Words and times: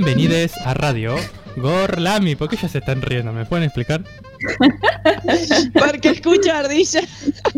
Bienvenidos 0.00 0.56
a 0.58 0.74
Radio 0.74 1.16
Gorlami. 1.56 2.36
¿Por 2.36 2.48
qué 2.48 2.54
ya 2.54 2.68
se 2.68 2.78
están 2.78 3.02
riendo? 3.02 3.32
¿Me 3.32 3.44
pueden 3.46 3.64
explicar? 3.64 4.04
Porque 5.74 6.10
escucho 6.10 6.52
ardillas. 6.52 7.04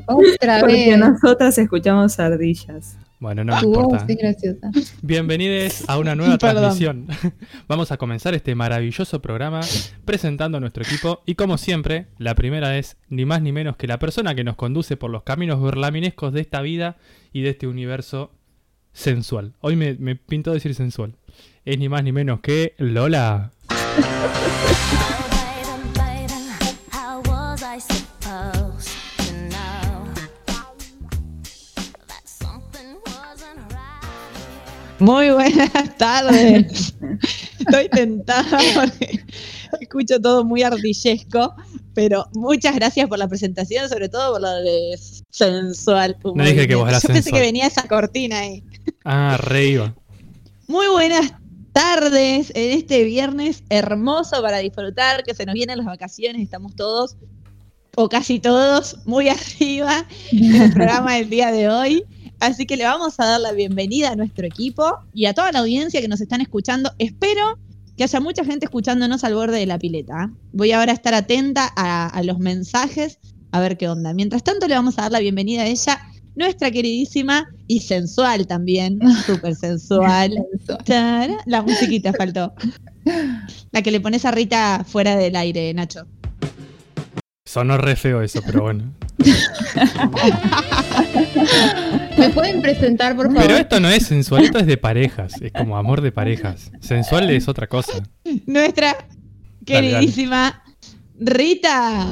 Otra 0.06 0.61
Porque 0.61 0.88
vez. 0.88 0.98
nosotras 0.98 1.59
escuchamos 1.59 2.18
ardillas. 2.18 2.96
Bueno, 3.18 3.45
no 3.45 3.55
me 3.61 3.66
voz 3.66 4.05
importa. 4.05 4.70
Bienvenidos 5.02 5.84
a 5.87 5.98
una 5.98 6.14
nueva 6.14 6.38
Perdón. 6.38 6.62
transmisión. 6.62 7.09
Vamos 7.68 7.92
a 7.92 7.98
comenzar 7.98 8.32
este 8.32 8.54
maravilloso 8.54 9.20
programa 9.20 9.61
presentando 10.07 10.57
a 10.57 10.61
nuestro 10.62 10.82
equipo 10.82 11.20
y 11.27 11.34
como 11.34 11.59
siempre, 11.59 12.07
la 12.16 12.34
primera 12.34 12.79
es 12.79 12.96
ni 13.11 13.27
más 13.27 13.43
ni 13.43 13.52
menos 13.52 13.77
que 13.77 13.86
la 13.86 13.98
persona 13.98 14.34
que 14.34 14.45
nos 14.45 14.57
conduce 14.57 14.96
por 14.96 15.11
los 15.11 15.24
caminos 15.24 15.59
gorlaminescos 15.60 16.32
de 16.32 16.41
esta 16.41 16.62
vida 16.62 16.96
y 17.34 17.43
de 17.43 17.51
este 17.51 17.66
universo 17.66 18.32
sensual. 18.95 19.52
Hoy 19.60 19.77
me, 19.77 19.95
me 19.98 20.16
pintó 20.16 20.52
decir 20.54 20.74
sensual. 20.74 21.16
Es 21.62 21.78
ni 21.78 21.91
más 21.91 22.02
ni 22.02 22.10
menos 22.10 22.41
que 22.41 22.74
Lola. 22.78 23.50
Muy 34.98 35.30
buenas 35.30 35.96
tardes. 35.98 36.95
Estoy 37.59 37.88
tentada 37.90 38.59
porque 38.74 39.23
escucho 39.80 40.18
todo 40.18 40.45
muy 40.45 40.62
ardillesco, 40.62 41.54
pero 41.95 42.27
muchas 42.32 42.74
gracias 42.74 43.06
por 43.06 43.18
la 43.18 43.29
presentación, 43.29 43.87
sobre 43.90 44.09
todo 44.09 44.32
por 44.32 44.40
lo 44.40 44.51
de 44.62 44.98
sensual. 45.30 46.16
No 46.34 46.42
dije 46.42 46.66
que 46.66 46.74
vos 46.74 46.90
Yo 47.02 47.09
pensé 47.09 47.30
que 47.30 47.40
venía 47.40 47.66
esa 47.66 47.87
cortina 47.87 48.38
ahí. 48.38 48.65
Ah, 49.04 49.38
re 49.38 49.66
iba. 49.66 49.95
Muy 50.66 50.87
buenas 50.88 51.32
tardes 51.73 52.52
en 52.54 52.79
este 52.79 53.04
viernes 53.04 53.63
hermoso 53.68 54.43
para 54.43 54.59
disfrutar, 54.59 55.24
que 55.24 55.35
se 55.35 55.46
nos 55.46 55.54
vienen 55.54 55.79
las 55.79 55.87
vacaciones, 55.87 56.43
estamos 56.43 56.74
todos, 56.74 57.16
o 57.96 58.09
casi 58.09 58.38
todos, 58.38 58.99
muy 59.04 59.29
arriba 59.30 60.07
en 60.32 60.54
el 60.54 60.73
programa 60.73 61.15
del 61.16 61.30
día 61.30 61.52
de 61.52 61.68
hoy. 61.68 62.04
Así 62.41 62.66
que 62.66 62.76
le 62.76 62.85
vamos 62.85 63.21
a 63.21 63.26
dar 63.26 63.41
la 63.41 63.52
bienvenida 63.52 64.10
a 64.10 64.16
nuestro 64.16 64.47
equipo 64.47 64.98
y 65.12 65.26
a 65.26 65.34
toda 65.34 65.53
la 65.53 65.59
audiencia 65.59 66.00
que 66.00 66.09
nos 66.09 66.21
están 66.21 66.41
escuchando. 66.41 66.91
Espero 66.98 67.59
que 67.97 68.04
haya 68.04 68.21
mucha 68.21 68.44
gente 68.44 68.65
escuchándonos 68.65 69.25
al 69.25 69.34
borde 69.34 69.59
de 69.59 69.66
la 69.66 69.78
pileta. 69.78 70.25
¿eh? 70.25 70.34
Voy 70.53 70.72
ahora 70.72 70.93
a 70.93 70.94
estar 70.94 71.12
atenta 71.12 71.71
a, 71.76 72.06
a 72.06 72.22
los 72.22 72.38
mensajes, 72.38 73.19
a 73.53 73.60
ver 73.60 73.76
qué 73.76 73.91
onda. 73.91 74.15
Mientras 74.15 74.43
tanto, 74.43 74.66
le 74.69 74.75
vamos 74.75 74.98
a 74.98 75.03
dar 75.03 75.12
la 75.12 75.21
bienvenida 75.21 75.62
a 75.62 75.66
ella, 75.66 76.00
nuestra 76.41 76.71
queridísima 76.71 77.49
y 77.69 77.81
sensual 77.81 78.47
también, 78.47 78.99
súper 79.27 79.55
sensual. 79.55 80.34
Tara, 80.84 81.37
La 81.47 81.62
musiquita 81.62 82.12
faltó. 82.12 82.53
La 83.71 83.82
que 83.82 83.91
le 83.91 84.00
pones 84.00 84.25
a 84.25 84.32
Rita 84.32 84.84
fuera 84.87 85.16
del 85.16 85.37
aire, 85.37 85.72
Nacho. 85.75 86.06
Sonó 87.47 87.78
re 87.78 87.97
feo 87.97 88.22
eso, 88.22 88.41
pero 88.44 88.62
bueno. 88.62 88.93
¿Me 92.16 92.31
pueden 92.31 92.62
presentar, 92.62 93.16
por 93.16 93.27
favor? 93.27 93.43
Pero 93.43 93.56
esto 93.56 93.81
no 93.81 93.88
es 93.88 94.06
sensual, 94.06 94.44
esto 94.44 94.59
es 94.59 94.66
de 94.66 94.77
parejas. 94.77 95.34
Es 95.41 95.53
como 95.53 95.77
amor 95.77 96.00
de 96.00 96.12
parejas. 96.12 96.71
Sensual 96.81 97.28
es 97.31 97.49
otra 97.49 97.66
cosa. 97.66 97.93
Nuestra 98.47 98.93
Dale, 98.93 99.91
queridísima 99.91 100.62
Rita. 101.19 102.06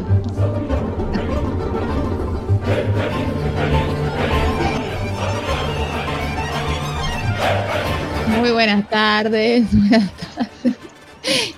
Muy 8.49 8.55
buenas 8.55 8.89
tardes. 8.89 9.67
Buenas 9.73 10.11
tardes. 10.17 10.75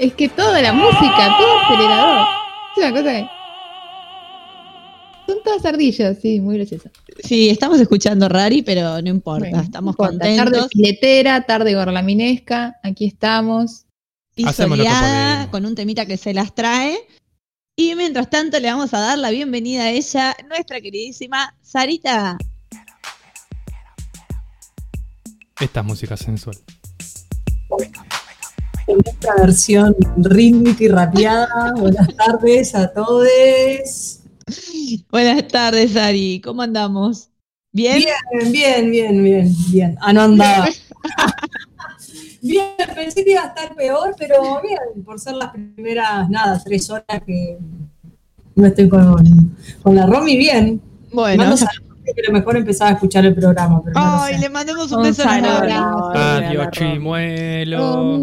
Es 0.01 0.13
que 0.15 0.29
toda 0.29 0.61
la 0.61 0.73
música, 0.73 1.37
todo 1.39 1.59
acelerador. 1.61 2.27
Es 2.73 2.83
una 2.83 2.91
cosa 2.91 3.13
que. 3.13 3.27
Son 5.29 5.43
todas 5.45 5.65
ardillas, 5.67 6.19
sí, 6.21 6.41
muy 6.41 6.57
gracioso. 6.57 6.91
Sí, 7.23 7.49
estamos 7.49 7.79
escuchando 7.79 8.29
Rari, 8.29 8.63
pero 8.63 9.01
no 9.03 9.09
importa, 9.09 9.51
Bueno, 9.51 9.63
estamos 9.63 9.97
no 9.97 10.05
importa. 10.05 10.25
Tarde 10.25 10.37
contentos. 10.37 10.69
filetera, 10.73 11.47
tarde 11.47 11.77
gorlaminesca, 11.77 12.81
aquí 12.83 13.05
estamos. 13.05 13.87
Y 14.35 14.45
soleada, 14.47 15.49
con 15.53 15.67
un 15.67 15.77
temita 15.77 16.07
que 16.07 16.17
se 16.17 16.35
las 16.35 16.57
trae. 16.57 16.99
Y 17.77 17.95
mientras 17.95 18.29
tanto 18.31 18.59
le 18.59 18.69
vamos 18.69 18.93
a 18.95 18.99
dar 18.99 19.17
la 19.17 19.31
bienvenida 19.31 19.85
a 19.85 19.91
ella, 19.91 20.37
nuestra 20.49 20.81
queridísima 20.81 21.55
Sarita. 21.63 22.37
Esta 25.61 25.81
es 25.81 25.87
música 25.87 26.17
sensual. 26.17 26.57
En 28.87 29.01
esta 29.05 29.35
versión 29.37 29.97
rítmica 30.17 30.85
y 30.85 30.89
rapeada. 30.89 31.73
Buenas 31.77 32.09
tardes 32.17 32.75
a 32.75 32.93
todos. 32.93 34.21
Buenas 35.11 35.49
tardes, 35.49 35.93
Sari. 35.93 36.41
¿Cómo 36.41 36.63
andamos? 36.63 37.31
¿Bien? 37.73 37.99
Bien, 37.99 38.53
bien, 38.53 38.91
bien, 38.91 39.23
bien, 39.23 39.55
bien. 39.71 39.99
Ah, 40.01 40.13
no 40.13 40.23
andaba. 40.23 40.69
Bien, 42.43 42.71
pensé 42.95 43.23
que 43.23 43.33
iba 43.33 43.43
a 43.43 43.49
estar 43.49 43.75
peor, 43.75 44.15
pero 44.19 44.63
bien, 44.63 45.05
por 45.05 45.21
ser 45.21 45.35
las 45.35 45.51
primeras, 45.51 46.29
nada, 46.31 46.59
tres 46.65 46.89
horas 46.89 47.23
que 47.27 47.59
no 48.55 48.67
estoy 48.67 48.89
con, 48.89 49.57
con 49.83 49.95
la 49.95 50.07
Romy, 50.07 50.39
bien. 50.39 50.81
Bueno. 51.13 51.45
Mando 51.45 51.67
que 52.15 52.23
lo 52.27 52.33
mejor 52.33 52.57
empezaba 52.57 52.91
a 52.91 52.95
escuchar 52.95 53.25
el 53.27 53.35
programa. 53.35 53.83
Pero 53.85 53.99
no 54.01 54.07
lo 54.17 54.23
Ay, 54.23 54.35
sé. 54.35 54.41
le 54.41 54.49
mandamos 54.51 54.93
un 54.93 55.03
beso 55.03 55.23
saludo. 55.23 55.65
enorme. 55.65 56.19
Adiós, 56.19 56.69
chimuelo. 56.73 58.21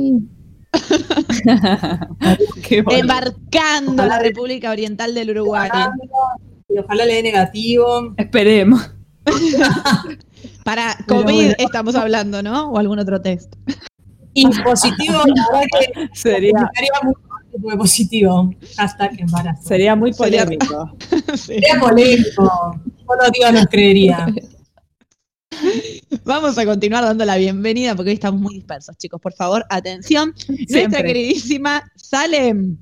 Embarcando 2.70 4.04
a 4.04 4.06
la 4.06 4.20
República 4.20 4.72
Oriental 4.72 5.14
del 5.14 5.32
Uruguay. 5.32 5.70
Y 6.70 6.78
ojalá 6.80 7.06
le 7.06 7.16
dé 7.16 7.24
negativo. 7.24 8.14
Esperemos. 8.18 8.92
Para 10.64 10.96
COVID 11.08 11.24
bueno. 11.24 11.54
estamos 11.58 11.96
hablando, 11.96 12.44
¿no? 12.44 12.70
O 12.72 12.78
algún 12.78 13.00
otro 13.00 13.22
test. 13.22 13.54
Y 14.34 14.46
positivo, 14.64 15.18
la 15.26 15.46
verdad 15.52 15.68
que 15.96 16.10
Sería, 16.14 16.52
muy 17.58 17.76
positivo. 17.78 18.52
Hashtag 18.78 19.20
embarazo. 19.20 19.62
sería 19.64 19.96
muy 19.96 20.14
Sería- 20.14 20.44
polémico. 20.46 20.92
Sí. 21.36 21.38
Sería 21.38 21.80
polémico. 21.80 22.80
Solo 23.08 23.32
Dios 23.34 23.54
nos 23.54 23.66
creería. 23.68 24.28
Vamos 26.26 26.58
a 26.58 26.66
continuar 26.66 27.04
dando 27.06 27.24
la 27.26 27.38
bienvenida 27.38 27.96
porque 27.96 28.10
hoy 28.10 28.16
estamos 28.16 28.42
muy 28.42 28.56
dispersos, 28.56 28.98
chicos. 28.98 29.22
Por 29.22 29.34
favor, 29.34 29.66
atención. 29.70 30.34
Nuestra 30.48 30.68
Siempre. 30.68 31.04
queridísima 31.04 31.84
Salem. 31.96 32.78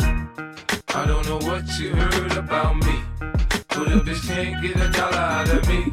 I 0.00 1.06
don't 1.06 1.24
know 1.26 1.38
what 1.46 1.62
you 1.78 1.90
heard 1.94 2.32
about 2.38 2.76
me, 2.76 3.02
but 3.76 3.88
a 3.92 4.00
bitch 4.02 4.26
can't 4.26 4.60
get 4.62 4.76
a 4.76 4.88
dollar 4.90 5.20
out 5.20 5.48
of 5.52 5.68
me. 5.68 5.92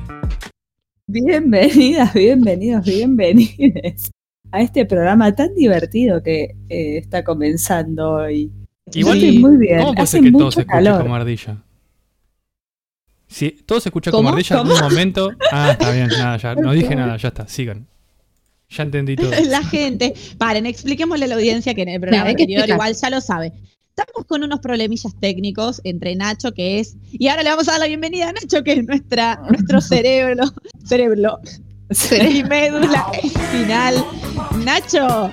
Bienvenidas, 1.08 2.14
bienvenidos, 2.14 2.86
bienvenides 2.86 4.12
a 4.52 4.62
este 4.62 4.86
programa 4.86 5.36
tan 5.36 5.53
divertido 5.53 6.24
que 6.24 6.56
eh, 6.70 6.97
está 6.97 7.24
comenzando 7.24 8.14
hoy. 8.14 8.52
Igual, 8.94 9.18
Estoy 9.18 9.40
muy 9.40 9.58
bien. 9.58 9.80
¿cómo 9.80 9.94
puede 9.94 10.03
Hace 10.03 10.12
ser 10.18 10.24
que 10.24 10.32
todo 10.32 10.44
mucho 10.46 10.52
se 10.52 10.62
escuche 10.62 10.76
calor. 10.76 11.02
como 11.02 11.16
ardilla? 11.16 11.65
Si 13.28 13.52
todo 13.52 13.80
se 13.80 13.90
escucha 13.90 14.12
¿Cómo? 14.12 14.30
como 14.30 14.36
ardilla 14.36 14.62
en 14.62 14.68
un 14.68 14.80
momento. 14.80 15.31
Ah, 15.52 15.72
está 15.72 15.91
bien, 15.91 16.08
nada, 16.08 16.38
ya. 16.38 16.56
No 16.56 16.72
dije 16.72 16.96
nada, 16.96 17.18
ya 17.18 17.30
está, 17.30 17.47
sigan. 17.47 17.88
Ya 18.69 18.84
entendí 18.84 19.16
todo. 19.16 19.31
La 19.47 19.63
gente. 19.63 20.13
Paren, 20.38 20.66
expliquémosle 20.66 21.25
a 21.25 21.28
la 21.30 21.35
audiencia 21.35 21.74
que 21.74 21.84
en 21.84 21.90
el 21.90 22.02
programa 22.02 22.30
anterior 22.30 22.68
igual 22.68 22.96
ya 22.96 23.09
lo 23.09 23.22
sabe. 23.22 23.53
Estamos 23.90 24.28
con 24.28 24.44
unos 24.44 24.59
problemillas 24.59 25.16
técnicos 25.19 25.80
entre 25.85 26.16
Nacho, 26.16 26.52
que 26.52 26.79
es. 26.79 26.97
Y 27.11 27.29
ahora 27.29 27.44
le 27.44 27.49
vamos 27.49 27.67
a 27.70 27.72
dar 27.72 27.79
la 27.79 27.88
bienvenida 27.88 28.29
a 28.29 28.34
Nacho, 28.34 28.64
que 28.64 28.73
es 28.73 28.85
nuestra, 28.85 29.41
nuestro 29.49 29.79
cerebro. 29.82 30.44
Cerebro. 30.84 31.40
Y 32.29 32.44
médula 32.49 33.11
espinal. 33.23 34.05
Nacho. 34.64 35.32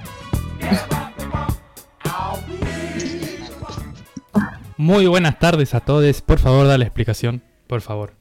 Muy 4.77 5.07
buenas 5.07 5.39
tardes 5.39 5.75
a 5.75 5.81
todos. 5.81 6.21
Por 6.23 6.39
favor, 6.39 6.67
da 6.67 6.79
la 6.79 6.85
explicación. 6.85 7.43
Por 7.73 7.81
favor. 7.81 8.13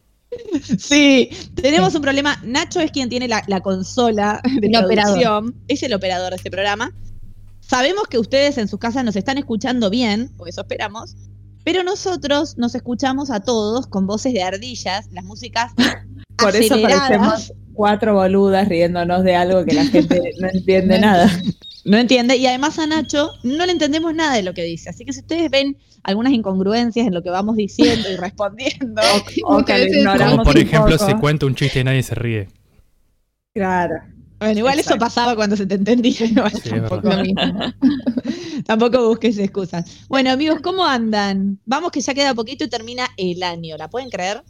Sí, 0.80 1.30
tenemos 1.56 1.94
un 1.94 2.02
problema. 2.02 2.40
Nacho 2.42 2.80
es 2.80 2.90
quien 2.90 3.10
tiene 3.10 3.28
la, 3.28 3.44
la 3.48 3.60
consola 3.60 4.40
de 4.46 4.68
El 4.68 4.78
operador. 4.78 5.20
producción. 5.20 5.56
Es 5.68 5.84
el 5.84 5.94
operador 5.94 6.30
de 6.30 6.38
este 6.38 6.50
programa. 6.50 6.94
Sabemos 7.60 8.08
que 8.10 8.18
ustedes 8.18 8.58
en 8.58 8.70
sus 8.70 8.80
casas 8.80 9.04
nos 9.04 9.18
están 9.18 9.38
escuchando 9.38 9.90
bien, 9.90 10.32
o 10.38 10.48
eso 10.48 10.62
esperamos, 10.62 11.18
pero 11.66 11.84
nosotros 11.84 12.58
nos 12.58 12.76
escuchamos 12.76 13.30
a 13.30 13.42
todos 13.42 13.88
con 13.88 14.08
voces 14.08 14.32
de 14.32 14.42
ardillas, 14.42 15.10
las 15.12 15.26
músicas 15.26 15.74
Por 16.38 16.56
eso 16.56 16.82
parecemos 16.82 17.52
cuatro 17.74 18.14
boludas 18.14 18.70
riéndonos 18.70 19.26
de 19.26 19.36
algo 19.36 19.66
que 19.66 19.74
la 19.74 19.84
gente 19.84 20.32
no 20.40 20.48
entiende 20.48 20.98
nada. 20.98 21.30
No 21.86 21.98
entiende. 21.98 22.38
Y 22.38 22.46
además 22.46 22.78
a 22.80 22.86
Nacho 22.88 23.32
no 23.44 23.66
le 23.66 23.72
entendemos 23.72 24.14
nada 24.14 24.36
de 24.36 24.44
lo 24.44 24.54
que 24.54 24.64
dice. 24.64 24.90
Así 24.90 25.06
que 25.06 25.14
si 25.14 25.22
ustedes 25.22 25.50
ven 25.50 25.78
algunas 26.04 26.34
incongruencias 26.34 27.08
en 27.08 27.14
lo 27.14 27.24
que 27.24 27.30
vamos 27.30 27.56
diciendo 27.56 28.10
y 28.12 28.16
respondiendo, 28.16 29.02
O 29.46 29.58
que 29.64 29.74
Muchas 29.74 29.80
lo 29.80 29.86
ignoramos 29.86 30.32
Como 30.32 30.44
por 30.44 30.58
ejemplo, 30.58 30.98
se 30.98 31.16
cuenta 31.18 31.46
un 31.46 31.56
chiste 31.56 31.80
y 31.80 31.84
nadie 31.84 32.04
se 32.04 32.16
ríe. 32.16 32.48
Claro. 33.54 33.96
Bueno, 34.40 34.58
igual 34.58 34.80
eso 34.80 34.98
pasaba 34.98 35.36
cuando 35.36 35.56
se 35.56 35.68
te 35.68 35.76
entendía. 35.76 36.26
igual 36.26 36.52
Sí, 36.52 36.70
tampoco, 36.72 37.10
tampoco 38.66 39.08
busques 39.10 39.38
excusas. 39.38 40.06
Bueno, 40.08 40.32
amigos, 40.32 40.62
¿cómo 40.62 40.86
andan? 40.86 41.60
Vamos 41.66 41.92
que 41.92 42.02
ya 42.02 42.14
queda 42.14 42.34
poquito 42.34 42.64
y 42.64 42.70
termina 42.70 43.08
el 43.18 43.44
año. 43.44 43.78
¿La 43.78 43.90
pueden 43.90 44.10
creer? 44.10 44.42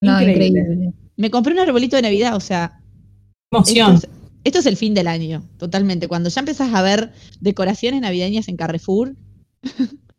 No, 0.00 0.20
Increíble. 0.20 0.60
increíble. 0.60 0.92
Me 1.16 1.30
compré 1.30 1.52
un 1.52 1.58
arbolito 1.58 1.96
de 1.96 2.02
Navidad, 2.02 2.36
o 2.36 2.40
sea, 2.40 2.80
Emoción. 3.52 4.00
Esto 4.44 4.58
es 4.58 4.66
el 4.66 4.76
fin 4.76 4.94
del 4.94 5.08
año, 5.08 5.42
totalmente. 5.58 6.08
Cuando 6.08 6.28
ya 6.28 6.40
empezás 6.40 6.72
a 6.74 6.82
ver 6.82 7.12
decoraciones 7.40 8.00
navideñas 8.00 8.48
en 8.48 8.56
Carrefour, 8.56 9.14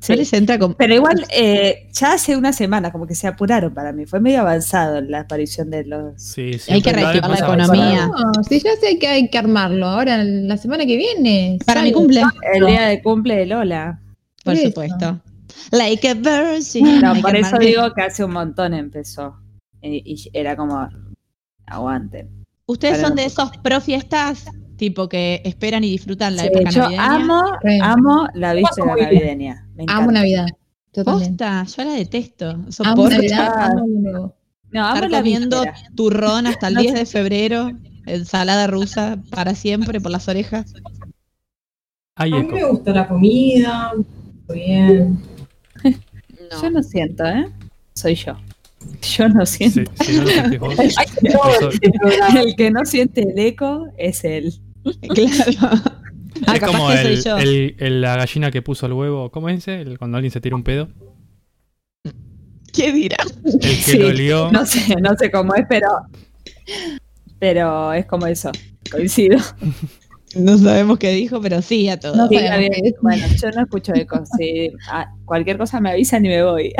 Sí. 0.00 0.12
¿no 0.12 0.16
les 0.16 0.32
entra 0.34 0.58
con... 0.58 0.74
Pero 0.74 0.94
igual, 0.94 1.24
eh, 1.30 1.88
ya 1.92 2.12
hace 2.12 2.36
una 2.36 2.52
semana 2.52 2.92
como 2.92 3.06
que 3.06 3.14
se 3.14 3.26
apuraron 3.26 3.72
para 3.72 3.92
mí. 3.92 4.04
Fue 4.04 4.20
medio 4.20 4.40
avanzado 4.40 5.00
la 5.00 5.20
aparición 5.20 5.70
de 5.70 5.84
los... 5.84 6.20
Sí, 6.22 6.52
Hay 6.68 6.82
que 6.82 6.92
reactivar 6.92 7.30
la 7.30 7.38
economía. 7.38 8.06
No, 8.08 8.44
si 8.44 8.60
ya 8.60 8.70
sé 8.80 8.98
que 8.98 9.08
hay 9.08 9.30
que 9.30 9.38
armarlo. 9.38 9.86
Ahora, 9.86 10.22
la 10.22 10.56
semana 10.58 10.84
que 10.84 10.96
viene. 10.96 11.58
Para 11.64 11.82
mi 11.82 11.88
salgo. 11.88 12.00
cumple, 12.00 12.22
El 12.52 12.66
día 12.66 12.82
de 12.88 13.02
cumple 13.02 13.36
de 13.36 13.46
Lola. 13.46 14.00
por 14.44 14.56
supuesto. 14.56 15.20
Like 15.70 16.08
a 16.08 16.14
virgin. 16.14 17.00
No, 17.00 17.14
por 17.22 17.34
a 17.34 17.38
eso 17.38 17.56
digo 17.58 17.92
que 17.94 18.02
hace 18.02 18.24
un 18.24 18.32
montón 18.32 18.74
empezó. 18.74 19.36
Y, 19.80 20.02
y 20.04 20.30
era 20.34 20.54
como, 20.56 20.86
aguanten. 21.66 22.37
¿Ustedes 22.68 23.00
son 23.00 23.14
de 23.14 23.24
esos 23.24 23.50
pro 23.62 23.80
fiestas, 23.80 24.44
tipo 24.76 25.08
que 25.08 25.40
esperan 25.44 25.82
y 25.84 25.90
disfrutan 25.90 26.36
la 26.36 26.42
Sí, 26.42 26.48
época 26.52 26.70
yo 26.70 26.82
navideña? 26.82 27.14
amo, 27.14 27.42
amo 27.82 28.28
la 28.34 28.52
bien. 28.52 28.66
navideña. 28.86 29.66
Me 29.74 29.84
Amo. 29.88 30.12
Navidad. 30.12 30.46
Posta, 31.04 31.64
yo 31.64 31.84
la 31.84 31.92
detesto. 31.92 32.50
Amo 32.50 32.70
Soporto 32.70 33.08
Navidad, 33.16 33.70
amo 33.72 33.84
Nuevo. 33.88 34.36
No, 34.70 34.84
amo 34.84 34.94
estar 34.96 35.10
la 35.10 35.18
comiendo 35.18 35.62
víspera. 35.62 35.88
turrón 35.96 36.46
hasta 36.46 36.68
el 36.68 36.74
No 36.74 36.80
10 36.82 36.94
de 36.94 37.06
febrero, 37.06 37.70
ensalada 38.06 38.66
rusa 38.66 39.18
para 39.30 39.54
siempre 39.54 39.98
por 40.00 40.10
las 40.10 40.28
orejas. 40.28 40.74
A 42.16 42.26
mí 42.26 42.42
me 42.42 42.64
gusta 42.64 42.92
la 42.92 43.08
comida, 43.08 43.92
muy 44.48 44.58
bien. 44.58 45.22
Yo 46.62 46.70
no 46.70 46.82
siento, 46.82 47.24
¿eh? 47.24 47.48
Soy 47.94 48.14
yo. 48.14 48.36
Yo 49.16 49.28
no 49.28 49.46
Sí, 49.46 49.70
siento. 49.70 49.92
si 50.04 50.12
no 50.18 50.24
lo 50.24 50.58
vos. 50.60 50.74
El 52.44 52.56
que 52.56 52.70
no 52.70 52.84
siente 52.84 53.22
el 53.22 53.38
eco 53.38 53.86
es 53.96 54.24
él. 54.24 54.52
Claro. 55.14 55.82
Ah, 56.46 56.54
es 56.54 56.60
como 56.60 56.88
soy 56.92 56.98
el, 57.14 57.24
yo. 57.24 57.36
el- 57.36 57.74
el- 57.78 58.00
la 58.00 58.16
gallina 58.16 58.50
que 58.52 58.62
puso 58.62 58.86
el 58.86 58.92
huevo. 58.92 59.30
¿Cómo 59.30 59.48
es 59.48 59.58
ese? 59.58 59.80
El- 59.80 59.98
cuando 59.98 60.18
alguien 60.18 60.30
se 60.30 60.40
tira 60.40 60.54
un 60.54 60.62
pedo. 60.62 60.88
¿Qué 62.72 62.92
dirá? 62.92 63.16
El 63.44 63.58
que 63.58 63.68
Sí, 63.74 63.98
lo 63.98 64.12
lió. 64.12 64.52
No 64.52 64.64
sé, 64.64 64.94
no 65.00 65.16
sé 65.18 65.30
cómo 65.32 65.54
es, 65.56 65.64
pero. 65.68 65.88
Pero 67.40 67.92
es 67.92 68.06
como 68.06 68.26
eso. 68.26 68.52
Coincido. 68.90 69.38
No 70.36 70.58
sabemos 70.58 70.98
qué 70.98 71.10
dijo, 71.10 71.40
pero 71.40 71.60
sí 71.62 71.88
a 71.88 71.98
todo. 71.98 72.14
No 72.14 72.28
Sí, 72.28 72.34
sabemos 72.36 72.52
está 72.52 72.58
bien. 72.58 72.72
qué 72.82 72.88
es. 72.88 72.94
Bueno, 73.02 73.26
yo 73.42 73.50
no 73.50 73.62
escucho 73.62 73.92
eco. 73.94 74.22
Si 74.38 74.70
ah, 74.90 75.06
cualquier 75.24 75.58
cosa 75.58 75.80
me 75.80 75.90
avisan 75.90 76.24
y 76.24 76.28
me 76.28 76.44
voy. 76.44 76.72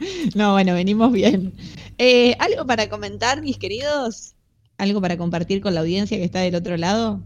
No, 0.34 0.52
bueno, 0.52 0.74
venimos 0.74 1.12
bien. 1.12 1.52
Eh, 1.98 2.34
¿Algo 2.38 2.66
para 2.66 2.88
comentar, 2.88 3.42
mis 3.42 3.58
queridos? 3.58 4.34
¿Algo 4.78 5.00
para 5.00 5.16
compartir 5.16 5.60
con 5.60 5.74
la 5.74 5.80
audiencia 5.80 6.16
que 6.16 6.24
está 6.24 6.40
del 6.40 6.54
otro 6.54 6.76
lado? 6.76 7.20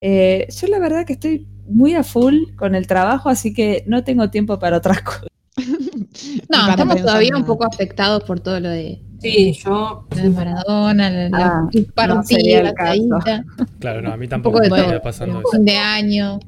Eh, 0.00 0.46
yo 0.50 0.66
la 0.66 0.78
verdad 0.78 1.06
que 1.06 1.14
estoy 1.14 1.46
muy 1.68 1.94
a 1.94 2.02
full 2.02 2.54
con 2.56 2.74
el 2.74 2.86
trabajo, 2.86 3.28
así 3.28 3.54
que 3.54 3.84
no 3.86 4.04
tengo 4.04 4.30
tiempo 4.30 4.58
para 4.58 4.78
otras 4.78 5.02
cosas. 5.02 5.28
No, 6.48 6.70
estamos 6.70 6.96
todavía 7.02 7.36
un 7.36 7.44
poco 7.44 7.66
afectados 7.66 8.24
por 8.24 8.40
todo 8.40 8.58
lo 8.58 8.70
de, 8.70 9.02
Sí, 9.20 9.52
yo 9.52 10.06
lo 10.10 10.22
de 10.22 10.30
Maradona, 10.30 11.10
la, 11.10 11.28
la 11.28 11.68
Ah, 11.96 12.06
no 12.06 12.22
sería 12.22 12.58
el 12.58 12.64
la 12.64 12.74
caída, 12.74 13.44
Claro, 13.78 14.02
no, 14.02 14.12
a 14.12 14.16
mí 14.16 14.24
un 14.24 14.30
tampoco 14.30 14.60
me 14.60 14.66
está 14.66 15.02
pasando 15.02 15.40
eso. 15.40 15.50
Fin 15.52 15.64
de 15.64 15.76
año. 15.76 16.38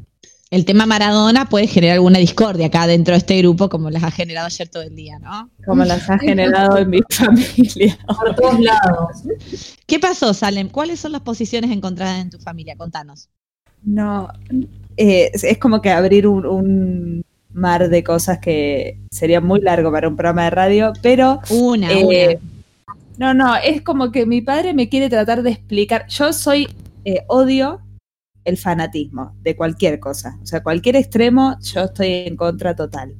El 0.50 0.64
tema 0.64 0.86
Maradona 0.86 1.46
puede 1.48 1.66
generar 1.66 1.96
alguna 1.96 2.18
discordia 2.18 2.66
acá 2.66 2.86
dentro 2.86 3.12
de 3.12 3.18
este 3.18 3.36
grupo, 3.38 3.68
como 3.68 3.90
las 3.90 4.02
ha 4.02 4.10
generado 4.10 4.46
ayer 4.46 4.68
todo 4.68 4.82
el 4.82 4.94
día, 4.94 5.18
¿no? 5.18 5.50
Como 5.66 5.84
las 5.84 6.08
ha 6.08 6.18
generado 6.18 6.78
en 6.78 6.88
mi 6.88 7.00
familia. 7.10 7.98
por 8.06 8.34
todos 8.34 8.58
lados. 8.58 9.76
¿Qué 9.86 9.98
pasó, 9.98 10.32
Salem? 10.32 10.70
¿Cuáles 10.70 11.00
son 11.00 11.12
las 11.12 11.20
posiciones 11.20 11.70
encontradas 11.70 12.22
en 12.22 12.30
tu 12.30 12.38
familia? 12.38 12.76
Contanos. 12.76 13.28
No, 13.82 14.28
eh, 14.96 15.30
es, 15.34 15.44
es 15.44 15.58
como 15.58 15.82
que 15.82 15.90
abrir 15.90 16.26
un, 16.26 16.46
un 16.46 17.24
mar 17.52 17.88
de 17.88 18.02
cosas 18.02 18.38
que 18.38 18.98
sería 19.10 19.40
muy 19.40 19.60
largo 19.60 19.92
para 19.92 20.08
un 20.08 20.16
programa 20.16 20.44
de 20.44 20.50
radio, 20.50 20.92
pero 21.02 21.40
Una, 21.50 21.92
eh, 21.92 22.38
no, 23.18 23.34
no, 23.34 23.56
es 23.56 23.82
como 23.82 24.12
que 24.12 24.26
mi 24.26 24.40
padre 24.40 24.74
me 24.74 24.88
quiere 24.88 25.10
tratar 25.10 25.42
de 25.42 25.50
explicar. 25.50 26.06
Yo 26.08 26.32
soy, 26.32 26.68
eh, 27.04 27.24
odio 27.26 27.80
el 28.48 28.56
fanatismo 28.56 29.34
de 29.42 29.54
cualquier 29.56 30.00
cosa, 30.00 30.38
o 30.42 30.46
sea, 30.46 30.62
cualquier 30.62 30.96
extremo, 30.96 31.56
yo 31.62 31.84
estoy 31.84 32.08
en 32.26 32.36
contra 32.36 32.74
total. 32.74 33.14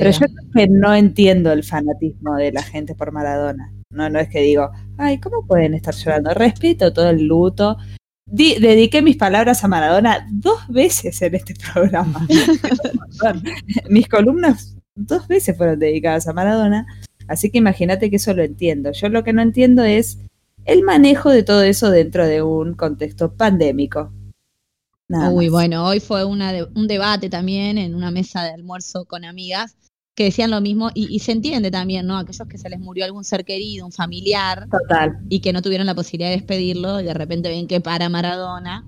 Pero 0.00 0.10
yo 0.10 0.18
creo 0.18 0.50
que 0.54 0.68
no 0.68 0.94
entiendo 0.94 1.50
el 1.52 1.64
fanatismo 1.64 2.36
de 2.36 2.52
la 2.52 2.62
gente 2.62 2.94
por 2.94 3.10
Maradona. 3.12 3.72
No, 3.92 4.08
no 4.08 4.20
es 4.20 4.28
que 4.28 4.40
digo, 4.42 4.70
ay, 4.98 5.18
¿cómo 5.18 5.46
pueden 5.46 5.74
estar 5.74 5.94
llorando? 5.94 6.32
Respeto 6.34 6.92
todo 6.92 7.10
el 7.10 7.24
luto. 7.26 7.76
Di- 8.26 8.58
dediqué 8.60 9.02
mis 9.02 9.16
palabras 9.16 9.64
a 9.64 9.68
Maradona 9.68 10.28
dos 10.30 10.60
veces 10.68 11.20
en 11.22 11.34
este 11.34 11.54
programa. 11.72 12.26
mis 13.88 14.08
columnas 14.08 14.76
dos 14.94 15.26
veces 15.28 15.56
fueron 15.56 15.78
dedicadas 15.78 16.28
a 16.28 16.32
Maradona. 16.32 16.86
Así 17.26 17.50
que 17.50 17.58
imagínate 17.58 18.10
que 18.10 18.16
eso 18.16 18.34
lo 18.34 18.42
entiendo. 18.42 18.92
Yo 18.92 19.08
lo 19.08 19.24
que 19.24 19.32
no 19.32 19.42
entiendo 19.42 19.82
es 19.84 20.18
el 20.64 20.82
manejo 20.82 21.30
de 21.30 21.42
todo 21.42 21.62
eso 21.62 21.90
dentro 21.90 22.26
de 22.26 22.42
un 22.42 22.74
contexto 22.74 23.32
pandémico. 23.32 24.12
Nada 25.10 25.30
Uy, 25.30 25.46
más. 25.46 25.52
bueno, 25.52 25.86
hoy 25.86 26.00
fue 26.00 26.24
una 26.24 26.52
de- 26.52 26.68
un 26.74 26.86
debate 26.86 27.28
también 27.28 27.78
en 27.78 27.94
una 27.94 28.10
mesa 28.10 28.44
de 28.44 28.50
almuerzo 28.52 29.04
con 29.06 29.24
amigas 29.24 29.76
que 30.16 30.24
decían 30.24 30.50
lo 30.50 30.60
mismo 30.60 30.90
y, 30.94 31.14
y 31.14 31.18
se 31.18 31.32
entiende 31.32 31.70
también, 31.70 32.06
¿no? 32.06 32.16
Aquellos 32.18 32.46
que 32.46 32.58
se 32.58 32.68
les 32.68 32.78
murió 32.78 33.04
algún 33.04 33.24
ser 33.24 33.44
querido, 33.44 33.86
un 33.86 33.92
familiar, 33.92 34.68
Total. 34.70 35.18
y 35.28 35.40
que 35.40 35.52
no 35.52 35.62
tuvieron 35.62 35.86
la 35.86 35.94
posibilidad 35.94 36.30
de 36.30 36.36
despedirlo 36.36 37.00
y 37.00 37.04
de 37.04 37.14
repente 37.14 37.48
ven 37.48 37.66
que 37.66 37.80
para 37.80 38.08
Maradona. 38.08 38.84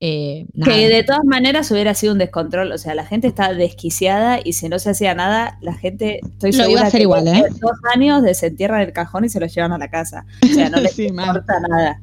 eh, 0.00 0.46
nada. 0.54 0.72
Que 0.72 0.88
de 0.88 1.02
todas 1.02 1.24
maneras 1.24 1.70
hubiera 1.72 1.92
sido 1.92 2.12
un 2.12 2.18
descontrol, 2.20 2.70
o 2.70 2.78
sea, 2.78 2.94
la 2.94 3.04
gente 3.04 3.26
está 3.26 3.52
desquiciada 3.52 4.38
y 4.44 4.52
si 4.52 4.68
no 4.68 4.78
se 4.78 4.90
hacía 4.90 5.12
nada, 5.14 5.58
la 5.60 5.74
gente, 5.74 6.20
estoy 6.24 6.52
Lo 6.52 6.56
iba 6.58 6.62
a 6.62 6.66
segura 6.66 6.82
hacer 6.86 6.98
que 6.98 7.02
igual, 7.02 7.26
¿eh? 7.28 7.42
dos 7.60 7.72
años 7.94 8.22
desentierran 8.22 8.80
el 8.82 8.92
cajón 8.92 9.24
y 9.24 9.28
se 9.28 9.40
lo 9.40 9.46
llevan 9.46 9.72
a 9.72 9.78
la 9.78 9.88
casa. 9.90 10.24
O 10.44 10.46
sea, 10.54 10.70
no 10.70 10.76
les 10.80 10.92
Sí, 10.92 11.06
importa 11.08 11.54
nada. 11.68 12.00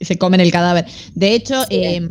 se 0.00 0.18
comen 0.18 0.40
el 0.40 0.52
cadáver. 0.52 0.84
De 1.14 1.34
hecho, 1.34 1.62
Sí. 1.62 1.76
eh, 1.82 2.08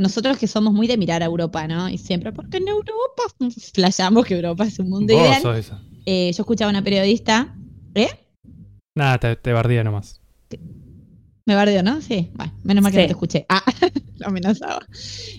nosotros 0.00 0.38
que 0.38 0.46
somos 0.46 0.72
muy 0.72 0.86
de 0.86 0.96
mirar 0.96 1.22
a 1.22 1.26
Europa, 1.26 1.66
¿no? 1.68 1.88
Y 1.88 1.98
siempre, 1.98 2.32
porque 2.32 2.56
en 2.58 2.68
Europa 2.68 3.22
flayamos 3.74 4.24
que 4.26 4.34
Europa 4.34 4.64
es 4.64 4.78
un 4.78 4.88
mundo 4.90 5.12
Vos 5.14 5.22
ideal. 5.22 5.42
sos 5.42 5.56
esa. 5.58 5.82
Eh, 6.06 6.32
yo 6.34 6.42
escuchaba 6.42 6.70
a 6.70 6.72
una 6.72 6.82
periodista, 6.82 7.54
¿eh? 7.94 8.08
Nada, 8.94 9.18
te, 9.18 9.36
te 9.36 9.52
bardía 9.52 9.84
nomás. 9.84 10.20
Me 11.46 11.54
bardeó, 11.54 11.82
¿no? 11.82 12.00
Sí, 12.00 12.30
bueno, 12.34 12.52
menos 12.62 12.82
mal 12.82 12.92
que 12.92 12.98
Sí. 12.98 13.02
no 13.02 13.06
te 13.08 13.12
escuché. 13.12 13.46
Ah, 13.48 13.62
lo 14.18 14.26
amenazaba. 14.26 14.80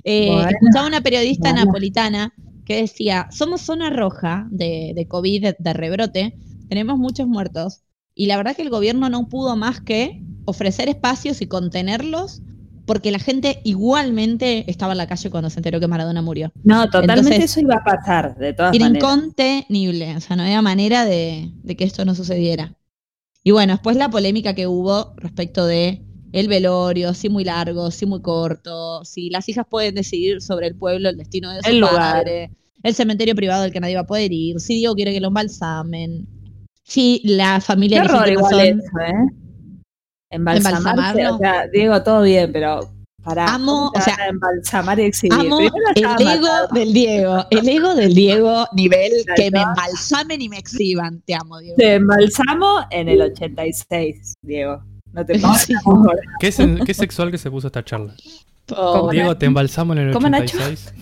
Eh, 0.04 0.28
Bueno. 0.28 0.50
escuchaba 0.50 0.88
una 0.88 1.02
periodista 1.02 1.52
Bueno. 1.52 1.66
napolitana 1.66 2.34
que 2.66 2.78
decía, 2.82 3.28
somos 3.32 3.62
zona 3.62 3.90
roja 3.90 4.48
de, 4.52 4.94
de 4.96 5.08
COVID, 5.08 5.42
de, 5.42 5.56
de 5.58 5.74
rebrote, 5.74 6.36
tenemos 6.70 6.98
muchos 6.98 7.28
muertos, 7.28 7.82
y 8.14 8.28
la 8.28 8.38
verdad 8.38 8.56
que 8.56 8.62
el 8.62 8.70
gobierno 8.70 9.10
no 9.10 9.28
pudo 9.30 9.56
más 9.56 9.82
que 9.82 10.22
ofrecer 10.46 10.90
espacios 10.90 11.42
y 11.42 11.48
contenerlos, 11.48 12.42
porque 12.92 13.10
la 13.10 13.20
gente 13.20 13.62
igualmente 13.64 14.70
estaba 14.70 14.92
en 14.92 14.98
la 14.98 15.08
calle 15.08 15.30
cuando 15.30 15.50
se 15.50 15.60
enteró 15.60 15.80
que 15.80 15.88
Maradona 15.88 16.22
murió. 16.22 16.52
No, 16.62 16.84
totalmente 16.90 17.20
Entonces, 17.22 17.46
eso 17.52 17.62
iba 17.62 17.76
a 17.76 17.84
pasar, 17.86 18.36
de 18.36 18.52
todas 18.52 18.76
Era 18.76 18.84
maneras. 18.90 19.14
incontenible, 19.14 20.18
o 20.18 20.20
sea, 20.20 20.36
no 20.36 20.44
había 20.44 20.62
manera 20.62 21.06
de, 21.06 21.52
de 21.64 21.76
que 21.78 21.86
esto 21.86 22.04
no 22.04 22.16
sucediera. 22.16 22.74
Y 23.46 23.52
bueno, 23.52 23.72
después 23.76 23.96
la 23.96 24.10
polémica 24.10 24.54
que 24.56 24.68
hubo 24.68 25.14
respecto 25.16 25.66
de 25.66 26.02
el 26.34 26.50
velorio, 26.50 27.14
si 27.14 27.30
muy 27.30 27.46
largo, 27.46 27.92
si 27.92 28.06
muy 28.06 28.22
corto, 28.22 29.06
si 29.06 29.30
las 29.30 29.48
hijas 29.48 29.66
pueden 29.70 29.96
decidir 29.96 30.42
sobre 30.42 30.68
el 30.68 30.76
pueblo 30.76 31.08
el 31.08 31.16
destino 31.16 31.50
de 31.54 31.62
su 31.64 31.70
El 31.70 31.80
lugar. 31.80 31.96
padre, 32.26 32.52
el 32.84 32.94
cementerio 32.94 33.36
privado 33.36 33.64
al 33.64 33.72
que 33.72 33.80
nadie 33.80 33.96
va 33.96 34.02
a 34.02 34.06
poder 34.06 34.34
ir, 34.34 34.60
si 34.60 34.76
Diego 34.76 34.96
quiere 34.96 35.14
que 35.14 35.22
lo 35.22 35.30
embalsamen, 35.30 36.28
si 36.84 37.22
la 37.24 37.56
Qué 37.56 37.62
familia 37.62 38.02
horror 38.04 38.28
legítima 38.28 38.50
igual 38.50 38.52
son- 38.52 38.80
eso, 38.80 39.00
¿eh? 39.00 39.38
Embalsamarse, 40.32 40.90
Embalsamarlo. 40.90 41.36
o 41.36 41.38
sea, 41.38 41.68
Diego, 41.68 42.02
todo 42.04 42.22
bien, 42.24 42.52
pero 42.52 42.90
para 43.24 43.46
Amo, 43.54 43.92
o 43.96 44.02
sea, 44.02 44.18
embalsamar 44.30 45.00
y 45.00 45.04
exhibir. 45.04 45.34
Amo 45.40 45.60
el 45.60 45.68
ego 46.28 46.48
del 46.74 46.92
Diego, 46.94 47.46
el 47.52 47.70
ego 47.70 47.94
del 47.94 48.14
Diego 48.16 48.66
nivel 48.74 49.12
que 49.36 49.52
me 49.52 49.62
embalsamen 49.62 50.42
y 50.42 50.50
me 50.50 50.58
exhiban. 50.58 51.22
Te 51.26 51.36
amo, 51.36 51.60
Diego. 51.60 51.76
Te 51.78 51.96
embalsamo 51.96 52.80
en 52.90 53.10
el 53.10 53.22
86, 53.22 54.34
Diego. 54.42 54.84
No 55.14 55.24
te 55.26 55.38
pongas 55.40 55.62
Sí. 55.64 55.74
¿Qué, 56.40 56.50
sen- 56.50 56.84
qué 56.84 56.94
sexual 56.96 57.30
que 57.30 57.38
se 57.38 57.52
puso 57.52 57.68
esta 57.68 57.84
charla? 57.84 58.16
Pobre. 58.66 59.18
Diego, 59.18 59.38
te 59.38 59.46
embalsamo 59.46 59.94
en 59.94 60.00
el 60.00 60.14
¿Cómo, 60.14 60.30
Nacho? 60.30 60.58
86. 60.58 60.94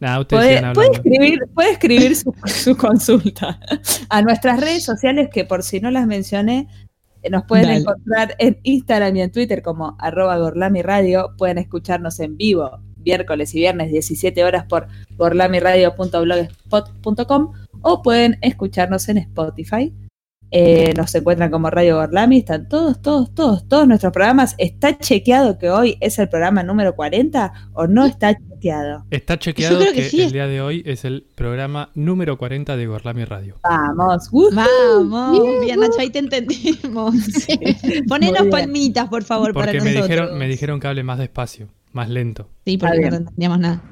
Nada, 0.00 0.20
ustedes 0.20 0.60
Puede, 0.60 0.72
puede 0.74 0.90
escribir, 0.92 1.38
puede 1.54 1.70
escribir 1.72 2.16
su, 2.16 2.34
su 2.46 2.74
consulta 2.76 3.60
a 4.08 4.22
nuestras 4.22 4.58
redes 4.60 4.82
sociales, 4.84 5.28
que 5.32 5.44
por 5.44 5.62
si 5.62 5.78
no 5.80 5.90
las 5.90 6.06
mencioné, 6.06 6.68
Nos 7.28 7.44
pueden 7.44 7.66
Dale. 7.66 7.80
encontrar 7.80 8.36
en 8.38 8.60
Instagram 8.62 9.16
y 9.16 9.22
en 9.22 9.32
Twitter 9.32 9.62
como 9.62 9.96
arroba 9.98 10.38
Gorlami 10.38 10.82
Radio. 10.82 11.34
Pueden 11.36 11.58
escucharnos 11.58 12.20
en 12.20 12.36
vivo 12.36 12.78
miércoles 13.04 13.54
y 13.54 13.60
viernes 13.60 13.90
17 13.90 14.44
horas 14.44 14.66
por 14.66 14.88
gorlamiradio.blogspot.com 15.16 17.52
o 17.82 18.02
pueden 18.02 18.36
escucharnos 18.42 19.08
en 19.08 19.16
Spotify. 19.18 19.94
Eh, 20.52 20.92
nos 20.96 21.14
encuentran 21.14 21.50
como 21.50 21.70
Radio 21.70 21.96
Gorlami. 21.96 22.38
Están 22.38 22.68
todos, 22.68 23.00
todos, 23.00 23.34
todos, 23.34 23.68
todos 23.68 23.86
nuestros 23.86 24.12
programas. 24.12 24.54
¿Está 24.58 24.98
chequeado 24.98 25.58
que 25.58 25.70
hoy 25.70 25.96
es 26.00 26.18
el 26.18 26.28
programa 26.28 26.62
número 26.62 26.94
40 26.96 27.52
o 27.72 27.86
no 27.86 28.04
está 28.04 28.34
chequeado? 28.36 29.06
Está 29.10 29.38
chequeado 29.38 29.78
creo 29.78 29.92
que, 29.92 30.02
que 30.02 30.08
sí. 30.08 30.22
el 30.22 30.32
día 30.32 30.46
de 30.46 30.60
hoy 30.60 30.82
es 30.86 31.04
el 31.04 31.24
programa 31.34 31.90
número 31.94 32.36
40 32.36 32.76
de 32.76 32.86
Gorlami 32.86 33.24
Radio. 33.24 33.56
Vamos. 33.62 34.28
¡Woohoo! 34.32 35.08
Vamos, 35.08 35.64
bien 35.64 35.80
Nacho, 35.80 36.00
ahí 36.00 36.10
te 36.10 36.18
entendimos. 36.18 37.14
Ponenos 38.08 38.40
Muy 38.40 38.48
bien. 38.48 38.50
palmitas, 38.50 39.08
por 39.08 39.22
favor, 39.24 39.54
para 39.54 39.66
Porque 39.72 39.80
me 39.80 39.92
nosotros. 39.94 40.08
dijeron, 40.08 40.38
me 40.38 40.48
dijeron 40.48 40.80
que 40.80 40.86
hable 40.88 41.02
más 41.04 41.18
despacio, 41.18 41.68
más 41.92 42.08
lento. 42.08 42.48
Sí, 42.64 42.76
porque 42.76 43.08
no 43.10 43.16
entendíamos 43.16 43.58
nada. 43.60 43.82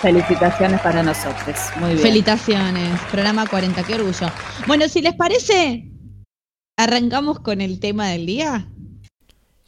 Felicitaciones 0.00 0.80
para 0.80 1.02
nosotros. 1.02 1.56
Muy 1.76 1.90
bien. 1.90 2.00
Felicitaciones, 2.00 3.00
programa 3.10 3.46
40, 3.46 3.82
qué 3.82 3.94
orgullo. 3.94 4.30
Bueno, 4.66 4.88
si 4.88 5.00
les 5.00 5.14
parece, 5.14 5.90
arrancamos 6.76 7.40
con 7.40 7.60
el 7.60 7.80
tema 7.80 8.08
del 8.08 8.26
día. 8.26 8.68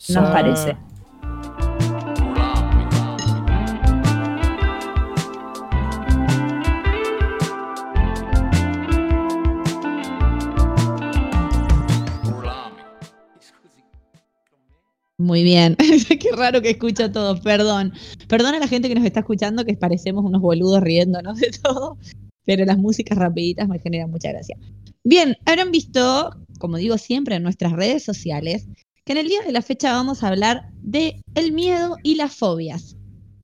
Nos 0.08 0.30
parece. 0.30 0.76
Muy 15.28 15.42
bien. 15.42 15.76
Qué 16.20 16.30
raro 16.34 16.62
que 16.62 16.70
escucha 16.70 17.12
todo, 17.12 17.38
perdón. 17.42 17.92
Perdón 18.28 18.54
a 18.54 18.60
la 18.60 18.66
gente 18.66 18.88
que 18.88 18.94
nos 18.94 19.04
está 19.04 19.20
escuchando 19.20 19.66
que 19.66 19.76
parecemos 19.76 20.24
unos 20.24 20.40
boludos 20.40 20.80
riéndonos 20.80 21.38
de 21.38 21.50
todo, 21.62 21.98
pero 22.46 22.64
las 22.64 22.78
músicas 22.78 23.18
rapiditas 23.18 23.68
me 23.68 23.78
generan 23.78 24.10
mucha 24.10 24.30
gracia. 24.32 24.56
Bien, 25.04 25.36
habrán 25.44 25.70
visto, 25.70 26.30
como 26.58 26.78
digo 26.78 26.96
siempre 26.96 27.34
en 27.36 27.42
nuestras 27.42 27.74
redes 27.74 28.04
sociales, 28.04 28.68
que 29.04 29.12
en 29.12 29.18
el 29.18 29.28
día 29.28 29.42
de 29.42 29.52
la 29.52 29.60
fecha 29.60 29.92
vamos 29.92 30.24
a 30.24 30.28
hablar 30.28 30.70
de 30.80 31.20
el 31.34 31.52
miedo 31.52 31.96
y 32.02 32.14
las 32.14 32.34
fobias. 32.34 32.96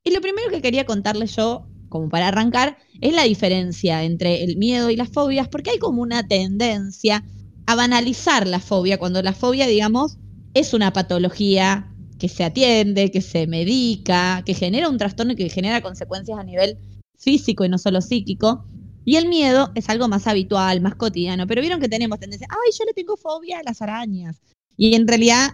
Y 0.04 0.10
lo 0.10 0.22
primero 0.22 0.48
que 0.48 0.62
quería 0.62 0.86
contarles 0.86 1.36
yo, 1.36 1.66
como 1.90 2.08
para 2.08 2.28
arrancar, 2.28 2.78
es 3.02 3.14
la 3.14 3.24
diferencia 3.24 4.04
entre 4.04 4.42
el 4.42 4.56
miedo 4.56 4.88
y 4.88 4.96
las 4.96 5.10
fobias, 5.10 5.48
porque 5.48 5.72
hay 5.72 5.78
como 5.78 6.00
una 6.00 6.26
tendencia 6.26 7.22
a 7.66 7.74
banalizar 7.74 8.46
la 8.46 8.60
fobia, 8.60 8.96
cuando 8.96 9.20
la 9.20 9.34
fobia, 9.34 9.66
digamos, 9.66 10.16
es 10.54 10.72
una 10.72 10.92
patología 10.92 11.90
que 12.18 12.28
se 12.28 12.44
atiende, 12.44 13.10
que 13.10 13.20
se 13.20 13.46
medica, 13.46 14.42
que 14.46 14.54
genera 14.54 14.88
un 14.88 14.98
trastorno 14.98 15.32
y 15.32 15.36
que 15.36 15.48
genera 15.48 15.82
consecuencias 15.82 16.38
a 16.38 16.44
nivel 16.44 16.78
físico 17.18 17.64
y 17.64 17.68
no 17.68 17.78
solo 17.78 18.00
psíquico. 18.00 18.64
Y 19.04 19.16
el 19.16 19.28
miedo 19.28 19.70
es 19.74 19.88
algo 19.90 20.08
más 20.08 20.26
habitual, 20.26 20.80
más 20.80 20.94
cotidiano. 20.94 21.46
Pero 21.46 21.60
vieron 21.60 21.80
que 21.80 21.88
tenemos 21.88 22.18
tendencia, 22.18 22.46
ay, 22.50 22.72
yo 22.78 22.84
le 22.86 22.94
tengo 22.94 23.16
fobia 23.16 23.58
a 23.58 23.62
las 23.62 23.82
arañas. 23.82 24.40
Y 24.76 24.94
en 24.94 25.06
realidad, 25.06 25.50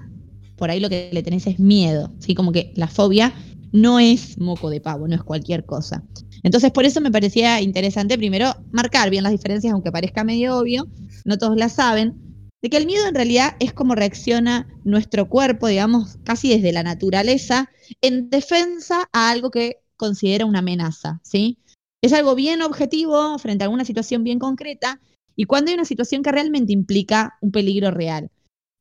por 0.57 0.71
ahí 0.71 0.78
lo 0.78 0.88
que 0.88 1.11
le 1.12 1.23
tenés 1.23 1.47
es 1.47 1.59
miedo. 1.59 2.12
¿sí? 2.21 2.35
Como 2.35 2.52
que 2.52 2.73
la 2.76 2.87
fobia 2.87 3.35
no 3.73 3.99
es 3.99 4.38
moco 4.38 4.71
de 4.71 4.80
pavo, 4.80 5.09
no 5.09 5.14
es 5.14 5.23
cualquier 5.23 5.64
cosa. 5.64 6.04
Entonces, 6.42 6.71
por 6.71 6.85
eso 6.85 7.00
me 7.00 7.11
parecía 7.11 7.61
interesante 7.61 8.16
primero 8.16 8.54
marcar 8.73 9.11
bien 9.11 9.25
las 9.25 9.33
diferencias, 9.33 9.73
aunque 9.73 9.92
parezca 9.92 10.25
medio 10.25 10.57
obvio, 10.59 10.87
no 11.25 11.38
todos 11.38 11.57
la 11.57 11.69
saben, 11.69 12.30
de 12.62 12.71
que 12.71 12.76
el 12.76 12.87
miedo 12.87 13.07
en 13.07 13.14
realidad 13.14 13.57
es 13.59 13.73
como 13.73 13.95
reacciona 13.95 14.69
nuestro 14.85 15.29
cuerpo, 15.29 15.67
digamos, 15.67 16.19
casi 16.25 16.50
desde 16.50 16.73
la 16.73 16.83
naturaleza, 16.83 17.71
en 18.02 18.29
defensa 18.29 19.09
a 19.12 19.31
algo 19.31 19.50
que 19.50 19.79
considera 19.97 20.47
una 20.47 20.59
amenaza, 20.61 21.21
¿sí? 21.23 21.59
Es 22.02 22.12
algo 22.12 22.35
bien 22.35 22.62
objetivo 22.62 23.38
frente 23.38 23.64
a 23.64 23.67
alguna 23.67 23.85
situación 23.85 24.25
bien 24.25 24.38
concreta 24.38 25.00
y 25.37 25.45
cuando 25.45 25.71
hay 25.71 25.75
una 25.75 25.85
situación 25.85 26.23
que 26.23 26.33
realmente 26.33 26.73
implica 26.73 27.38
un 27.40 27.50
peligro 27.50 27.90
real. 27.90 28.31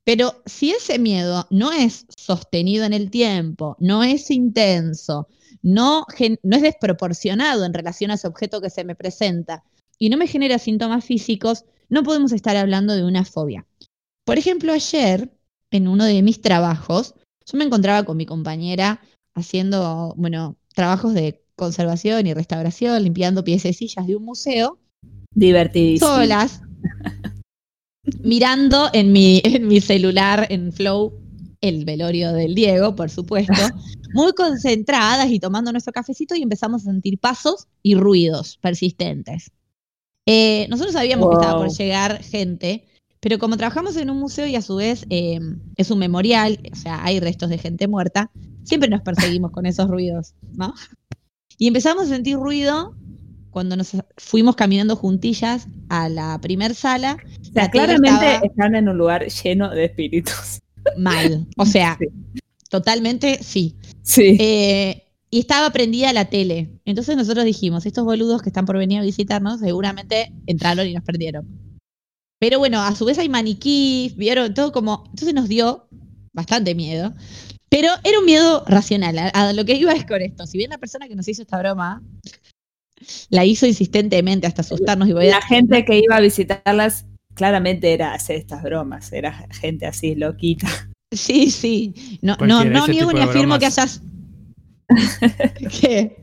Pero 0.06 0.42
si 0.46 0.72
ese 0.72 0.98
miedo 0.98 1.46
no 1.50 1.72
es 1.72 2.06
sostenido 2.18 2.86
en 2.86 2.94
el 2.94 3.12
tiempo, 3.12 3.76
no 3.80 4.04
es 4.04 4.32
intenso, 4.32 5.28
no, 5.62 6.06
no 6.44 6.56
es 6.56 6.62
desproporcionado 6.62 7.66
en 7.66 7.74
relación 7.74 8.12
a 8.12 8.16
ese 8.16 8.28
objeto 8.28 8.62
que 8.62 8.70
se 8.70 8.84
me 8.84 8.96
presenta 8.96 9.64
y 9.98 10.10
no 10.10 10.18
me 10.18 10.28
genera 10.28 10.58
síntomas 10.58 11.06
físicos, 11.06 11.66
no 11.90 12.04
podemos 12.04 12.32
estar 12.32 12.56
hablando 12.56 12.96
de 12.96 13.04
una 13.04 13.26
fobia. 13.26 13.68
Por 14.30 14.38
ejemplo, 14.38 14.74
ayer, 14.74 15.32
en 15.72 15.88
uno 15.88 16.06
de 16.06 16.22
mis 16.22 16.40
trabajos, 16.40 17.16
yo 17.52 17.58
me 17.58 17.66
encontraba 17.66 18.04
con 18.04 18.16
mi 18.16 18.28
compañera 18.28 19.02
haciendo, 19.34 20.14
bueno, 20.18 20.56
trabajos 20.76 21.16
de 21.16 21.44
conservación 21.56 22.28
y 22.28 22.36
restauración, 22.36 23.02
limpiando 23.02 23.44
piececillas 23.44 24.06
de 24.06 24.16
un 24.16 24.26
museo, 24.26 24.78
Divertidísimo. 25.34 26.12
solas, 26.12 26.62
mirando 28.24 28.92
en 28.94 29.12
mi, 29.12 29.42
en 29.44 29.68
mi 29.68 29.82
celular, 29.82 30.46
en 30.52 30.74
Flow, 30.74 31.12
el 31.60 31.84
velorio 31.84 32.32
del 32.32 32.54
Diego, 32.54 32.96
por 32.96 33.10
supuesto, 33.10 33.54
muy 34.14 34.34
concentradas 34.34 35.32
y 35.32 35.40
tomando 35.40 35.72
nuestro 35.72 35.92
cafecito 35.92 36.36
y 36.36 36.44
empezamos 36.44 36.84
a 36.84 36.92
sentir 36.92 37.18
pasos 37.18 37.68
y 37.82 37.96
ruidos 37.96 38.60
persistentes. 38.62 39.50
Eh, 40.28 40.68
nosotros 40.70 40.94
sabíamos 40.94 41.30
que 41.30 41.36
estaba 41.38 41.66
por 41.66 41.76
llegar 41.76 42.22
gente, 42.22 42.86
pero 43.20 43.38
como 43.40 43.58
trabajamos 43.58 43.96
en 43.98 44.10
un 44.10 44.18
museo 44.20 44.46
y 44.48 44.56
a 44.56 44.62
su 44.62 44.76
vez 44.78 45.06
eh, 45.10 45.40
es 45.76 45.92
un 45.92 46.00
memorial, 46.00 46.60
o 46.72 46.76
sea, 46.76 47.04
hay 47.04 47.20
restos 47.20 47.50
de 47.50 47.58
gente 47.58 47.88
muerta, 47.88 48.32
siempre 48.64 48.90
nos 48.90 49.02
perseguimos 49.02 49.52
con 49.52 49.66
esos 49.66 49.88
ruidos, 49.90 50.34
¿no? 50.54 50.74
Y 51.58 51.68
empezamos 51.68 52.06
a 52.06 52.08
sentir 52.08 52.38
ruido 52.38 52.96
cuando 53.52 53.76
nos 53.76 53.92
fuimos 54.18 54.56
caminando 54.56 54.96
juntillas 54.96 55.68
a 55.90 56.08
la 56.08 56.40
primer 56.40 56.76
sala, 56.76 57.18
O 57.42 57.54
sea, 57.54 57.70
claramente 57.72 58.26
estaba- 58.28 58.46
están 58.46 58.76
en 58.76 58.88
un 58.90 58.98
lugar 58.98 59.28
lleno 59.28 59.70
de 59.72 59.86
espíritus. 59.86 60.60
mal. 60.98 61.48
O 61.58 61.66
sea, 61.66 61.98
Sí. 62.00 62.08
totalmente 62.70 63.40
sí. 63.44 63.76
Sí. 64.04 64.38
Eh, 64.40 65.04
y 65.32 65.40
estaba 65.40 65.70
prendida 65.72 66.14
la 66.14 66.26
tele. 66.26 66.70
Entonces 66.86 67.16
nosotros 67.18 67.44
dijimos, 67.46 67.86
estos 67.86 68.06
boludos 68.06 68.42
que 68.42 68.50
están 68.50 68.66
por 68.66 68.78
venir 68.78 69.00
a 69.00 69.04
visitarnos, 69.04 69.60
seguramente 69.60 70.32
entraron 70.48 70.88
y 70.88 70.94
nos 70.94 71.04
perdieron. 71.04 71.48
Pero 72.40 72.60
bueno, 72.60 72.82
a 72.82 72.96
su 72.96 73.06
vez 73.06 73.18
hay 73.20 73.30
maniquís, 73.30 74.16
vieron 74.16 74.54
todo 74.54 74.72
como... 74.72 75.04
Entonces 75.10 75.34
nos 75.34 75.48
dio 75.48 75.88
bastante 76.34 76.74
miedo. 76.76 77.14
Pero 77.70 77.90
era 78.04 78.20
un 78.20 78.26
miedo 78.26 78.64
racional. 78.66 79.18
A, 79.20 79.28
a 79.28 79.54
lo 79.54 79.66
que 79.66 79.74
iba 79.74 79.94
es 79.94 80.06
con 80.06 80.22
esto. 80.22 80.48
Si 80.48 80.58
bien 80.58 80.70
la 80.70 80.78
persona 80.78 81.08
que 81.08 81.16
nos 81.16 81.28
hizo 81.28 81.42
esta 81.42 81.60
broma 81.60 82.02
la 83.30 83.46
hizo 83.46 83.66
insistentemente 83.66 84.48
hasta 84.48 84.62
asustarnos 84.62 85.08
y 85.08 85.14
voy 85.14 85.28
a 85.30 85.36
La 85.36 85.42
gente 85.42 85.86
que 85.86 86.00
iba 86.00 86.18
a 86.18 86.20
visitarlas 86.20 87.06
claramente 87.34 87.94
era 87.94 88.14
hacer 88.14 88.36
estas 88.36 88.64
bromas, 88.64 89.14
era 89.14 89.48
gente 89.52 89.86
así 89.86 90.16
loquita. 90.16 90.68
Sí, 91.12 91.50
sí. 91.50 92.20
No, 92.22 92.36
no, 92.38 92.64
no 92.66 92.88
niego 92.88 93.12
ni 93.14 93.22
afirmo 93.22 93.58
que 93.58 93.66
hayas. 93.66 94.02
¿Qué? 95.82 96.18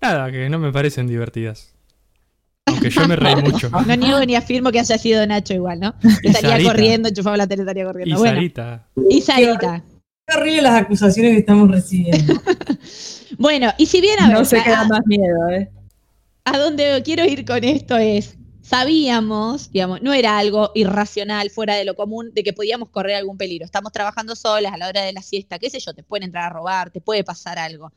Nada, 0.00 0.30
que 0.30 0.48
no 0.48 0.58
me 0.58 0.70
parecen 0.72 1.06
divertidas. 1.06 1.75
Yo 2.90 3.08
me 3.08 3.16
reí 3.16 3.36
mucho. 3.36 3.70
No 3.70 3.96
niego 3.96 4.20
ni 4.24 4.34
afirmo 4.36 4.70
que 4.72 4.80
haya 4.80 4.98
sido 4.98 5.26
Nacho 5.26 5.54
igual, 5.54 5.80
¿no? 5.80 5.98
Que 6.00 6.28
estaría 6.28 6.50
Sarita. 6.50 6.70
corriendo, 6.70 7.08
enchufaba 7.08 7.36
la 7.36 7.46
tele, 7.46 7.62
estaría 7.62 7.82
Y 7.82 7.86
corriendo. 7.86 8.18
Bueno, 8.18 8.34
Sarita. 8.36 8.88
y 9.10 9.20
Sarita. 9.20 9.84
Qué 10.28 10.36
horrible 10.38 10.62
las 10.62 10.82
acusaciones 10.82 11.32
que 11.32 11.38
estamos 11.38 11.70
recibiendo. 11.70 12.34
Bueno, 13.38 13.72
y 13.76 13.86
si 13.86 14.00
bien 14.00 14.18
a 14.20 14.28
ver, 14.28 14.38
No 14.38 14.44
se 14.44 14.62
queda 14.62 14.80
a- 14.82 14.88
más 14.88 15.00
miedo, 15.04 15.48
¿eh? 15.50 15.70
a 16.44 16.58
donde 16.58 17.02
quiero 17.04 17.24
ir 17.24 17.44
con 17.44 17.64
esto 17.64 17.96
es, 17.96 18.36
sabíamos, 18.62 19.70
digamos, 19.72 20.00
no 20.00 20.12
era 20.14 20.38
algo 20.38 20.70
irracional, 20.74 21.50
fuera 21.50 21.74
de 21.74 21.84
lo 21.84 21.94
común, 21.96 22.30
de 22.32 22.44
que 22.44 22.52
podíamos 22.52 22.88
correr 22.90 23.16
algún 23.16 23.36
peligro. 23.36 23.64
Estamos 23.64 23.92
trabajando 23.92 24.36
solas 24.36 24.72
a 24.72 24.78
la 24.78 24.88
hora 24.88 25.02
de 25.02 25.12
la 25.12 25.22
siesta, 25.22 25.58
qué 25.58 25.68
sé 25.70 25.80
yo, 25.80 25.92
te 25.92 26.02
pueden 26.04 26.22
entrar 26.24 26.44
a 26.44 26.50
robar, 26.50 26.90
te 26.90 27.00
puede 27.00 27.24
pasar 27.24 27.58
algo. 27.58 27.92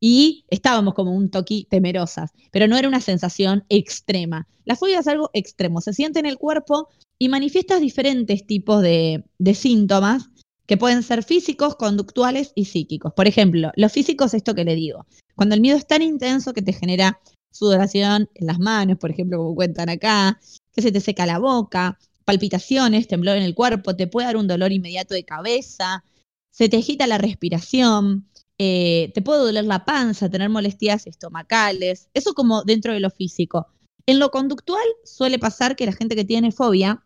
Y 0.00 0.46
estábamos 0.48 0.94
como 0.94 1.14
un 1.14 1.30
toqui 1.30 1.66
temerosas, 1.70 2.30
pero 2.50 2.66
no 2.66 2.76
era 2.78 2.88
una 2.88 3.02
sensación 3.02 3.64
extrema. 3.68 4.48
La 4.64 4.76
fobia 4.76 5.00
es 5.00 5.06
algo 5.06 5.30
extremo, 5.34 5.80
se 5.80 5.92
siente 5.92 6.18
en 6.18 6.26
el 6.26 6.38
cuerpo 6.38 6.88
y 7.18 7.28
manifiestas 7.28 7.80
diferentes 7.80 8.46
tipos 8.46 8.82
de, 8.82 9.24
de 9.38 9.54
síntomas 9.54 10.30
que 10.66 10.76
pueden 10.76 11.02
ser 11.02 11.24
físicos, 11.24 11.76
conductuales 11.76 12.52
y 12.54 12.66
psíquicos. 12.66 13.12
Por 13.12 13.26
ejemplo, 13.26 13.72
los 13.74 13.92
físicos, 13.92 14.34
esto 14.34 14.54
que 14.54 14.64
le 14.64 14.76
digo, 14.76 15.04
cuando 15.34 15.54
el 15.54 15.60
miedo 15.60 15.76
es 15.76 15.86
tan 15.86 16.00
intenso 16.00 16.52
que 16.54 16.62
te 16.62 16.72
genera 16.72 17.20
sudoración 17.50 18.30
en 18.34 18.46
las 18.46 18.58
manos, 18.58 18.96
por 18.98 19.10
ejemplo, 19.10 19.38
como 19.38 19.54
cuentan 19.54 19.88
acá, 19.88 20.40
que 20.72 20.82
se 20.82 20.92
te 20.92 21.00
seca 21.00 21.26
la 21.26 21.38
boca, 21.38 21.98
palpitaciones, 22.24 23.08
temblor 23.08 23.36
en 23.36 23.42
el 23.42 23.54
cuerpo, 23.54 23.96
te 23.96 24.06
puede 24.06 24.28
dar 24.28 24.36
un 24.36 24.46
dolor 24.46 24.70
inmediato 24.70 25.14
de 25.14 25.24
cabeza, 25.24 26.04
se 26.52 26.68
te 26.68 26.78
agita 26.78 27.08
la 27.08 27.18
respiración, 27.18 28.28
eh, 28.62 29.10
te 29.14 29.22
puede 29.22 29.40
doler 29.40 29.64
la 29.64 29.86
panza, 29.86 30.28
tener 30.28 30.50
molestias 30.50 31.06
estomacales, 31.06 32.10
eso 32.12 32.34
como 32.34 32.62
dentro 32.62 32.92
de 32.92 33.00
lo 33.00 33.08
físico. 33.08 33.68
En 34.04 34.18
lo 34.18 34.30
conductual 34.30 34.84
suele 35.02 35.38
pasar 35.38 35.76
que 35.76 35.86
la 35.86 35.94
gente 35.94 36.14
que 36.14 36.26
tiene 36.26 36.52
fobia 36.52 37.02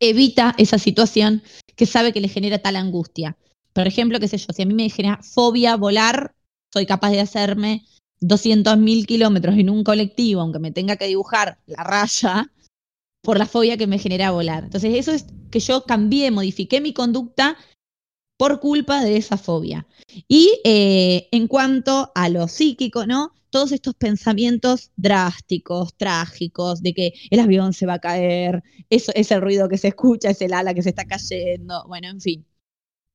evita 0.00 0.54
esa 0.56 0.78
situación 0.78 1.42
que 1.76 1.84
sabe 1.84 2.14
que 2.14 2.22
le 2.22 2.28
genera 2.28 2.60
tal 2.60 2.76
angustia. 2.76 3.36
Por 3.74 3.86
ejemplo, 3.86 4.18
qué 4.18 4.26
sé 4.26 4.38
yo, 4.38 4.54
si 4.54 4.62
a 4.62 4.66
mí 4.66 4.72
me 4.72 4.88
genera 4.88 5.20
fobia 5.22 5.76
volar, 5.76 6.34
soy 6.72 6.86
capaz 6.86 7.10
de 7.10 7.20
hacerme 7.20 7.84
200.000 8.22 9.04
kilómetros 9.04 9.58
en 9.58 9.68
un 9.68 9.84
colectivo, 9.84 10.40
aunque 10.40 10.60
me 10.60 10.70
tenga 10.70 10.96
que 10.96 11.08
dibujar 11.08 11.58
la 11.66 11.84
raya, 11.84 12.50
por 13.22 13.36
la 13.36 13.44
fobia 13.44 13.76
que 13.76 13.86
me 13.86 13.98
genera 13.98 14.30
volar. 14.30 14.64
Entonces, 14.64 14.94
eso 14.94 15.12
es 15.12 15.26
que 15.50 15.60
yo 15.60 15.84
cambié, 15.84 16.30
modifiqué 16.30 16.80
mi 16.80 16.94
conducta 16.94 17.58
por 18.36 18.60
culpa 18.60 19.02
de 19.02 19.16
esa 19.16 19.36
fobia. 19.36 19.86
Y 20.28 20.60
eh, 20.64 21.28
en 21.32 21.46
cuanto 21.48 22.10
a 22.14 22.28
lo 22.28 22.48
psíquico, 22.48 23.06
¿no? 23.06 23.32
Todos 23.50 23.72
estos 23.72 23.94
pensamientos 23.94 24.90
drásticos, 24.96 25.94
trágicos, 25.96 26.82
de 26.82 26.92
que 26.92 27.14
el 27.30 27.40
avión 27.40 27.72
se 27.72 27.86
va 27.86 27.94
a 27.94 27.98
caer, 28.00 28.62
eso 28.90 29.12
es 29.14 29.30
el 29.30 29.40
ruido 29.40 29.68
que 29.68 29.78
se 29.78 29.88
escucha, 29.88 30.30
es 30.30 30.40
el 30.40 30.52
ala 30.52 30.74
que 30.74 30.82
se 30.82 30.88
está 30.88 31.04
cayendo, 31.04 31.84
bueno, 31.86 32.08
en 32.08 32.20
fin. 32.20 32.46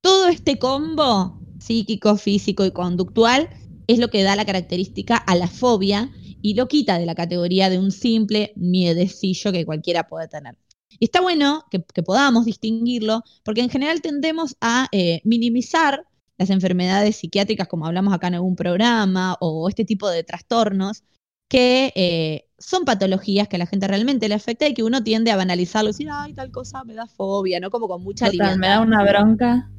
Todo 0.01 0.29
este 0.29 0.57
combo 0.57 1.41
psíquico, 1.59 2.15
físico 2.15 2.65
y 2.65 2.71
conductual 2.71 3.49
es 3.88 3.99
lo 3.99 4.09
que 4.09 4.23
da 4.23 4.38
la 4.38 4.45
característica 4.45 5.17
a 5.17 5.35
la 5.35 5.47
fobia 5.47 6.09
y 6.41 6.53
lo 6.53 6.67
quita 6.67 6.97
de 6.97 7.05
la 7.05 7.15
categoría 7.15 7.69
de 7.69 7.79
un 7.79 7.91
simple 7.91 8.53
miedecillo 8.55 9.51
que 9.51 9.65
cualquiera 9.65 10.07
puede 10.07 10.29
tener. 10.29 10.57
Y 11.00 11.06
está 11.06 11.22
bueno 11.22 11.65
que, 11.72 11.84
que 11.84 12.03
podamos 12.03 12.46
distinguirlo, 12.46 13.24
porque 13.44 13.62
en 13.62 13.70
general 13.70 14.01
tendemos 14.01 14.56
a 14.62 14.88
eh, 14.91 15.22
minimizar 15.24 16.06
las 16.38 16.50
enfermedades 16.50 17.18
psiquiátricas, 17.18 17.68
como 17.68 17.86
hablamos 17.86 18.13
acá 18.13 18.27
en 18.27 18.36
algún 18.36 18.56
programa, 18.56 19.36
o 19.41 19.68
este 19.68 19.86
tipo 19.86 20.10
de 20.10 20.24
trastornos, 20.24 21.03
que 21.50 21.91
eh, 21.96 22.46
son 22.58 22.86
patologías 22.86 23.48
que 23.48 23.56
a 23.58 23.60
la 23.60 23.65
gente 23.65 23.88
realmente 23.88 24.29
le 24.29 24.36
afecta 24.36 24.68
y 24.68 24.74
que 24.74 24.84
uno 24.84 25.03
tiende 25.03 25.32
a 25.32 25.36
banalizarlo 25.36 25.89
y 25.89 25.94
decir, 25.94 26.10
ay, 26.12 26.34
tal 26.34 26.51
cosa 26.51 26.84
me 26.84 26.94
da 26.94 27.08
fobia, 27.08 27.60
¿no? 27.60 27.70
Como 27.70 27.88
con 27.88 28.03
mucha 28.03 28.29
Total, 28.29 28.58
me 28.58 28.68
da 28.68 28.82
una 28.82 29.03
bronca. 29.03 29.70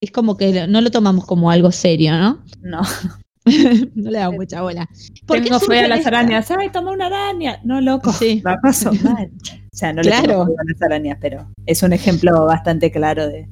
Es 0.00 0.10
como 0.10 0.36
que 0.36 0.66
no 0.68 0.80
lo 0.80 0.90
tomamos 0.90 1.26
como 1.26 1.50
algo 1.50 1.72
serio, 1.72 2.12
¿no? 2.12 2.44
No. 2.60 2.82
no 3.94 4.10
le 4.10 4.18
damos 4.18 4.36
mucha 4.36 4.62
bola. 4.62 4.88
¿Por 5.26 5.38
qué 5.38 5.44
Tengo 5.44 5.60
feo 5.60 5.84
a 5.84 5.88
las 5.88 6.06
arañas. 6.06 6.50
Ay, 6.50 6.70
toma 6.70 6.92
una 6.92 7.06
araña. 7.06 7.60
No, 7.64 7.80
loco. 7.80 8.12
Sí. 8.12 8.40
La 8.44 8.60
paso 8.60 8.92
mal. 9.02 9.30
O 9.72 9.76
sea, 9.76 9.92
no 9.92 10.02
le 10.02 10.10
tengo 10.10 10.46
feo 10.46 10.56
a 10.58 10.72
las 10.72 10.82
arañas, 10.82 11.18
pero 11.20 11.50
es 11.66 11.82
un 11.82 11.92
ejemplo 11.92 12.44
bastante 12.44 12.90
claro 12.90 13.26
de. 13.26 13.48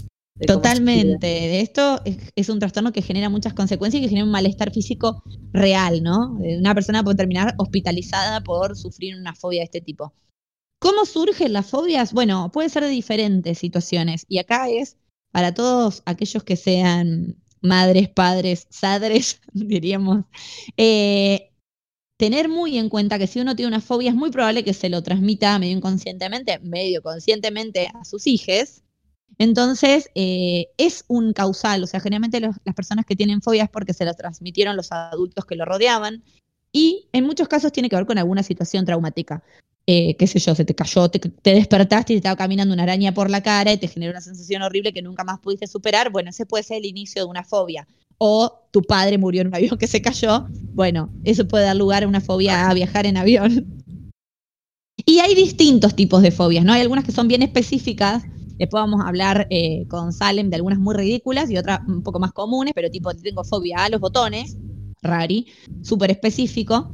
Totalmente. 0.46 1.26
De 1.26 1.60
esto 1.60 2.00
es, 2.04 2.16
es 2.36 2.48
un 2.48 2.60
trastorno 2.60 2.92
que 2.92 3.02
genera 3.02 3.28
muchas 3.28 3.54
consecuencias 3.54 4.00
y 4.00 4.04
que 4.04 4.08
genera 4.08 4.24
un 4.24 4.30
malestar 4.30 4.70
físico 4.70 5.24
real, 5.52 6.02
¿no? 6.02 6.38
Eh, 6.44 6.58
Una 6.58 6.74
persona 6.74 7.02
puede 7.02 7.16
terminar 7.16 7.54
hospitalizada 7.58 8.40
por 8.42 8.76
sufrir 8.76 9.16
una 9.16 9.34
fobia 9.34 9.60
de 9.60 9.64
este 9.64 9.80
tipo. 9.80 10.12
¿Cómo 10.80 11.06
surgen 11.06 11.52
las 11.52 11.66
fobias? 11.66 12.12
Bueno, 12.12 12.52
puede 12.52 12.68
ser 12.68 12.84
de 12.84 12.90
diferentes 12.90 13.58
situaciones. 13.58 14.24
Y 14.28 14.38
acá 14.38 14.68
es 14.68 14.96
para 15.32 15.52
todos 15.52 16.02
aquellos 16.06 16.44
que 16.44 16.54
sean 16.54 17.36
madres, 17.60 18.08
padres, 18.08 18.66
sadres, 18.70 19.40
diríamos, 19.52 20.24
eh, 20.76 21.50
tener 22.16 22.48
muy 22.48 22.78
en 22.78 22.88
cuenta 22.88 23.18
que 23.18 23.26
si 23.26 23.40
uno 23.40 23.56
tiene 23.56 23.68
una 23.68 23.80
fobia 23.80 24.10
es 24.10 24.16
muy 24.16 24.30
probable 24.30 24.64
que 24.64 24.74
se 24.74 24.88
lo 24.88 25.02
transmita 25.02 25.58
medio 25.58 25.76
inconscientemente, 25.76 26.58
medio 26.60 27.02
conscientemente 27.02 27.88
a 27.94 28.04
sus 28.04 28.26
hijos. 28.26 28.82
Entonces, 29.38 30.10
eh, 30.16 30.66
es 30.78 31.04
un 31.06 31.32
causal, 31.32 31.84
o 31.84 31.86
sea, 31.86 32.00
generalmente 32.00 32.40
las 32.40 32.74
personas 32.74 33.06
que 33.06 33.14
tienen 33.14 33.40
fobias 33.40 33.70
porque 33.70 33.94
se 33.94 34.04
lo 34.04 34.12
transmitieron 34.14 34.76
los 34.76 34.90
adultos 34.90 35.44
que 35.46 35.54
lo 35.54 35.64
rodeaban 35.64 36.24
y 36.72 37.08
en 37.12 37.24
muchos 37.24 37.46
casos 37.46 37.72
tiene 37.72 37.88
que 37.88 37.96
ver 37.96 38.06
con 38.06 38.18
alguna 38.18 38.42
situación 38.42 38.84
traumática. 38.84 39.42
Eh, 39.90 40.16
qué 40.18 40.26
sé 40.26 40.38
yo, 40.38 40.54
se 40.54 40.66
te 40.66 40.74
cayó, 40.74 41.08
te, 41.08 41.18
te 41.18 41.54
despertaste 41.54 42.12
y 42.12 42.16
te 42.16 42.18
estaba 42.18 42.36
caminando 42.36 42.74
una 42.74 42.82
araña 42.82 43.14
por 43.14 43.30
la 43.30 43.42
cara 43.42 43.72
y 43.72 43.78
te 43.78 43.88
generó 43.88 44.10
una 44.10 44.20
sensación 44.20 44.60
horrible 44.60 44.92
que 44.92 45.00
nunca 45.00 45.24
más 45.24 45.40
pudiste 45.40 45.66
superar. 45.66 46.12
Bueno, 46.12 46.28
ese 46.28 46.44
puede 46.44 46.62
ser 46.62 46.76
el 46.76 46.84
inicio 46.84 47.22
de 47.22 47.30
una 47.30 47.42
fobia. 47.42 47.88
O 48.18 48.68
tu 48.70 48.82
padre 48.82 49.16
murió 49.16 49.40
en 49.40 49.46
un 49.46 49.54
avión 49.54 49.78
que 49.78 49.86
se 49.86 50.02
cayó. 50.02 50.46
Bueno, 50.74 51.08
eso 51.24 51.48
puede 51.48 51.64
dar 51.64 51.74
lugar 51.74 52.04
a 52.04 52.06
una 52.06 52.20
fobia 52.20 52.68
a 52.68 52.74
viajar 52.74 53.06
en 53.06 53.16
avión. 53.16 53.82
Y 55.06 55.20
hay 55.20 55.34
distintos 55.34 55.96
tipos 55.96 56.20
de 56.20 56.32
fobias, 56.32 56.66
¿no? 56.66 56.74
Hay 56.74 56.82
algunas 56.82 57.04
que 57.06 57.12
son 57.12 57.26
bien 57.26 57.40
específicas. 57.40 58.24
Después 58.58 58.82
vamos 58.82 59.00
a 59.02 59.08
hablar 59.08 59.46
eh, 59.48 59.86
con 59.88 60.12
Salem 60.12 60.50
de 60.50 60.56
algunas 60.56 60.78
muy 60.78 60.94
ridículas 60.96 61.48
y 61.48 61.56
otras 61.56 61.80
un 61.88 62.02
poco 62.02 62.20
más 62.20 62.32
comunes, 62.32 62.74
pero 62.74 62.90
tipo, 62.90 63.14
tengo 63.14 63.42
fobia 63.42 63.86
a 63.86 63.88
los 63.88 64.02
botones, 64.02 64.58
rari, 65.00 65.46
súper 65.80 66.10
específico. 66.10 66.92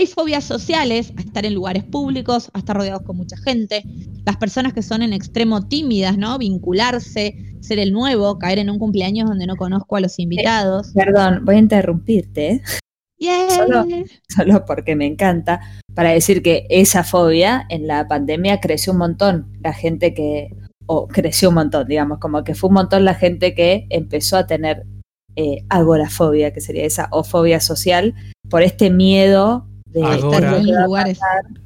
Hay 0.00 0.06
fobias 0.06 0.44
sociales, 0.44 1.12
a 1.18 1.20
estar 1.20 1.44
en 1.44 1.52
lugares 1.52 1.84
públicos, 1.84 2.50
a 2.54 2.60
estar 2.60 2.74
rodeados 2.74 3.02
con 3.02 3.18
mucha 3.18 3.36
gente. 3.36 3.82
Las 4.24 4.38
personas 4.38 4.72
que 4.72 4.80
son 4.80 5.02
en 5.02 5.12
extremo 5.12 5.68
tímidas, 5.68 6.16
¿no? 6.16 6.38
Vincularse, 6.38 7.34
ser 7.60 7.78
el 7.78 7.92
nuevo, 7.92 8.38
caer 8.38 8.60
en 8.60 8.70
un 8.70 8.78
cumpleaños 8.78 9.28
donde 9.28 9.46
no 9.46 9.56
conozco 9.56 9.96
a 9.96 10.00
los 10.00 10.18
invitados. 10.18 10.92
Perdón, 10.94 11.44
voy 11.44 11.56
a 11.56 11.58
interrumpirte, 11.58 12.48
¿eh? 12.48 12.62
Yeah. 13.18 13.50
Solo- 13.50 13.86
solo 14.26 14.64
porque 14.64 14.96
me 14.96 15.04
encanta, 15.04 15.60
para 15.94 16.12
decir 16.12 16.42
que 16.42 16.66
esa 16.70 17.04
fobia 17.04 17.66
en 17.68 17.86
la 17.86 18.08
pandemia 18.08 18.58
creció 18.58 18.94
un 18.94 19.00
montón. 19.00 19.52
La 19.62 19.74
gente 19.74 20.14
que, 20.14 20.48
o 20.86 21.08
creció 21.08 21.50
un 21.50 21.56
montón, 21.56 21.86
digamos, 21.86 22.20
como 22.20 22.42
que 22.42 22.54
fue 22.54 22.68
un 22.68 22.74
montón 22.76 23.04
la 23.04 23.12
gente 23.16 23.54
que 23.54 23.86
empezó 23.90 24.38
a 24.38 24.46
tener 24.46 24.86
eh, 25.36 25.66
agorafobia, 25.68 26.54
que 26.54 26.62
sería 26.62 26.86
esa, 26.86 27.08
o 27.10 27.22
fobia 27.22 27.60
social, 27.60 28.14
por 28.48 28.62
este 28.62 28.88
miedo 28.88 29.66
de 29.92 30.02
Agora. 30.02 30.38
Estar 30.38 30.58
en 30.60 30.84
lugares. 30.84 31.18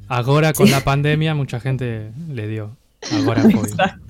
Ahora 0.07 0.53
con 0.53 0.65
Sí. 0.67 0.71
la 0.71 0.81
pandemia 0.81 1.35
mucha 1.35 1.59
gente 1.59 2.11
le 2.29 2.47
dio 2.47 2.77
agorafobia. 3.11 3.99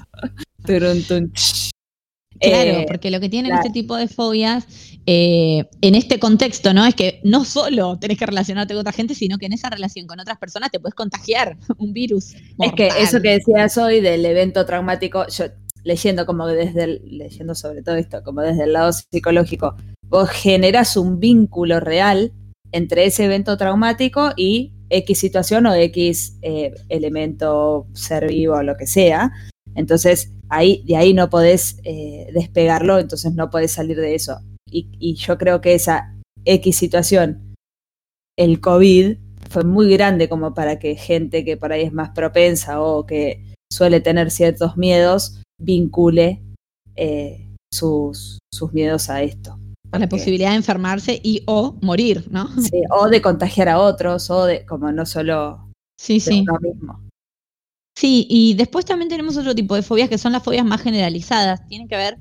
Claro, 2.39 2.69
Eh, 2.81 2.85
porque 2.87 3.11
lo 3.11 3.19
que 3.21 3.29
tienen 3.29 3.51
claro. 3.51 3.61
este 3.65 3.71
tipo 3.73 3.95
de 3.95 4.07
fobias 4.09 4.65
eh, 5.05 5.65
en 5.81 5.95
este 5.95 6.19
contexto, 6.19 6.73
¿no? 6.73 6.85
Es 6.85 6.93
que 6.95 7.21
no 7.23 7.45
solo 7.45 7.97
tenés 7.97 8.17
que 8.17 8.25
relacionarte 8.25 8.73
con 8.73 8.81
otra 8.81 8.91
gente, 8.91 9.15
sino 9.15 9.37
que 9.37 9.45
en 9.45 9.53
esa 9.53 9.69
relación 9.69 10.05
con 10.07 10.19
otras 10.19 10.37
personas 10.37 10.71
te 10.71 10.79
puedes 10.79 10.95
contagiar 10.95 11.55
un 11.77 11.93
virus. 11.93 12.33
Es 12.59 12.73
que 12.73 12.87
eso 12.99 13.21
que 13.21 13.29
decías 13.29 13.77
hoy 13.77 14.01
del 14.01 14.25
evento 14.25 14.65
traumático, 14.65 15.25
yo 15.27 15.45
leyendo 15.83 16.25
como 16.25 16.47
desde 16.47 16.83
el, 16.83 17.01
leyendo 17.05 17.53
sobre 17.55 17.83
todo 17.83 17.95
esto, 17.95 18.21
como 18.23 18.41
desde 18.41 18.63
el 18.63 18.73
lado 18.73 18.91
psicológico, 18.91 19.75
vos 20.07 20.29
generas 20.29 20.97
un 20.97 21.19
vínculo 21.19 21.79
real 21.79 22.33
entre 22.71 23.05
ese 23.05 23.25
evento 23.25 23.57
traumático 23.57 24.31
y 24.35 24.73
X 24.89 25.19
situación 25.19 25.65
o 25.65 25.73
X 25.73 26.37
eh, 26.41 26.73
elemento 26.89 27.87
ser 27.93 28.27
vivo 28.27 28.55
o 28.55 28.63
lo 28.63 28.75
que 28.77 28.87
sea. 28.87 29.31
Entonces, 29.75 30.31
ahí, 30.49 30.83
de 30.85 30.97
ahí 30.97 31.13
no 31.13 31.29
podés 31.29 31.77
eh, 31.83 32.27
despegarlo, 32.33 32.99
entonces 32.99 33.33
no 33.33 33.49
podés 33.49 33.71
salir 33.71 33.97
de 33.97 34.15
eso. 34.15 34.39
Y, 34.71 35.15
yo 35.15 35.37
creo 35.37 35.61
que 35.61 35.73
esa 35.73 36.15
X 36.43 36.75
situación, 36.75 37.55
el 38.37 38.59
COVID, 38.59 39.17
fue 39.49 39.63
muy 39.63 39.91
grande 39.91 40.27
como 40.27 40.53
para 40.53 40.79
que 40.79 40.95
gente 40.95 41.45
que 41.45 41.55
por 41.55 41.71
ahí 41.71 41.83
es 41.83 41.93
más 41.93 42.09
propensa 42.09 42.81
o 42.81 43.05
que 43.05 43.53
suele 43.71 44.01
tener 44.01 44.31
ciertos 44.31 44.75
miedos 44.75 45.41
vincule 45.61 46.41
eh, 46.95 47.47
sus, 47.71 48.39
sus 48.51 48.73
miedos 48.73 49.09
a 49.09 49.21
esto. 49.21 49.57
La 49.91 50.09
posibilidad 50.09 50.49
de 50.51 50.57
enfermarse 50.57 51.19
y 51.23 51.41
o 51.45 51.77
morir, 51.81 52.25
¿no? 52.29 52.49
sí, 52.61 52.81
o 52.89 53.07
de 53.07 53.21
contagiar 53.21 53.69
a 53.69 53.79
otros, 53.79 54.29
o 54.29 54.45
de 54.45 54.65
como 54.65 54.91
no 54.91 55.05
solo 55.05 55.71
Sí, 55.97 56.15
de 56.15 56.19
sí. 56.19 56.41
uno 56.41 56.59
mismo. 56.61 57.01
Sí, 57.95 58.27
y 58.29 58.55
después 58.55 58.83
también 58.85 59.07
tenemos 59.09 59.37
otro 59.37 59.55
tipo 59.55 59.73
de 59.75 59.81
fobias 59.81 60.09
que 60.09 60.17
son 60.17 60.33
las 60.33 60.43
fobias 60.43 60.65
más 60.65 60.81
generalizadas. 60.81 61.65
Tienen 61.67 61.87
que 61.87 61.95
ver, 61.95 62.17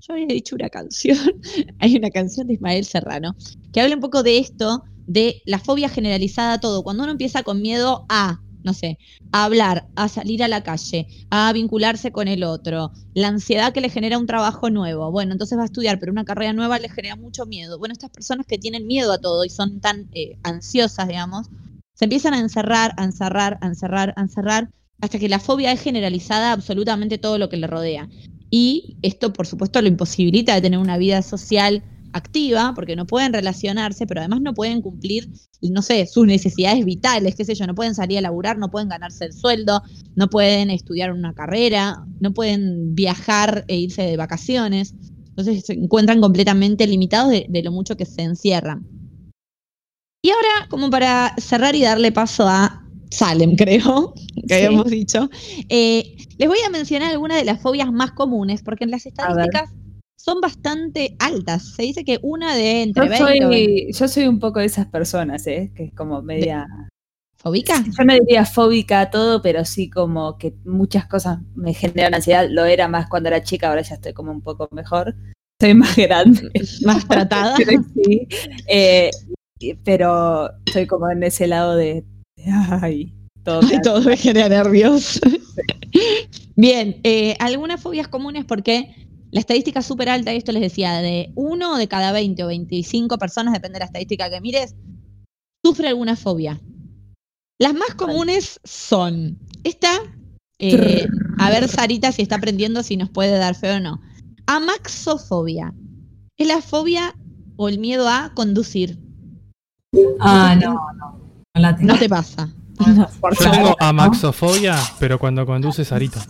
yo 0.00 0.14
había 0.14 0.26
dicho 0.26 0.54
una 0.56 0.70
canción, 0.70 1.18
hay 1.80 1.96
una 1.96 2.08
canción 2.10 2.46
de 2.46 2.54
Ismael 2.54 2.84
Serrano, 2.84 3.36
que 3.72 3.80
habla 3.82 3.94
un 3.94 4.00
poco 4.00 4.22
de 4.22 4.38
esto, 4.38 4.84
de 5.06 5.42
la 5.44 5.58
fobia 5.58 5.88
generalizada 5.90 6.54
a 6.54 6.60
todo. 6.60 6.82
Cuando 6.82 7.02
uno 7.02 7.12
empieza 7.12 7.42
con 7.42 7.60
miedo 7.60 8.06
a, 8.08 8.40
no 8.68 8.74
sé, 8.74 8.98
a 9.32 9.44
hablar, 9.44 9.86
a 9.96 10.08
salir 10.08 10.42
a 10.42 10.48
la 10.48 10.62
calle, 10.62 11.06
a 11.30 11.50
vincularse 11.54 12.12
con 12.12 12.28
el 12.28 12.44
otro, 12.44 12.92
la 13.14 13.28
ansiedad 13.28 13.72
que 13.72 13.80
le 13.80 13.88
genera 13.88 14.18
un 14.18 14.26
trabajo 14.26 14.68
nuevo. 14.68 15.10
Bueno, 15.10 15.32
entonces 15.32 15.56
va 15.56 15.62
a 15.62 15.64
estudiar, 15.64 15.98
pero 15.98 16.12
una 16.12 16.26
carrera 16.26 16.52
nueva 16.52 16.78
le 16.78 16.90
genera 16.90 17.16
mucho 17.16 17.46
miedo. 17.46 17.78
Bueno, 17.78 17.94
estas 17.94 18.10
personas 18.10 18.44
que 18.44 18.58
tienen 18.58 18.86
miedo 18.86 19.10
a 19.10 19.18
todo 19.18 19.46
y 19.46 19.48
son 19.48 19.80
tan 19.80 20.10
eh, 20.12 20.36
ansiosas, 20.42 21.08
digamos, 21.08 21.46
se 21.94 22.04
empiezan 22.04 22.34
a 22.34 22.40
encerrar, 22.40 22.92
a 22.98 23.04
encerrar, 23.04 23.56
a 23.62 23.68
encerrar, 23.68 24.12
a 24.16 24.20
encerrar, 24.20 24.70
hasta 25.00 25.18
que 25.18 25.30
la 25.30 25.38
fobia 25.38 25.72
es 25.72 25.80
generalizada 25.80 26.52
absolutamente 26.52 27.16
todo 27.16 27.38
lo 27.38 27.48
que 27.48 27.56
le 27.56 27.68
rodea. 27.68 28.06
Y 28.50 28.98
esto, 29.00 29.32
por 29.32 29.46
supuesto, 29.46 29.80
lo 29.80 29.88
imposibilita 29.88 30.54
de 30.54 30.60
tener 30.60 30.78
una 30.78 30.98
vida 30.98 31.22
social 31.22 31.82
activa, 32.12 32.72
porque 32.74 32.96
no 32.96 33.06
pueden 33.06 33.32
relacionarse, 33.32 34.06
pero 34.06 34.20
además 34.20 34.40
no 34.40 34.54
pueden 34.54 34.82
cumplir, 34.82 35.28
no 35.62 35.82
sé, 35.82 36.06
sus 36.06 36.26
necesidades 36.26 36.84
vitales, 36.84 37.34
qué 37.34 37.44
sé 37.44 37.54
yo, 37.54 37.66
no 37.66 37.74
pueden 37.74 37.94
salir 37.94 38.18
a 38.18 38.22
laburar, 38.22 38.58
no 38.58 38.70
pueden 38.70 38.88
ganarse 38.88 39.26
el 39.26 39.32
sueldo, 39.32 39.82
no 40.14 40.28
pueden 40.28 40.70
estudiar 40.70 41.12
una 41.12 41.34
carrera, 41.34 42.04
no 42.20 42.32
pueden 42.32 42.94
viajar 42.94 43.64
e 43.68 43.76
irse 43.76 44.02
de 44.02 44.16
vacaciones. 44.16 44.94
Entonces 45.28 45.64
se 45.66 45.74
encuentran 45.74 46.20
completamente 46.20 46.86
limitados 46.86 47.30
de, 47.30 47.46
de 47.48 47.62
lo 47.62 47.70
mucho 47.70 47.96
que 47.96 48.04
se 48.06 48.22
encierran. 48.22 48.86
Y 50.22 50.30
ahora, 50.30 50.68
como 50.68 50.90
para 50.90 51.34
cerrar 51.38 51.76
y 51.76 51.82
darle 51.82 52.10
paso 52.10 52.48
a 52.48 52.84
Salem, 53.10 53.54
creo, 53.56 54.14
que 54.46 54.54
Sí. 54.58 54.64
habíamos 54.64 54.90
dicho. 54.90 55.30
Eh, 55.68 56.16
les 56.38 56.48
voy 56.48 56.58
a 56.66 56.70
mencionar 56.70 57.10
algunas 57.12 57.38
de 57.38 57.44
las 57.44 57.60
fobias 57.60 57.92
más 57.92 58.12
comunes, 58.12 58.62
porque 58.62 58.84
en 58.84 58.90
las 58.90 59.06
estadísticas 59.06 59.70
son 60.18 60.40
bastante 60.40 61.16
altas. 61.20 61.74
Se 61.76 61.84
dice 61.84 62.04
que 62.04 62.18
una 62.22 62.54
de 62.54 62.82
entre 62.82 63.04
Yo 63.04 63.10
20 63.10 63.24
o 63.24 63.28
20. 63.28 63.46
soy, 63.46 63.92
yo 63.92 64.08
soy 64.08 64.26
un 64.26 64.40
poco 64.40 64.58
de 64.58 64.66
esas 64.66 64.86
personas, 64.86 65.46
¿eh? 65.46 65.72
Que 65.74 65.84
es 65.84 65.94
como 65.94 66.20
media. 66.22 66.66
¿Fóbica? 67.36 67.84
Yo 67.96 68.04
no 68.04 68.14
diría 68.14 68.44
fóbica 68.44 69.00
a 69.00 69.10
todo, 69.10 69.40
pero 69.40 69.64
sí 69.64 69.88
como 69.88 70.36
que 70.38 70.54
muchas 70.64 71.06
cosas 71.06 71.38
me 71.54 71.72
generan 71.72 72.14
ansiedad. 72.14 72.48
Lo 72.50 72.64
era 72.64 72.88
más 72.88 73.08
cuando 73.08 73.28
era 73.28 73.44
chica, 73.44 73.68
ahora 73.68 73.82
ya 73.82 73.94
estoy 73.94 74.12
como 74.12 74.32
un 74.32 74.42
poco 74.42 74.68
mejor. 74.72 75.14
Soy 75.60 75.74
más 75.74 75.96
grande. 75.96 76.50
Más 76.84 77.06
tratada. 77.06 77.56
sí. 77.94 78.26
Eh, 78.66 79.10
pero 79.84 80.50
estoy 80.66 80.86
como 80.86 81.08
en 81.10 81.22
ese 81.22 81.46
lado 81.46 81.76
de. 81.76 82.04
Ay, 82.82 83.14
todo. 83.44 83.60
Ay, 83.62 83.80
todo 83.82 84.02
me 84.02 84.16
genera 84.16 84.48
nervios. 84.48 85.20
Bien, 86.56 87.00
eh, 87.04 87.36
algunas 87.38 87.80
fobias 87.80 88.08
comunes 88.08 88.44
porque 88.44 89.07
la 89.30 89.40
estadística 89.40 89.80
es 89.80 89.86
súper 89.86 90.08
alta, 90.08 90.32
y 90.32 90.36
esto 90.36 90.52
les 90.52 90.62
decía, 90.62 90.98
de 90.98 91.32
uno 91.34 91.76
de 91.76 91.88
cada 91.88 92.12
20 92.12 92.44
o 92.44 92.46
25 92.46 93.18
personas, 93.18 93.52
depende 93.52 93.74
de 93.74 93.80
la 93.80 93.86
estadística 93.86 94.30
que 94.30 94.40
mires, 94.40 94.74
sufre 95.64 95.88
alguna 95.88 96.16
fobia. 96.16 96.60
Las 97.60 97.74
más 97.74 97.94
comunes 97.96 98.60
son 98.64 99.38
esta, 99.64 99.90
eh, 100.58 101.06
a 101.38 101.50
ver 101.50 101.68
Sarita 101.68 102.12
si 102.12 102.22
está 102.22 102.36
aprendiendo, 102.36 102.82
si 102.82 102.96
nos 102.96 103.10
puede 103.10 103.36
dar 103.36 103.54
fe 103.54 103.72
o 103.72 103.80
no. 103.80 104.00
Amaxofobia. 104.46 105.74
Es 106.38 106.46
la 106.46 106.62
fobia 106.62 107.14
o 107.56 107.68
el 107.68 107.78
miedo 107.78 108.08
a 108.08 108.32
conducir. 108.34 108.98
Ah, 110.20 110.56
no, 110.58 110.74
no. 110.96 111.18
No 111.54 111.60
la 111.60 111.76
tengo. 111.76 111.92
No 111.92 111.98
te 111.98 112.08
pasa. 112.08 112.48
Por 113.20 113.36
Yo 113.36 113.50
tengo 113.50 113.76
amaxofobia, 113.80 114.76
pero 115.00 115.18
cuando 115.18 115.44
conduce 115.44 115.84
Sarita. 115.84 116.24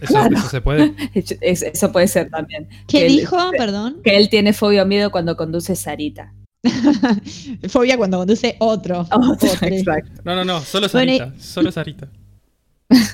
Eso, 0.00 0.26
eso 0.26 0.48
se 0.48 0.60
puede. 0.60 0.94
Es- 1.40 1.62
eso 1.62 1.92
puede 1.92 2.08
ser 2.08 2.30
también. 2.30 2.68
¿Qué 2.88 2.98
Que 3.00 3.06
él- 3.06 3.12
dijo? 3.18 3.36
Perdón. 3.56 4.00
Que 4.04 4.16
él 4.16 4.28
tiene 4.28 4.52
fobia 4.52 4.82
o 4.82 4.86
miedo 4.86 5.10
cuando 5.10 5.36
conduce 5.36 5.74
Sarita. 5.76 6.32
Fobia 7.68 7.96
cuando 7.96 8.18
conduce 8.18 8.56
otro. 8.60 9.06
Otro. 9.10 9.48
Exacto. 9.62 10.20
No, 10.24 10.34
no, 10.34 10.44
no, 10.44 10.60
solo 10.60 10.88
Bueno, 10.92 11.16
Sarita. 11.18 11.40
Solo 11.42 11.72
Sarita. 11.72 12.08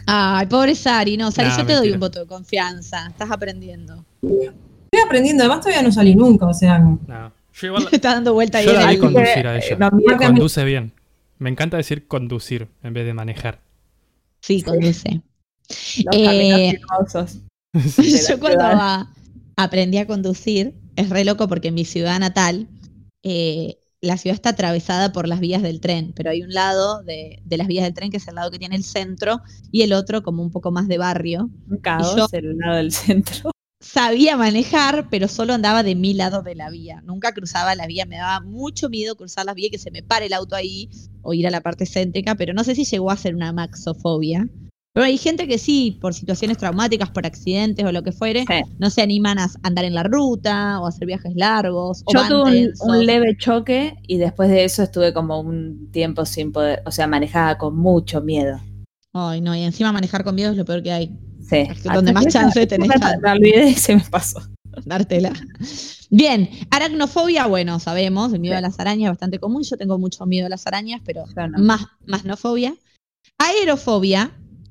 Ay, 0.07 0.47
pobre 0.47 0.75
Sari. 0.75 1.17
No, 1.17 1.31
Sari, 1.31 1.49
Nah, 1.49 1.59
yo 1.59 1.67
te 1.67 1.73
doy 1.75 1.91
un 1.93 2.01
voto 2.01 2.21
de 2.21 2.27
confianza. 2.27 3.07
Estás 3.09 3.31
aprendiendo. 3.31 4.05
Estoy 4.23 5.01
aprendiendo, 5.05 5.43
además 5.45 5.61
todavía 5.61 5.83
no 5.83 5.93
salí 5.93 6.15
nunca, 6.15 6.47
o 6.47 6.55
sea. 6.55 6.79
No. 6.79 7.33
Yo 7.55 7.67
igual 7.67 7.89
Está 7.93 8.15
dando 8.15 8.33
vuelta 8.35 8.59
ahí 8.59 8.67
Yo 8.67 8.73
la 8.73 8.87
vi 8.91 8.99
conducir 8.99 9.47
a 9.47 9.57
ella. 9.57 9.77
No, 9.79 9.91
mira, 9.93 10.13
Porque- 10.13 10.27
conduce 10.27 10.65
bien. 10.65 10.93
Me 11.39 11.51
encanta 11.51 11.77
decir 11.77 12.07
conducir 12.07 12.69
en 12.83 12.93
vez 12.95 13.05
de 13.05 13.15
manejar. 13.15 13.61
Sí, 14.41 14.63
conduce. 14.63 15.21
Los 16.05 16.17
Eh, 16.17 16.79
Yo 18.29 18.39
cuando 18.39 18.65
a- 18.65 19.13
aprendí 19.57 19.99
a 19.99 20.07
conducir, 20.07 20.75
es 20.97 21.09
re 21.09 21.25
loco 21.25 21.49
porque 21.49 21.69
en 21.69 21.75
mi 21.75 21.85
ciudad 21.85 22.19
natal, 22.21 22.69
eh, 23.23 23.79
la 24.01 24.17
ciudad 24.19 24.35
está 24.35 24.51
atravesada 24.51 25.13
por 25.13 25.29
las 25.29 25.41
vías 25.41 25.63
del 25.63 25.81
tren, 25.81 26.13
pero 26.15 26.31
hay 26.31 26.43
un 26.43 26.53
lado 26.53 27.03
de, 27.05 27.41
de 27.45 27.57
las 27.57 27.69
vías 27.69 27.85
del 27.85 27.95
tren 27.95 28.11
que 28.11 28.17
es 28.17 28.27
el 28.29 28.35
lado 28.35 28.51
que 28.51 28.59
tiene 28.59 28.75
el 28.77 28.83
centro 28.85 29.41
y 29.71 29.83
el 29.83 29.93
otro 29.93 30.23
como 30.23 30.43
un 30.43 30.51
poco 30.51 30.71
más 30.73 30.89
de 30.89 30.99
barrio. 30.99 31.49
Un 31.71 31.79
caos, 31.79 32.17
yo- 32.17 32.29
el 32.33 32.57
lado 32.59 32.77
del 32.77 32.93
centro. 32.93 33.51
Sabía 33.81 34.37
manejar, 34.37 35.09
pero 35.11 35.27
solo 35.29 35.55
andaba 35.55 35.83
de 35.83 35.95
mi 35.97 36.15
lado 36.15 36.43
de 36.43 36.55
la 36.55 36.71
vía. 36.71 37.01
Nunca 37.05 37.33
cruzaba 37.33 37.75
la 37.75 37.87
vía, 37.87 38.07
me 38.07 38.17
daba 38.17 38.41
mucho 38.41 38.89
miedo 38.89 39.17
cruzar 39.17 39.45
la 39.45 39.55
vía 39.55 39.67
y 39.67 39.71
que 39.71 39.79
se 39.79 39.91
me 39.91 40.03
pare 40.05 40.27
el 40.27 40.33
auto 40.35 40.55
ahí 40.55 40.89
o 41.23 41.35
ir 41.35 41.47
a 41.47 41.51
la 41.51 41.61
parte 41.63 41.85
céntrica, 41.85 42.35
pero 42.37 42.55
no 42.55 42.63
sé 42.65 42.75
si 42.77 42.85
llegó 42.85 43.11
a 43.11 43.17
ser 43.17 43.35
una 43.35 43.53
maxofobia. 43.53 44.49
Pero 44.95 45.07
hay 45.07 45.17
gente 45.17 45.49
que 45.49 45.57
sí, 45.57 45.97
por 46.03 46.13
situaciones 46.13 46.59
traumáticas, 46.59 47.09
por 47.11 47.25
accidentes 47.25 47.85
o 47.85 47.93
lo 47.93 48.03
que 48.03 48.13
fuere, 48.13 48.41
Sí. 48.47 48.63
no 48.79 48.91
se 48.91 49.01
animan 49.01 49.39
a 49.39 49.49
andar 49.63 49.87
en 49.87 49.95
la 49.95 50.03
ruta 50.03 50.79
o 50.81 50.85
a 50.85 50.91
hacer 50.91 51.07
viajes 51.07 51.33
largos. 51.35 52.05
Yo 52.13 52.29
tuve 52.29 52.73
un, 52.81 53.07
leve 53.07 53.35
choque 53.39 53.97
y 54.07 54.19
después 54.19 54.51
de 54.51 54.65
eso 54.65 54.83
estuve 54.83 55.15
como 55.15 55.41
un 55.41 55.91
tiempo 55.93 56.27
sin 56.27 56.53
poder, 56.53 56.83
o 56.85 56.91
sea, 56.91 57.07
manejaba 57.07 57.57
con 57.57 57.77
mucho 57.77 58.21
miedo. 58.21 58.61
Ay, 59.15 59.41
no, 59.41 59.57
y 59.57 59.63
encima 59.63 59.93
manejar 59.93 60.25
con 60.25 60.35
miedo 60.35 60.51
es 60.51 60.59
lo 60.59 60.65
peor 60.67 60.83
que 60.83 60.93
hay. 60.93 61.17
Sí. 61.41 61.57
Es 61.71 61.83
que 61.83 61.89
donde 61.89 62.13
más 62.13 62.27
chance 62.27 62.67
tenés 62.67 62.89
Me, 63.23 63.31
olvidé 63.31 63.71
y 63.71 63.75
se 63.75 63.97
me 63.97 64.05
pasó. 64.11 64.43
dártela. 64.85 65.33
Bien, 66.11 66.51
aracnofobia, 66.71 67.47
bueno, 67.47 67.79
sabemos, 67.81 68.33
el 68.35 68.41
miedo 68.41 68.59
a 68.59 68.61
las 68.61 68.79
arañas 68.79 69.07
es 69.07 69.13
bastante 69.13 69.39
común. 69.39 69.63
Yo 69.63 69.79
tengo 69.79 69.99
mucho 69.99 70.27
miedo 70.27 70.47
a 70.47 70.51
las 70.51 70.67
arañas, 70.67 71.01
pero 71.03 71.25
no. 71.35 71.59
más, 71.59 71.87
más 72.07 72.27
no 72.27 72.37
fobia. 72.37 72.75
Aerofobia, 73.39 74.31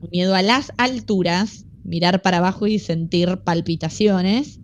miedo 0.09 0.35
a 0.35 0.41
las 0.41 0.71
alturas, 0.77 1.65
mirar 1.83 2.21
para 2.21 2.37
abajo 2.37 2.67
y 2.67 2.79
sentir 2.79 3.37
palpitaciones. 3.43 4.59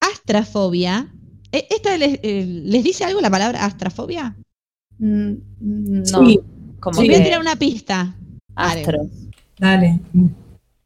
Astrafobia. 0.00 1.12
Eh, 1.52 1.66
¿Esta 1.70 1.96
les, 1.98 2.18
eh, 2.22 2.44
les 2.46 2.84
dice 2.84 3.04
algo 3.04 3.20
la 3.20 3.30
palabra 3.30 3.64
astrafobia? 3.64 4.36
Mm, 4.98 5.32
No, 5.60 6.26
Sí, 6.26 6.40
como 6.80 7.00
Les 7.02 7.10
voy 7.10 7.20
a 7.20 7.24
tirar 7.24 7.40
una 7.40 7.56
pista. 7.56 8.16
astros. 8.54 9.06
dale. 9.58 10.00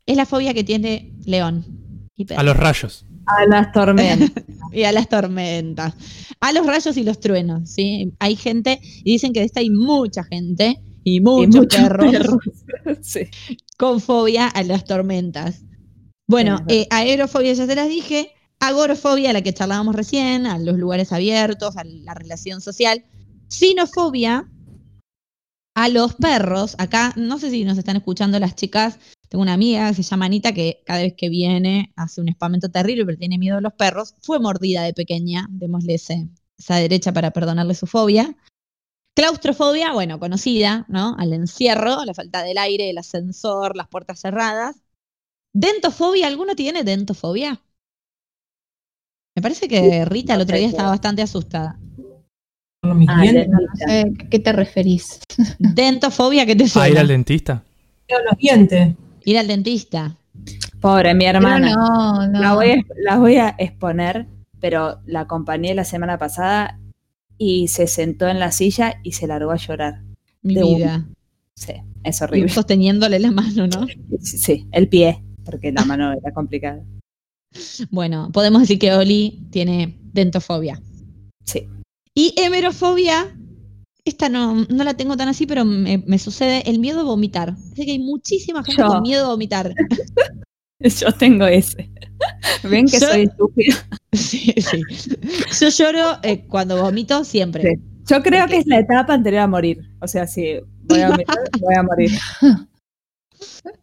Es 0.06 0.16
la 0.16 0.26
fobia 0.26 0.52
que 0.54 0.64
tiene 0.64 1.12
León. 1.24 1.64
A 2.36 2.42
los 2.42 2.56
rayos. 2.56 3.06
A 3.26 3.46
las 3.46 3.72
tormentas. 3.72 4.30
y 4.72 4.82
a 4.84 4.92
las 4.92 5.08
tormentas, 5.08 5.94
a 6.40 6.52
los 6.52 6.66
rayos 6.66 6.96
y 6.96 7.04
los 7.04 7.20
truenos, 7.20 7.70
¿sí? 7.70 8.12
Hay 8.18 8.36
gente, 8.36 8.80
y 8.82 9.12
dicen 9.12 9.32
que 9.32 9.40
de 9.40 9.46
esta 9.46 9.60
hay 9.60 9.70
mucha 9.70 10.24
gente 10.24 10.80
y 11.04 11.16
y 11.16 11.20
muchos 11.20 11.66
perros, 11.68 12.10
perros. 12.10 12.38
Sí. 13.02 13.20
con 13.78 14.00
fobia 14.00 14.48
a 14.48 14.62
las 14.64 14.84
tormentas. 14.84 15.62
Bueno, 16.26 16.58
eh, 16.68 16.86
aerofobia 16.90 17.52
ya 17.52 17.66
se 17.66 17.74
las 17.76 17.88
dije, 17.88 18.32
agorofobia, 18.60 19.32
la 19.32 19.42
que 19.42 19.52
charlábamos 19.52 19.94
recién, 19.94 20.46
a 20.46 20.58
los 20.58 20.78
lugares 20.78 21.12
abiertos, 21.12 21.76
a 21.76 21.84
la 21.84 22.14
relación 22.14 22.60
social, 22.62 23.04
sinofobia 23.48 24.50
a 25.76 25.88
los 25.88 26.14
perros. 26.14 26.76
Acá, 26.78 27.12
no 27.16 27.38
sé 27.38 27.50
si 27.50 27.64
nos 27.64 27.76
están 27.78 27.96
escuchando 27.96 28.38
las 28.38 28.54
chicas, 28.54 28.98
tengo 29.28 29.42
una 29.42 29.52
amiga 29.54 29.88
que 29.90 29.96
se 29.96 30.02
llama 30.02 30.26
Anita 30.26 30.52
que 30.54 30.82
cada 30.86 31.02
vez 31.02 31.14
que 31.16 31.28
viene 31.28 31.92
hace 31.96 32.20
un 32.20 32.28
espamento 32.28 32.70
terrible, 32.70 33.04
pero 33.04 33.18
tiene 33.18 33.38
miedo 33.38 33.58
a 33.58 33.60
los 33.60 33.72
perros. 33.74 34.14
Fue 34.22 34.38
mordida 34.38 34.82
de 34.84 34.94
pequeña, 34.94 35.46
démosle 35.50 35.94
ese- 35.94 36.28
esa 36.56 36.76
derecha 36.76 37.12
para 37.12 37.32
perdonarle 37.32 37.74
su 37.74 37.86
fobia. 37.86 38.36
Claustrofobia, 39.16 39.92
bueno, 39.92 40.18
conocida, 40.18 40.84
¿no? 40.88 41.14
Al 41.18 41.32
encierro, 41.32 42.00
a 42.00 42.06
la 42.06 42.14
falta 42.14 42.42
del 42.42 42.58
aire, 42.58 42.90
el 42.90 42.98
ascensor, 42.98 43.76
las 43.76 43.86
puertas 43.88 44.20
cerradas. 44.20 44.76
Dentofobia, 45.52 46.26
¿alguno 46.26 46.56
tiene 46.56 46.82
dentofobia? 46.82 47.60
Me 49.36 49.42
parece 49.42 49.68
que 49.68 50.04
Rita 50.04 50.34
el 50.34 50.40
otro 50.40 50.56
día 50.56 50.66
estaba 50.68 50.90
bastante 50.90 51.22
asustada. 51.22 51.78
Ah, 53.08 53.22
dientes, 53.22 53.48
de- 53.86 54.00
Eh, 54.00 54.04
¿A 54.26 54.28
qué 54.30 54.38
te 54.40 54.52
referís? 54.52 55.20
Dentofobia, 55.58 56.44
¿qué 56.44 56.56
te 56.56 56.64
A 56.64 56.66
ir 56.66 56.70
suena? 56.70 57.00
al 57.00 57.08
dentista. 57.08 57.62
los 58.08 58.38
dientes. 58.38 58.94
Ir 59.24 59.38
al 59.38 59.46
dentista. 59.46 60.16
Pobre 60.80 61.14
mi 61.14 61.24
hermana. 61.24 61.70
no, 61.74 62.26
no. 62.26 62.40
La, 62.40 62.54
voy 62.54 62.70
a, 62.72 62.76
la 62.96 63.18
voy 63.18 63.36
a 63.36 63.54
exponer, 63.58 64.26
pero 64.60 65.00
la 65.06 65.20
acompañé 65.20 65.74
la 65.74 65.84
semana 65.84 66.18
pasada 66.18 66.78
y 67.46 67.68
se 67.68 67.86
sentó 67.86 68.26
en 68.28 68.38
la 68.40 68.50
silla 68.52 69.00
y 69.02 69.12
se 69.12 69.26
largó 69.26 69.50
a 69.50 69.56
llorar. 69.56 70.02
Mi 70.42 70.54
De 70.54 70.64
un- 70.64 70.76
vida. 70.76 71.08
Sí, 71.56 71.72
es 72.02 72.20
Y 72.20 72.24
horrible. 72.24 72.48
sosteniéndole 72.52 73.18
la 73.20 73.30
mano, 73.30 73.66
¿no? 73.66 73.86
Sí, 74.20 74.38
sí, 74.38 74.66
el 74.72 74.88
pie, 74.88 75.22
porque 75.44 75.70
la 75.72 75.84
mano 75.84 76.12
era 76.12 76.32
complicada. 76.32 76.82
Bueno, 77.90 78.30
podemos 78.32 78.62
decir 78.62 78.78
que 78.80 78.92
Oli 78.92 79.46
tiene 79.50 79.96
dentofobia. 80.12 80.80
Sí. 81.44 81.68
Y 82.14 82.34
hemerofobia, 82.36 83.36
esta 84.04 84.28
no, 84.28 84.64
no 84.68 84.84
la 84.84 84.94
tengo 84.94 85.16
tan 85.16 85.28
así, 85.28 85.46
pero 85.46 85.64
me, 85.64 85.98
me 85.98 86.18
sucede 86.18 86.68
el 86.68 86.78
miedo 86.80 87.00
a 87.00 87.04
vomitar. 87.04 87.54
Sé 87.76 87.84
que 87.84 87.92
hay 87.92 87.98
muchísima 88.00 88.64
gente 88.64 88.82
Yo. 88.82 88.88
con 88.88 89.02
miedo 89.02 89.26
a 89.26 89.28
vomitar. 89.30 89.72
Yo 90.80 91.12
tengo 91.12 91.46
ese. 91.46 91.90
Ven 92.68 92.86
que 92.86 92.98
Yo- 92.98 93.06
soy 93.08 93.22
estúpida. 93.22 93.76
sí, 94.16 94.54
sí. 94.58 94.82
Yo 95.60 95.68
lloro 95.68 96.18
eh, 96.22 96.46
cuando 96.46 96.80
vomito 96.80 97.24
siempre. 97.24 97.62
Sí. 97.62 97.94
Yo 98.06 98.22
creo 98.22 98.46
que 98.46 98.58
es 98.58 98.66
la 98.66 98.80
etapa 98.80 99.14
anterior 99.14 99.42
a 99.42 99.46
morir. 99.46 99.80
O 100.00 100.06
sea, 100.06 100.26
si 100.26 100.60
voy 100.82 101.00
a 101.00 101.10
vomitar, 101.10 101.36
voy 101.60 101.74
a 101.74 101.82
morir. 101.82 102.10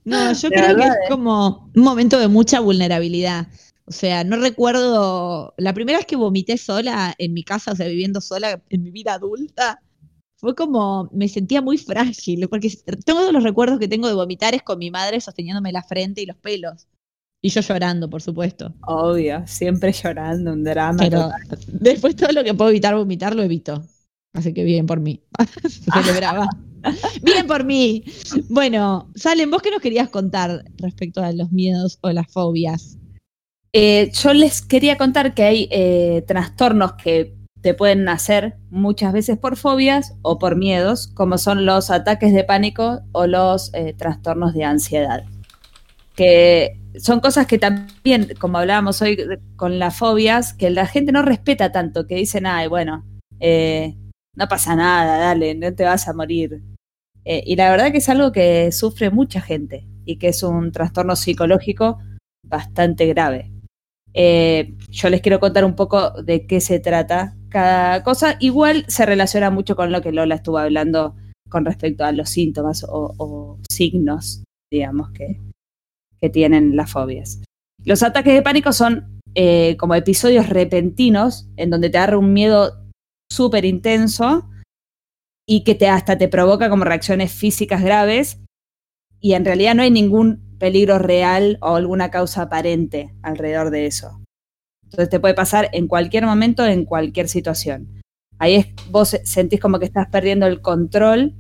No, 0.06 0.34
yo 0.34 0.50
creo 0.50 0.76
que 0.76 0.84
es 0.84 0.96
como 1.10 1.72
un 1.76 1.84
momento 1.84 2.20
de 2.20 2.28
mucha 2.28 2.60
vulnerabilidad. 2.60 3.48
O 3.86 3.92
sea, 3.92 4.24
no 4.24 4.38
recuerdo. 4.38 5.54
La 5.58 5.74
primera 5.74 5.98
vez 5.98 6.06
que 6.06 6.16
vomité 6.16 6.58
sola 6.58 7.16
en 7.18 7.34
mi 7.34 7.44
casa, 7.44 7.72
o 7.72 7.76
sea, 7.76 7.88
viviendo 7.88 8.22
sola 8.22 8.62
en 8.70 8.84
mi 8.84 8.92
vida 8.92 9.16
adulta, 9.16 9.82
fue 10.36 10.56
como. 10.56 11.10
Me 11.12 11.28
sentía 11.28 11.62
muy 11.62 11.78
frágil, 11.78 12.48
porque 12.48 12.72
todos 13.06 13.34
los 13.34 13.44
recuerdos 13.44 13.80
que 13.80 13.88
tengo 13.88 14.08
de 14.08 14.14
vomitar 14.14 14.54
es 14.54 14.62
con 14.62 14.78
mi 14.78 14.92
madre 14.92 15.20
sosteniéndome 15.20 15.72
la 15.72 15.84
frente 15.84 16.22
y 16.22 16.28
los 16.28 16.38
pelos. 16.38 16.88
Y 17.42 17.50
yo 17.50 17.62
llorando, 17.62 18.10
por 18.10 18.22
supuesto. 18.22 18.74
Obvio, 18.86 19.44
siempre 19.48 19.92
llorando, 19.92 20.54
un 20.54 20.64
drama. 20.64 20.98
Pero 21.00 21.32
total. 21.50 21.60
después 21.68 22.16
todo 22.16 22.32
lo 22.32 22.44
que 22.44 22.54
puedo 22.54 22.70
evitar 22.70 22.96
vomitar 22.96 23.36
lo 23.36 23.42
evito. 23.42 23.84
Así 24.34 24.54
que 24.54 24.64
bien 24.64 24.86
por 24.86 25.00
mí. 25.00 25.22
Celebraba. 25.94 26.48
Bien 27.22 27.48
por 27.48 27.64
mí. 27.64 28.04
Bueno, 28.50 29.10
Salen, 29.16 29.52
¿vos 29.52 29.62
qué 29.62 29.72
nos 29.72 29.82
querías 29.82 30.10
contar 30.10 30.66
respecto 30.78 31.24
a 31.24 31.32
los 31.32 31.52
miedos 31.52 31.98
o 32.02 32.12
las 32.12 32.32
fobias? 32.32 32.98
Eh, 33.74 34.12
yo 34.14 34.34
les 34.34 34.62
quería 34.62 34.98
contar 34.98 35.34
que 35.34 35.44
hay 35.44 35.68
eh, 35.72 36.24
trastornos 36.28 36.94
que 36.94 37.36
te 37.62 37.74
pueden 37.74 38.04
nacer 38.04 38.58
muchas 38.70 39.14
veces 39.14 39.38
por 39.38 39.56
fobias 39.56 40.16
o 40.24 40.40
por 40.40 40.56
miedos, 40.56 41.08
como 41.08 41.38
son 41.38 41.66
los 41.66 41.92
ataques 41.92 42.34
de 42.34 42.44
pánico 42.44 43.02
o 43.12 43.28
los 43.28 43.74
eh, 43.74 43.94
trastornos 43.94 44.54
de 44.54 44.64
ansiedad. 44.64 45.24
Que 46.16 46.81
son 47.00 47.20
cosas 47.20 47.48
que 47.48 47.58
también, 47.58 48.34
como 48.40 48.58
hablábamos 48.58 49.02
hoy 49.02 49.18
con 49.56 49.80
las 49.80 49.98
fobias, 49.98 50.54
que 50.54 50.70
la 50.70 50.88
gente 50.88 51.12
no 51.12 51.22
respeta 51.22 51.72
tanto, 51.72 52.08
que 52.08 52.16
dicen, 52.16 52.46
ay, 52.46 52.68
bueno, 52.68 53.06
eh, 53.40 53.96
no 54.36 54.48
pasa 54.48 54.76
nada, 54.76 55.18
dale, 55.18 55.56
no 55.56 55.74
te 55.74 55.84
vas 55.84 56.08
a 56.08 56.14
morir. 56.14 56.62
Eh, 57.24 57.44
y 57.46 57.56
la 57.56 57.70
verdad 57.70 57.92
que 57.92 58.00
es 58.00 58.10
algo 58.10 58.32
que 58.32 58.72
sufre 58.72 59.10
mucha 59.12 59.42
gente 59.42 59.88
y 60.06 60.18
que 60.18 60.30
es 60.30 60.44
un 60.44 60.72
trastorno 60.72 61.16
psicológico 61.16 62.00
bastante 62.44 63.06
grave. 63.08 63.52
Eh, 64.14 64.76
yo 64.90 65.10
les 65.10 65.22
quiero 65.22 65.40
contar 65.40 65.64
un 65.64 65.76
poco 65.76 66.12
de 66.24 66.46
qué 66.48 66.60
se 66.60 66.80
trata 66.80 67.36
cada 67.50 68.04
cosa. 68.04 68.38
Igual 68.40 68.86
se 68.88 69.06
relaciona 69.06 69.50
mucho 69.50 69.76
con 69.76 69.92
lo 69.92 70.02
que 70.02 70.12
Lola 70.12 70.36
estuvo 70.36 70.58
hablando 70.58 71.16
con 71.50 71.66
respecto 71.66 72.04
a 72.04 72.12
los 72.12 72.30
síntomas 72.30 72.84
o, 72.84 73.14
o 73.18 73.60
signos, 73.70 74.44
digamos, 74.72 75.12
que, 75.12 75.40
que 76.22 76.30
tienen 76.30 76.76
las 76.76 76.92
fobias. 76.92 77.42
Los 77.84 78.04
ataques 78.04 78.34
de 78.34 78.42
pánico 78.42 78.74
son 78.74 79.22
eh, 79.34 79.76
como 79.78 79.96
episodios 79.96 80.50
repentinos 80.50 81.50
en 81.58 81.70
donde 81.70 81.90
te 81.90 81.98
agarra 81.98 82.18
un 82.18 82.34
miedo 82.34 82.86
súper 83.32 83.66
intenso 83.66 84.50
y 85.48 85.64
que 85.64 85.74
te 85.74 85.88
hasta 85.88 86.18
te 86.18 86.28
provoca 86.28 86.70
como 86.70 86.84
reacciones 86.84 87.32
físicas 87.32 87.82
graves 87.84 88.40
y 89.20 89.34
en 89.34 89.46
realidad 89.46 89.76
no 89.76 89.84
hay 89.84 89.92
ningún 89.92 90.58
peligro 90.60 91.00
real 91.00 91.58
o 91.62 91.76
alguna 91.76 92.12
causa 92.12 92.44
aparente 92.44 93.16
alrededor 93.24 93.72
de 93.72 93.88
eso. 93.88 94.22
Entonces 94.84 95.10
te 95.10 95.20
puede 95.20 95.34
pasar 95.34 95.70
en 95.72 95.88
cualquier 95.88 96.26
momento, 96.26 96.66
en 96.66 96.86
cualquier 96.86 97.30
situación. 97.30 98.02
Ahí 98.38 98.56
es, 98.56 98.68
vos 98.90 99.18
sentís 99.24 99.60
como 99.60 99.80
que 99.80 99.86
estás 99.86 100.08
perdiendo 100.10 100.46
el 100.46 100.62
control. 100.62 101.34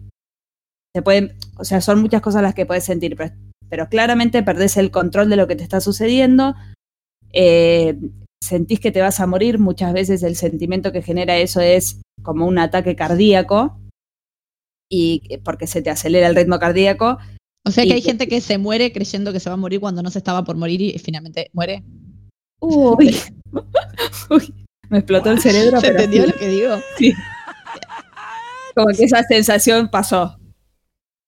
Te 0.94 1.02
pueden, 1.02 1.34
o 1.58 1.65
sea, 1.65 1.82
son 1.82 2.02
muchas 2.02 2.22
cosas 2.22 2.41
las 2.41 2.56
que 2.56 2.65
puedes 2.65 2.86
sentir, 2.86 3.15
pero, 3.15 3.34
pero 3.72 3.88
claramente 3.88 4.44
perdés 4.44 4.76
el 4.76 4.92
control 4.92 5.30
de 5.30 5.38
lo 5.38 5.48
que 5.48 5.56
te 5.56 5.64
está 5.64 5.80
sucediendo. 5.80 6.56
Eh, 7.32 7.98
sentís 8.44 8.82
que 8.82 8.92
te 8.92 9.00
vas 9.00 9.22
a 9.22 9.28
morir. 9.28 9.60
Muchas 9.60 9.94
veces 9.94 10.24
el 10.24 10.36
sentimiento 10.36 10.92
que 10.92 11.02
genera 11.02 11.38
eso 11.38 11.62
es 11.62 12.02
como 12.22 12.46
un 12.46 12.60
ataque 12.60 12.98
cardíaco. 12.98 13.80
Y 14.90 15.38
porque 15.46 15.68
se 15.68 15.82
te 15.82 15.90
acelera 15.90 16.28
el 16.28 16.36
ritmo 16.36 16.60
cardíaco 16.60 17.18
O 17.66 17.72
sea 17.72 17.86
que 17.86 17.94
hay 17.94 18.02
gente 18.02 18.28
que 18.28 18.42
se 18.42 18.58
muere 18.58 18.92
creyendo 18.92 19.32
que 19.32 19.40
se 19.40 19.50
va 19.50 19.54
a 19.54 19.58
morir 19.58 19.80
cuando 19.80 20.04
no 20.04 20.12
se 20.12 20.18
estaba 20.18 20.44
por 20.44 20.58
morir 20.58 20.82
y 20.82 21.00
finalmente 21.00 21.50
muere. 21.54 21.82
Uy. 22.60 23.16
Uy, 24.30 24.54
me 24.90 24.98
explotó 24.98 25.32
el 25.32 25.40
cerebro. 25.40 25.80
¿Se 25.80 25.88
pero 25.88 26.02
entendió 26.02 26.26
sí. 26.26 26.32
lo 26.34 26.38
que 26.38 26.48
digo? 26.50 26.76
Como 28.76 28.88
que 28.88 29.06
esa 29.06 29.24
sensación 29.24 29.88
pasó. 29.90 30.41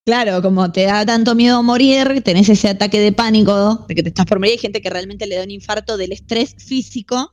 Claro, 0.06 0.42
como 0.42 0.70
te 0.72 0.84
da 0.84 1.06
tanto 1.06 1.34
miedo 1.34 1.64
morir, 1.64 2.22
tenés 2.24 2.50
ese 2.50 2.68
ataque 2.70 3.00
de 3.00 3.14
pánico 3.14 3.86
de 3.88 3.96
que 3.96 4.04
te 4.04 4.10
estás 4.10 4.26
por 4.26 4.38
morir. 4.40 4.52
Hay 4.54 4.58
gente 4.58 4.82
que 4.82 4.90
realmente 4.90 5.26
le 5.28 5.38
da 5.38 5.44
un 5.44 5.52
infarto 5.52 5.96
del 5.96 6.12
estrés 6.12 6.56
físico 6.58 7.32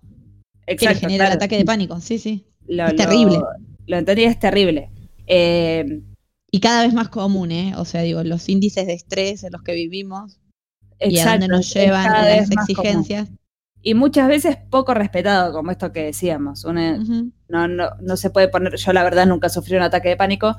que 0.66 0.74
le 0.74 0.74
Exacto. 0.74 1.00
genera 1.00 1.26
el 1.26 1.33
ataque 1.33 1.56
de 1.56 1.64
pánico. 1.64 2.00
Sí, 2.00 2.18
sí. 2.18 2.46
Lo- 2.68 2.87
es 2.87 2.92
lo- 2.92 2.96
terrible. 2.96 3.38
Lo 3.87 3.96
entendí, 3.96 4.22
es 4.24 4.38
terrible. 4.38 4.90
Eh, 5.26 6.00
Y 6.52 6.61
cada 6.61 6.83
vez 6.85 6.92
más 6.94 7.09
común, 7.09 7.50
¿eh? 7.52 7.74
O 7.76 7.85
sea, 7.85 8.02
digo, 8.02 8.22
los 8.24 8.48
índices 8.48 8.87
de 8.87 8.92
estrés 8.94 9.42
en 9.44 9.52
los 9.52 9.62
que 9.62 9.72
vivimos 9.74 10.38
y 11.00 11.04
a 11.04 11.22
exacto, 11.22 11.30
dónde 11.40 11.48
nos 11.48 11.72
llevan 11.74 12.04
las 12.12 12.48
común. 12.48 12.59
exigencias. 12.61 13.28
Y 13.83 13.94
muchas 13.94 14.28
veces 14.28 14.59
poco 14.68 14.92
respetado, 14.94 15.52
como 15.52 15.70
esto 15.72 15.90
que 15.92 16.04
decíamos. 16.04 16.64
Una- 16.64 16.98
no, 17.48 17.66
no, 17.68 17.90
no 18.00 18.16
se 18.16 18.30
puede 18.30 18.48
poner, 18.48 18.76
yo 18.76 18.92
la 18.92 19.02
verdad 19.04 19.26
nunca 19.26 19.48
sufrí 19.48 19.74
un 19.76 19.83
ataque 19.83 20.11
de 20.11 20.16
pánico. 20.16 20.56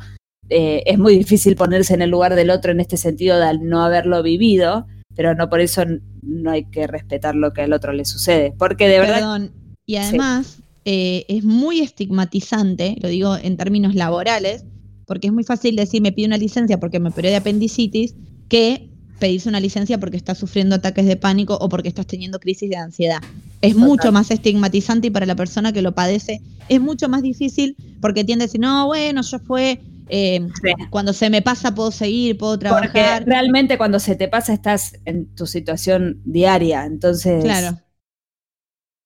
Eh, 0.53 0.83
es 0.85 0.99
muy 0.99 1.17
difícil 1.17 1.55
ponerse 1.55 1.93
en 1.93 2.01
el 2.01 2.09
lugar 2.09 2.35
del 2.35 2.49
otro 2.49 2.73
en 2.73 2.81
este 2.81 2.97
sentido 2.97 3.39
de 3.39 3.57
no 3.59 3.83
haberlo 3.83 4.21
vivido, 4.21 4.85
pero 5.15 5.33
no 5.33 5.49
por 5.49 5.61
eso 5.61 5.83
no 6.21 6.51
hay 6.51 6.65
que 6.65 6.87
respetar 6.87 7.35
lo 7.35 7.53
que 7.53 7.61
al 7.61 7.71
otro 7.71 7.93
le 7.93 8.03
sucede. 8.03 8.53
Porque 8.57 8.89
de 8.89 8.99
verdad, 8.99 9.15
Perdón. 9.15 9.51
Y 9.85 9.95
además 9.95 10.59
eh, 10.83 11.25
es 11.29 11.45
muy 11.45 11.79
estigmatizante, 11.79 12.97
lo 13.01 13.07
digo 13.07 13.37
en 13.37 13.55
términos 13.55 13.95
laborales, 13.95 14.65
porque 15.05 15.27
es 15.27 15.33
muy 15.33 15.45
fácil 15.45 15.75
decir 15.77 16.01
me 16.01 16.11
pido 16.11 16.27
una 16.27 16.37
licencia 16.37 16.79
porque 16.79 16.99
me 16.99 17.09
operé 17.09 17.29
de 17.29 17.37
apendicitis, 17.37 18.15
que 18.49 18.89
pedirse 19.19 19.47
una 19.47 19.59
licencia 19.59 19.99
porque 19.99 20.17
estás 20.17 20.37
sufriendo 20.37 20.75
ataques 20.75 21.05
de 21.05 21.15
pánico 21.15 21.57
o 21.61 21.69
porque 21.69 21.87
estás 21.87 22.07
teniendo 22.07 22.39
crisis 22.39 22.69
de 22.69 22.75
ansiedad. 22.75 23.21
Es 23.61 23.73
Total. 23.73 23.87
mucho 23.87 24.11
más 24.11 24.31
estigmatizante 24.31 25.07
y 25.07 25.11
para 25.11 25.25
la 25.25 25.35
persona 25.35 25.71
que 25.71 25.81
lo 25.81 25.93
padece 25.93 26.41
es 26.67 26.81
mucho 26.81 27.07
más 27.07 27.21
difícil 27.21 27.75
porque 28.01 28.23
tiende 28.23 28.43
a 28.43 28.47
decir, 28.47 28.59
no, 28.59 28.87
bueno, 28.87 29.21
yo 29.21 29.39
fue, 29.39 29.79
eh, 30.11 30.47
Sí. 30.61 30.73
cuando 30.89 31.13
se 31.13 31.29
me 31.29 31.41
pasa 31.41 31.73
puedo 31.73 31.89
seguir, 31.91 32.37
puedo 32.37 32.59
porque 32.59 32.89
trabajar. 32.89 33.25
realmente 33.25 33.77
cuando 33.77 33.97
se 33.99 34.15
te 34.15 34.27
pasa 34.27 34.53
estás 34.53 34.93
en 35.05 35.33
tu 35.35 35.47
situación 35.47 36.21
diaria, 36.25 36.85
entonces 36.85 37.43
Claro. 37.43 37.77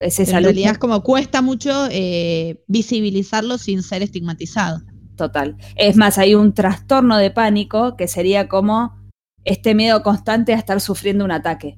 es 0.01 0.19
esa 0.19 0.37
en 0.39 0.43
realidad 0.43 0.71
es 0.73 0.77
como 0.77 1.01
cuesta 1.03 1.41
mucho 1.41 1.87
eh, 1.91 2.63
visibilizarlo 2.67 3.57
sin 3.57 3.83
ser 3.83 4.01
estigmatizado. 4.03 4.81
total. 5.15 5.55
Es 5.77 5.95
más, 5.95 6.17
hay 6.17 6.35
un 6.35 6.53
trastorno 6.53 7.17
de 7.17 7.31
pánico 7.31 7.95
que 7.95 8.07
sería 8.09 8.49
como 8.49 9.01
este 9.45 9.73
miedo 9.73 10.03
constante 10.03 10.53
a 10.53 10.57
estar 10.57 10.81
sufriendo 10.81 11.23
un 11.23 11.31
ataque. 11.31 11.77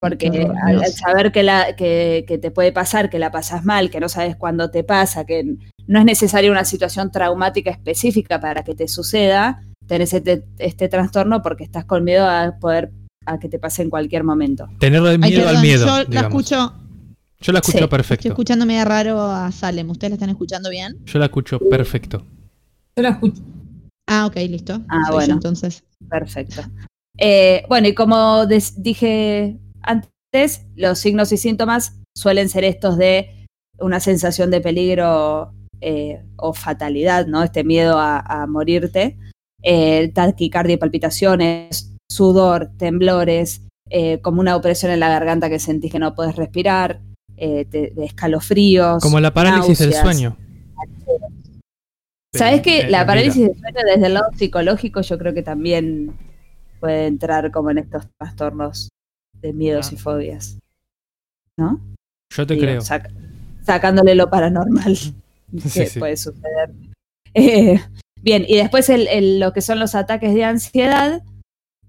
Porque 0.00 0.48
al, 0.62 0.86
saber 0.86 1.32
que, 1.32 1.42
la, 1.42 1.74
que, 1.74 2.24
que 2.28 2.38
te 2.38 2.50
puede 2.52 2.70
pasar, 2.72 3.10
que 3.10 3.18
la 3.18 3.32
pasas 3.32 3.64
mal, 3.64 3.90
que 3.90 3.98
no 4.00 4.08
sabes 4.08 4.36
cuándo 4.36 4.70
te 4.70 4.84
pasa, 4.84 5.26
que 5.26 5.56
no 5.90 5.98
es 5.98 6.04
necesaria 6.04 6.52
una 6.52 6.64
situación 6.64 7.10
traumática 7.10 7.68
específica 7.68 8.40
para 8.40 8.62
que 8.62 8.76
te 8.76 8.86
suceda, 8.86 9.64
tenés 9.88 10.12
este, 10.12 10.44
este 10.58 10.88
trastorno 10.88 11.42
porque 11.42 11.64
estás 11.64 11.84
con 11.84 12.04
miedo 12.04 12.28
a 12.28 12.56
poder 12.60 12.92
a 13.26 13.40
que 13.40 13.48
te 13.48 13.58
pase 13.58 13.82
en 13.82 13.90
cualquier 13.90 14.22
momento. 14.22 14.68
Tenerle 14.78 15.10
Ay, 15.10 15.18
miedo 15.18 15.48
al 15.48 15.60
miedo. 15.60 15.86
Yo 16.04 16.04
la 16.08 16.20
escucho, 16.20 16.74
Yo 17.40 17.52
la 17.52 17.58
escucho 17.58 17.78
Sí, 17.78 17.84
estoy 17.84 17.88
perfecto. 17.88 18.28
escuchando 18.28 18.66
medio 18.66 18.84
raro 18.84 19.20
a 19.20 19.50
Salem. 19.50 19.90
¿Ustedes 19.90 20.12
la 20.12 20.14
están 20.14 20.30
escuchando 20.30 20.70
bien? 20.70 20.96
Yo 21.06 21.18
la 21.18 21.24
escucho 21.24 21.58
perfecto. 21.58 22.24
Yo 22.94 23.02
la 23.02 23.08
escucho. 23.08 23.42
Ah, 24.08 24.26
ok, 24.26 24.36
listo. 24.48 24.80
Ah, 24.88 25.00
Soy 25.02 25.08
yo, 25.08 25.14
bueno. 25.14 25.34
entonces. 25.34 25.82
Perfecto. 26.08 26.62
Eh, 27.18 27.64
bueno, 27.68 27.88
y 27.88 27.94
como 27.94 28.46
dije 28.46 29.58
antes, 29.82 30.66
los 30.76 31.00
signos 31.00 31.32
y 31.32 31.36
síntomas 31.36 31.96
suelen 32.16 32.48
ser 32.48 32.62
estos 32.62 32.96
de 32.96 33.48
una 33.80 33.98
sensación 33.98 34.52
de 34.52 34.60
peligro 34.60 35.52
eh, 35.80 36.22
o 36.36 36.52
fatalidad, 36.52 37.26
¿no? 37.26 37.42
Este 37.42 37.64
miedo 37.64 37.98
a, 37.98 38.18
a 38.20 38.46
morirte, 38.46 39.18
eh, 39.62 40.10
taquicardia 40.14 40.74
y 40.74 40.78
palpitaciones, 40.78 41.92
sudor, 42.10 42.70
temblores, 42.76 43.62
eh, 43.88 44.20
como 44.20 44.40
una 44.40 44.56
opresión 44.56 44.92
en 44.92 45.00
la 45.00 45.08
garganta 45.08 45.48
que 45.48 45.58
sentís 45.58 45.90
que 45.92 45.98
no 45.98 46.14
puedes 46.14 46.36
respirar, 46.36 47.00
eh, 47.36 47.64
te- 47.64 47.90
de 47.90 48.04
escalofríos. 48.04 49.02
Como 49.02 49.18
la 49.20 49.32
parálisis 49.32 49.78
del 49.78 49.94
sueño. 49.94 50.36
¿Sabes 52.34 52.60
qué? 52.62 52.80
Eh, 52.82 52.90
La 52.90 53.04
parálisis 53.06 53.46
del 53.48 53.58
sueño 53.58 53.78
desde 53.92 54.06
el 54.06 54.14
lado 54.14 54.26
psicológico 54.36 55.00
yo 55.00 55.18
creo 55.18 55.34
que 55.34 55.42
también 55.42 56.16
puede 56.78 57.06
entrar 57.06 57.50
como 57.50 57.70
en 57.70 57.78
estos 57.78 58.04
trastornos 58.18 58.88
de 59.42 59.52
miedos 59.52 59.88
Ah. 59.90 59.94
y 59.94 59.98
fobias. 59.98 60.58
¿No? 61.58 61.80
Yo 62.32 62.46
te 62.46 62.54
Digo, 62.54 62.64
creo. 62.66 62.80
sac- 62.82 63.10
sacándole 63.62 64.14
lo 64.14 64.30
paranormal 64.30 64.96
que 65.62 65.68
Sí, 65.68 65.86
sí. 65.86 65.98
puede 65.98 66.16
suceder. 66.16 66.72
Eh, 67.34 67.80
bien, 68.20 68.44
y 68.48 68.56
después 68.56 68.88
el- 68.90 69.06
el- 69.06 69.38
lo 69.38 69.52
que 69.52 69.60
son 69.60 69.78
los 69.78 69.94
ataques 69.94 70.34
de 70.34 70.42
ansiedad 70.44 71.22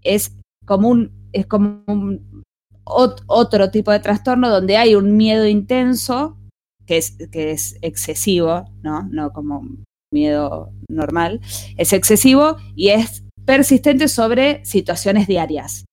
es 0.03 0.35
como 0.67 0.87
un, 0.89 1.11
es 1.33 1.47
como 1.47 1.83
un 1.87 2.43
ot- 2.85 3.23
otro 3.25 3.71
tipo 3.71 3.91
de 3.91 3.99
trastorno 4.01 4.49
donde 4.51 4.77
hay 4.77 4.93
un 4.93 5.17
miedo 5.17 5.47
intenso 5.47 6.37
que 6.85 6.97
es, 6.97 7.17
que 7.31 7.49
es 7.51 7.75
excesivo, 7.81 8.65
¿no? 8.83 9.07
No 9.11 9.33
como 9.33 9.67
miedo 10.13 10.71
normal, 10.89 11.41
es 11.77 11.91
excesivo 11.91 12.57
y 12.75 12.89
es 12.89 13.23
persistente 13.45 14.07
sobre 14.07 14.63
situaciones 14.63 15.25
diarias. 15.27 15.85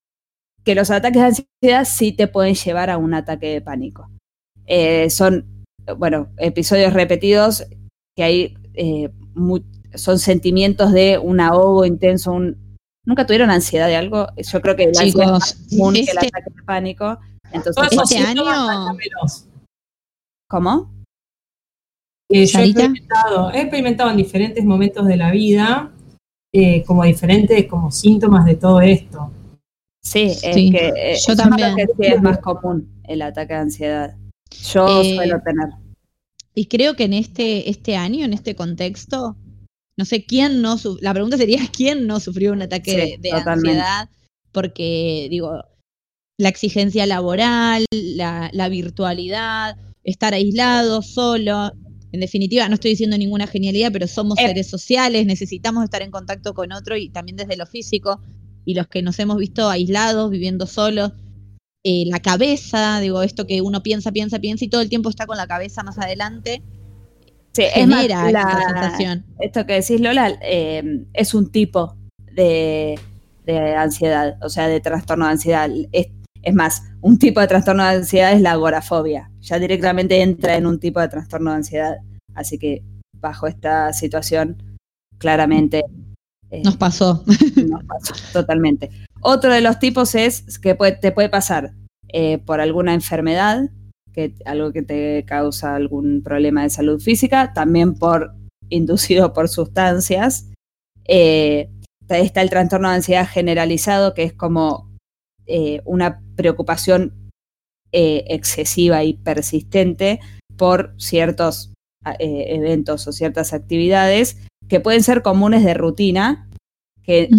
Que 0.62 0.74
los 0.74 0.90
ataques 0.90 1.22
de 1.22 1.26
ansiedad 1.62 1.85
sí 1.87 2.12
te 2.12 2.28
pueden 2.28 2.54
llevar 2.54 2.90
a 2.90 2.98
un 2.98 3.14
ataque 3.14 3.46
de 3.46 3.61
pánico. 3.62 4.11
Eh, 4.66 5.09
son, 5.09 5.58
bueno, 5.96 6.29
episodios 6.37 6.92
repetidos 6.92 7.64
que 8.16 8.22
hay, 8.22 8.55
eh, 8.74 9.11
son 9.94 10.18
sentimientos 10.18 10.92
de 10.92 11.18
un 11.18 11.40
ahogo 11.40 11.85
intenso, 11.85 12.33
un... 12.33 12.77
¿Nunca 13.07 13.24
tuvieron 13.27 13.51
ansiedad 13.51 13.87
de 13.87 13.96
algo? 13.96 14.27
Yo 14.37 14.61
creo 14.61 14.77
que 14.77 14.85
la 14.92 15.01
ansiedad 15.01 15.27
es 15.27 15.31
más 15.31 15.57
Chicos, 15.57 15.79
común 15.79 15.94
que 15.94 16.01
el 16.01 16.09
este, 16.09 16.27
ataque 16.27 16.51
de 16.55 16.62
pánico. 16.64 17.18
Entonces, 17.53 17.85
Este 17.92 18.18
año-. 18.18 18.44
¿cómo? 20.48 20.90
Eh, 22.31 22.44
yo 22.44 22.59
he 22.59 22.64
experimentado, 22.64 23.51
he 23.53 23.61
experimentado 23.62 24.11
en 24.11 24.16
diferentes 24.18 24.64
momentos 24.64 25.07
de 25.07 25.16
la 25.16 25.31
vida 25.31 25.90
eh, 26.53 26.85
como 26.85 27.05
diferentes 27.05 27.66
como 27.66 27.90
síntomas 27.90 28.44
de 28.44 28.57
todo 28.57 28.81
esto. 28.83 29.31
Sí, 30.03 30.24
es 30.24 30.40
Sí, 30.55 30.70
que 30.70 30.92
eh, 30.94 31.18
yo 31.27 31.37
también. 31.37 31.77
que 31.77 31.87
sí 31.87 32.12
es 32.12 32.22
más 32.22 32.38
común 32.38 33.01
el 33.05 33.22
ataque 33.22 33.55
de 33.55 33.61
ansiedad. 33.61 34.16
Yo 34.51 35.03
Eh, 35.03 35.15
suelo 35.15 35.41
tener. 35.45 35.69
Y 36.55 36.67
creo 36.67 36.95
que 36.97 37.05
en 37.05 37.15
este, 37.15 37.71
este 37.71 37.97
año, 37.97 38.25
en 38.25 38.33
este 38.33 38.55
contexto, 38.55 39.37
no 39.97 40.05
sé 40.05 40.25
quién 40.25 40.61
no 40.63 40.77
la 41.01 41.13
pregunta 41.13 41.37
sería 41.37 41.59
quién 41.77 42.07
no 42.07 42.21
sufrió 42.21 42.53
un 42.53 42.63
ataque 42.63 43.17
Sí, 43.17 43.21
de, 43.21 43.33
ansiedad, 43.33 44.09
porque 44.53 45.29
digo, 45.31 45.63
la 46.39 46.49
exigencia 46.49 47.07
laboral, 47.07 47.85
la, 47.93 48.51
la 48.53 48.69
virtualidad, 48.69 49.77
estar 50.05 50.35
aislado, 50.35 51.03
solo. 51.03 51.73
En 52.11 52.21
definitiva, 52.21 52.69
no 52.69 52.75
estoy 52.75 52.93
diciendo 52.93 53.19
ninguna 53.19 53.47
genialidad, 53.47 53.93
pero 53.93 54.07
somos 54.07 54.39
Eh. 54.39 54.47
seres 54.47 54.69
sociales, 54.69 55.27
necesitamos 55.27 55.85
estar 55.85 56.01
en 56.03 56.11
contacto 56.11 56.55
con 56.55 56.73
otro 56.73 56.97
y 56.97 57.11
también 57.11 57.37
desde 57.37 57.57
lo 57.57 57.67
físico. 57.67 58.21
Y 58.65 58.75
los 58.75 58.87
que 58.89 59.03
nos 59.03 59.19
hemos 59.19 59.37
visto 59.37 59.69
aislados, 59.69 60.31
viviendo 60.31 60.67
solos, 60.67 61.13
eh, 61.85 62.05
la 62.07 62.21
cabeza, 62.21 63.01
digo, 63.01 63.23
esto 63.23 63.47
que 63.47 63.61
uno 63.62 63.83
piensa, 63.83 64.12
piensa, 64.12 64.38
piensa 64.38 64.64
y 64.64 64.69
todo 64.69 64.81
el 64.81 64.88
tiempo 64.88 65.09
está 65.11 65.27
con 65.27 65.37
la 65.37 65.47
cabeza 65.47 65.83
más 65.83 65.99
adelante, 65.99 66.62
Sí, 67.53 67.62
es 67.75 67.87
más, 67.88 68.03
genera 68.03 68.31
la- 68.31 68.41
esta 68.41 68.69
sensación. 68.69 69.25
esto 69.41 69.67
que 69.67 69.73
decís, 69.75 70.01
Lola, 70.01 70.38
eh, 70.43 71.05
es 71.14 71.35
un 71.35 71.51
tipo 71.51 71.97
de, 72.33 72.99
de 73.47 73.75
ansiedad, 73.75 74.37
o 74.43 74.49
sea, 74.49 74.69
de 74.69 74.81
trastorno 74.81 75.25
de 75.25 75.33
ansiedad. 75.33 75.69
Es, 75.93 76.09
es 76.43 76.55
más, 76.55 76.83
un 77.01 77.19
tipo 77.19 77.41
de 77.41 77.49
trastorno 77.49 77.83
de 77.83 77.88
ansiedad 77.97 78.33
es 78.33 78.43
la 78.43 78.53
agorafobia. 78.53 79.31
Ya 79.41 79.59
directamente 79.59 80.21
entra 80.23 80.57
en 80.57 80.67
un 80.67 80.79
tipo 80.79 81.01
de 81.01 81.09
trastorno 81.09 81.51
de 81.51 81.57
ansiedad. 81.57 81.97
Así 82.35 82.59
que 82.59 82.83
bajo 83.19 83.49
esta 83.49 83.93
situación, 83.93 84.62
claramente 85.19 85.83
eh, 86.51 86.62
Nos 86.64 86.77
pasó. 86.77 87.25
nos 87.67 87.85
pasó 87.85 88.14
totalmente. 88.33 88.91
Otro 89.20 89.52
de 89.52 89.61
los 89.61 89.78
tipos 89.78 90.14
es 90.14 90.59
que 90.59 90.74
te 90.74 91.12
puede 91.12 91.28
pasar 91.28 91.72
eh, 92.09 92.38
por 92.38 92.61
alguna 92.61 92.94
enfermedad, 92.94 93.68
que, 94.12 94.35
algo 94.44 94.72
que 94.72 94.83
te 94.83 95.24
causa 95.26 95.74
algún 95.74 96.22
problema 96.22 96.62
de 96.62 96.70
salud 96.70 97.00
física, 97.00 97.52
también 97.52 97.94
por 97.94 98.35
inducido 98.68 99.33
por 99.33 99.48
sustancias. 99.48 100.50
Eh, 101.07 101.70
está 102.09 102.42
el 102.42 102.50
trastorno 102.50 102.88
de 102.88 102.96
ansiedad 102.96 103.28
generalizado, 103.28 104.14
que 104.14 104.22
es 104.24 104.33
como 104.33 104.90
eh, 105.46 105.83
una 105.85 106.22
preocupación 106.37 107.14
excesiva 107.90 109.02
y 109.02 109.14
persistente 109.14 110.20
por 110.59 110.94
ciertos 110.98 111.72
eventos 112.18 113.09
o 113.09 113.12
ciertas 113.12 113.54
actividades 113.54 114.37
que 114.68 114.78
pueden 114.78 115.02
ser 115.02 115.22
comunes 115.22 115.64
de 115.64 115.72
rutina, 115.72 116.48
que 117.02 117.31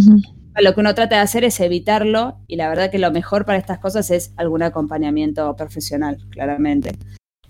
lo 0.62 0.74
que 0.74 0.80
uno 0.82 0.95
trata 0.95 1.15
de 1.17 1.22
hacer 1.22 1.43
es 1.43 1.60
evitarlo 1.60 2.38
y 2.48 2.56
la 2.56 2.69
verdad 2.69 2.91
que 2.91 3.00
lo 3.00 3.12
mejor 3.12 3.45
para 3.45 3.58
estas 3.58 3.80
cosas 3.80 4.10
es 4.12 4.34
algún 4.38 4.62
acompañamiento 4.63 5.56
profesional, 5.56 6.17
claramente, 6.30 6.91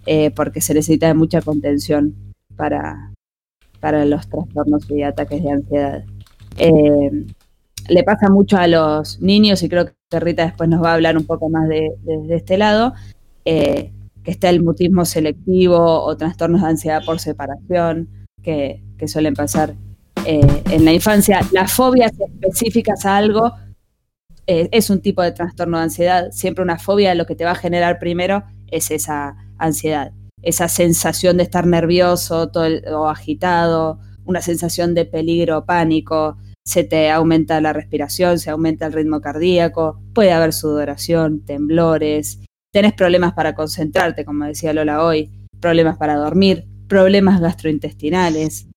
eh, 0.06 0.32
porque 0.32 0.62
se 0.62 0.74
necesita 0.74 1.13
mucha 1.13 1.41
contención 1.41 2.15
para, 2.56 3.12
para 3.80 4.06
los 4.06 4.28
trastornos 4.30 4.89
y 4.91 5.04
ataques 5.04 5.43
de 5.43 5.52
ansiedad. 5.52 6.04
Eh, 6.58 7.26
le 7.89 8.04
pasa 8.04 8.30
mucho 8.30 8.58
a 8.58 8.67
los 8.67 9.19
niños 9.22 9.63
y 9.63 9.69
creo 9.69 9.86
que 9.86 10.19
Rita 10.19 10.43
después 10.45 10.69
nos 10.69 10.84
va 10.84 10.91
a 10.91 10.93
hablar 10.95 11.17
un 11.17 11.26
poco 11.26 11.50
más 11.50 11.67
de, 11.69 11.91
de- 12.04 12.28
de 12.28 12.36
este 12.36 12.58
lado, 12.58 12.93
eh, 13.45 13.91
que 14.24 14.32
está 14.32 14.50
el 14.50 14.62
mutismo 14.62 15.06
selectivo 15.06 15.78
o 16.04 16.17
trastornos 16.17 16.62
de 16.62 16.67
ansiedad 16.67 17.02
por 17.06 17.19
separación, 17.19 18.10
que, 18.43 18.84
que 18.98 19.08
suelen 19.08 19.34
pasar 19.34 19.76
eh, 20.25 20.63
en 20.69 20.86
la 20.86 20.93
infancia. 20.93 21.41
Las 21.51 21.71
fobias 21.71 22.12
específicas 22.19 23.05
a 23.05 23.17
algo 23.17 23.53
eh, 24.47 24.69
es 24.71 24.89
un 24.89 25.01
tipo 25.01 25.21
de 25.21 25.32
trastorno 25.32 25.77
de 25.77 25.84
ansiedad. 25.84 26.32
Siempre 26.32 26.63
una 26.63 26.79
fobia 26.79 27.15
lo 27.15 27.25
que 27.25 27.36
te 27.36 27.45
va 27.45 27.51
a 27.51 27.55
generar 27.55 27.99
primero 27.99 28.43
es 28.67 28.91
esa 28.91 29.36
ansiedad, 29.58 30.12
esa 30.41 30.67
sensación 30.67 31.38
de 31.38 31.43
estar 31.43 31.65
nervioso 31.65 32.49
todo 32.49 32.65
el- 32.65 32.84
o 32.93 33.08
agitado, 33.10 33.99
una 34.25 34.41
sensación 34.41 34.93
de 34.93 35.05
peligro, 35.05 35.65
pánico, 35.65 36.38
se 36.63 36.84
te 36.84 37.10
aumenta 37.10 37.60
la 37.62 37.73
respiración, 37.73 38.38
se 38.38 38.51
aumenta 38.51 38.86
el 38.86 38.93
ritmo 38.93 39.21
cardíaco, 39.21 40.01
puede 40.13 40.32
haber 40.32 40.53
sudoración, 40.53 41.43
temblores, 41.43 42.39
tenés 42.71 42.93
problemas 42.93 43.34
para 43.34 43.55
concentrarte, 43.55 44.23
como 44.25 44.45
decía 44.45 44.71
Lola 44.73 45.03
hoy, 45.03 45.32
problemas 45.60 45.97
para 45.97 46.15
dormir, 46.15 46.67
problemas 46.88 47.41
gastrointestinales, 47.41 48.67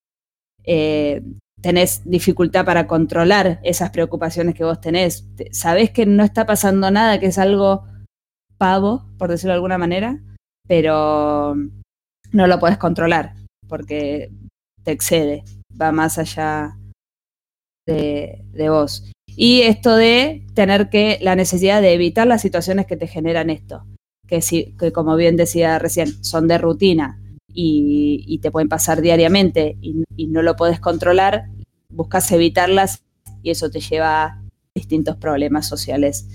eh, 0.65 1.23
tenés 1.61 2.03
dificultad 2.05 2.65
para 2.65 2.87
controlar 2.87 3.61
esas 3.63 3.91
preocupaciones 3.91 4.55
que 4.55 4.65
vos 4.65 4.81
tenés, 4.81 5.25
Te- 5.37 5.53
sabés 5.55 5.91
que 5.91 6.07
no 6.07 6.25
está 6.25 6.47
pasando 6.47 6.91
nada, 6.91 7.19
que 7.21 7.27
es 7.27 7.39
algo 7.39 7.85
pavo, 8.59 9.05
por 9.19 9.31
decirlo 9.31 9.53
de 9.53 9.57
alguna 9.57 9.79
manera, 9.79 10.21
pero 10.67 11.55
no 12.33 12.47
lo 12.47 12.59
podés 12.59 12.79
controlar 12.79 13.35
porque 13.69 14.31
te 14.85 14.93
excede, 14.93 15.45
va 15.81 15.93
más 15.93 16.19
allá 16.19 16.77
de, 17.87 18.45
de 18.53 18.69
vos. 18.71 19.11
Y 19.35 19.63
esto 19.63 19.97
de 19.97 20.45
tener 20.55 20.91
que, 20.91 21.19
la 21.23 21.37
necesidad 21.37 21.81
de 21.81 21.95
evitar 21.95 22.27
las 22.27 22.43
situaciones 22.43 22.87
que 22.87 22.97
te 22.97 23.07
generan 23.07 23.51
esto, 23.51 23.85
que, 24.27 24.43
si, 24.43 24.77
que 24.77 24.93
como 24.93 25.17
bien 25.17 25.37
decía 25.37 25.79
recién, 25.79 26.23
son 26.25 26.49
de 26.49 26.59
rutina 26.59 27.22
y, 27.55 28.25
y 28.27 28.39
te 28.39 28.51
pueden 28.51 28.69
pasar 28.69 29.03
diariamente 29.03 29.77
y, 29.81 30.05
y 30.17 30.27
no 30.27 30.43
lo 30.43 30.57
puedes 30.57 30.81
controlar, 30.81 31.45
buscas 31.89 32.31
evitarlas 32.33 33.03
y 33.43 33.51
eso 33.51 33.71
te 33.71 33.81
lleva 33.81 34.25
a 34.25 34.43
distintos 34.75 35.17
problemas 35.17 35.67
sociales 35.67 36.29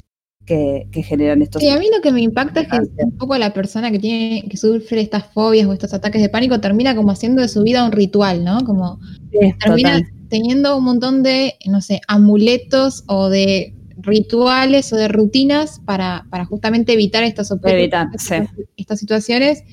que, 0.46 0.88
que 0.92 1.04
generan 1.04 1.42
estos. 1.42 1.62
Sí, 1.62 1.70
a 1.70 1.78
mí 1.78 1.88
lo 1.94 2.02
que 2.02 2.12
me 2.12 2.22
impacta 2.22 2.62
es 2.62 2.68
que 2.70 2.80
un 3.04 3.18
poco 3.18 3.38
la 3.38 3.54
persona 3.54 3.92
que 3.92 4.00
tiene, 4.00 4.48
que 4.50 4.58
sufre 4.58 5.02
estas 5.02 5.26
fobias 5.34 5.68
o 5.68 5.74
estos 5.74 5.94
ataques 5.94 6.22
de 6.22 6.30
pánico 6.30 6.60
termina 6.60 6.96
como 6.96 7.12
haciendo 7.12 7.42
de 7.42 7.50
su 7.50 7.64
vida 7.64 7.84
un 7.84 7.92
ritual, 7.92 8.44
¿no? 8.44 8.64
Como 8.64 9.00
Sí, 9.32 9.54
termina 9.60 9.98
total. 9.98 10.14
teniendo 10.30 10.78
un 10.78 10.86
montón 10.86 11.22
de, 11.22 11.56
no 11.68 11.82
sé, 11.82 12.00
amuletos 12.08 13.04
o 13.08 13.30
de 13.30 13.74
rituales 14.00 14.94
o 14.94 14.96
de 14.96 15.08
rutinas 15.10 15.82
para, 15.86 16.26
para 16.30 16.46
justamente 16.46 16.94
evitar 16.94 17.24
objetos, 17.24 17.52
Evitar, 17.64 18.08
estas, 18.14 18.50
estas 18.78 19.00
situaciones 19.00 19.64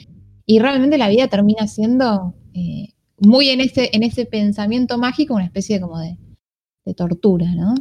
y 0.46 0.58
realmente 0.58 0.98
la 0.98 1.08
vida 1.08 1.28
termina 1.28 1.66
siendo 1.66 2.34
eh, 2.54 2.94
muy 3.18 3.50
en 3.50 3.60
ese, 3.60 3.90
en 3.92 4.02
ese 4.02 4.26
pensamiento 4.26 4.98
mágico 4.98 5.34
una 5.34 5.44
especie 5.44 5.80
como 5.80 5.98
de, 5.98 6.18
de 6.84 6.94
tortura, 6.94 7.46
¿no? 7.54 7.74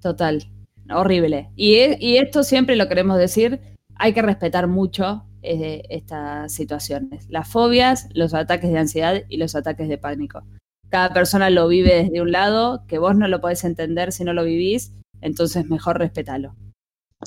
Total, 0.00 0.44
horrible. 0.92 1.50
Y, 1.56 1.74
e- 1.74 1.98
y 2.00 2.16
esto 2.16 2.42
siempre 2.42 2.76
lo 2.76 2.88
queremos 2.88 3.18
decir, 3.18 3.60
hay 3.94 4.12
que 4.12 4.22
respetar 4.22 4.66
mucho 4.66 5.24
eh, 5.42 5.82
estas 5.90 6.52
situaciones, 6.52 7.26
las 7.28 7.48
fobias, 7.48 8.08
los 8.14 8.34
ataques 8.34 8.70
de 8.70 8.78
ansiedad 8.78 9.22
y 9.28 9.36
los 9.36 9.54
ataques 9.54 9.88
de 9.88 9.98
pánico. 9.98 10.42
Cada 10.88 11.12
persona 11.12 11.50
lo 11.50 11.68
vive 11.68 12.02
desde 12.02 12.20
un 12.20 12.32
lado, 12.32 12.84
que 12.88 12.98
vos 12.98 13.16
no 13.16 13.28
lo 13.28 13.40
podés 13.40 13.62
entender 13.64 14.12
si 14.12 14.24
no 14.24 14.32
lo 14.32 14.44
vivís, 14.44 14.92
entonces 15.20 15.68
mejor 15.70 15.98
respetalo. 15.98 16.56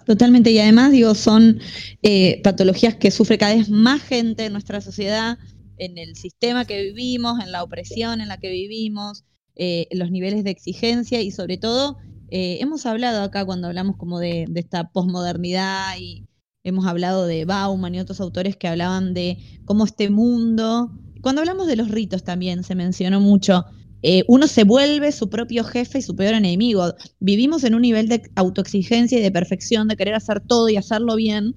Totalmente, 0.05 0.51
y 0.51 0.57
además, 0.59 0.91
digo, 0.91 1.13
son 1.13 1.59
eh, 2.01 2.41
patologías 2.43 2.95
que 2.95 3.11
sufre 3.11 3.37
cada 3.37 3.55
vez 3.55 3.69
más 3.69 4.01
gente 4.01 4.45
en 4.45 4.51
nuestra 4.51 4.81
sociedad, 4.81 5.37
en 5.77 5.99
el 5.99 6.15
sistema 6.15 6.65
que 6.65 6.81
vivimos, 6.81 7.39
en 7.39 7.51
la 7.51 7.63
opresión 7.63 8.19
en 8.19 8.27
la 8.27 8.37
que 8.37 8.49
vivimos, 8.49 9.23
eh, 9.55 9.87
los 9.91 10.09
niveles 10.09 10.43
de 10.43 10.49
exigencia 10.49 11.21
y 11.21 11.29
sobre 11.29 11.57
todo, 11.57 11.97
eh, 12.29 12.57
hemos 12.59 12.87
hablado 12.87 13.21
acá 13.21 13.45
cuando 13.45 13.67
hablamos 13.67 13.95
como 13.95 14.19
de, 14.19 14.45
de 14.49 14.59
esta 14.61 14.89
posmodernidad 14.89 15.95
y 15.99 16.25
hemos 16.63 16.87
hablado 16.87 17.27
de 17.27 17.45
Bauman 17.45 17.93
y 17.93 17.99
otros 17.99 18.19
autores 18.19 18.57
que 18.57 18.67
hablaban 18.67 19.13
de 19.13 19.37
cómo 19.65 19.85
este 19.85 20.09
mundo, 20.09 20.91
cuando 21.21 21.41
hablamos 21.41 21.67
de 21.67 21.75
los 21.75 21.89
ritos 21.89 22.23
también 22.23 22.63
se 22.63 22.73
mencionó 22.73 23.21
mucho, 23.21 23.65
eh, 24.03 24.23
uno 24.27 24.47
se 24.47 24.65
vuelve 24.65 25.11
su 25.13 25.29
propio 25.29 25.63
jefe 25.63 25.99
y 25.99 26.01
su 26.01 26.15
peor 26.15 26.33
enemigo. 26.33 26.93
Vivimos 27.19 27.63
en 27.63 27.73
un 27.73 27.81
nivel 27.81 28.09
de 28.09 28.21
autoexigencia 28.35 29.17
y 29.17 29.21
de 29.21 29.31
perfección, 29.31 29.87
de 29.87 29.95
querer 29.95 30.13
hacer 30.13 30.41
todo 30.41 30.67
y 30.67 30.75
hacerlo 30.75 31.15
bien, 31.15 31.55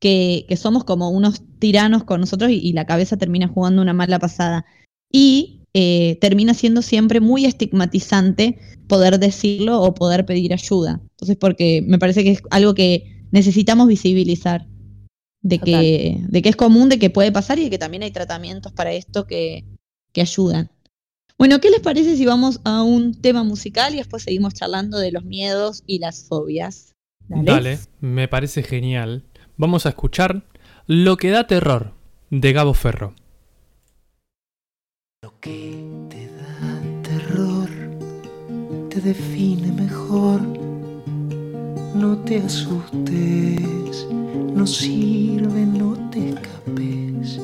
que, 0.00 0.46
que 0.48 0.56
somos 0.56 0.84
como 0.84 1.10
unos 1.10 1.42
tiranos 1.58 2.04
con 2.04 2.20
nosotros 2.20 2.52
y, 2.52 2.54
y 2.54 2.72
la 2.72 2.86
cabeza 2.86 3.16
termina 3.16 3.48
jugando 3.48 3.82
una 3.82 3.94
mala 3.94 4.20
pasada. 4.20 4.64
Y 5.10 5.58
eh, 5.74 6.18
termina 6.20 6.54
siendo 6.54 6.82
siempre 6.82 7.20
muy 7.20 7.44
estigmatizante 7.44 8.58
poder 8.86 9.18
decirlo 9.18 9.82
o 9.82 9.92
poder 9.92 10.24
pedir 10.24 10.52
ayuda. 10.52 11.00
Entonces, 11.10 11.36
porque 11.36 11.82
me 11.86 11.98
parece 11.98 12.24
que 12.24 12.30
es 12.30 12.42
algo 12.50 12.74
que 12.74 13.26
necesitamos 13.32 13.88
visibilizar. 13.88 14.66
De 15.40 15.60
que, 15.60 16.20
de 16.28 16.42
que 16.42 16.48
es 16.48 16.56
común, 16.56 16.88
de 16.88 16.98
que 16.98 17.10
puede 17.10 17.30
pasar 17.30 17.60
y 17.60 17.64
de 17.64 17.70
que 17.70 17.78
también 17.78 18.02
hay 18.02 18.10
tratamientos 18.10 18.72
para 18.72 18.92
esto 18.92 19.26
que, 19.26 19.64
que 20.12 20.20
ayudan. 20.20 20.68
Bueno, 21.38 21.60
¿qué 21.60 21.70
les 21.70 21.78
parece 21.78 22.16
si 22.16 22.26
vamos 22.26 22.60
a 22.64 22.82
un 22.82 23.14
tema 23.14 23.44
musical 23.44 23.94
y 23.94 23.98
después 23.98 24.24
seguimos 24.24 24.54
charlando 24.54 24.98
de 24.98 25.12
los 25.12 25.24
miedos 25.24 25.84
y 25.86 26.00
las 26.00 26.24
fobias? 26.24 26.96
Dale, 27.28 27.78
me 28.00 28.26
parece 28.26 28.64
genial. 28.64 29.22
Vamos 29.56 29.86
a 29.86 29.90
escuchar 29.90 30.42
Lo 30.86 31.16
que 31.16 31.30
da 31.30 31.46
terror, 31.46 31.94
de 32.30 32.52
Gabo 32.52 32.74
Ferro. 32.74 33.14
que 35.40 35.84
te 36.08 36.26
da 36.26 37.02
terror 37.02 37.68
te 38.88 39.00
define 39.00 39.70
mejor. 39.70 40.40
No 41.94 42.18
te 42.24 42.38
asustes, 42.38 44.06
no 44.10 44.66
sirve, 44.66 45.66
no 45.66 46.10
te 46.10 46.30
escapes. 46.30 47.40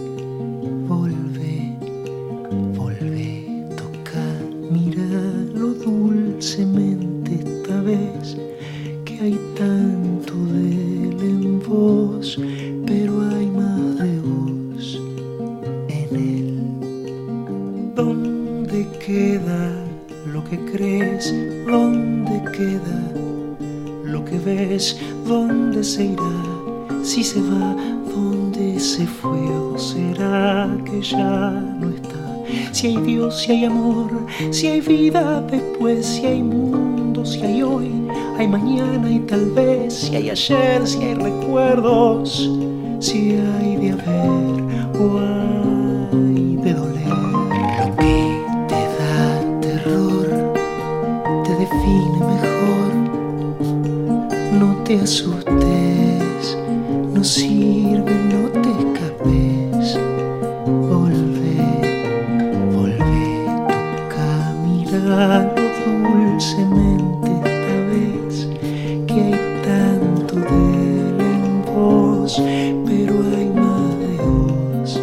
Dulcemente 6.45 7.36
esta 7.36 7.80
vez. 7.80 8.36
Que 9.07 9.18
hay 9.18 9.40
tanto 9.57 10.34
de 10.53 11.09
él 11.09 11.16
en 11.20 11.62
vos, 11.66 12.38
pero 12.86 13.12
hay 13.30 13.47
más 13.47 13.99
de 13.99 14.20
vos 14.20 15.01
en 15.88 16.16
él. 16.16 17.92
¿Dónde 17.95 18.86
queda 19.07 19.72
lo 20.26 20.45
que 20.45 20.59
crees? 20.70 21.34
¿Dónde 21.66 22.42
queda 22.53 23.12
lo 24.05 24.22
que 24.26 24.38
ves? 24.38 25.01
¿Dónde 25.26 25.82
se 25.82 26.05
irá? 26.05 26.42
Si 27.03 27.24
se 27.24 27.40
va, 27.40 27.74
¿dónde 28.14 28.78
se 28.78 29.07
fue? 29.07 29.30
¿O 29.30 29.78
será 29.78 30.76
que 30.84 31.01
ya 31.01 31.51
no? 31.80 31.93
Si 32.73 32.89
hay 32.89 32.97
Dios, 32.99 33.41
si 33.43 33.53
hay 33.53 33.65
amor, 33.65 34.11
si 34.51 34.67
hay 34.69 34.81
vida 34.81 35.41
después, 35.43 36.07
si 36.07 36.27
hay 36.27 36.43
mundo, 36.43 37.25
si 37.25 37.41
hay 37.43 37.63
hoy, 37.63 37.91
hay 38.39 38.49
mañana 38.49 39.11
y 39.11 39.21
tal 39.21 39.51
vez, 39.51 39.95
si 39.95 40.17
hay 40.17 40.31
ayer, 40.31 40.87
si 40.87 41.03
hay 41.03 41.15
recuerdos, 41.15 42.51
si 43.01 43.37
hay 43.37 43.77
de 43.77 43.93
haber 43.93 44.63
o 45.01 45.19
hay 45.21 46.57
de 46.57 46.75
doler. 46.75 47.09
Lo 47.79 47.97
que 47.97 48.43
te 48.69 48.83
da 48.99 49.61
terror 49.61 50.55
te 51.45 51.51
define 51.51 52.19
mejor. 52.19 52.91
No 54.59 54.83
te 54.85 55.01
asustes, 55.01 55.43
dulcemente 66.35 67.30
esta 67.45 67.76
vez. 67.93 68.49
Que 69.07 69.14
hay 69.14 69.41
tanto 69.64 70.35
de 70.35 71.09
él 71.09 71.20
en 71.20 71.62
vos, 71.64 72.43
pero 72.85 73.14
hay 73.37 73.51
más 73.51 73.99
de 74.01 74.16
vos 74.24 75.01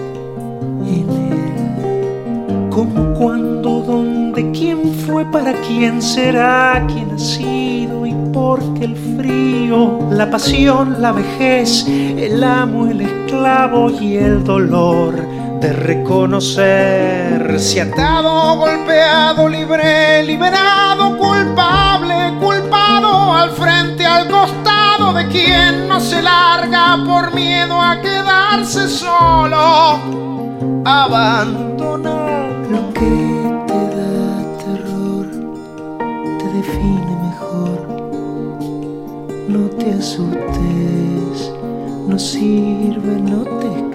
en 0.85 1.09
él. 1.09 2.69
¿Cómo, 2.69 3.13
cuándo, 3.13 3.81
dónde, 3.81 4.51
quién 4.51 4.93
fue, 5.05 5.23
para 5.25 5.53
quién 5.61 6.01
será, 6.01 6.85
quién 6.87 7.11
ha 7.11 7.19
sido 7.19 8.05
y 8.05 8.13
por 8.33 8.59
qué 8.73 8.85
el 8.85 8.95
frío, 9.17 9.99
la 10.11 10.29
pasión, 10.29 11.01
la 11.01 11.13
vejez, 11.13 11.87
el 11.87 12.43
amo, 12.43 12.87
el 12.87 13.01
esclavo 13.01 13.89
y 13.89 14.17
el 14.17 14.43
dolor 14.43 15.15
de 15.61 15.73
reconocer 15.73 17.59
si 17.59 17.79
golpeado, 18.55 19.47
libre, 19.47 20.23
liberado, 20.23 21.17
culpable, 21.17 22.33
culpado, 22.39 23.33
al 23.33 23.51
frente, 23.51 24.05
al 24.05 24.29
costado 24.29 25.13
de 25.13 25.27
quien 25.27 25.87
no 25.87 25.99
se 25.99 26.21
larga 26.21 26.97
por 27.05 27.33
miedo 27.33 27.81
a 27.81 27.99
quedarse 28.01 28.87
solo. 28.87 29.99
Abandonar 30.85 32.49
lo 32.69 32.93
que 32.93 33.13
te 33.67 33.81
da 33.97 34.33
terror 34.63 35.27
te 36.39 36.45
define 36.57 37.13
mejor. 37.27 37.77
No 39.47 39.69
te 39.77 39.93
asustes 39.93 41.01
no 42.11 42.19
sirve 42.19 43.21
no 43.21 43.43
te 43.59 43.90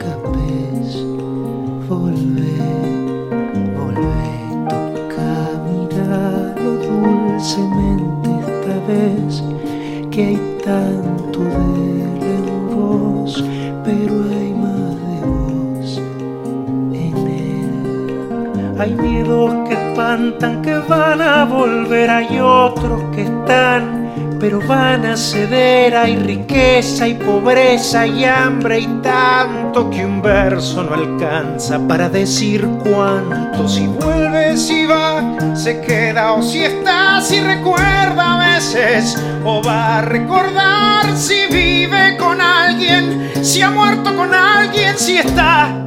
dulcemente 7.47 8.30
esta 8.40 8.74
vez 8.88 9.42
que 10.11 10.26
hay 10.26 10.59
tanto 10.64 11.40
de 11.40 12.34
en 12.34 12.74
vos 12.74 13.44
pero 13.84 14.14
hay 14.24 14.53
más 14.53 14.90
de 15.01 15.26
vos 15.26 16.03
en 16.92 17.16
él. 17.28 18.76
Hay 18.80 18.94
miedos 18.94 19.68
que 19.68 19.74
espantan, 19.74 20.61
que 20.62 20.74
van 20.74 21.20
a 21.22 21.44
volver, 21.44 22.11
hay 22.11 22.40
otros 22.40 23.01
que 23.14 23.22
están, 23.22 24.11
pero 24.40 24.61
van 24.66 25.07
a 25.07 25.16
ceder. 25.16 25.97
Hay 25.97 26.16
riqueza 26.16 27.07
y 27.07 27.14
pobreza 27.14 28.09
y 28.09 28.24
hambre 28.24 28.80
y 28.80 28.86
tanto 29.03 29.88
que 29.88 30.05
un 30.05 30.20
verso 30.20 30.82
no 30.82 30.94
alcanza 30.94 31.78
para 31.86 32.09
decir 32.09 32.66
cuánto. 32.82 33.68
Si 33.68 33.86
vuelve, 33.86 34.57
si 34.57 34.84
va, 34.84 35.55
se 35.55 35.80
queda 35.80 36.32
o 36.32 36.42
si 36.42 36.64
si 37.21 37.41
recuerda 37.41 38.35
a 38.35 38.55
veces 38.55 39.17
o 39.45 39.62
va 39.62 39.99
a 39.99 40.03
recordar 40.03 41.17
si 41.17 41.47
vive 41.51 42.17
con 42.17 42.41
alguien, 42.41 43.33
si 43.43 43.62
ha 43.62 43.71
muerto 43.71 44.14
con 44.17 44.33
alguien, 44.35 44.99
si 44.99 45.19
está 45.19 45.86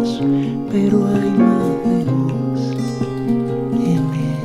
vos, 0.00 0.20
pero 0.70 1.06
hay 1.06 1.30
más 1.30 1.84
de 1.84 2.04
vos 2.04 2.60
en 3.74 4.14
él. 4.14 4.40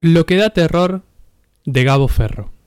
Lo 0.00 0.26
que 0.26 0.36
da 0.36 0.50
terror 0.50 1.02
de 1.64 1.84
Gabo 1.84 2.08
Ferro. 2.08 2.57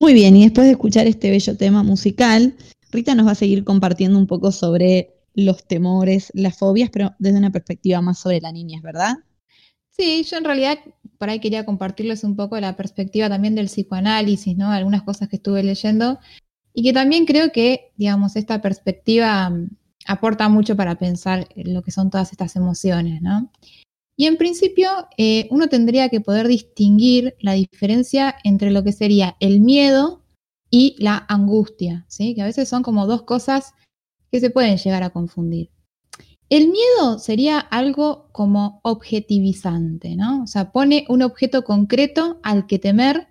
Muy 0.00 0.14
bien, 0.14 0.36
y 0.36 0.44
después 0.44 0.66
de 0.66 0.72
escuchar 0.72 1.06
este 1.08 1.30
bello 1.30 1.56
tema 1.56 1.82
musical, 1.82 2.54
Rita 2.92 3.16
nos 3.16 3.26
va 3.26 3.32
a 3.32 3.34
seguir 3.34 3.64
compartiendo 3.64 4.16
un 4.18 4.28
poco 4.28 4.52
sobre 4.52 5.14
los 5.34 5.66
temores, 5.66 6.30
las 6.34 6.56
fobias, 6.56 6.90
pero 6.90 7.14
desde 7.18 7.38
una 7.38 7.50
perspectiva 7.50 8.00
más 8.00 8.20
sobre 8.20 8.40
la 8.40 8.52
niñez, 8.52 8.80
¿verdad? 8.80 9.16
Sí, 9.90 10.22
yo 10.22 10.36
en 10.36 10.44
realidad 10.44 10.78
por 11.18 11.28
ahí 11.28 11.40
quería 11.40 11.64
compartirles 11.64 12.22
un 12.22 12.36
poco 12.36 12.58
la 12.60 12.76
perspectiva 12.76 13.28
también 13.28 13.56
del 13.56 13.66
psicoanálisis, 13.66 14.56
¿no? 14.56 14.70
Algunas 14.70 15.02
cosas 15.02 15.28
que 15.28 15.36
estuve 15.36 15.64
leyendo 15.64 16.20
y 16.72 16.84
que 16.84 16.92
también 16.92 17.26
creo 17.26 17.50
que, 17.50 17.92
digamos, 17.96 18.36
esta 18.36 18.62
perspectiva 18.62 19.50
mm, 19.50 19.70
aporta 20.06 20.48
mucho 20.48 20.76
para 20.76 20.94
pensar 20.96 21.48
en 21.56 21.74
lo 21.74 21.82
que 21.82 21.90
son 21.90 22.08
todas 22.08 22.30
estas 22.30 22.54
emociones, 22.54 23.20
¿no? 23.20 23.50
Y 24.20 24.26
en 24.26 24.36
principio, 24.36 24.90
eh, 25.16 25.46
uno 25.52 25.68
tendría 25.68 26.08
que 26.08 26.20
poder 26.20 26.48
distinguir 26.48 27.36
la 27.38 27.52
diferencia 27.52 28.34
entre 28.42 28.72
lo 28.72 28.82
que 28.82 28.90
sería 28.90 29.36
el 29.38 29.60
miedo 29.60 30.24
y 30.70 30.96
la 30.98 31.24
angustia, 31.28 32.04
¿sí? 32.08 32.34
Que 32.34 32.42
a 32.42 32.46
veces 32.46 32.68
son 32.68 32.82
como 32.82 33.06
dos 33.06 33.22
cosas 33.22 33.74
que 34.32 34.40
se 34.40 34.50
pueden 34.50 34.76
llegar 34.76 35.04
a 35.04 35.10
confundir. 35.10 35.70
El 36.50 36.68
miedo 36.68 37.20
sería 37.20 37.60
algo 37.60 38.28
como 38.32 38.80
objetivizante, 38.82 40.16
¿no? 40.16 40.42
O 40.42 40.46
sea, 40.48 40.72
pone 40.72 41.04
un 41.08 41.22
objeto 41.22 41.62
concreto 41.62 42.40
al 42.42 42.66
que 42.66 42.80
temer, 42.80 43.28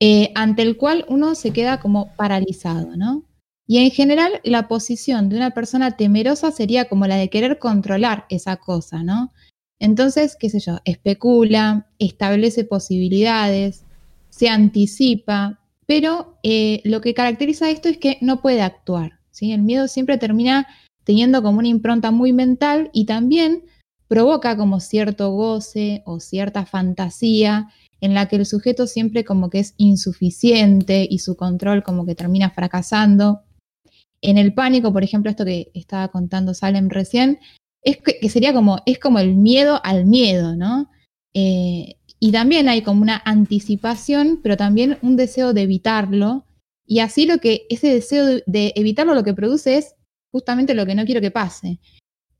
eh, 0.00 0.32
ante 0.34 0.62
el 0.62 0.78
cual 0.78 1.04
uno 1.10 1.34
se 1.34 1.50
queda 1.50 1.78
como 1.78 2.14
paralizado, 2.16 2.96
¿no? 2.96 3.24
Y 3.66 3.84
en 3.84 3.90
general, 3.90 4.40
la 4.44 4.66
posición 4.66 5.28
de 5.28 5.36
una 5.36 5.50
persona 5.50 5.98
temerosa 5.98 6.52
sería 6.52 6.88
como 6.88 7.06
la 7.06 7.16
de 7.16 7.28
querer 7.28 7.58
controlar 7.58 8.24
esa 8.30 8.56
cosa, 8.56 9.02
¿no? 9.02 9.34
Entonces, 9.78 10.36
qué 10.38 10.48
sé 10.50 10.60
yo, 10.60 10.78
especula, 10.84 11.86
establece 11.98 12.64
posibilidades, 12.64 13.84
se 14.30 14.48
anticipa, 14.48 15.60
pero 15.86 16.38
eh, 16.42 16.80
lo 16.84 17.00
que 17.00 17.14
caracteriza 17.14 17.70
esto 17.70 17.88
es 17.88 17.98
que 17.98 18.18
no 18.20 18.40
puede 18.42 18.62
actuar. 18.62 19.18
El 19.40 19.62
miedo 19.62 19.86
siempre 19.86 20.18
termina 20.18 20.66
teniendo 21.04 21.42
como 21.42 21.58
una 21.58 21.68
impronta 21.68 22.10
muy 22.10 22.32
mental 22.32 22.90
y 22.92 23.04
también 23.04 23.64
provoca 24.08 24.56
como 24.56 24.80
cierto 24.80 25.30
goce 25.30 26.02
o 26.06 26.20
cierta 26.20 26.64
fantasía 26.64 27.68
en 28.00 28.14
la 28.14 28.28
que 28.28 28.36
el 28.36 28.46
sujeto 28.46 28.86
siempre 28.86 29.24
como 29.24 29.50
que 29.50 29.60
es 29.60 29.74
insuficiente 29.76 31.06
y 31.08 31.18
su 31.18 31.36
control 31.36 31.82
como 31.82 32.06
que 32.06 32.14
termina 32.14 32.50
fracasando. 32.50 33.42
En 34.22 34.38
el 34.38 34.54
pánico, 34.54 34.92
por 34.92 35.04
ejemplo, 35.04 35.30
esto 35.30 35.44
que 35.44 35.70
estaba 35.74 36.08
contando 36.08 36.54
Salem 36.54 36.88
recién, 36.88 37.38
es 37.86 37.98
que, 37.98 38.28
sería 38.28 38.52
como, 38.52 38.82
es 38.84 38.98
como 38.98 39.20
el 39.20 39.36
miedo 39.36 39.80
al 39.84 40.06
miedo, 40.06 40.56
¿no? 40.56 40.90
Eh, 41.34 41.94
y 42.18 42.32
también 42.32 42.68
hay 42.68 42.82
como 42.82 43.00
una 43.00 43.22
anticipación, 43.24 44.40
pero 44.42 44.56
también 44.56 44.98
un 45.02 45.16
deseo 45.16 45.52
de 45.52 45.62
evitarlo. 45.62 46.44
Y 46.84 46.98
así 46.98 47.26
lo 47.26 47.38
que 47.38 47.64
ese 47.70 47.88
deseo 47.88 48.40
de, 48.44 48.72
evitarlo 48.74 49.14
lo 49.14 49.22
que 49.22 49.34
produce 49.34 49.76
es 49.76 49.94
justamente 50.32 50.74
lo 50.74 50.84
que 50.84 50.96
no 50.96 51.04
quiero 51.04 51.20
que 51.20 51.30
pase. 51.30 51.78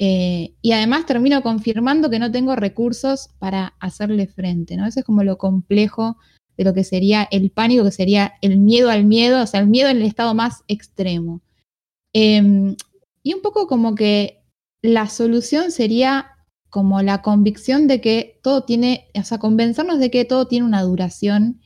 Eh, 0.00 0.54
y 0.62 0.72
además 0.72 1.06
termino 1.06 1.40
confirmando 1.42 2.10
que 2.10 2.18
no 2.18 2.32
tengo 2.32 2.56
recursos 2.56 3.30
para 3.38 3.74
hacerle 3.78 4.26
frente, 4.26 4.76
¿no? 4.76 4.84
Eso 4.84 4.98
es 4.98 5.06
como 5.06 5.22
lo 5.22 5.38
complejo 5.38 6.16
de 6.56 6.64
lo 6.64 6.74
que 6.74 6.82
sería 6.82 7.22
el 7.30 7.50
pánico, 7.50 7.84
que 7.84 7.92
sería 7.92 8.32
el 8.42 8.58
miedo 8.58 8.90
al 8.90 9.04
miedo, 9.04 9.40
o 9.44 9.46
sea, 9.46 9.60
el 9.60 9.68
miedo 9.68 9.90
en 9.90 9.98
el 9.98 10.02
estado 10.02 10.34
más 10.34 10.64
extremo. 10.66 11.40
Eh, 12.12 12.74
y 13.22 13.34
un 13.34 13.42
poco 13.42 13.68
como 13.68 13.94
que 13.94 14.35
la 14.86 15.08
solución 15.08 15.70
sería 15.70 16.32
como 16.70 17.00
la 17.02 17.22
convicción 17.22 17.86
de 17.86 18.00
que 18.00 18.40
todo 18.42 18.64
tiene, 18.64 19.08
o 19.14 19.22
sea, 19.22 19.38
convencernos 19.38 19.98
de 19.98 20.10
que 20.10 20.24
todo 20.24 20.46
tiene 20.46 20.66
una 20.66 20.82
duración 20.82 21.60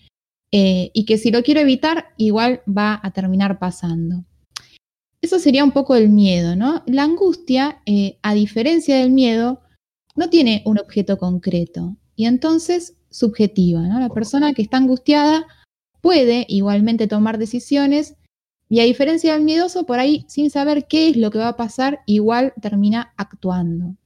eh, 0.53 0.91
y 0.95 1.05
que 1.05 1.19
si 1.19 1.31
lo 1.31 1.43
quiero 1.43 1.61
evitar, 1.61 2.07
igual 2.17 2.63
va 2.67 3.01
a 3.03 3.11
terminar 3.13 3.59
pasando. 3.59 4.25
Eso 5.23 5.39
sería 5.39 5.65
un 5.65 5.73
poco 5.73 5.97
el 5.97 6.09
miedo, 6.09 6.57
¿no? 6.57 6.83
La 6.87 7.05
angustia, 7.05 7.83
eh, 7.87 8.19
a 8.23 8.35
diferencia 8.35 8.97
del 8.97 9.11
miedo, 9.11 9.61
no 10.17 10.31
tiene 10.31 10.63
un 10.65 10.79
objeto 10.79 11.19
concreto 11.19 11.97
y 12.17 12.27
entonces 12.27 12.97
subjetiva, 13.11 13.81
¿no? 13.81 14.01
La 14.01 14.09
persona 14.09 14.55
que 14.55 14.63
está 14.63 14.79
angustiada 14.79 15.47
puede 16.01 16.47
igualmente 16.49 17.07
tomar 17.07 17.39
decisiones 17.39 18.17
y 18.71 18.79
a 18.79 18.85
diferencia 18.85 19.33
del 19.33 19.43
miedoso, 19.43 19.85
por 19.85 19.99
ahí, 19.99 20.25
sin 20.29 20.49
saber 20.49 20.87
qué 20.87 21.09
es 21.09 21.17
lo 21.17 21.33
que 21.33 21.39
va 21.39 21.49
a 21.49 21.57
pasar, 21.57 22.01
igual 22.07 22.55
termina 22.63 23.13
actuando. 23.17 23.97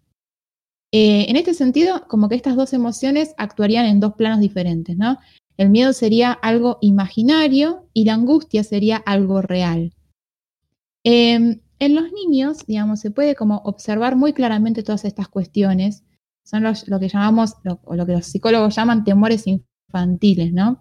Eh, 0.91 1.27
en 1.29 1.37
este 1.37 1.53
sentido, 1.53 2.07
como 2.09 2.31
que 2.31 2.35
estas 2.35 2.57
dos 2.57 2.73
emociones 2.73 3.35
actuarían 3.37 3.85
en 3.85 4.01
dos 4.01 4.15
planos 4.15 4.41
diferentes, 4.41 4.97
¿no? 4.97 5.19
El 5.59 5.69
miedo 5.69 5.93
sería 5.93 6.33
algo 6.33 6.79
imaginario 6.81 7.89
y 7.93 8.07
la 8.07 8.15
angustia 8.15 8.65
sería 8.65 8.97
algo 8.97 9.43
real. 9.43 9.93
Eh, 11.05 11.61
en 11.79 11.95
los 11.95 12.11
niños, 12.12 12.65
digamos, 12.67 13.01
se 13.01 13.11
puede 13.11 13.35
como 13.35 13.59
observar 13.65 14.17
muy 14.17 14.33
claramente 14.33 14.83
todas 14.83 15.05
estas 15.05 15.29
cuestiones. 15.29 16.05
Son 16.43 16.62
los, 16.62 16.89
lo 16.89 16.99
que 16.99 17.09
llamamos, 17.09 17.57
o 17.85 17.95
lo 17.95 18.07
que 18.07 18.12
los 18.12 18.27
psicólogos 18.27 18.77
llaman 18.77 19.05
temores 19.05 19.45
infantiles, 19.47 20.55
¿no? 20.55 20.81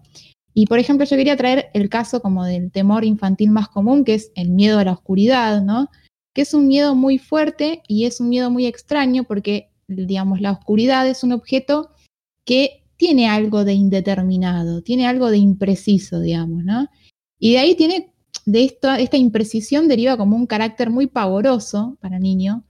Y 0.54 0.66
por 0.66 0.78
ejemplo, 0.78 1.04
yo 1.04 1.16
quería 1.16 1.36
traer 1.36 1.66
el 1.74 1.88
caso 1.88 2.22
como 2.22 2.44
del 2.44 2.70
temor 2.70 3.04
infantil 3.04 3.50
más 3.50 3.68
común, 3.68 4.04
que 4.04 4.14
es 4.14 4.30
el 4.36 4.50
miedo 4.50 4.78
a 4.78 4.84
la 4.84 4.92
oscuridad, 4.92 5.62
¿no? 5.62 5.90
Que 6.32 6.42
es 6.42 6.54
un 6.54 6.68
miedo 6.68 6.94
muy 6.94 7.18
fuerte 7.18 7.82
y 7.88 8.04
es 8.04 8.20
un 8.20 8.28
miedo 8.28 8.50
muy 8.50 8.66
extraño 8.66 9.24
porque, 9.24 9.70
digamos, 9.88 10.40
la 10.40 10.52
oscuridad 10.52 11.08
es 11.08 11.24
un 11.24 11.32
objeto 11.32 11.90
que 12.44 12.84
tiene 12.96 13.28
algo 13.28 13.64
de 13.64 13.74
indeterminado, 13.74 14.82
tiene 14.82 15.08
algo 15.08 15.30
de 15.30 15.38
impreciso, 15.38 16.20
digamos, 16.20 16.64
¿no? 16.64 16.88
Y 17.40 17.52
de 17.52 17.58
ahí 17.58 17.74
tiene 17.74 18.14
de 18.46 18.64
esto, 18.64 18.92
esta 18.92 19.16
imprecisión 19.16 19.88
deriva 19.88 20.16
como 20.16 20.36
un 20.36 20.46
carácter 20.46 20.90
muy 20.90 21.08
pavoroso 21.08 21.98
para 22.00 22.16
el 22.16 22.22
niño, 22.22 22.64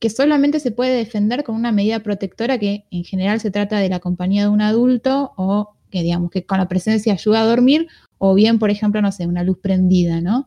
que 0.00 0.10
solamente 0.10 0.58
se 0.58 0.72
puede 0.72 0.96
defender 0.96 1.44
con 1.44 1.54
una 1.54 1.70
medida 1.70 2.00
protectora 2.00 2.58
que 2.58 2.86
en 2.90 3.04
general 3.04 3.40
se 3.40 3.52
trata 3.52 3.78
de 3.78 3.88
la 3.88 4.00
compañía 4.00 4.42
de 4.42 4.48
un 4.48 4.60
adulto 4.60 5.32
o 5.36 5.76
que 5.92 6.02
digamos 6.02 6.30
que 6.32 6.44
con 6.44 6.58
la 6.58 6.66
presencia 6.66 7.12
ayuda 7.12 7.42
a 7.42 7.46
dormir 7.46 7.86
o 8.18 8.34
bien, 8.34 8.58
por 8.58 8.70
ejemplo, 8.70 9.00
no 9.00 9.12
sé, 9.12 9.28
una 9.28 9.44
luz 9.44 9.58
prendida, 9.62 10.20
¿no? 10.20 10.46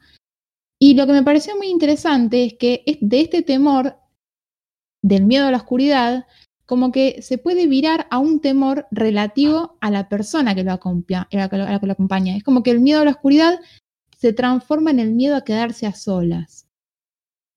Y 0.78 0.96
lo 0.96 1.08
que 1.08 1.14
me 1.14 1.24
pareció 1.24 1.56
muy 1.56 1.68
interesante 1.68 2.44
es 2.44 2.54
que 2.56 2.84
de 3.00 3.22
este 3.22 3.42
temor 3.42 3.98
del 5.02 5.24
miedo 5.24 5.48
a 5.48 5.52
la 5.52 5.58
oscuridad, 5.58 6.26
como 6.66 6.92
que 6.92 7.22
se 7.22 7.38
puede 7.38 7.68
virar 7.68 8.08
a 8.10 8.18
un 8.18 8.42
temor 8.42 8.88
relativo 8.92 9.78
a 9.82 9.92
la 9.92 10.10
persona 10.10 10.56
que 10.56 10.64
lo, 10.64 10.72
la 10.72 11.80
que 11.80 11.86
lo 11.86 11.94
acompaña. 11.94 12.36
Es 12.36 12.44
como 12.44 12.64
que 12.64 12.72
el 12.72 12.82
miedo 12.82 13.02
a 13.02 13.06
la 13.06 13.12
oscuridad 13.12 13.60
se 14.18 14.34
transforma 14.34 14.92
en 14.92 15.00
el 15.00 15.14
miedo 15.14 15.36
a 15.36 15.44
quedarse 15.44 15.86
a 15.86 15.94
solas. 15.94 16.65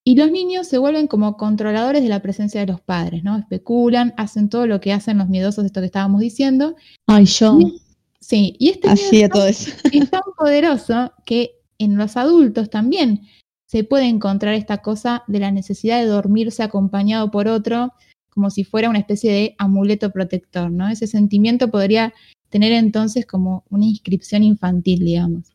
Y 0.09 0.15
los 0.15 0.31
niños 0.31 0.67
se 0.67 0.79
vuelven 0.79 1.07
como 1.07 1.37
controladores 1.37 2.03
de 2.03 2.09
la 2.09 2.23
presencia 2.23 2.63
de 2.63 2.67
los 2.67 2.81
padres, 2.81 3.25
¿no? 3.25 3.37
Especulan, 3.37 4.15
hacen 4.17 4.49
todo 4.49 4.67
lo 4.67 4.81
que 4.81 4.95
hacen 4.95 5.19
los 5.19 5.29
miedosos 5.29 5.65
de 5.65 5.67
esto 5.67 5.81
que 5.81 5.87
estábamos 5.87 6.23
diciendo. 6.23 6.77
Ay, 7.07 7.27
yo. 7.27 7.61
Y- 7.61 7.83
sí, 8.19 8.57
y 8.59 8.71
este 8.71 8.89
Hacía 8.89 9.27
es 9.27 9.31
todo 9.31 9.47
eso. 9.47 9.71
es 9.93 10.09
tan 10.09 10.23
poderoso 10.35 11.13
que 11.27 11.57
en 11.77 11.99
los 11.99 12.17
adultos 12.17 12.71
también 12.71 13.21
se 13.67 13.85
puede 13.85 14.07
encontrar 14.07 14.55
esta 14.55 14.79
cosa 14.79 15.25
de 15.27 15.41
la 15.41 15.51
necesidad 15.51 16.01
de 16.01 16.07
dormirse 16.07 16.63
acompañado 16.63 17.31
por 17.31 17.47
otro, 17.47 17.93
como 18.31 18.49
si 18.49 18.65
fuera 18.65 18.89
una 18.89 19.01
especie 19.01 19.31
de 19.31 19.57
amuleto 19.59 20.11
protector, 20.11 20.71
¿no? 20.71 20.89
Ese 20.89 21.07
sentimiento 21.07 21.71
podría 21.71 22.15
tener 22.49 22.73
entonces 22.73 23.27
como 23.27 23.63
una 23.69 23.85
inscripción 23.85 24.43
infantil, 24.43 25.01
digamos. 25.01 25.53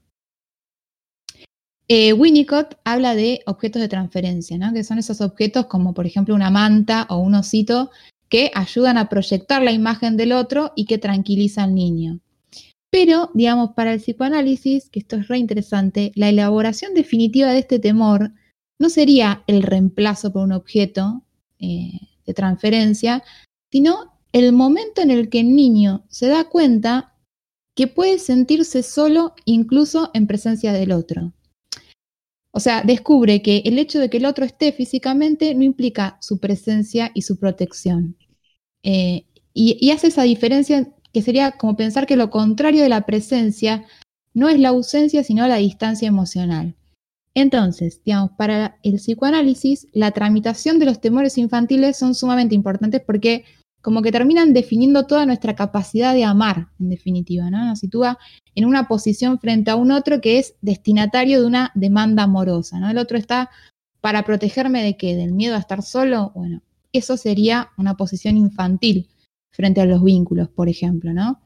Eh, 1.87 2.13
Winnicott 2.13 2.75
habla 2.85 3.13
de 3.13 3.41
objetos 3.45 3.81
de 3.81 3.89
transferencia, 3.89 4.57
¿no? 4.57 4.73
que 4.73 4.83
son 4.83 4.99
esos 4.99 5.19
objetos 5.19 5.65
como 5.65 5.93
por 5.93 6.05
ejemplo 6.05 6.33
una 6.33 6.49
manta 6.49 7.05
o 7.09 7.17
un 7.17 7.35
osito 7.35 7.91
que 8.29 8.51
ayudan 8.55 8.97
a 8.97 9.09
proyectar 9.09 9.61
la 9.61 9.71
imagen 9.71 10.17
del 10.17 10.31
otro 10.31 10.71
y 10.75 10.85
que 10.85 10.97
tranquiliza 10.97 11.63
al 11.63 11.75
niño. 11.75 12.19
Pero, 12.89 13.31
digamos, 13.33 13.71
para 13.75 13.93
el 13.93 13.99
psicoanálisis, 13.99 14.89
que 14.89 14.99
esto 14.99 15.17
es 15.17 15.27
re 15.27 15.39
interesante, 15.39 16.11
la 16.15 16.29
elaboración 16.29 16.93
definitiva 16.93 17.51
de 17.51 17.59
este 17.59 17.79
temor 17.79 18.31
no 18.79 18.89
sería 18.89 19.43
el 19.47 19.63
reemplazo 19.63 20.31
por 20.31 20.43
un 20.43 20.51
objeto 20.51 21.23
eh, 21.59 21.99
de 22.25 22.33
transferencia, 22.33 23.23
sino 23.71 24.19
el 24.31 24.53
momento 24.53 25.01
en 25.01 25.11
el 25.11 25.29
que 25.29 25.41
el 25.41 25.55
niño 25.55 26.05
se 26.09 26.27
da 26.27 26.45
cuenta 26.45 27.13
que 27.75 27.87
puede 27.87 28.19
sentirse 28.19 28.83
solo 28.83 29.33
incluso 29.45 30.11
en 30.13 30.27
presencia 30.27 30.73
del 30.73 30.91
otro. 30.91 31.33
O 32.55 32.59
sea, 32.59 32.83
descubre 32.83 33.41
que 33.41 33.63
el 33.65 33.79
hecho 33.79 33.99
de 33.99 34.09
que 34.09 34.17
el 34.17 34.25
otro 34.25 34.45
esté 34.45 34.71
físicamente 34.71 35.55
no 35.55 35.63
implica 35.63 36.17
su 36.21 36.39
presencia 36.39 37.11
y 37.15 37.23
su 37.23 37.37
protección. 37.37 38.15
Eh, 38.83 39.25
y, 39.53 39.77
y 39.79 39.91
hace 39.91 40.07
esa 40.07 40.23
diferencia 40.23 40.87
que 41.11 41.21
sería 41.21 41.53
como 41.53 41.75
pensar 41.75 42.05
que 42.05 42.15
lo 42.15 42.29
contrario 42.29 42.83
de 42.83 42.89
la 42.89 43.05
presencia 43.05 43.85
no 44.33 44.49
es 44.49 44.59
la 44.59 44.69
ausencia, 44.69 45.23
sino 45.23 45.47
la 45.47 45.57
distancia 45.57 46.07
emocional. 46.07 46.75
Entonces, 47.35 48.01
digamos, 48.03 48.31
para 48.37 48.77
el 48.83 48.95
psicoanálisis, 48.95 49.87
la 49.91 50.11
tramitación 50.11 50.77
de 50.77 50.85
los 50.85 51.01
temores 51.01 51.37
infantiles 51.37 51.97
son 51.97 52.13
sumamente 52.13 52.53
importantes 52.53 53.01
porque 53.01 53.45
como 53.83 54.01
que 54.01 54.13
terminan 54.13 54.53
definiendo 54.53 55.05
toda 55.07 55.25
nuestra 55.25 55.55
capacidad 55.55 56.13
de 56.13 56.23
amar, 56.23 56.69
en 56.79 56.87
definitiva, 56.89 57.49
¿no? 57.49 57.65
Nos 57.65 57.79
sitúa 57.79 58.17
en 58.55 58.63
una 58.63 58.87
posición 58.87 59.39
frente 59.39 59.71
a 59.71 59.75
un 59.75 59.91
otro 59.91 60.21
que 60.21 60.39
es 60.39 60.55
destinatario 60.61 61.41
de 61.41 61.47
una 61.47 61.69
demanda 61.75 62.23
amorosa, 62.23 62.79
¿no? 62.79 62.89
El 62.89 62.97
otro 62.97 63.17
está 63.17 63.49
para 63.99 64.23
protegerme 64.23 64.81
de 64.81 64.95
qué? 64.95 65.17
Del 65.17 65.33
miedo 65.33 65.55
a 65.55 65.59
estar 65.59 65.83
solo. 65.83 66.31
Bueno, 66.33 66.61
eso 66.93 67.17
sería 67.17 67.71
una 67.77 67.97
posición 67.97 68.37
infantil 68.37 69.09
frente 69.51 69.81
a 69.81 69.85
los 69.85 70.01
vínculos, 70.01 70.47
por 70.47 70.69
ejemplo, 70.69 71.11
¿no? 71.11 71.41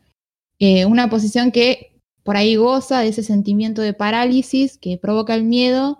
Eh, 0.59 0.85
una 0.85 1.09
posición 1.09 1.51
que 1.51 1.99
por 2.21 2.37
ahí 2.37 2.55
goza 2.55 2.99
de 2.99 3.07
ese 3.07 3.23
sentimiento 3.23 3.81
de 3.81 3.93
parálisis 3.93 4.77
que 4.77 4.99
provoca 4.99 5.33
el 5.33 5.43
miedo. 5.43 5.97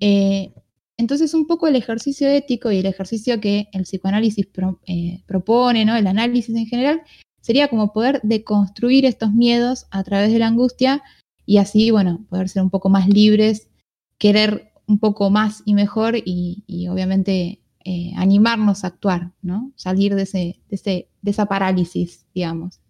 Eh, 0.00 0.52
entonces, 0.98 1.32
un 1.32 1.46
poco 1.46 1.68
el 1.68 1.76
ejercicio 1.76 2.28
ético 2.28 2.72
y 2.72 2.78
el 2.78 2.86
ejercicio 2.86 3.40
que 3.40 3.68
el 3.72 3.84
psicoanálisis 3.84 4.48
eh, 4.86 5.22
propone, 5.26 5.84
¿no? 5.84 5.96
el 5.96 6.08
análisis 6.08 6.54
en 6.56 6.66
general, 6.66 7.02
sería 7.40 7.68
como 7.68 7.92
poder 7.92 8.20
deconstruir 8.24 9.06
estos 9.06 9.32
miedos 9.32 9.86
a 9.92 10.02
través 10.02 10.32
de 10.32 10.40
la 10.40 10.48
angustia 10.48 11.02
y 11.46 11.58
así, 11.58 11.92
bueno, 11.92 12.26
poder 12.28 12.48
ser 12.48 12.64
un 12.64 12.70
poco 12.70 12.88
más 12.88 13.08
libres, 13.08 13.68
querer 14.18 14.72
un 14.88 14.98
poco 14.98 15.30
más 15.30 15.62
y 15.64 15.74
mejor 15.74 16.16
y, 16.16 16.88
obviamente 16.90 17.60
eh, 17.84 18.12
animarnos 18.16 18.82
a 18.82 18.88
actuar, 18.88 19.32
¿no? 19.40 19.72
Salir 19.76 20.16
de, 20.16 20.22
ese, 20.22 20.60
de, 20.68 20.76
ese, 20.76 21.08
de 21.22 21.30
esa 21.30 21.46
parálisis, 21.46 22.26
digamos. 22.34 22.80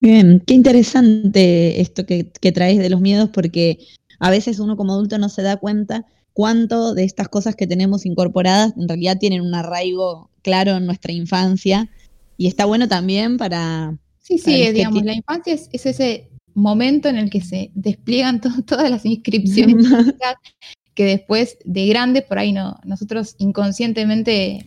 Bien, 0.00 0.40
qué 0.46 0.54
interesante 0.54 1.80
esto 1.80 2.06
que, 2.06 2.30
que 2.30 2.52
traes 2.52 2.78
de 2.78 2.90
los 2.90 3.00
miedos, 3.00 3.28
porque 3.30 3.78
a 4.20 4.30
veces 4.30 4.60
uno 4.60 4.76
como 4.76 4.92
adulto 4.92 5.18
no 5.18 5.28
se 5.28 5.42
da 5.42 5.56
cuenta 5.56 6.06
cuánto 6.32 6.94
de 6.94 7.04
estas 7.04 7.28
cosas 7.28 7.54
que 7.56 7.66
tenemos 7.66 8.06
incorporadas 8.06 8.74
en 8.76 8.88
realidad 8.88 9.18
tienen 9.18 9.40
un 9.42 9.54
arraigo 9.54 10.30
claro 10.42 10.76
en 10.76 10.86
nuestra 10.86 11.12
infancia. 11.12 11.88
Y 12.36 12.46
está 12.46 12.64
bueno 12.64 12.88
también 12.88 13.36
para... 13.36 13.96
Sí, 14.20 14.38
para 14.38 14.56
sí, 14.56 14.62
que 14.62 14.72
digamos, 14.72 15.02
la 15.04 15.14
infancia 15.14 15.52
es, 15.54 15.68
es 15.72 15.86
ese 15.86 16.28
momento 16.54 17.08
en 17.08 17.16
el 17.16 17.30
que 17.30 17.40
se 17.40 17.70
despliegan 17.74 18.40
to- 18.40 18.50
todas 18.66 18.90
las 18.90 19.04
inscripciones 19.04 19.86
que 20.94 21.04
después 21.04 21.56
de 21.64 21.86
grandes 21.86 22.24
por 22.24 22.38
ahí 22.38 22.52
no, 22.52 22.78
nosotros 22.84 23.34
inconscientemente 23.38 24.66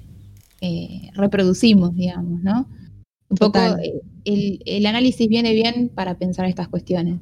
eh, 0.62 1.10
reproducimos, 1.14 1.96
digamos, 1.96 2.42
¿no? 2.42 2.68
Un 3.30 3.38
poco 3.38 3.60
Total. 3.60 3.80
eh, 3.84 4.02
el, 4.24 4.60
el 4.66 4.86
análisis 4.86 5.28
viene 5.28 5.54
bien 5.54 5.90
para 5.94 6.18
pensar 6.18 6.46
estas 6.48 6.68
cuestiones. 6.68 7.20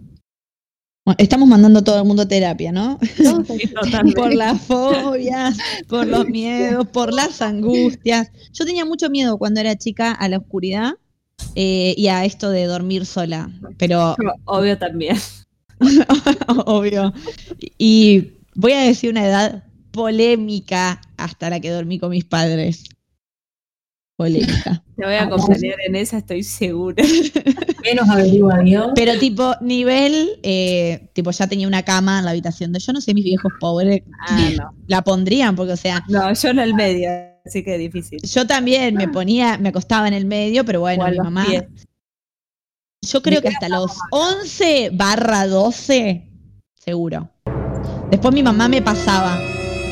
Bueno, 1.05 1.17
estamos 1.19 1.49
mandando 1.49 1.79
a 1.79 1.83
todo 1.83 1.97
el 1.97 2.05
mundo 2.05 2.23
a 2.23 2.27
terapia, 2.27 2.71
¿no? 2.71 2.97
Totalmente. 3.81 4.13
por 4.15 4.33
las 4.33 4.61
fobias, 4.61 5.57
por 5.87 6.07
los 6.07 6.27
miedos, 6.27 6.87
por 6.87 7.13
las 7.13 7.41
angustias. 7.41 8.31
Yo 8.53 8.65
tenía 8.65 8.85
mucho 8.85 9.09
miedo 9.09 9.37
cuando 9.37 9.59
era 9.59 9.77
chica 9.77 10.13
a 10.13 10.29
la 10.29 10.37
oscuridad 10.37 10.93
eh, 11.55 11.93
y 11.97 12.07
a 12.07 12.23
esto 12.23 12.49
de 12.49 12.65
dormir 12.65 13.05
sola, 13.05 13.51
pero 13.77 14.15
Obvio 14.45 14.77
también. 14.77 15.17
obvio. 16.65 17.13
Y 17.77 18.31
voy 18.55 18.71
a 18.71 18.81
decir 18.81 19.11
una 19.11 19.25
edad 19.25 19.63
polémica 19.91 21.01
hasta 21.17 21.49
la 21.49 21.59
que 21.59 21.69
dormí 21.69 21.99
con 21.99 22.11
mis 22.11 22.23
padres. 22.23 22.85
Polémica. 24.23 24.83
Te 24.95 25.05
voy 25.05 25.15
a 25.15 25.23
acompañar 25.23 25.75
en 25.85 25.95
esa, 25.95 26.17
estoy 26.19 26.43
segura. 26.43 27.03
Menos 27.83 28.07
averigua 28.09 28.59
Dios. 28.59 28.91
Pero 28.95 29.17
tipo, 29.19 29.55
nivel, 29.59 30.39
eh, 30.43 31.09
tipo, 31.13 31.31
ya 31.31 31.47
tenía 31.47 31.67
una 31.67 31.83
cama 31.83 32.19
en 32.19 32.25
la 32.25 32.31
habitación 32.31 32.71
de 32.71 32.79
yo 32.79 32.93
no 32.93 33.01
sé, 33.01 33.13
mis 33.13 33.25
viejos 33.25 33.51
pobres 33.59 34.03
Ah, 34.27 34.49
no. 34.57 34.73
la 34.87 35.01
pondrían, 35.03 35.55
porque 35.55 35.73
o 35.73 35.77
sea, 35.77 36.03
No, 36.07 36.31
yo 36.33 36.49
en 36.49 36.59
el 36.59 36.73
medio, 36.73 37.09
así 37.45 37.63
que 37.63 37.77
difícil. 37.77 38.19
yo 38.21 38.47
también 38.47 38.95
me 38.95 39.07
ponía, 39.09 39.57
me 39.57 39.69
acostaba 39.69 40.07
en 40.07 40.13
el 40.13 40.25
medio, 40.25 40.63
pero 40.63 40.79
bueno, 40.79 41.05
mi 41.09 41.17
mamá. 41.17 41.45
pies. 41.45 41.63
Yo 43.01 43.21
creo 43.21 43.41
que 43.41 43.49
hasta 43.49 43.67
los 43.67 43.91
11 44.11 44.91
barra 44.93 45.45
12, 45.47 46.29
seguro. 46.75 47.29
Después 48.09 48.33
mi 48.33 48.43
mamá 48.43 48.69
me 48.69 48.81
pasaba. 48.81 49.37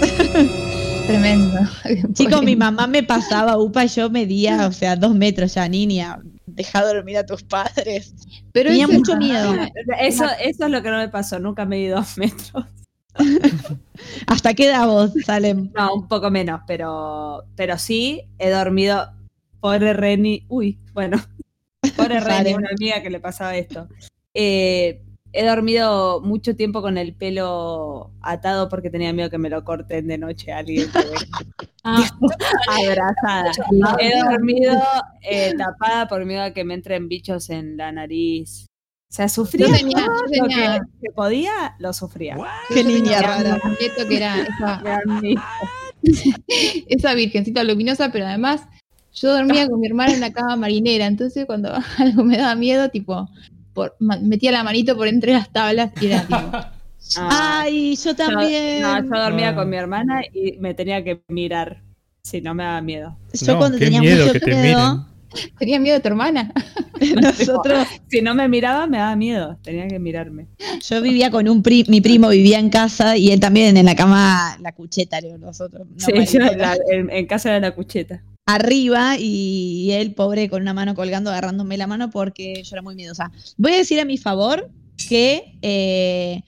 Tremendo. 1.08 1.60
Chicos, 2.14 2.44
mi 2.44 2.56
mamá 2.56 2.88
me 2.88 3.04
pasaba, 3.04 3.58
upa, 3.58 3.86
y 3.86 3.88
yo 3.90 4.10
medía, 4.10 4.68
o 4.68 4.72
sea, 4.72 4.96
dos 4.96 5.14
metros 5.16 5.54
ya, 5.56 5.68
niña. 5.68 6.20
Deja 6.46 6.84
dormir 6.86 7.18
a 7.18 7.26
tus 7.26 7.44
padres. 7.44 8.14
Pero 8.52 8.70
Tenía 8.70 8.86
eso 8.86 8.94
mucho 8.94 9.14
es- 9.14 9.18
miedo. 9.20 9.54
Eso, 10.00 10.26
eso 10.44 10.66
es 10.66 10.72
lo 10.72 10.82
que 10.82 10.90
no 10.90 10.98
me 10.98 11.10
pasó, 11.10 11.40
nunca 11.40 11.66
medí 11.66 11.88
dos 11.88 12.18
metros. 12.18 12.66
¿Hasta 14.28 14.54
qué 14.54 14.68
edad 14.68 14.88
vos, 14.88 15.12
Salem? 15.26 15.72
No, 15.76 15.94
un 15.96 16.08
poco 16.08 16.32
menos, 16.32 16.62
pero, 16.68 17.44
pero 17.56 17.78
sí 17.78 18.22
he 18.40 18.50
dormido. 18.50 19.12
Pobre 19.60 19.94
Reni. 19.94 20.46
Uy, 20.50 20.80
bueno. 20.94 21.22
Pobre 21.96 22.20
Reni, 22.20 22.54
una 22.54 22.70
amiga 22.76 23.02
que 23.04 23.10
le 23.10 23.20
pasaba 23.20 23.56
esto. 23.56 23.88
Eh, 24.34 25.02
he 25.34 25.46
dormido 25.46 26.22
mucho 26.22 26.56
tiempo 26.56 26.82
con 26.82 26.98
el 26.98 27.14
pelo 27.14 28.12
atado 28.22 28.68
porque 28.70 28.90
tenía 28.90 29.14
miedo 29.14 29.30
que 29.30 29.38
me 29.38 29.50
lo 29.50 29.64
corten 29.64 30.08
de 30.08 30.18
noche 30.18 30.52
alguien. 30.52 30.90
que 30.92 31.00
venga. 31.00 31.18
Ah, 31.84 32.08
Abrazada. 32.70 33.52
He 34.00 34.20
dormido 34.20 34.80
eh, 35.24 35.52
tapada 35.58 36.08
por 36.08 36.26
miedo 36.26 36.44
a 36.44 36.52
que 36.52 36.64
me 36.64 36.76
entren 36.76 37.08
bichos 37.08 37.50
en 37.50 37.76
la 37.76 37.92
nariz. 37.92 38.68
O 39.10 39.14
sea, 39.14 39.28
sufría 39.28 39.66
Yo 39.68 39.74
tenía- 39.74 40.06
todo 40.06 40.16
yo 40.32 40.44
lo 40.44 40.48
tenía- 40.48 40.80
que, 40.80 41.08
que 41.08 41.12
podía, 41.12 41.76
lo 41.80 41.92
sufría. 41.94 42.38
Qué 42.70 42.84
niña 42.84 43.22
rara. 43.24 43.60
que 44.08 44.16
era 44.16 44.36
esa 46.88 47.14
virgencita 47.14 47.64
luminosa, 47.64 48.12
pero 48.12 48.26
además 48.28 48.62
yo 49.14 49.34
dormía 49.34 49.68
con 49.68 49.80
mi 49.80 49.88
hermana 49.88 50.12
en 50.12 50.18
una 50.20 50.32
cama 50.34 50.56
marinera, 50.56 51.06
entonces 51.06 51.46
cuando 51.46 51.74
algo 51.98 52.24
me 52.24 52.38
daba 52.38 52.56
miedo, 52.56 52.90
tipo, 52.90 53.28
por, 53.74 53.96
ma- 54.00 54.18
metía 54.22 54.52
la 54.52 54.64
manito 54.64 54.96
por 54.98 55.08
entre 55.08 55.34
las 55.34 55.52
tablas 55.52 55.92
y 56.02 56.08
era 56.08 56.22
tipo, 56.22 56.38
Ah, 57.18 57.62
Ay, 57.64 57.96
yo 57.98 58.12
yo- 58.12 58.16
también. 58.16 58.82
no, 58.84 59.04
yo 59.04 59.10
dormía 59.24 59.50
Ah. 59.50 59.56
con 59.56 59.70
mi 59.70 59.76
hermana 59.76 60.22
y 60.34 60.58
me 60.60 60.74
tenía 60.74 61.04
que 61.04 61.22
mirar. 61.28 61.82
Si 62.24 62.40
no 62.40 62.54
me 62.54 62.64
daba 62.64 62.82
miedo. 62.82 63.18
Yo 63.34 63.54
No, 63.54 63.58
cuando 63.60 63.78
qué 63.80 63.86
tenía 63.86 64.00
miedo 64.02 64.28
mucho 64.28 64.34
que 64.34 64.40
te 64.40 64.56
miedo, 64.56 65.08
tenía 65.60 65.80
miedo 65.80 65.96
de 65.96 66.02
tu 66.02 66.08
hermana. 66.10 66.54
nosotros, 67.22 67.88
Si 68.08 68.22
no 68.22 68.36
me 68.36 68.48
miraba, 68.48 68.86
me 68.88 68.98
daba 69.00 69.16
miedo. 69.16 69.58
Tenía 69.64 69.88
que 69.88 69.98
mirarme. 70.00 70.48
yo 70.88 71.02
vivía 71.02 71.32
con 71.32 71.50
un 71.50 71.64
pri- 71.64 71.86
mi 71.90 72.00
primo 72.00 72.30
vivía 72.30 72.60
en 72.60 72.70
casa 72.70 73.18
y 73.18 73.32
él 73.32 73.40
también 73.40 73.76
en 73.76 73.86
la 73.88 73.96
cama, 73.96 74.58
la 74.62 74.72
cucheta, 74.72 75.20
digo, 75.20 75.38
nosotros. 75.40 75.88
no 75.90 76.00
Sí, 76.00 76.14
yo 76.38 76.46
en, 76.46 76.58
la- 76.60 76.78
en- 76.92 77.10
en 77.10 77.26
casa 77.26 77.52
de 77.52 77.60
la 77.60 77.72
cucheta. 77.72 78.22
Arriba 78.46 79.18
y 79.18 79.92
él, 79.92 80.14
pobre, 80.14 80.50
con 80.50 80.62
una 80.62 80.74
mano 80.74 80.96
colgando, 80.96 81.30
agarrándome 81.30 81.78
la 81.78 81.88
mano 81.88 82.10
porque 82.10 82.62
yo 82.64 82.76
era 82.76 82.82
muy 82.82 82.96
miedosa. 82.96 83.32
Voy 83.58 83.74
a 83.74 83.78
decir 83.78 84.00
a 84.00 84.06
mi 84.06 84.18
favor 84.18 84.70
que 85.10 85.58
eh, 85.62 86.44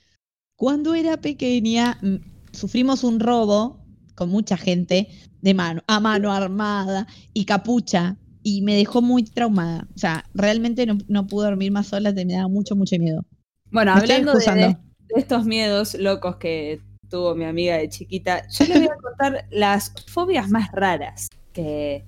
cuando 0.55 0.95
era 0.95 1.17
pequeña 1.17 1.97
mm, 2.01 2.15
sufrimos 2.51 3.03
un 3.03 3.19
robo 3.19 3.79
con 4.15 4.29
mucha 4.29 4.57
gente 4.57 5.09
de 5.41 5.53
mano, 5.53 5.81
a 5.87 5.99
mano 5.99 6.31
armada 6.31 7.07
y 7.33 7.45
capucha 7.45 8.17
y 8.43 8.61
me 8.61 8.75
dejó 8.75 9.01
muy 9.01 9.23
traumada. 9.23 9.87
O 9.95 9.97
sea, 9.97 10.25
realmente 10.33 10.85
no, 10.85 10.97
no 11.07 11.27
pude 11.27 11.47
dormir 11.47 11.71
más 11.71 11.87
sola, 11.87 12.11
me 12.11 12.25
daba 12.25 12.47
mucho, 12.47 12.75
mucho 12.75 12.97
miedo. 12.97 13.25
Bueno, 13.71 13.93
Me 13.95 14.01
hablando 14.01 14.33
de, 14.33 14.77
estos 15.15 15.45
miedos 15.45 15.95
locos 15.95 16.35
que 16.37 16.81
tuvo 17.09 17.35
mi 17.35 17.45
amiga 17.45 17.77
de 17.77 17.89
chiquita, 17.89 18.47
yo 18.49 18.65
les 18.65 18.79
voy 18.79 18.87
a 18.87 19.01
contar 19.01 19.45
las 19.51 19.93
fobias 20.07 20.49
más 20.49 20.71
raras 20.71 21.29
que, 21.53 22.03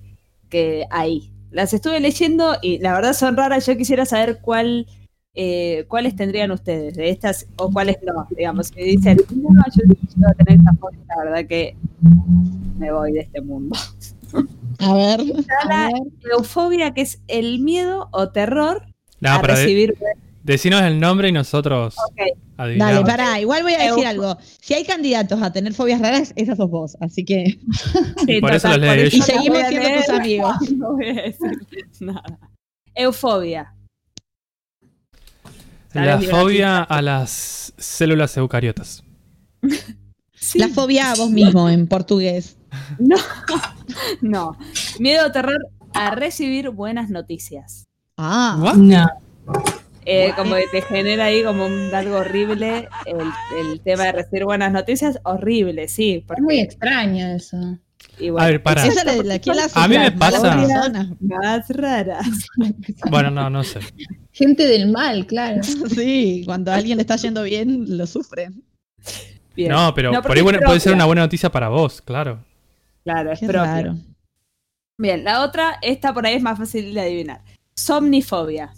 que 0.50 0.84
hay. 0.90 1.32
Las 1.50 1.72
estuve 1.72 2.00
leyendo 2.00 2.56
y 2.60 2.78
la 2.78 2.92
verdad 2.92 3.14
son 3.14 3.36
raras. 3.36 3.64
Yo 3.66 3.76
quisiera 3.76 4.04
saber 4.04 4.40
cuál, 4.42 4.86
eh, 5.34 5.84
cuáles 5.88 6.14
tendrían 6.16 6.50
ustedes 6.50 6.94
de 6.94 7.08
estas 7.10 7.46
o 7.56 7.70
cuáles 7.70 7.96
no. 8.02 8.26
Digamos, 8.36 8.68
si 8.68 8.80
dicen, 8.82 9.16
no, 9.34 9.48
yo 9.74 9.82
quiero 10.14 10.34
tener 10.36 10.58
esta 10.60 10.72
fobia, 10.78 10.98
la 11.16 11.24
verdad 11.24 11.46
que 11.48 11.76
me 12.78 12.92
voy 12.92 13.12
de 13.12 13.20
este 13.20 13.40
mundo. 13.40 13.74
A 14.80 14.92
ver. 14.94 15.20
La 15.68 15.90
eufobia, 16.36 16.92
que 16.92 17.00
es 17.02 17.22
el 17.28 17.60
miedo 17.60 18.08
o 18.12 18.28
terror 18.30 18.86
No, 19.20 19.30
a 19.30 19.38
de- 19.38 19.46
recibir. 19.48 19.96
Decinos 20.46 20.82
el 20.82 20.98
nombre 21.00 21.28
y 21.28 21.32
nosotros 21.32 21.96
Dale, 22.56 23.04
pará, 23.04 23.38
igual 23.38 23.62
voy 23.62 23.74
a 23.74 23.90
decir 23.90 24.06
algo. 24.06 24.38
Si 24.60 24.72
hay 24.72 24.84
candidatos 24.84 25.42
a 25.42 25.52
tener 25.52 25.74
fobias 25.74 26.00
raras, 26.00 26.32
esas 26.36 26.56
sos 26.56 26.70
vos. 26.70 26.96
Así 27.00 27.22
que. 27.22 27.58
sí, 28.26 28.40
por 28.40 28.54
eso 28.54 28.74
los 28.78 29.12
Y 29.12 29.20
seguimos 29.20 29.58
siendo 29.68 29.88
tus 29.98 30.08
amigos. 30.08 30.56
No 30.76 30.92
voy 30.94 31.10
a 31.10 31.22
decir 31.22 31.50
nada. 32.00 32.38
Eufobia. 32.94 33.74
La 35.92 36.14
¿Sabes, 36.14 36.30
fobia 36.30 36.82
a 36.82 37.02
las 37.02 37.74
células 37.76 38.36
eucariotas. 38.36 39.02
Sí. 40.38 40.60
La 40.60 40.68
fobia 40.68 41.10
a 41.10 41.16
vos 41.16 41.30
mismo 41.30 41.68
en 41.68 41.88
portugués. 41.88 42.56
No, 43.00 43.16
no. 44.20 44.56
Miedo 45.00 45.26
o 45.26 45.32
terror 45.32 45.58
a 45.92 46.14
recibir 46.14 46.70
buenas 46.70 47.10
noticias. 47.10 47.86
Ah, 48.16 48.56
¿What? 48.60 48.76
no. 48.76 49.08
Eh, 50.08 50.32
como 50.36 50.54
que 50.54 50.64
te 50.70 50.82
genera 50.82 51.24
ahí 51.24 51.42
como 51.42 51.66
un 51.66 51.92
algo 51.92 52.18
horrible 52.18 52.88
el, 53.06 53.18
el 53.70 53.80
tema 53.80 54.04
de 54.04 54.12
recibir 54.12 54.44
buenas 54.44 54.70
noticias, 54.72 55.18
horrible, 55.24 55.88
sí. 55.88 56.24
Es 56.28 56.40
muy 56.42 56.60
extraño 56.60 57.26
eso. 57.34 57.56
y 58.20 58.30
bueno, 58.30 58.46
A 58.46 58.50
ver, 58.50 58.62
para. 58.62 58.86
la, 58.86 59.16
la, 59.24 59.38
¿quién 59.40 59.56
la 59.56 59.68
A 59.74 59.88
mí 59.88 59.98
me 59.98 60.12
pasa- 60.12 60.54
más 61.20 61.68
raras. 61.70 62.24
Bueno, 63.10 63.30
no, 63.32 63.50
no 63.50 63.64
sé. 63.64 63.80
Gente 64.32 64.66
del 64.66 64.92
mal, 64.92 65.26
claro. 65.26 65.62
Sí, 65.64 66.42
cuando 66.46 66.70
a 66.70 66.76
alguien 66.76 66.98
le 66.98 67.02
está 67.02 67.16
yendo 67.16 67.42
bien, 67.42 67.96
lo 67.98 68.06
sufre. 68.06 68.50
Bien. 69.56 69.72
No, 69.72 69.92
pero 69.94 70.12
No, 70.12 70.22
por 70.22 70.36
ahí 70.36 70.42
bueno, 70.42 70.60
puede 70.64 70.78
ser 70.80 70.92
una 70.92 71.06
buena 71.06 71.22
noticia 71.22 71.50
para 71.50 71.68
vos, 71.68 72.00
claro. 72.00 72.44
Claro, 73.02 73.32
es 73.32 73.40
propio. 73.40 73.62
raro. 73.62 73.96
Bien, 74.98 75.24
la 75.24 75.42
otra, 75.42 75.78
esta 75.82 76.12
por 76.14 76.26
ahí 76.26 76.34
es 76.34 76.42
más 76.42 76.58
fácil 76.58 76.94
de 76.94 77.00
adivinar. 77.00 77.40
Somnifobia. 77.74 78.72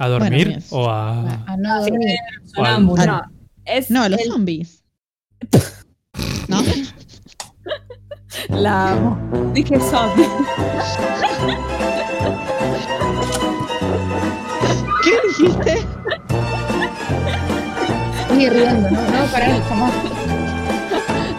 ¿A 0.00 0.08
dormir 0.08 0.48
bien. 0.48 0.64
o 0.70 0.88
A, 0.88 1.20
a...? 1.46 1.56
no 1.58 1.82
dormir. 1.82 2.16
Sonámbulo. 2.46 3.04
No, 3.06 3.22
es 3.66 3.90
No, 3.90 4.08
los 4.08 4.18
el- 4.20 4.26
zombies. 4.28 4.82
¿No? 6.48 6.62
la 8.48 8.92
amo. 8.92 9.18
Dije 9.52 9.78
zombie. 9.78 10.26
¿Qué 15.02 15.12
dijiste? 15.28 15.74
Estoy 18.22 18.48
riendo, 18.48 18.90
¿no? 18.90 19.00
No, 19.02 19.26
parar 19.32 19.62
jamás. 19.68 19.92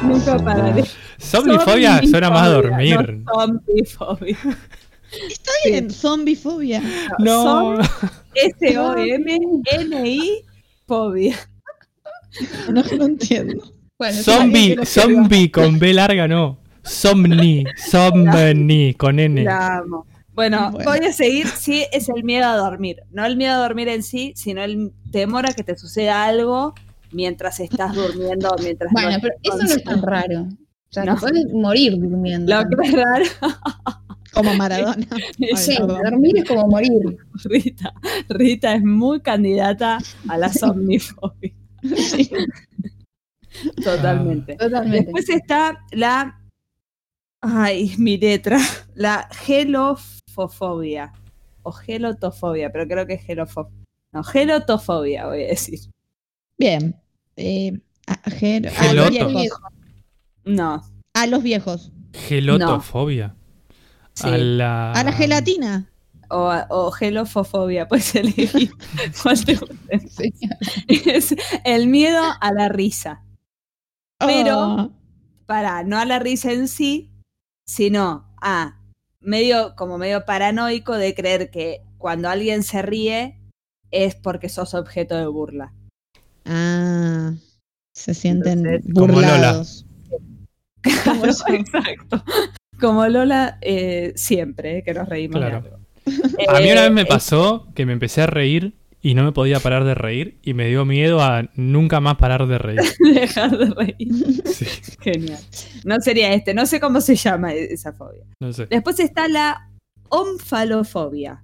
Nunca 0.04 0.38
pararé. 0.38 0.84
Somnifobia 1.18 2.02
suena 2.10 2.30
más 2.30 2.44
a 2.48 2.50
dormir. 2.50 3.24
No, 3.26 3.34
zombifobia. 3.34 4.38
Está 5.30 5.52
bien, 5.66 5.90
zombiefobia. 5.92 6.82
No. 7.20 7.78
S-O-M-N-I 9.12 10.46
fobia. 10.88 11.36
No, 12.72 12.82
no 12.98 13.06
entiendo. 13.06 13.74
Bueno, 13.98 14.18
Zombie, 14.24 14.78
zombie 14.86 15.52
con 15.52 15.78
B 15.80 15.94
larga 15.94 16.28
no. 16.28 16.60
Somni, 16.84 17.64
somni 17.90 18.94
con 18.96 19.20
N. 19.20 19.44
La 19.44 19.78
amo. 19.78 20.06
Bueno, 20.34 20.72
Bueno. 20.72 20.90
voy 20.90 21.06
a 21.06 21.12
seguir. 21.14 21.48
Sí, 21.48 21.86
es 21.92 22.10
el 22.10 22.24
miedo 22.24 22.46
a 22.48 22.56
dormir. 22.56 22.98
No 23.12 23.26
el 23.26 23.36
miedo 23.38 23.54
a 23.56 23.58
dormir 23.58 23.90
en 23.90 24.02
sí, 24.02 24.34
sino 24.36 24.64
el 24.64 24.92
temor 25.12 25.46
a 25.46 25.54
que 25.54 25.64
te 25.64 25.78
suceda 25.78 26.26
algo 26.26 26.74
mientras 27.12 27.60
estás 27.60 27.94
durmiendo, 27.94 28.50
mientras 28.64 28.92
Bueno, 28.94 29.12
no 29.12 29.18
pero 29.22 29.36
eso 29.44 29.58
no 29.58 29.64
es 29.76 29.84
tan 29.84 30.02
raro. 30.02 30.42
O 30.44 30.94
sea, 30.94 31.04
No. 31.06 31.16
te 31.16 31.22
puedes 31.22 31.46
morir 31.54 31.92
durmiendo. 32.00 32.56
Lo 32.56 32.64
que 32.70 32.76
es 32.88 32.94
raro, 32.94 33.26
Como 34.34 34.54
Maradona. 34.58 35.08
Sí, 35.56 35.76
dormir 35.78 36.38
es 36.38 36.46
como 36.46 36.68
morir. 36.68 37.18
Rita, 37.44 37.94
Rita 38.30 38.76
es 38.76 38.84
muy 38.84 39.22
candidata 39.22 40.00
a 40.28 40.38
la 40.38 40.52
somnifobia. 40.52 41.54
Sí. 41.96 42.30
Totalmente. 43.84 44.56
Totalmente. 44.56 45.04
Después 45.04 45.30
está 45.30 45.86
la. 45.92 46.40
Ay, 47.42 47.96
mi 47.98 48.18
letra. 48.18 48.60
La 48.96 49.28
gelofofobia. 49.32 51.12
O 51.64 51.72
gelotofobia, 51.72 52.72
pero 52.72 52.88
creo 52.88 53.06
que 53.06 53.14
es 53.16 53.24
gelofobia. 53.24 53.72
No, 54.14 54.24
gelotofobia, 54.24 55.28
voy 55.28 55.44
a 55.44 55.48
decir. 55.48 55.80
Bien. 56.58 56.96
Eh, 57.36 57.80
a, 58.08 58.94
los 58.94 59.10
viejos. 59.10 59.50
No. 60.44 60.82
A 61.14 61.28
los 61.28 61.44
viejos. 61.44 61.92
Gelotofobia. 62.14 63.36
Sí. 64.14 64.28
A 64.28 64.38
la... 64.38 64.92
A 64.92 65.04
la 65.04 65.12
gelatina. 65.14 65.88
O, 66.30 66.50
o 66.70 66.92
gelofofobia, 66.92 67.88
puedes 67.90 68.16
elegir 68.16 68.72
cuál 69.22 69.44
te 69.44 69.56
guste. 69.56 70.00
Sí. 70.10 70.34
Es 71.10 71.36
el 71.66 71.88
miedo 71.88 72.22
a 72.40 72.52
la 72.54 72.70
risa. 72.70 73.24
Pero- 74.20 74.60
Oh. 74.60 74.92
Para, 75.46 75.84
no 75.84 75.98
a 76.00 76.06
la 76.06 76.18
risa 76.20 76.54
en 76.54 76.70
sí, 76.70 77.12
sino 77.68 78.26
a 78.42 78.80
medio, 79.20 79.76
como 79.76 79.98
medio 79.98 80.24
paranoico 80.24 80.94
de 80.96 81.14
creer 81.14 81.52
que 81.52 81.82
cuando 81.98 82.30
alguien 82.30 82.64
se 82.64 82.82
ríe 82.82 83.38
es 83.92 84.16
porque 84.16 84.48
sos 84.48 84.74
objeto 84.74 85.18
de 85.18 85.28
burla. 85.28 85.74
Ah, 86.46 87.34
se 87.94 88.14
sienten 88.14 88.66
Entonces, 88.66 88.94
como 88.94 89.08
Lola. 89.08 89.32
burlados. 89.34 89.86
Como 91.04 91.26
yo. 91.26 91.32
Exacto. 91.54 92.24
Como 92.82 93.08
Lola 93.08 93.58
eh, 93.62 94.12
siempre, 94.16 94.80
eh, 94.80 94.84
que 94.84 94.94
nos 94.94 95.08
reímos. 95.08 95.40
de 95.42 95.48
Claro. 95.48 95.64
algo. 95.66 95.78
A 96.50 96.60
mí 96.60 96.72
una 96.72 96.82
Eh, 96.82 96.84
vez 96.86 96.92
me 96.92 97.02
es- 97.02 97.08
pasó 97.08 97.68
que 97.76 97.86
me 97.86 97.94
empecé 97.94 98.24
a 98.24 98.28
reír 98.28 98.74
y 99.04 99.14
no 99.16 99.24
me 99.24 99.32
podía 99.32 99.60
parar 99.60 99.84
de 99.84 99.96
reír 99.96 100.40
y 100.44 100.54
me 100.54 100.68
dio 100.68 100.84
miedo 100.86 101.22
a 101.22 101.50
nunca 101.56 102.00
más 102.02 102.16
parar 102.18 102.48
de 102.48 102.58
reír. 102.58 102.82
Dejar 103.00 103.58
de 103.58 103.66
reír. 103.74 103.96
Sí, 104.46 104.66
Genial. 105.00 105.40
No 105.86 106.00
sería 106.02 106.34
este, 106.34 106.54
no 106.54 106.66
sé 106.66 106.80
cómo 106.80 107.00
se 107.02 107.16
llama 107.16 107.54
e- 107.54 107.74
esa 107.74 107.94
fobia. 107.94 108.24
no 108.40 108.52
sé. 108.52 108.66
Después 108.68 109.00
está 109.00 109.28
la 109.28 109.70
omfalofobia. 110.10 111.44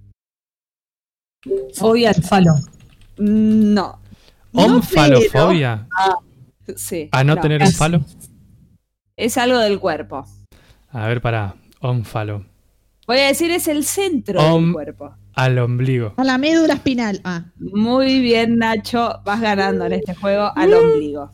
Fobia 1.74 2.10
al 2.10 2.22
falo. 2.22 2.52
No. 3.18 4.00
No, 4.52 4.64
Omfalofobia. 4.64 5.86
pero- 6.66 6.76
sí. 6.78 7.08
A 7.12 7.22
no, 7.24 7.36
tener 7.40 7.62
un 7.62 7.72
falo. 7.72 8.04
Es 9.16 9.36
algo 9.38 9.58
del 9.58 9.78
cuerpo. 9.78 10.26
A 10.90 11.06
ver, 11.08 11.20
para. 11.20 11.54
Omfalo. 11.80 12.44
Voy 13.06 13.18
a 13.18 13.26
decir, 13.28 13.50
es 13.50 13.68
el 13.68 13.84
centro 13.84 14.40
Om- 14.40 14.64
del 14.64 14.72
cuerpo. 14.72 15.14
Al 15.34 15.58
ombligo. 15.58 16.14
A 16.16 16.24
la 16.24 16.36
médula 16.38 16.74
espinal. 16.74 17.20
Ah, 17.24 17.44
Muy 17.58 18.20
bien, 18.20 18.56
Nacho. 18.58 19.20
Vas 19.24 19.40
ganando 19.40 19.84
en 19.86 19.92
este 19.92 20.14
juego 20.14 20.50
al 20.56 20.74
ombligo. 20.74 21.30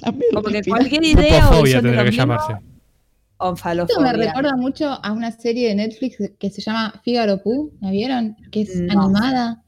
la 0.00 0.12
médula 0.12 0.40
Como 0.42 0.48
que 0.48 0.62
cualquier 0.68 1.04
idea 1.04 1.50
o 1.50 1.62
visión 1.62 1.82
tendría 1.82 2.02
que 2.04 2.08
ombligo, 2.08 2.22
llamarse. 2.22 2.52
Esto 3.82 4.00
me 4.00 4.12
recuerda 4.14 4.56
mucho 4.56 4.88
a 4.90 5.12
una 5.12 5.30
serie 5.30 5.68
de 5.68 5.74
Netflix 5.74 6.16
que 6.38 6.48
se 6.50 6.62
llama 6.62 6.94
Figaro 7.04 7.42
Pooh, 7.42 7.70
¿la 7.82 7.90
vieron? 7.90 8.34
Que 8.50 8.62
es 8.62 8.80
No. 8.80 9.02
animada. 9.02 9.62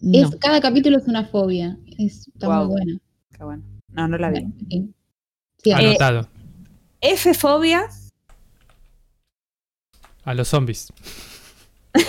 No. 0.00 0.18
Es, 0.28 0.36
cada 0.36 0.60
capítulo 0.60 0.98
es 0.98 1.08
una 1.08 1.24
fobia. 1.24 1.76
Es, 1.98 2.28
está 2.28 2.48
muy 2.48 2.66
buena. 2.68 2.98
Qué 3.36 3.42
bueno. 3.44 3.62
No, 3.88 4.06
no 4.06 4.16
la 4.18 4.30
vi. 4.30 4.46
Sí, 4.68 5.70
Eh, 5.70 5.74
Anotado. 5.74 6.28
F-fobia. 7.00 7.86
A 10.28 10.34
los 10.34 10.48
zombies. 10.48 10.92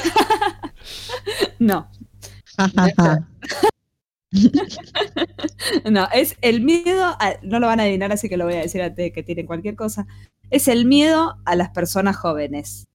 No. 1.60 1.90
No, 5.90 6.08
es 6.14 6.36
el 6.42 6.62
miedo, 6.62 7.04
a- 7.20 7.34
no 7.42 7.60
lo 7.60 7.68
van 7.68 7.80
a 7.80 7.84
adivinar, 7.84 8.12
así 8.12 8.30
que 8.30 8.38
lo 8.38 8.46
voy 8.46 8.54
a 8.56 8.60
decir 8.62 8.82
antes 8.82 8.98
de 8.98 9.12
que 9.12 9.24
tiren 9.24 9.46
cualquier 9.48 9.76
cosa. 9.76 10.06
Es 10.52 10.68
el 10.68 10.86
miedo 10.86 11.36
a 11.46 11.56
las 11.56 11.70
personas 11.70 12.16
jóvenes. 12.16 12.88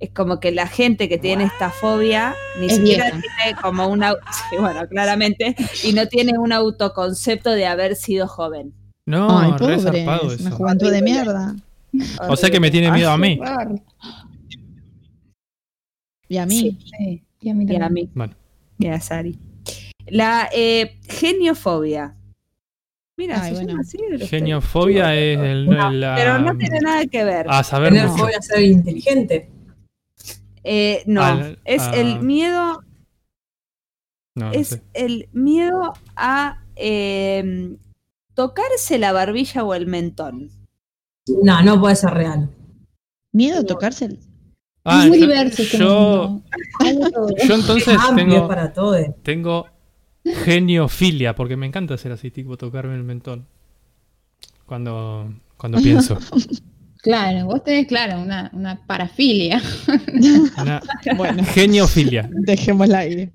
Es 0.00 0.10
como 0.10 0.40
que 0.40 0.50
la 0.52 0.66
gente 0.66 1.08
que 1.08 1.18
tiene 1.18 1.44
esta 1.44 1.70
fobia 1.70 2.34
ni 2.58 2.66
Es 2.66 2.76
siquiera 2.76 3.04
vieja. 3.12 3.20
tiene 3.20 3.60
como 3.60 3.86
una, 3.88 4.12
sí, 4.50 4.56
bueno, 4.58 4.86
claramente, 4.88 5.54
y 5.84 5.92
no 5.92 6.06
tiene 6.08 6.36
un 6.38 6.52
autoconcepto 6.52 7.50
de 7.50 7.66
haber 7.66 7.94
sido 7.96 8.26
joven. 8.26 8.74
No, 9.06 9.38
Ay, 9.38 9.52
re 9.52 9.58
pobre. 9.58 9.78
zarpado 9.78 10.32
Es 10.32 10.40
una 10.40 10.50
juventud 10.50 10.90
de 10.90 11.02
mierda. 11.02 11.54
O 12.28 12.36
sea 12.36 12.50
que 12.50 12.58
me 12.60 12.70
tiene 12.70 12.90
miedo 12.90 13.10
a 13.10 13.18
mí. 13.18 13.38
Y 16.32 16.38
a 16.38 16.46
mí. 16.46 16.78
Sí, 16.98 17.22
y 17.40 17.50
a 17.50 17.54
mí 17.54 17.66
Y 17.68 17.76
a 17.76 17.80
también. 17.80 18.06
mí, 18.06 18.12
Bueno, 18.14 18.34
y 18.78 18.86
a 18.86 18.98
Sari. 19.00 19.38
La 20.06 20.48
eh, 20.50 20.98
geniofobia. 21.06 22.16
Mira, 23.18 23.42
Ay, 23.42 23.52
bueno. 23.52 23.76
así, 23.78 23.98
geniofobia 24.26 25.14
es 25.14 25.38
el. 25.38 25.66
No, 25.66 25.90
la- 25.92 26.14
pero 26.16 26.38
no 26.38 26.56
tiene 26.56 26.80
nada 26.80 27.04
que 27.04 27.22
ver. 27.22 27.46
A 27.50 27.62
saber 27.62 27.92
Tener 27.92 28.08
fobia 28.08 28.38
a 28.38 28.42
ser 28.42 28.62
inteligente. 28.62 29.50
Eh, 30.64 31.02
no, 31.06 31.22
Al- 31.22 31.58
es 31.66 31.82
a- 31.82 31.94
el 31.96 32.20
miedo 32.22 32.82
No, 34.34 34.46
no 34.46 34.52
es 34.52 34.68
sé. 34.68 34.82
el 34.94 35.28
miedo 35.32 35.92
a 36.16 36.64
eh, 36.76 37.76
tocarse 38.32 38.98
la 38.98 39.12
barbilla 39.12 39.64
o 39.64 39.74
el 39.74 39.86
mentón. 39.86 40.48
No, 41.42 41.62
no 41.62 41.78
puede 41.78 41.96
ser 41.96 42.14
real. 42.14 42.50
Miedo 43.32 43.60
a 43.60 43.64
tocarse. 43.66 44.18
Ah, 44.84 45.02
es 45.04 45.08
muy 45.10 45.20
yo- 45.20 45.26
diverso 45.26 45.62
este 45.62 45.78
yo, 45.78 46.28
mundo. 46.28 46.44
Yo 47.46 47.54
entonces 47.54 47.96
Amplio 47.98 48.26
tengo, 48.26 48.48
para 48.48 48.72
todo. 48.72 48.96
tengo 49.22 49.66
geniofilia, 50.44 51.34
porque 51.34 51.56
me 51.56 51.66
encanta 51.66 51.94
hacer 51.94 52.10
así, 52.12 52.30
tipo 52.30 52.56
tocarme 52.56 52.94
el 52.94 53.04
mentón. 53.04 53.46
Cuando, 54.66 55.32
cuando 55.56 55.78
pienso. 55.80 56.18
Claro, 57.02 57.46
vos 57.46 57.64
tenés, 57.64 57.88
claro, 57.88 58.20
una, 58.22 58.48
una 58.54 58.86
parafilia. 58.86 59.60
Una 60.56 60.80
Bueno, 61.16 61.42
geniofilia. 61.44 62.30
dejemos 62.32 62.86
el 62.88 62.94
aire. 62.94 63.32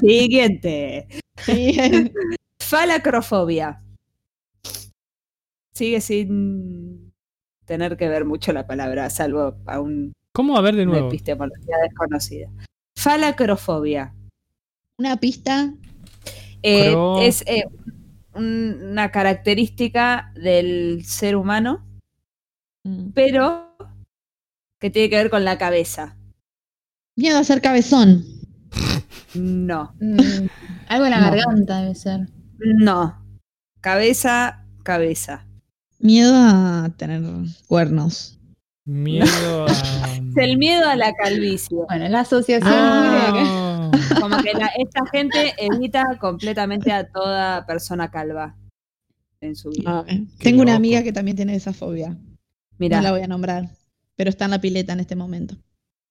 Siguiente. 0.00 1.08
Sí. 1.38 1.78
Falacrofobia. 2.60 3.80
Sigue 5.72 6.02
sin 6.02 7.10
tener 7.64 7.96
que 7.96 8.06
ver 8.10 8.26
mucho 8.26 8.52
la 8.52 8.66
palabra, 8.66 9.08
salvo 9.08 9.56
a 9.64 9.80
un, 9.80 10.12
¿Cómo? 10.34 10.56
A 10.56 10.60
ver 10.62 10.74
de 10.74 10.84
nuevo. 10.84 11.08
epistemología 11.08 11.76
desconocida. 11.82 12.48
Falacrofobia. 12.96 14.14
Una 14.98 15.16
pista. 15.18 15.72
Eh, 16.62 16.92
Cro- 16.92 17.22
es 17.22 17.42
eh, 17.46 17.64
un- 18.34 18.78
una 18.90 19.10
característica 19.12 20.32
del 20.34 21.04
ser 21.04 21.36
humano, 21.36 21.86
Mm. 22.84 23.10
pero 23.14 23.76
que 24.80 24.90
tiene 24.90 25.08
que 25.10 25.16
ver 25.16 25.30
con 25.30 25.44
la 25.44 25.56
cabeza. 25.58 26.16
Miedo 27.16 27.38
a 27.38 27.44
ser 27.44 27.60
cabezón. 27.60 28.24
No, 29.34 29.94
Mm, 30.00 30.46
algo 30.88 31.04
en 31.06 31.10
la 31.10 31.20
No. 31.20 31.30
garganta 31.30 31.80
debe 31.82 31.94
ser. 31.94 32.28
no. 32.58 33.20
Cabeza, 33.80 34.64
cabeza. 34.82 35.46
Miedo 35.98 36.32
a 36.34 36.90
tener 36.96 37.22
cuernos. 37.68 38.33
Miedo 38.86 39.66
a. 39.66 39.70
Es 39.70 40.20
el 40.36 40.58
miedo 40.58 40.88
a 40.88 40.96
la 40.96 41.12
calvicie. 41.14 41.76
Bueno, 41.88 42.08
la 42.08 42.20
asociación. 42.20 42.72
Ah. 42.72 43.90
Como 44.20 44.36
que 44.42 44.52
la- 44.52 44.70
esta 44.78 45.00
gente 45.10 45.54
evita 45.58 46.04
completamente 46.20 46.92
a 46.92 47.06
toda 47.10 47.64
persona 47.66 48.10
calva 48.10 48.56
en 49.40 49.56
su 49.56 49.70
vida. 49.70 50.04
Ah, 50.08 50.14
Tengo 50.38 50.62
una 50.62 50.74
amiga 50.74 51.02
que 51.02 51.12
también 51.12 51.36
tiene 51.36 51.54
esa 51.54 51.72
fobia. 51.72 52.16
Mira, 52.78 52.98
No 52.98 53.02
la 53.04 53.10
voy 53.12 53.22
a 53.22 53.26
nombrar. 53.26 53.68
Pero 54.16 54.30
está 54.30 54.44
en 54.46 54.52
la 54.52 54.60
pileta 54.60 54.92
en 54.92 55.00
este 55.00 55.16
momento. 55.16 55.56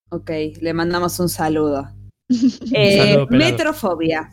ok, 0.10 0.30
le 0.62 0.74
mandamos 0.74 1.20
un 1.20 1.30
saludo. 1.30 1.90
Eh, 2.74 2.98
saludo 3.14 3.28
metrofobia. 3.30 4.32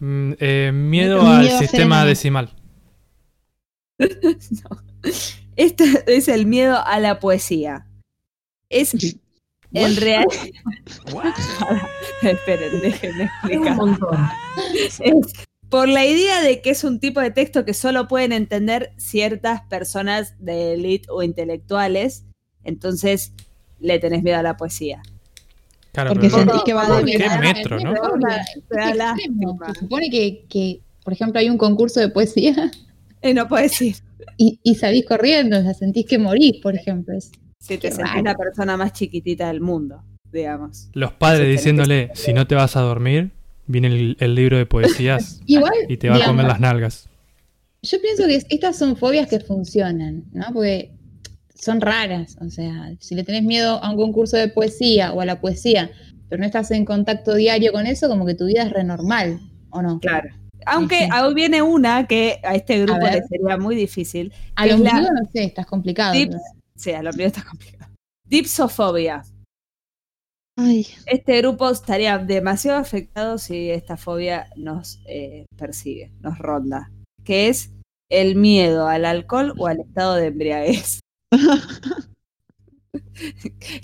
Mm, 0.00 0.32
eh, 0.40 0.70
miedo 0.74 1.22
Miedo 1.22 1.26
al 1.32 1.48
sistema 1.50 2.04
decimal. 2.04 2.50
No. 3.98 4.82
Este 5.56 5.84
es 6.06 6.28
el 6.28 6.46
miedo 6.46 6.78
a 6.84 6.98
la 7.00 7.18
poesía. 7.20 7.86
Es 8.70 8.94
en 9.74 9.96
realidad. 9.96 10.24
Esperen, 12.22 12.80
déjenme 12.80 13.22
un 13.22 13.28
explicar. 13.50 13.76
montón. 13.76 14.18
Es 14.76 15.32
por 15.68 15.88
la 15.88 16.04
idea 16.04 16.42
de 16.42 16.60
que 16.60 16.70
es 16.70 16.84
un 16.84 17.00
tipo 17.00 17.20
de 17.20 17.30
texto 17.30 17.64
que 17.64 17.72
solo 17.72 18.06
pueden 18.06 18.32
entender 18.32 18.92
ciertas 18.98 19.62
personas 19.62 20.34
de 20.38 20.74
élite 20.74 21.08
o 21.10 21.22
intelectuales, 21.22 22.24
entonces 22.62 23.32
le 23.80 23.98
tenés 23.98 24.22
miedo 24.22 24.38
a 24.38 24.42
la 24.42 24.56
poesía. 24.58 25.02
Claro, 25.92 26.10
Porque 26.10 26.28
pero- 26.28 26.38
sentís 26.40 26.62
que 26.64 26.74
va 26.74 26.82
a 26.98 27.04
¿Qué 27.04 27.18
metro, 27.40 27.80
no? 27.80 27.94
Se 29.72 29.80
supone 29.80 30.10
que, 30.10 30.44
que, 30.48 30.80
por 31.04 31.12
ejemplo, 31.14 31.40
hay 31.40 31.48
un 31.48 31.58
concurso 31.58 32.00
de 32.00 32.08
poesía 32.10 32.70
Y 33.22 33.34
no 33.34 33.48
puedes 33.48 33.80
ir. 33.82 33.96
y, 34.36 34.58
y 34.62 34.74
salís 34.74 35.04
corriendo, 35.06 35.58
o 35.58 35.62
sea, 35.62 35.74
sentís 35.74 36.06
que 36.06 36.18
morís, 36.18 36.56
por 36.62 36.74
ejemplo. 36.74 37.14
Es- 37.16 37.30
Si 37.58 37.78
te 37.78 37.90
sentís 37.90 38.10
raro. 38.12 38.22
la 38.24 38.34
persona 38.36 38.76
más 38.76 38.92
chiquitita 38.92 39.48
del 39.48 39.60
mundo, 39.60 40.02
digamos. 40.32 40.88
Los 40.94 41.12
padres 41.12 41.48
diciéndole, 41.48 42.08
que 42.08 42.16
si 42.16 42.32
no 42.32 42.46
te 42.46 42.54
vas 42.56 42.76
a 42.76 42.80
dormir, 42.80 43.30
viene 43.66 43.88
el, 43.88 44.16
el 44.18 44.34
libro 44.34 44.56
de 44.58 44.66
poesías 44.66 45.40
Igual, 45.46 45.72
y 45.88 45.96
te 45.96 46.08
va 46.10 46.16
a 46.16 46.24
comer 46.26 46.46
las 46.46 46.58
nalgas. 46.60 47.08
Yo 47.82 48.00
pienso 48.00 48.26
que 48.26 48.36
estas 48.54 48.76
son 48.76 48.96
fobias 48.96 49.28
que 49.28 49.40
funcionan, 49.40 50.24
¿no? 50.32 50.46
Porque 50.52 50.92
son 51.54 51.80
raras. 51.80 52.36
O 52.40 52.48
sea, 52.50 52.92
si 53.00 53.14
le 53.14 53.24
tenés 53.24 53.42
miedo 53.44 53.82
a 53.82 53.90
un 53.90 53.96
concurso 53.96 54.36
de 54.36 54.48
poesía 54.48 55.12
o 55.12 55.20
a 55.20 55.26
la 55.26 55.40
poesía, 55.40 55.90
pero 56.28 56.40
no 56.40 56.46
estás 56.46 56.70
en 56.70 56.84
contacto 56.84 57.34
diario 57.34 57.72
con 57.72 57.86
eso, 57.86 58.08
como 58.08 58.24
que 58.26 58.34
tu 58.34 58.46
vida 58.46 58.62
es 58.64 58.72
renormal, 58.72 59.38
¿o 59.70 59.82
no? 59.82 59.98
Claro. 60.00 60.28
Aunque 60.66 60.98
Sí. 60.98 61.08
ahí 61.10 61.34
viene 61.34 61.62
una 61.62 62.06
que 62.06 62.40
a 62.42 62.54
este 62.54 62.80
grupo 62.82 63.04
A 63.04 63.10
le 63.10 63.22
sería 63.24 63.56
muy 63.56 63.74
difícil. 63.76 64.32
A 64.54 64.66
los 64.66 64.80
la- 64.80 64.94
míos, 64.94 65.08
no 65.20 65.28
sé, 65.32 65.44
estás 65.44 65.66
complicado. 65.66 66.14
Sí, 66.76 66.90
a 66.92 67.02
lo 67.02 67.12
mío 67.12 67.26
está 67.26 67.42
complicado. 67.44 67.92
Dipsofobia. 68.24 69.22
Ay, 70.58 70.86
Este 71.06 71.38
grupo 71.38 71.70
estaría 71.70 72.18
demasiado 72.18 72.78
afectado 72.78 73.38
si 73.38 73.70
esta 73.70 73.96
fobia 73.96 74.48
nos 74.56 75.00
eh, 75.06 75.46
persigue, 75.56 76.12
nos 76.20 76.38
ronda, 76.38 76.90
que 77.24 77.48
es 77.48 77.70
el 78.10 78.36
miedo 78.36 78.86
al 78.88 79.04
alcohol 79.06 79.54
o 79.58 79.66
al 79.66 79.80
estado 79.80 80.14
de 80.16 80.26
embriaguez. 80.26 81.00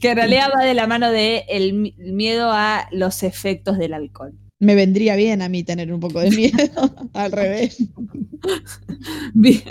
que 0.01 0.11
en 0.11 0.17
realidad 0.17 0.51
va 0.55 0.65
de 0.65 0.75
la 0.75 0.87
mano 0.87 1.11
de 1.11 1.45
el 1.49 1.73
mi- 1.73 1.95
miedo 1.99 2.51
a 2.53 2.89
los 2.93 3.23
efectos 3.23 3.79
del 3.79 3.95
alcohol. 3.95 4.35
Me 4.61 4.75
vendría 4.75 5.15
bien 5.17 5.41
a 5.43 5.49
mí 5.49 5.63
tener 5.65 5.93
un 5.93 6.01
poco 6.01 6.21
de 6.21 6.31
miedo. 6.31 6.95
Al 7.15 7.33
revés. 7.33 7.79
Bien. 9.35 9.63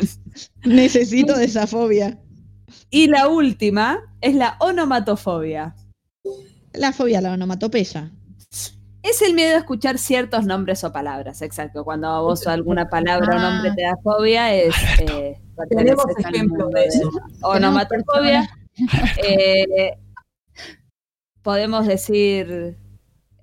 Necesito 0.65 1.35
de 1.37 1.45
esa 1.45 1.67
fobia. 1.67 2.19
Y 2.89 3.07
la 3.07 3.27
última 3.27 3.99
es 4.21 4.35
la 4.35 4.55
onomatofobia. 4.59 5.75
La 6.73 6.91
fobia 6.93 7.19
a 7.19 7.21
la 7.21 7.33
onomatopeya. 7.33 8.11
Es 9.03 9.21
el 9.21 9.33
miedo 9.33 9.55
a 9.55 9.59
escuchar 9.59 9.97
ciertos 9.97 10.45
nombres 10.45 10.83
o 10.83 10.91
palabras, 10.91 11.41
exacto. 11.41 11.83
Cuando 11.83 12.07
a 12.07 12.21
vos 12.21 12.45
alguna 12.45 12.89
palabra 12.89 13.35
o 13.37 13.39
nombre 13.39 13.71
Ah. 13.71 13.75
te 13.75 13.81
da 13.83 13.95
fobia, 14.03 14.53
es. 14.53 14.75
eh, 14.99 15.39
Tenemos 15.69 16.05
ejemplos 16.17 16.69
de 16.71 16.85
eso. 16.85 17.09
Onomatofobia. 17.41 18.49
eh, 19.25 19.97
podemos 21.41 21.87
decir 21.87 22.77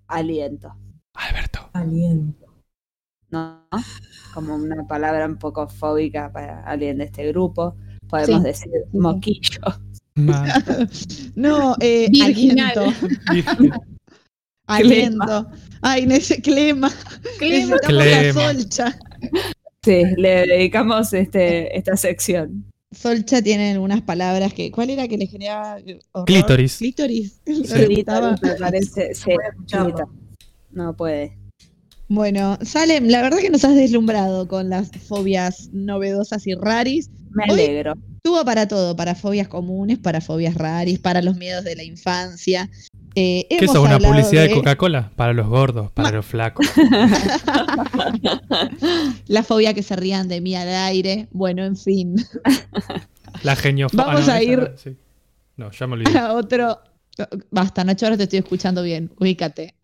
aliento, 0.06 0.74
Alberto. 1.14 1.70
Aliento. 1.72 2.46
¿no? 3.30 3.66
Como 4.32 4.54
una 4.54 4.86
palabra 4.86 5.26
un 5.26 5.36
poco 5.38 5.66
fóbica 5.68 6.30
para 6.32 6.62
alguien 6.64 6.98
de 6.98 7.04
este 7.04 7.26
grupo. 7.28 7.76
Podemos 8.08 8.42
Sí. 8.42 8.46
decir 8.46 8.70
moquillo. 8.92 9.60
No, 11.34 11.74
eh, 11.80 12.06
Virginal. 12.08 12.72
aliento. 12.78 13.74
Aliento. 14.66 15.50
Ay, 15.82 16.06
clema. 16.42 16.88
Necesitamos 17.40 17.70
la 17.92 18.20
Clema. 18.20 18.32
solcha. 18.54 18.98
Sí, 19.82 20.04
le 20.16 20.46
dedicamos 20.46 21.12
este, 21.12 21.76
esta 21.76 21.96
sección. 21.96 22.64
Solcha 22.92 23.42
tiene 23.42 23.72
algunas 23.72 24.02
palabras 24.02 24.54
que. 24.54 24.70
¿Cuál 24.70 24.90
era 24.90 25.08
que 25.08 25.18
le 25.18 25.26
generaba 25.26 25.78
horror? 26.12 26.26
Clítoris. 26.26 26.76
Clítoris. 26.78 27.40
Sí, 27.44 27.96
gustaba. 27.96 28.36
me 28.40 28.54
parece. 28.54 29.14
Sí. 29.14 29.32
No 30.74 30.94
puede. 30.96 31.38
Bueno, 32.08 32.58
Salem, 32.62 33.06
la 33.08 33.22
verdad 33.22 33.38
que 33.38 33.50
nos 33.50 33.64
has 33.64 33.74
deslumbrado 33.74 34.46
con 34.46 34.68
las 34.68 34.90
fobias 34.90 35.70
novedosas 35.72 36.46
y 36.46 36.54
raris. 36.54 37.10
Me 37.30 37.44
Hoy- 37.44 37.50
alegro. 37.60 37.94
Tuvo 38.22 38.44
para 38.44 38.68
todo, 38.68 38.94
para 38.96 39.14
fobias 39.14 39.48
comunes, 39.48 39.98
para 39.98 40.20
fobias 40.20 40.54
raris, 40.54 40.98
para 40.98 41.20
los 41.22 41.36
miedos 41.36 41.64
de 41.64 41.76
la 41.76 41.82
infancia. 41.84 42.70
Eh, 43.14 43.46
¿Qué 43.50 43.64
es? 43.64 43.70
¿Una 43.74 43.98
publicidad 43.98 44.42
de 44.42 44.48
de 44.48 44.54
Coca-Cola? 44.54 45.10
Para 45.14 45.32
los 45.34 45.46
gordos, 45.46 45.90
para 45.92 46.10
los 46.10 46.24
flacos. 46.26 46.66
la 49.26 49.42
fobia 49.42 49.74
que 49.74 49.82
se 49.82 49.96
rían 49.96 50.28
de 50.28 50.40
mí 50.40 50.54
al 50.56 50.68
aire. 50.68 51.28
Bueno, 51.32 51.64
en 51.64 51.76
fin. 51.76 52.14
La 53.42 53.56
geniofobia. 53.56 54.06
Vamos 54.06 54.28
a 54.28 54.42
ir- 54.42 54.96
No, 55.56 55.70
ya 55.70 55.86
me 55.86 55.94
olvidé. 55.94 56.18
A 56.18 56.32
otro. 56.34 56.78
Basta, 57.50 57.84
Nacho, 57.84 58.06
ahora 58.06 58.16
te 58.16 58.24
estoy 58.24 58.40
escuchando 58.40 58.82
bien. 58.82 59.10
Ubícate. 59.20 59.74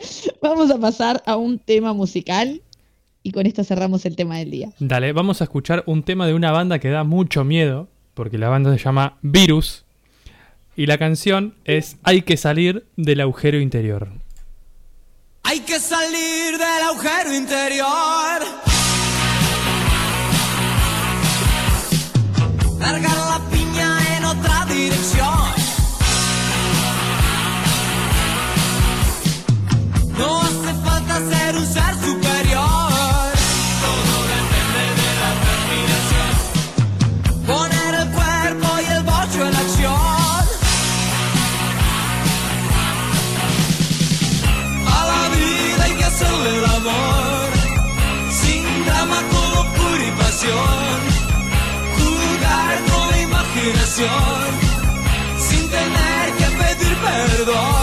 Vamos 0.42 0.70
a 0.70 0.78
pasar 0.78 1.22
a 1.26 1.36
un 1.36 1.58
tema 1.58 1.92
musical 1.92 2.62
y 3.22 3.32
con 3.32 3.46
esto 3.46 3.64
cerramos 3.64 4.06
el 4.06 4.16
tema 4.16 4.38
del 4.38 4.50
día. 4.50 4.70
Dale, 4.78 5.12
vamos 5.12 5.40
a 5.40 5.44
escuchar 5.44 5.82
un 5.86 6.02
tema 6.02 6.26
de 6.26 6.34
una 6.34 6.52
banda 6.52 6.78
que 6.78 6.88
da 6.88 7.04
mucho 7.04 7.44
miedo, 7.44 7.88
porque 8.14 8.38
la 8.38 8.48
banda 8.48 8.72
se 8.72 8.82
llama 8.82 9.18
Virus, 9.22 9.84
y 10.76 10.86
la 10.86 10.96
canción 10.96 11.54
es 11.64 11.96
Hay 12.04 12.22
que 12.22 12.36
salir 12.36 12.86
del 12.96 13.20
agujero 13.20 13.60
interior. 13.60 14.08
Hay 15.42 15.60
que 15.60 15.78
salir 15.80 16.52
del 16.52 16.82
agujero 16.88 17.34
interior. 17.34 18.42
Largar 22.78 23.16
la 23.16 23.40
piña 23.50 24.16
en 24.16 24.24
otra 24.24 24.66
dirección. 24.66 25.47
Sin 53.98 55.68
tener 55.68 56.32
que 56.38 56.44
pedir 56.56 56.96
perdón. 56.98 57.77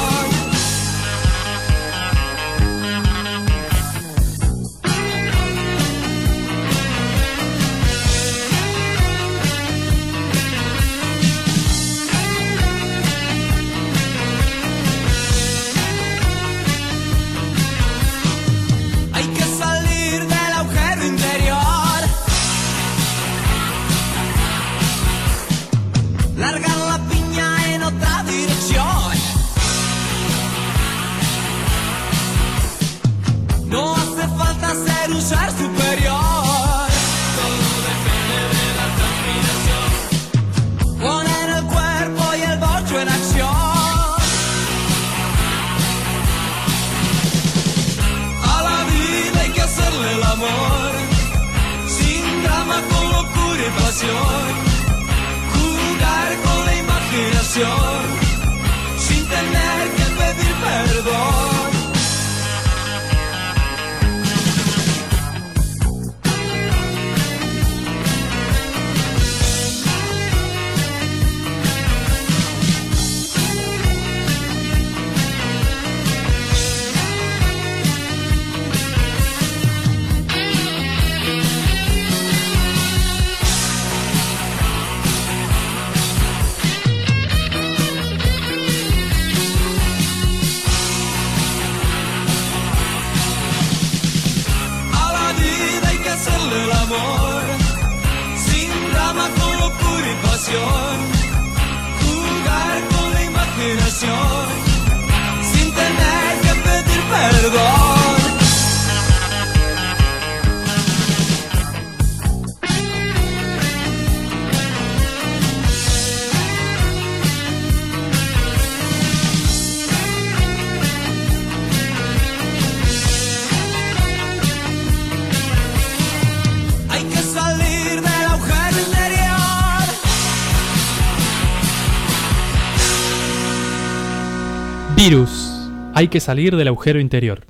Virus. 135.08 135.70
Hay 135.94 136.08
que 136.08 136.20
salir 136.20 136.56
del 136.56 136.68
agujero 136.68 137.00
interior. 137.00 137.46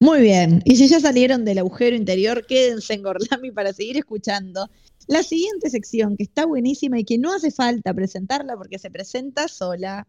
Muy 0.00 0.22
bien. 0.22 0.60
Y 0.64 0.74
si 0.74 0.88
ya 0.88 0.98
salieron 0.98 1.44
del 1.44 1.58
agujero 1.58 1.94
interior, 1.94 2.44
quédense 2.48 2.94
en 2.94 3.04
Gorlami 3.04 3.52
para 3.52 3.72
seguir 3.72 3.96
escuchando 3.98 4.68
la 5.06 5.22
siguiente 5.22 5.70
sección, 5.70 6.16
que 6.16 6.24
está 6.24 6.46
buenísima 6.46 6.98
y 6.98 7.04
que 7.04 7.16
no 7.16 7.32
hace 7.32 7.52
falta 7.52 7.94
presentarla 7.94 8.56
porque 8.56 8.80
se 8.80 8.90
presenta 8.90 9.46
sola. 9.46 10.04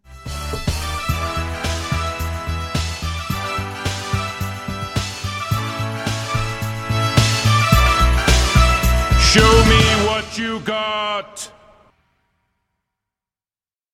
Show 9.31 9.65
me 9.67 10.07
what 10.07 10.35
you 10.35 10.59
got. 10.65 11.54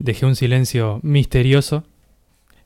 Dejé 0.02 0.26
un 0.26 0.36
silencio 0.36 0.99
misterioso 1.04 1.84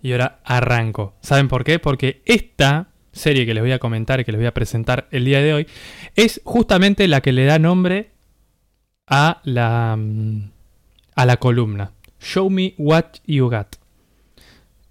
y 0.01 0.13
ahora 0.13 0.39
arranco. 0.45 1.15
¿Saben 1.19 1.49
por 1.49 1.65
qué? 1.65 1.79
Porque 1.79 2.21
esta 2.25 2.87
serie 3.11 3.45
que 3.45 3.53
les 3.53 3.61
voy 3.61 3.73
a 3.73 3.79
comentar 3.79 4.21
y 4.21 4.23
que 4.23 4.31
les 4.31 4.39
voy 4.39 4.47
a 4.47 4.53
presentar 4.53 5.09
el 5.11 5.25
día 5.25 5.41
de 5.41 5.53
hoy 5.53 5.67
es 6.15 6.39
justamente 6.45 7.09
la 7.09 7.19
que 7.19 7.33
le 7.33 7.43
da 7.43 7.59
nombre 7.59 8.11
a 9.07 9.41
la, 9.43 9.97
mm, 9.97 10.49
a 11.15 11.25
la 11.25 11.37
columna. 11.37 11.91
Show 12.21 12.49
me 12.49 12.73
what 12.77 13.17
you 13.25 13.49
got. 13.49 13.75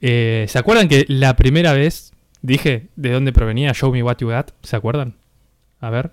Eh, 0.03 0.45
¿Se 0.47 0.59
acuerdan 0.59 0.89
que 0.89 1.07
la 1.09 1.37
primera 1.37 1.73
vez 1.73 2.13
dije 2.43 2.89
de 2.97 3.11
dónde 3.11 3.33
provenía 3.33 3.73
Show 3.73 3.91
me 3.91 4.03
what 4.03 4.19
you 4.19 4.29
got? 4.29 4.51
¿Se 4.63 4.77
acuerdan? 4.77 5.15
A 5.81 5.89
ver. 5.89 6.13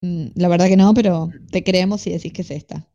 Mm, 0.00 0.26
La 0.36 0.46
verdad 0.46 0.68
que 0.68 0.76
no, 0.76 0.94
pero 0.94 1.30
te 1.50 1.64
creemos 1.64 2.02
si 2.02 2.10
decís 2.12 2.32
que 2.32 2.42
es 2.42 2.52
esta. 2.52 2.86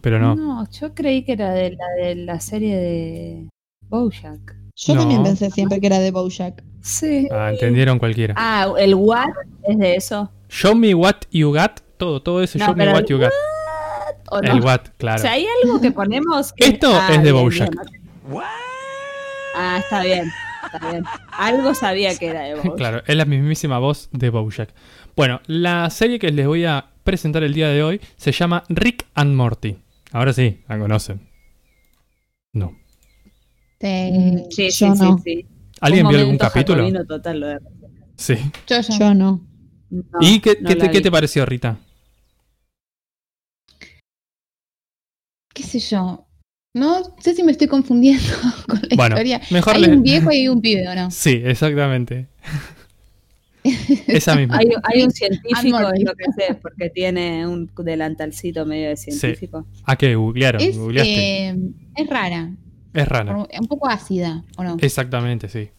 Pero 0.00 0.18
no. 0.18 0.34
No, 0.36 0.70
yo 0.70 0.94
creí 0.94 1.24
que 1.24 1.32
era 1.32 1.52
de 1.52 1.70
la 1.72 1.86
de 2.06 2.14
la 2.14 2.40
serie 2.40 2.76
de 2.76 3.48
Bojack. 3.88 4.56
Yo 4.76 4.94
No. 4.94 5.00
también 5.00 5.22
pensé 5.24 5.50
siempre 5.50 5.80
que 5.80 5.86
era 5.88 5.98
de 5.98 6.10
Bojack. 6.12 6.62
Sí. 6.82 7.26
Ah, 7.32 7.50
entendieron 7.50 7.98
cualquiera. 7.98 8.34
Ah, 8.36 8.68
el 8.78 8.94
what 8.94 9.28
es 9.64 9.78
de 9.78 9.96
eso. 9.96 10.30
Show 10.48 10.74
me 10.76 10.94
what 10.94 11.16
you 11.30 11.52
got. 11.52 11.80
Todo, 11.96 12.22
todo 12.22 12.42
eso. 12.42 12.58
No, 12.58 12.66
show 12.66 12.74
me 12.76 12.84
pero 12.84 12.92
what 12.92 13.00
el 13.02 13.06
you 13.08 13.18
got. 13.18 13.32
¿O 14.30 14.40
no? 14.40 14.52
El 14.52 14.60
what, 14.62 14.80
claro. 14.98 15.16
O 15.16 15.22
sea, 15.22 15.32
hay 15.32 15.46
algo 15.64 15.80
que 15.80 15.90
ponemos. 15.90 16.52
que- 16.52 16.66
Esto 16.66 16.90
Ah, 16.94 17.08
es 17.12 17.22
de 17.22 17.32
bien, 17.32 17.44
Bojack. 17.44 17.70
bien. 17.70 18.42
Ah, 19.56 19.78
está 19.80 20.02
bien. 20.02 20.30
Está 20.72 20.90
bien. 20.90 21.04
Algo 21.32 21.74
sabía 21.74 22.16
que 22.16 22.26
era 22.28 22.42
de 22.42 22.54
Bojack. 22.56 22.76
Claro, 22.76 23.02
es 23.06 23.16
la 23.16 23.24
mismísima 23.24 23.78
voz 23.78 24.08
de 24.12 24.30
Bojack. 24.30 24.70
Bueno, 25.16 25.40
la 25.46 25.90
serie 25.90 26.18
que 26.18 26.30
les 26.30 26.46
voy 26.46 26.64
a 26.64 26.86
presentar 27.08 27.42
el 27.42 27.54
día 27.54 27.68
de 27.68 27.82
hoy 27.82 28.00
se 28.18 28.32
llama 28.32 28.64
Rick 28.68 29.06
and 29.14 29.34
Morty. 29.34 29.78
Ahora 30.12 30.34
sí, 30.34 30.60
la 30.68 30.78
conocen. 30.78 31.26
No. 32.52 32.72
Mm, 33.80 34.38
Sí, 34.50 34.64
Yo 34.64 34.70
sí, 34.70 34.88
no. 34.90 35.16
sí, 35.18 35.22
sí. 35.24 35.46
¿Alguien 35.80 36.04
Un 36.06 36.10
vio 36.10 36.18
algún 36.20 36.36
capítulo? 36.36 36.82
jacobino 36.82 37.06
total 37.06 37.40
lo 37.40 37.46
de- 37.46 37.58
Sí. 38.16 38.34
yo, 38.66 38.80
yo. 38.82 38.98
Yo 38.98 39.14
no. 39.14 39.46
No, 39.90 40.02
¿Y 40.20 40.40
qué, 40.40 40.58
no 40.60 40.68
qué 40.68 40.76
te, 40.76 40.90
qué 40.90 40.98
vi. 40.98 41.02
te 41.04 41.10
pareció, 41.10 41.46
Rita? 41.46 41.78
¿Qué 45.54 45.62
sé 45.62 45.78
yo? 45.78 46.26
No 46.74 47.02
sé 47.20 47.34
si 47.34 47.42
me 47.42 47.52
estoy 47.52 47.68
confundiendo 47.68 48.22
con 48.68 48.80
la 48.82 48.96
Bueno, 48.96 49.14
historia. 49.16 49.40
mejor 49.50 49.76
Hay 49.76 49.82
le- 49.82 49.96
un 49.96 50.02
viejo 50.02 50.30
y 50.30 50.36
hay 50.40 50.48
un 50.48 50.60
pibe, 50.60 50.86
¿o 50.88 50.94
no? 50.94 51.10
Sí, 51.10 51.40
exactamente. 51.42 52.28
Esa 54.06 54.34
misma. 54.36 54.58
Hay, 54.58 54.68
hay 54.84 55.02
un 55.02 55.10
científico, 55.10 55.78
es 55.92 56.02
lo 56.04 56.14
que 56.14 56.24
sé, 56.36 56.54
porque 56.54 56.90
tiene 56.90 57.46
un 57.46 57.70
delantalcito 57.84 58.64
medio 58.66 58.88
de 58.90 58.96
científico. 58.96 59.66
¿A 59.84 59.96
qué 59.96 60.14
googlearon? 60.14 60.60
Es, 60.62 60.76
¿Googleaste? 60.78 61.48
eh, 61.48 61.56
es 61.96 62.06
rara, 62.08 62.50
es 62.94 63.08
rara. 63.08 63.36
un 63.36 63.66
poco 63.68 63.88
ácida, 63.88 64.44
¿o 64.56 64.64
no? 64.64 64.76
Exactamente, 64.80 65.48
sí. 65.48 65.70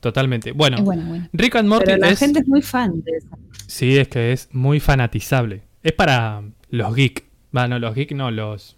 Totalmente. 0.00 0.52
Bueno, 0.52 0.76
Es 0.78 0.84
buena, 0.84 1.04
buena. 1.08 1.28
Rick 1.32 1.56
and 1.56 1.68
Morty 1.68 1.86
Pero 1.86 1.98
la 1.98 2.10
es... 2.10 2.18
gente 2.20 2.38
es 2.40 2.46
muy 2.48 2.62
fan 2.62 3.02
de 3.02 3.12
eso. 3.18 3.28
Sí, 3.66 3.98
es 3.98 4.06
que 4.08 4.32
es 4.32 4.48
muy 4.52 4.78
fanatizable. 4.80 5.62
Es 5.82 5.92
para 5.92 6.42
los 6.70 6.94
geek. 6.94 7.24
Bueno, 7.50 7.78
los 7.80 7.94
geek 7.94 8.12
no, 8.12 8.30
los... 8.30 8.76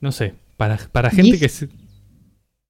No 0.00 0.12
sé, 0.12 0.34
para, 0.56 0.76
para 0.92 1.10
gente 1.10 1.32
¿Geek? 1.32 1.40
que... 1.40 1.48
se- 1.48 1.68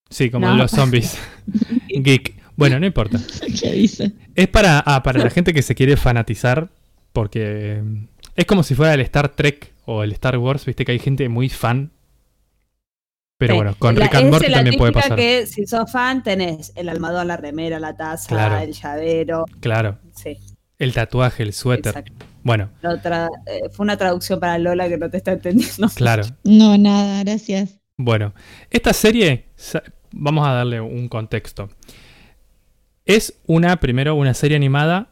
Sí, 0.09 0.30
como 0.30 0.46
No. 0.46 0.57
los 0.57 0.70
zombies. 0.70 1.18
geek. 1.88 2.36
Bueno, 2.57 2.80
no 2.80 2.86
importa. 2.86 3.18
¿Qué 3.61 3.72
dice? 3.72 4.12
Es 4.34 4.48
para, 4.48 4.82
ah, 4.84 5.02
para 5.02 5.22
la 5.22 5.30
gente 5.30 5.52
que 5.52 5.62
se 5.62 5.74
quiere 5.74 5.96
fanatizar 5.96 6.68
porque 7.12 7.80
mm, 7.84 8.04
es 8.34 8.44
como 8.46 8.62
si 8.62 8.74
fuera 8.74 8.94
el 8.94 9.00
Star 9.02 9.28
Trek 9.30 9.72
o 9.84 10.02
el 10.02 10.12
Star 10.12 10.36
Wars, 10.38 10.64
viste 10.64 10.84
que 10.84 10.92
hay 10.92 10.98
gente 10.98 11.28
muy 11.28 11.48
fan. 11.48 11.92
Pero 13.38 13.52
Sí. 13.52 13.57
bueno, 13.57 13.74
con 13.78 13.94
La- 13.96 14.04
Rick 14.07 14.14
and 14.14 14.30
Morty 14.30 14.48
la 14.48 14.57
también 14.59 14.78
puede 14.78 14.92
pasar. 14.92 15.16
que 15.16 15.46
si 15.46 15.66
sos 15.66 15.90
fan 15.92 16.22
tenés 16.22 16.72
el 16.74 16.88
almohadón, 16.88 17.28
la 17.28 17.36
remera, 17.36 17.78
la 17.78 17.94
taza, 17.94 18.28
Claro. 18.28 18.59
el 18.64 18.72
llavero. 18.72 19.44
Claro, 19.61 19.98
Sí, 20.14 20.38
el 20.78 20.94
tatuaje, 20.94 21.42
el 21.42 21.52
suéter. 21.52 21.90
exacto. 21.90 22.24
Bueno, 22.42 22.70
La 22.80 22.90
otra, 22.94 23.28
eh, 23.46 23.68
fue 23.72 23.84
una 23.84 23.96
traducción 23.98 24.40
para 24.40 24.57
Lola 24.59 24.88
que 24.88 24.96
no 24.96 25.11
te 25.11 25.18
está 25.18 25.32
entendiendo. 25.32 25.88
claro. 25.94 26.22
No, 26.44 26.78
nada, 26.78 27.22
gracias. 27.24 27.78
Bueno, 27.98 28.32
esta 28.70 28.92
serie, 28.94 29.46
sa- 29.57 29.82
vamos 30.12 30.46
a 30.46 30.52
darle 30.52 30.80
un 30.80 31.09
contexto. 31.09 31.68
Es 33.07 33.38
una, 33.46 33.76
primero, 33.76 34.16
una 34.16 34.34
serie 34.34 34.57
animada. 34.57 35.09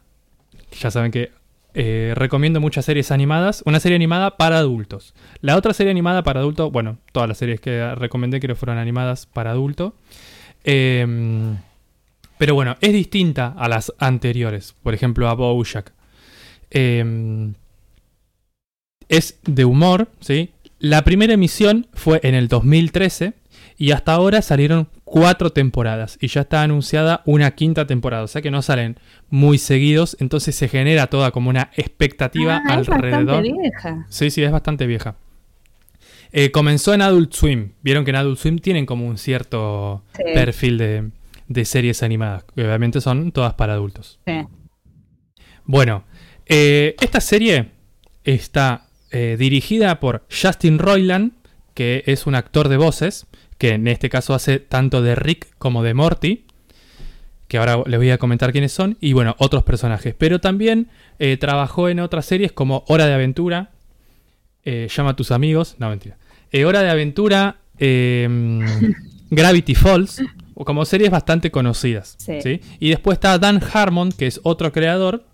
Ya 0.79 0.91
saben 0.91 1.11
que 1.11 1.31
eh, 1.73 2.13
recomiendo 2.15 2.59
muchas 2.59 2.85
series 2.85 3.09
animadas. 3.09 3.63
Una 3.65 3.79
serie 3.79 3.95
animada 3.95 4.37
para 4.37 4.57
adultos. 4.57 5.15
La 5.41 5.55
otra 5.55 5.73
serie 5.73 5.91
animada 5.91 6.21
para 6.21 6.41
adultos, 6.41 6.71
bueno, 6.71 6.97
todas 7.13 7.29
las 7.29 7.37
series 7.37 7.61
que 7.61 7.95
recomendé 7.95 8.41
creo 8.41 8.55
fueron 8.57 8.77
animadas 8.77 9.25
para 9.25 9.51
adulto. 9.51 9.95
Em, 10.65 11.57
pero 12.37 12.53
bueno, 12.53 12.75
es 12.81 12.91
distinta 12.91 13.55
a 13.57 13.69
las 13.69 13.93
anteriores. 13.97 14.75
Por 14.83 14.93
ejemplo, 14.93 15.29
a 15.29 15.33
Bojack. 15.33 15.93
Em, 16.71 17.53
es 19.07 19.39
de 19.45 19.63
humor, 19.63 20.09
¿sí? 20.19 20.51
La 20.79 21.03
primera 21.03 21.33
emisión 21.33 21.87
fue 21.93 22.19
en 22.23 22.35
el 22.35 22.49
2013 22.49 23.33
y 23.77 23.91
hasta 23.91 24.13
ahora 24.13 24.41
salieron 24.41 24.87
cuatro 25.03 25.51
temporadas 25.51 26.17
y 26.21 26.27
ya 26.27 26.41
está 26.41 26.61
anunciada 26.63 27.21
una 27.25 27.51
quinta 27.51 27.85
temporada, 27.87 28.23
o 28.23 28.27
sea 28.27 28.41
que 28.41 28.51
no 28.51 28.61
salen 28.61 28.97
muy 29.29 29.57
seguidos, 29.57 30.15
entonces 30.19 30.55
se 30.55 30.67
genera 30.67 31.07
toda 31.07 31.31
como 31.31 31.49
una 31.49 31.71
expectativa 31.75 32.61
Ah, 32.65 32.79
es 32.79 32.89
alrededor. 32.89 33.25
bastante 33.25 33.51
vieja. 33.61 34.05
Sí, 34.09 34.29
sí, 34.31 34.43
es 34.43 34.51
bastante 34.51 34.87
vieja. 34.87 35.15
Eh, 36.31 36.51
comenzó 36.51 36.93
en 36.93 37.01
Adult 37.01 37.33
Swim. 37.33 37.71
Vieron 37.81 38.03
que 38.03 38.09
en 38.09 38.17
Adult 38.17 38.39
Swim 38.39 38.59
tienen 38.59 38.85
como 38.85 39.07
un 39.07 39.17
cierto 39.17 40.03
Sí. 40.17 40.23
perfil 40.33 40.77
de, 40.77 41.09
de 41.47 41.65
series 41.65 42.03
animadas, 42.03 42.43
que 42.55 42.63
obviamente 42.65 42.99
son 43.01 43.31
todas 43.31 43.53
para 43.53 43.73
adultos. 43.73 44.19
Sí. 44.25 44.41
Bueno, 45.65 46.03
eh, 46.45 46.95
esta 46.99 47.21
serie 47.21 47.71
está 48.23 48.87
eh, 49.11 49.35
dirigida 49.39 49.99
por 49.99 50.25
Justin 50.29 50.77
Roiland, 50.79 51.31
que 51.73 52.03
es 52.05 52.25
un 52.27 52.35
actor 52.35 52.67
de 52.69 52.77
voces, 52.77 53.27
que 53.57 53.69
en 53.73 53.87
este 53.87 54.09
caso 54.09 54.33
hace 54.33 54.59
tanto 54.59 55.01
de 55.01 55.15
Rick 55.15 55.47
como 55.57 55.83
de 55.83 55.93
Morty, 55.93 56.45
que 57.47 57.57
ahora 57.57 57.83
les 57.85 57.99
voy 57.99 58.09
a 58.09 58.17
comentar 58.17 58.51
quiénes 58.51 58.71
son, 58.71 58.97
y 58.99 59.13
bueno, 59.13 59.35
otros 59.37 59.63
personajes. 59.63 60.15
Pero 60.17 60.39
también 60.39 60.89
eh, 61.19 61.37
trabajó 61.37 61.89
en 61.89 61.99
otras 61.99 62.25
series 62.25 62.51
como 62.51 62.83
Hora 62.87 63.05
de 63.05 63.13
Aventura, 63.13 63.71
eh, 64.63 64.87
Llama 64.95 65.11
a 65.11 65.15
tus 65.15 65.31
amigos, 65.31 65.75
no 65.77 65.89
mentira, 65.89 66.17
eh, 66.51 66.65
Hora 66.65 66.81
de 66.81 66.89
Aventura, 66.89 67.57
Gravity 69.29 69.75
Falls, 69.75 70.23
o 70.55 70.65
como 70.65 70.85
series 70.85 71.11
bastante 71.11 71.51
conocidas. 71.51 72.15
Sí. 72.17 72.41
¿sí? 72.41 72.61
Y 72.79 72.89
después 72.89 73.17
está 73.17 73.37
Dan 73.37 73.61
Harmon, 73.73 74.11
que 74.11 74.27
es 74.27 74.39
otro 74.43 74.71
creador, 74.71 75.25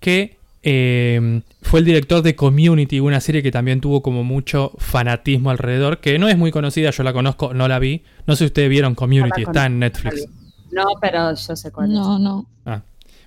que 0.00 0.36
eh, 0.66 1.42
fue 1.60 1.80
el 1.80 1.84
director 1.84 2.22
de 2.22 2.34
Community, 2.34 2.98
una 2.98 3.20
serie 3.20 3.42
que 3.42 3.50
también 3.50 3.82
tuvo 3.82 4.00
como 4.00 4.24
mucho 4.24 4.72
fanatismo 4.78 5.50
alrededor, 5.50 5.98
que 5.98 6.18
no 6.18 6.26
es 6.26 6.38
muy 6.38 6.50
conocida, 6.50 6.90
yo 6.90 7.02
la 7.02 7.12
conozco, 7.12 7.52
no 7.52 7.68
la 7.68 7.78
vi. 7.78 8.02
No 8.26 8.34
sé 8.34 8.38
si 8.38 8.44
ustedes 8.46 8.70
vieron 8.70 8.94
Community, 8.94 9.42
No 9.42 9.50
está 9.50 9.66
en 9.66 9.78
Netflix. 9.78 10.26
No, 10.72 10.84
pero 11.02 11.34
yo 11.34 11.54
sé 11.56 11.70
cuál 11.70 11.92
No, 11.92 12.18
no. 12.18 12.46
Ah. 12.64 12.80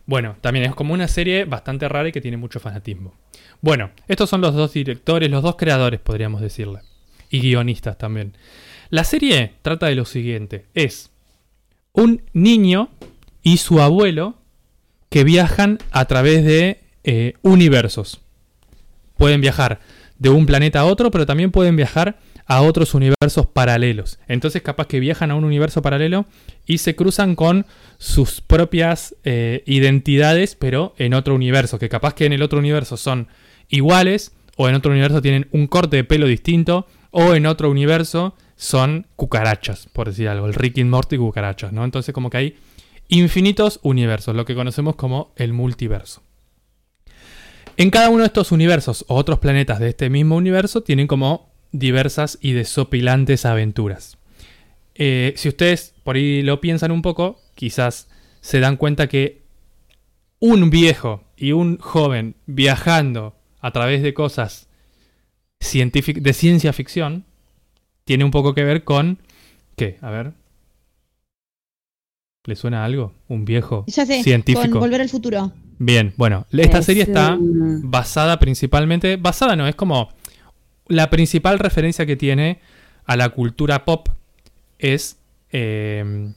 Bueno, 0.07 0.35
también 0.41 0.65
es 0.65 0.73
como 0.73 0.95
una 0.95 1.07
serie 1.07 1.45
bastante 1.45 1.87
rara 1.87 2.09
y 2.09 2.11
que 2.11 2.21
tiene 2.21 2.37
mucho 2.37 2.59
fanatismo. 2.59 3.13
Bueno, 3.61 3.91
estos 4.07 4.29
son 4.29 4.41
los 4.41 4.55
dos 4.55 4.73
directores, 4.73 5.29
los 5.29 5.43
dos 5.43 5.57
creadores, 5.57 5.99
podríamos 5.99 6.41
decirle. 6.41 6.79
Y 7.29 7.39
guionistas 7.39 7.99
también. 7.99 8.33
La 8.89 9.03
serie 9.03 9.53
trata 9.61 9.85
de 9.85 9.95
lo 9.95 10.05
siguiente. 10.05 10.65
Es 10.73 11.11
un 11.93 12.23
niño 12.33 12.89
y 13.43 13.57
su 13.57 13.79
abuelo 13.79 14.35
que 15.09 15.23
viajan 15.23 15.77
a 15.91 16.05
través 16.05 16.43
de 16.43 16.86
eh, 17.07 17.35
universos. 17.41 18.19
Pueden 19.15 19.39
viajar 19.39 19.79
de 20.19 20.29
un 20.29 20.45
planeta 20.45 20.81
a 20.81 20.85
otro, 20.85 21.09
pero 21.09 21.25
también 21.25 21.51
pueden 21.51 21.77
viajar 21.77 22.19
a 22.45 22.61
otros 22.61 22.93
universos 22.93 23.45
paralelos. 23.45 24.19
Entonces 24.27 24.61
capaz 24.61 24.87
que 24.87 24.99
viajan 24.99 25.31
a 25.31 25.35
un 25.35 25.45
universo 25.45 25.81
paralelo 25.81 26.25
y 26.65 26.79
se 26.79 26.97
cruzan 26.97 27.35
con 27.35 27.65
sus 27.97 28.41
propias 28.41 29.15
eh, 29.23 29.63
identidades, 29.65 30.55
pero 30.55 30.95
en 30.97 31.13
otro 31.13 31.33
universo. 31.33 31.79
Que 31.79 31.87
capaz 31.87 32.13
que 32.13 32.25
en 32.25 32.33
el 32.33 32.41
otro 32.41 32.59
universo 32.59 32.97
son 32.97 33.29
iguales, 33.69 34.33
o 34.57 34.67
en 34.67 34.75
otro 34.75 34.91
universo 34.91 35.21
tienen 35.21 35.47
un 35.51 35.67
corte 35.67 35.95
de 35.95 36.03
pelo 36.03 36.27
distinto, 36.27 36.87
o 37.11 37.35
en 37.35 37.45
otro 37.45 37.71
universo 37.71 38.35
son 38.57 39.07
cucarachas, 39.15 39.87
por 39.93 40.09
decir 40.09 40.27
algo. 40.27 40.47
El 40.47 40.55
Rick 40.55 40.77
y 40.77 40.83
Morty 40.83 41.15
cucarachas, 41.15 41.71
¿no? 41.71 41.85
Entonces 41.85 42.13
como 42.13 42.29
que 42.29 42.37
hay 42.37 42.55
infinitos 43.07 43.79
universos, 43.83 44.35
lo 44.35 44.43
que 44.43 44.55
conocemos 44.55 44.97
como 44.97 45.31
el 45.37 45.53
multiverso. 45.53 46.26
En 47.79 47.91
cada 47.91 48.09
uno 48.09 48.21
de 48.21 48.27
estos 48.27 48.51
universos 48.51 49.05
o 49.07 49.15
otros 49.15 49.37
planetas 49.37 49.79
de 49.79 49.89
este 49.89 50.09
mismo 50.09 50.35
universo 50.35 50.81
tienen 50.81 51.05
como 51.05 51.51
diversas 51.71 52.39
y 52.41 52.53
desopilantes 52.53 53.45
aventuras. 53.45 54.17
Eh, 54.95 55.33
si 55.37 55.49
ustedes 55.49 55.93
por 56.03 56.15
ahí 56.15 56.41
lo 56.41 56.59
piensan 56.59 56.91
un 56.91 57.03
poco, 57.03 57.39
quizás 57.53 58.09
se 58.41 58.59
dan 58.59 58.77
cuenta 58.77 59.07
que 59.07 59.43
un 60.39 60.71
viejo 60.71 61.23
y 61.35 61.51
un 61.51 61.77
joven 61.77 62.35
viajando 62.47 63.35
a 63.59 63.71
través 63.71 64.01
de 64.01 64.15
cosas 64.15 64.67
de 65.59 66.33
ciencia 66.33 66.73
ficción 66.73 67.25
tiene 68.05 68.23
un 68.23 68.31
poco 68.31 68.55
que 68.55 68.63
ver 68.63 68.83
con... 68.83 69.19
¿Qué? 69.75 69.99
A 70.01 70.09
ver. 70.09 70.33
¿Le 72.45 72.55
suena 72.55 72.85
algo? 72.85 73.13
Un 73.27 73.45
viejo 73.45 73.85
Ya 73.87 74.05
sé, 74.05 74.23
científico. 74.23 74.67
con 74.67 74.79
Volver 74.79 75.01
al 75.01 75.09
Futuro. 75.09 75.51
Bien, 75.79 76.13
bueno, 76.17 76.45
esta 76.51 76.79
Es 76.79 76.85
serie 76.85 77.03
está 77.03 77.35
un- 77.35 77.89
basada 77.91 78.39
principalmente, 78.39 79.15
basada 79.17 79.55
no, 79.55 79.67
es 79.67 79.75
como 79.75 80.09
la 80.87 81.09
principal 81.09 81.59
referencia 81.59 82.05
que 82.05 82.15
tiene 82.15 82.59
a 83.05 83.15
la 83.15 83.29
cultura 83.29 83.85
pop 83.85 84.09
es 84.79 85.17
eh, 85.51 86.31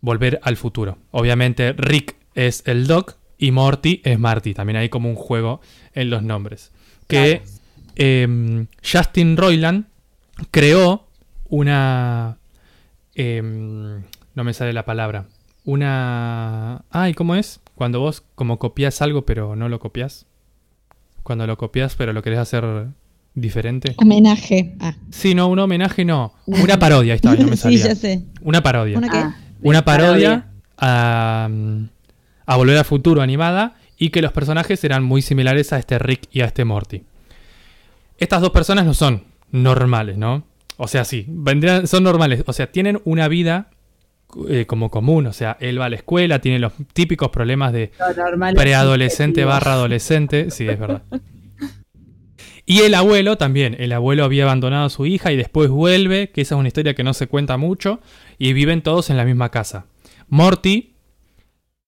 volver 0.00 0.38
al 0.42 0.56
futuro. 0.56 0.98
Obviamente 1.10 1.72
Rick 1.72 2.16
es 2.34 2.62
el 2.66 2.86
Doc 2.86 3.16
y 3.38 3.50
Morty 3.50 4.00
es 4.04 4.18
Marty. 4.18 4.54
También 4.54 4.76
hay 4.76 4.88
como 4.88 5.08
un 5.08 5.16
juego 5.16 5.60
en 5.94 6.10
los 6.10 6.22
nombres. 6.22 6.72
Que 7.08 7.42
eh, 7.96 8.66
Justin 8.84 9.36
Roiland 9.36 9.86
creó 10.50 11.06
una... 11.48 12.38
em, 13.14 14.02
no 14.34 14.44
me 14.44 14.52
sale 14.54 14.72
la 14.72 14.84
palabra. 14.84 15.26
Una... 15.66 16.84
Ay, 16.90 17.12
¿cómo 17.12 17.34
es? 17.34 17.60
Cuando 17.74 18.00
vos 18.00 18.22
como 18.36 18.58
copias 18.58 19.02
algo 19.02 19.26
pero 19.26 19.54
no 19.56 19.68
lo 19.68 19.78
copias. 19.80 20.24
Cuando 21.22 21.46
lo 21.46 21.58
copias 21.58 21.94
pero 21.96 22.12
lo 22.12 22.22
querés 22.22 22.38
hacer 22.38 22.86
diferente. 23.34 23.94
Homenaje. 23.98 24.74
Ah. 24.80 24.94
Sí, 25.10 25.34
no, 25.34 25.48
un 25.48 25.58
homenaje 25.58 26.04
no. 26.04 26.32
Una 26.46 26.78
parodia, 26.78 27.12
ahí 27.12 27.16
está, 27.16 27.34
no 27.34 27.44
me 27.48 27.56
sí, 27.56 27.62
salía. 27.62 27.88
ya 27.88 27.94
sé. 27.96 28.22
Una 28.40 28.62
parodia. 28.62 28.96
¿Una 28.96 29.08
qué? 29.10 29.18
Ah, 29.18 29.36
Una 29.60 29.84
parodia 29.84 30.46
parodia. 30.46 30.52
a, 30.78 31.48
a 32.46 32.56
Volver 32.56 32.78
al 32.78 32.84
Futuro 32.84 33.20
animada 33.20 33.74
y 33.98 34.10
que 34.10 34.22
los 34.22 34.30
personajes 34.32 34.82
eran 34.84 35.02
muy 35.02 35.20
similares 35.20 35.72
a 35.72 35.78
este 35.80 35.98
Rick 35.98 36.28
y 36.30 36.42
a 36.42 36.44
este 36.46 36.64
Morty. 36.64 37.02
Estas 38.18 38.40
dos 38.40 38.50
personas 38.50 38.86
no 38.86 38.94
son 38.94 39.24
normales, 39.50 40.16
¿no? 40.16 40.44
O 40.76 40.86
sea, 40.86 41.04
sí, 41.04 41.24
vendrían, 41.28 41.86
son 41.88 42.04
normales. 42.04 42.44
O 42.46 42.52
sea, 42.52 42.70
tienen 42.70 43.00
una 43.04 43.26
vida 43.28 43.70
eh, 44.48 44.66
como 44.66 44.90
común. 44.90 45.26
O 45.26 45.32
sea, 45.32 45.56
él 45.60 45.80
va 45.80 45.86
a 45.86 45.88
la 45.88 45.96
escuela, 45.96 46.40
tiene 46.40 46.58
los 46.58 46.72
típicos 46.92 47.30
problemas 47.30 47.72
de 47.72 47.92
preadolescente 48.54 49.44
barra 49.44 49.74
adolescente. 49.74 50.50
Sí, 50.50 50.68
es 50.68 50.78
verdad. 50.78 51.02
Y 52.68 52.80
el 52.80 52.94
abuelo 52.94 53.38
también. 53.38 53.76
El 53.78 53.92
abuelo 53.92 54.24
había 54.24 54.42
abandonado 54.42 54.86
a 54.86 54.90
su 54.90 55.06
hija 55.06 55.30
y 55.30 55.36
después 55.36 55.70
vuelve, 55.70 56.30
que 56.30 56.40
esa 56.40 56.56
es 56.56 56.58
una 56.58 56.66
historia 56.66 56.94
que 56.94 57.04
no 57.04 57.14
se 57.14 57.28
cuenta 57.28 57.56
mucho, 57.56 58.00
y 58.38 58.52
viven 58.52 58.82
todos 58.82 59.08
en 59.08 59.16
la 59.16 59.24
misma 59.24 59.50
casa. 59.50 59.86
Morty, 60.28 60.96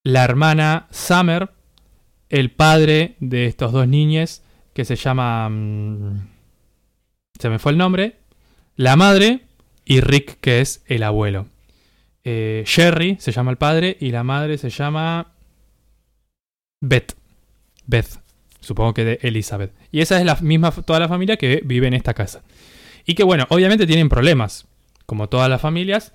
la 0.05 0.22
hermana 0.22 0.86
Summer, 0.93 1.51
el 2.28 2.53
padre 2.53 3.16
de 3.18 3.47
estos 3.47 3.72
dos 3.72 3.89
niñes, 3.89 4.45
que 4.72 4.84
se 4.84 4.95
llama... 4.95 5.49
mm, 5.49 6.28
se 7.41 7.49
me 7.51 7.59
fue 7.59 7.72
el 7.72 7.78
nombre. 7.78 8.16
La 8.76 8.95
madre 8.95 9.41
y 9.84 10.01
Rick, 10.01 10.39
que 10.41 10.61
es 10.61 10.84
el 10.86 11.03
abuelo. 11.03 11.49
Eh, 12.31 12.62
Jerry 12.66 13.16
se 13.18 13.33
llama 13.33 13.51
el 13.51 13.57
padre 13.57 13.97
y 14.01 14.11
la 14.11 14.22
madre 14.22 14.59
se 14.59 14.68
llama... 14.68 15.33
Beth. 16.79 17.16
Beth. 17.87 18.20
Supongo 18.61 18.93
que 18.93 19.03
de 19.03 19.18
Elizabeth. 19.22 19.72
Y 19.91 20.03
esa 20.03 20.18
es 20.18 20.26
la 20.26 20.37
misma, 20.43 20.70
toda 20.70 21.01
la 21.01 21.09
familia 21.09 21.39
que 21.39 21.62
vive 21.64 21.87
en 21.87 21.95
esta 21.95 22.12
casa. 22.12 22.43
Y 23.07 23.14
que 23.14 23.22
bueno, 23.22 23.47
obviamente 23.49 23.87
tienen 23.87 24.11
problemas. 24.11 24.66
Como 25.07 25.31
todas 25.31 25.49
las 25.49 25.62
familias. 25.62 26.12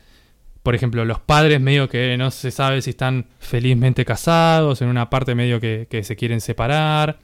Por 0.62 0.76
ejemplo, 0.76 1.04
los 1.04 1.20
padres 1.20 1.60
medio 1.60 1.90
que 1.90 2.16
no 2.16 2.30
se 2.30 2.52
sabe 2.52 2.84
si 2.84 2.92
están 2.92 3.26
felizmente 3.40 4.06
casados. 4.06 4.84
En 4.84 4.90
una 4.90 5.10
parte 5.10 5.34
medio 5.34 5.60
que, 5.60 5.88
se 6.04 6.16
quieren 6.16 6.42
separar. 6.42 7.18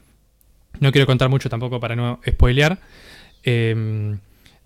No 0.80 0.92
quiero 0.92 1.06
contar 1.06 1.30
mucho 1.30 1.48
tampoco 1.48 1.80
para 1.80 1.96
no 1.96 2.22
spoilear. 2.28 2.80
Eh, 3.44 4.18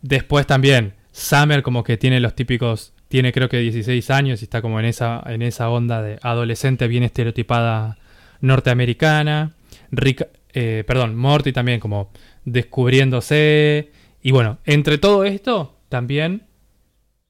después 0.01 0.47
también, 0.47 0.93
Summer 1.11 1.61
como 1.61 1.83
que 1.83 1.97
tiene 1.97 2.21
los 2.21 2.35
típicos... 2.35 2.92
Tiene 3.13 3.31
creo 3.31 3.47
que 3.47 3.59
16 3.59 4.09
años 4.09 4.41
y 4.41 4.45
está 4.45 4.63
como 4.63 4.79
en 4.79 4.87
esa, 4.87 5.21
en 5.27 5.43
esa 5.43 5.69
onda 5.69 6.01
de 6.01 6.17
adolescente 6.23 6.87
bien 6.87 7.03
estereotipada 7.03 7.99
norteamericana. 8.41 9.53
Rick, 9.91 10.27
eh, 10.51 10.83
perdón, 10.87 11.15
Morty 11.15 11.53
también 11.53 11.79
como 11.79 12.09
descubriéndose. 12.43 13.91
Y 14.23 14.31
bueno, 14.31 14.57
entre 14.65 14.97
todo 14.97 15.25
esto 15.25 15.77
también 15.89 16.47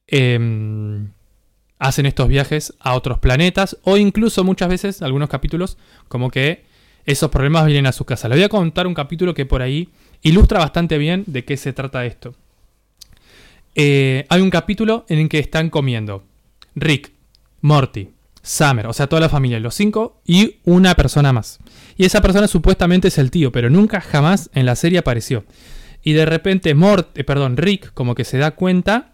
em, 0.08 1.12
hacen 1.80 2.06
estos 2.06 2.30
viajes 2.30 2.74
a 2.80 2.96
otros 2.96 3.20
planetas 3.20 3.78
o 3.84 3.98
incluso 3.98 4.46
muchas 4.46 4.70
veces, 4.70 5.02
algunos 5.02 5.28
capítulos, 5.28 5.78
como 6.08 6.32
que 6.32 6.64
esos 7.06 7.30
problemas 7.30 7.66
vienen 7.66 7.88
a 7.88 7.92
su 7.92 8.06
casa. 8.06 8.30
Les 8.30 8.38
voy 8.38 8.46
a 8.46 8.48
contar 8.48 8.88
un 8.88 8.94
capítulo 8.94 9.34
que 9.34 9.46
por 9.46 9.62
ahí 9.62 9.90
ilustra 10.22 10.60
bastante 10.60 10.98
bien 10.98 11.26
de 11.28 11.44
qué 11.44 11.58
se 11.58 11.74
trata 11.74 12.06
esto. 12.06 12.36
Eh, 13.76 14.26
hay 14.30 14.42
un 14.42 14.50
capítulo 14.50 15.06
en 15.10 15.20
el 15.20 15.30
que 15.30 15.40
están 15.40 15.70
comiendo 15.70 16.24
Rick, 16.76 17.12
Morty, 17.62 18.10
Summer, 18.42 18.88
o 18.88 18.94
sea, 18.94 19.08
toda 19.08 19.22
la 19.22 19.30
familia, 19.30 19.60
los 19.60 19.74
cinco 19.74 20.22
y 20.26 20.58
una 20.64 20.96
persona 20.96 21.34
más. 21.34 21.60
Y 21.96 22.06
esa 22.06 22.22
persona 22.22 22.48
supuestamente 22.48 23.08
es 23.08 23.18
el 23.18 23.32
tío, 23.32 23.52
pero 23.52 23.70
nunca 23.70 24.02
jamás 24.02 24.50
en 24.54 24.66
la 24.66 24.76
serie 24.76 25.00
apareció. 25.00 25.46
Y 26.04 26.14
de 26.14 26.26
repente 26.26 26.76
Mort, 26.76 27.18
eh, 27.18 27.24
perdón, 27.24 27.58
Rick 27.58 27.94
como 27.94 28.16
que 28.16 28.26
se 28.26 28.38
da 28.38 28.52
cuenta 28.52 29.14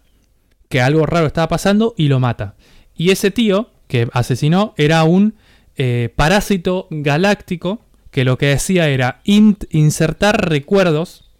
que 0.68 0.80
algo 0.80 1.06
raro 1.06 1.26
estaba 1.26 1.48
pasando 1.48 1.94
y 1.96 2.08
lo 2.08 2.20
mata. 2.20 2.56
Y 2.94 3.10
ese 3.10 3.30
tío 3.30 3.70
que 3.86 4.08
asesinó 4.12 4.74
era 4.76 5.04
un 5.04 5.34
eh, 5.76 6.12
parásito 6.14 6.86
galáctico 6.90 7.84
que 8.10 8.24
lo 8.24 8.36
que 8.36 8.52
hacía 8.52 8.88
era 8.88 9.20
insertar 9.24 10.50
recuerdos 10.50 11.30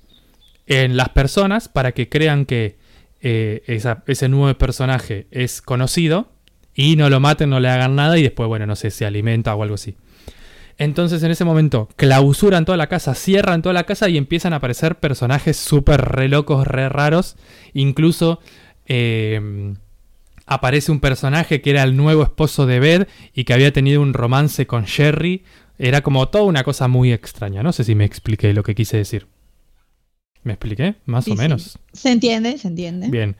en 0.66 0.96
las 0.96 1.10
personas 1.10 1.68
para 1.68 1.92
que 1.92 2.08
crean 2.08 2.46
que 2.46 2.79
eh, 3.20 3.62
ese 4.06 4.28
nuevo 4.28 4.56
personaje 4.56 5.26
es 5.30 5.62
conocido 5.62 6.32
y 6.74 6.96
no 6.96 7.10
lo 7.10 7.20
maten, 7.20 7.50
no 7.50 7.60
le 7.60 7.68
hagan 7.68 7.94
nada 7.96 8.18
y 8.18 8.22
después, 8.22 8.48
bueno, 8.48 8.66
no 8.66 8.76
sé, 8.76 8.90
se 8.90 9.04
alimenta 9.06 9.54
o 9.54 9.62
algo 9.62 9.74
así. 9.74 9.96
Entonces 10.78 11.22
en 11.22 11.30
ese 11.30 11.44
momento 11.44 11.90
clausuran 11.96 12.64
toda 12.64 12.78
la 12.78 12.86
casa, 12.86 13.14
cierran 13.14 13.60
toda 13.60 13.74
la 13.74 13.84
casa 13.84 14.08
y 14.08 14.16
empiezan 14.16 14.54
a 14.54 14.56
aparecer 14.56 14.98
personajes 14.98 15.58
súper 15.58 16.00
re 16.00 16.28
locos, 16.28 16.66
re 16.66 16.88
raros. 16.88 17.36
Incluso 17.74 18.40
eh, 18.86 19.74
aparece 20.46 20.90
un 20.90 21.00
personaje 21.00 21.60
que 21.60 21.70
era 21.70 21.82
el 21.82 21.98
nuevo 21.98 22.22
esposo 22.22 22.64
de 22.64 22.80
Beth 22.80 23.08
y 23.34 23.44
que 23.44 23.52
había 23.52 23.74
tenido 23.74 24.00
un 24.00 24.14
romance 24.14 24.66
con 24.66 24.86
Jerry. 24.86 25.44
Era 25.78 26.00
como 26.00 26.28
toda 26.30 26.44
una 26.44 26.64
cosa 26.64 26.88
muy 26.88 27.12
extraña. 27.12 27.62
No 27.62 27.72
sé 27.72 27.84
si 27.84 27.94
me 27.94 28.06
expliqué 28.06 28.54
lo 28.54 28.62
que 28.62 28.74
quise 28.74 28.96
decir. 28.96 29.26
¿Me 30.44 30.54
expliqué? 30.54 30.94
Más 31.06 31.24
Sí, 31.24 31.32
o 31.32 31.34
sí. 31.34 31.40
menos. 31.42 31.78
Se 31.92 32.10
entiende, 32.10 32.56
se 32.58 32.68
entiende. 32.68 33.08
Bien. 33.08 33.36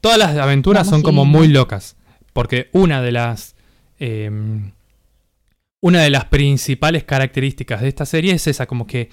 Todas 0.00 0.18
las 0.18 0.36
aventuras 0.36 0.86
Vamos 0.86 0.90
son 0.90 1.02
como 1.02 1.24
muy 1.24 1.48
locas. 1.48 1.96
Porque 2.32 2.68
una 2.72 3.00
de 3.02 3.12
las. 3.12 3.54
eh, 3.98 4.30
una 5.80 6.00
de 6.02 6.08
las 6.10 6.24
principales 6.26 7.04
características 7.04 7.82
de 7.82 7.88
esta 7.88 8.06
serie 8.06 8.32
es 8.32 8.46
esa, 8.46 8.66
como 8.66 8.86
que 8.86 9.10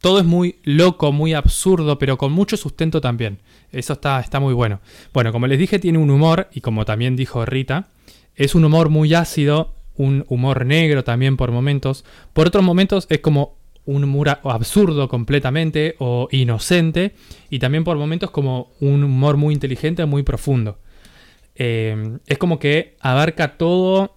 todo 0.00 0.20
es 0.20 0.24
muy 0.24 0.56
loco, 0.62 1.10
muy 1.10 1.34
absurdo, 1.34 1.98
pero 1.98 2.18
con 2.18 2.30
mucho 2.30 2.56
sustento 2.56 3.00
también. 3.00 3.38
Eso 3.72 3.94
está, 3.94 4.20
está 4.20 4.38
muy 4.38 4.54
bueno. 4.54 4.80
Bueno, 5.12 5.32
como 5.32 5.48
les 5.48 5.58
dije, 5.58 5.80
tiene 5.80 5.98
un 5.98 6.10
humor, 6.10 6.48
y 6.52 6.60
como 6.60 6.84
también 6.84 7.16
dijo 7.16 7.44
Rita, 7.44 7.88
es 8.36 8.54
un 8.54 8.64
humor 8.64 8.90
muy 8.90 9.12
ácido, 9.14 9.74
un 9.96 10.24
humor 10.28 10.66
negro 10.66 11.02
también 11.02 11.36
por 11.36 11.50
momentos. 11.50 12.04
Por 12.32 12.46
otros 12.46 12.62
momentos 12.62 13.06
es 13.10 13.18
como 13.18 13.56
un 13.86 14.04
humor 14.04 14.28
absurdo 14.44 15.08
completamente 15.08 15.94
o 15.98 16.28
inocente, 16.30 17.14
y 17.50 17.58
también 17.58 17.84
por 17.84 17.96
momentos 17.96 18.30
como 18.30 18.72
un 18.80 19.04
humor 19.04 19.36
muy 19.36 19.52
inteligente, 19.54 20.04
muy 20.06 20.22
profundo. 20.22 20.78
Eh, 21.56 22.18
es 22.26 22.38
como 22.38 22.58
que 22.58 22.96
abarca 23.00 23.56
todo 23.56 24.16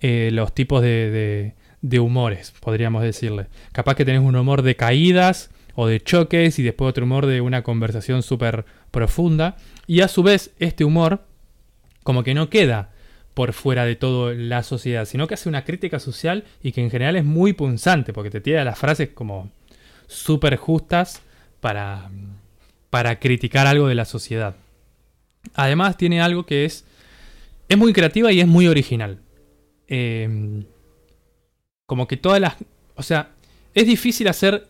eh, 0.00 0.30
los 0.32 0.54
tipos 0.54 0.82
de, 0.82 1.10
de- 1.10 1.54
de 1.82 1.98
humores, 2.00 2.52
podríamos 2.60 3.02
decirle. 3.02 3.46
Capaz 3.72 3.96
que 3.96 4.04
tenés 4.04 4.20
un 4.22 4.36
humor 4.36 4.62
de 4.62 4.76
caídas 4.76 5.50
o 5.74 5.86
de 5.86 6.00
choques 6.00 6.58
y 6.58 6.62
después 6.62 6.88
otro 6.90 7.04
humor 7.04 7.26
de 7.26 7.40
una 7.40 7.62
conversación 7.62 8.22
súper 8.22 8.64
profunda. 8.90 9.56
Y 9.88 10.00
a 10.00 10.08
su 10.08 10.22
vez 10.22 10.52
este 10.60 10.84
humor 10.84 11.24
como 12.04 12.22
que 12.22 12.34
no 12.34 12.50
queda 12.50 12.92
por 13.34 13.52
fuera 13.52 13.84
de 13.84 13.96
toda 13.96 14.34
la 14.34 14.62
sociedad, 14.62 15.04
sino 15.04 15.26
que 15.26 15.34
hace 15.34 15.48
una 15.48 15.64
crítica 15.64 15.98
social 15.98 16.44
y 16.62 16.72
que 16.72 16.82
en 16.82 16.90
general 16.90 17.16
es 17.16 17.24
muy 17.24 17.52
punzante, 17.52 18.12
porque 18.12 18.30
te 18.30 18.40
tira 18.40 18.64
las 18.64 18.78
frases 18.78 19.10
como 19.10 19.50
súper 20.06 20.56
justas 20.56 21.22
para, 21.60 22.10
para 22.90 23.18
criticar 23.18 23.66
algo 23.66 23.88
de 23.88 23.94
la 23.94 24.04
sociedad. 24.04 24.56
además 25.54 25.96
tiene 25.96 26.20
algo 26.20 26.44
que 26.44 26.64
es, 26.64 26.84
es 27.68 27.78
muy 27.78 27.92
creativa 27.92 28.30
y 28.32 28.40
es 28.40 28.46
muy 28.46 28.68
original. 28.68 29.20
Eh, 29.88 30.64
como 31.86 32.06
que 32.08 32.16
todas 32.16 32.40
las... 32.40 32.56
O 32.96 33.02
sea, 33.02 33.32
es 33.74 33.86
difícil 33.86 34.28
hacer 34.28 34.68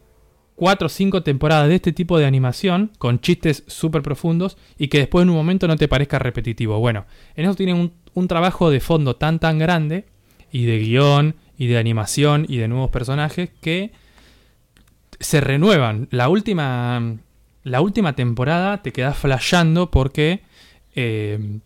cuatro 0.54 0.86
o 0.86 0.88
cinco 0.88 1.22
temporadas 1.22 1.68
de 1.68 1.76
este 1.76 1.92
tipo 1.92 2.18
de 2.18 2.26
animación 2.26 2.92
con 2.98 3.20
chistes 3.20 3.64
súper 3.66 4.02
profundos 4.02 4.56
y 4.78 4.88
que 4.88 4.98
después 4.98 5.22
en 5.22 5.30
un 5.30 5.36
momento 5.36 5.66
no 5.66 5.76
te 5.76 5.88
parezca 5.88 6.18
repetitivo. 6.18 6.78
Bueno, 6.78 7.06
en 7.34 7.44
eso 7.44 7.54
tienen 7.54 7.76
un, 7.76 7.92
un 8.14 8.28
trabajo 8.28 8.70
de 8.70 8.80
fondo 8.80 9.16
tan 9.16 9.38
tan 9.38 9.58
grande 9.58 10.04
y 10.50 10.64
de 10.66 10.78
guion 10.78 11.34
y 11.58 11.66
de 11.66 11.78
animación 11.78 12.46
y 12.48 12.56
de 12.58 12.68
nuevos 12.68 12.90
personajes 12.90 13.50
que 13.60 13.92
se 15.20 15.40
renuevan. 15.40 16.08
La 16.10 16.28
última, 16.28 17.16
la 17.62 17.80
última 17.80 18.14
temporada 18.14 18.82
te 18.82 18.92
quedas 18.92 19.16
flasheando 19.16 19.90
porque 19.90 20.42
eh, 20.94 21.58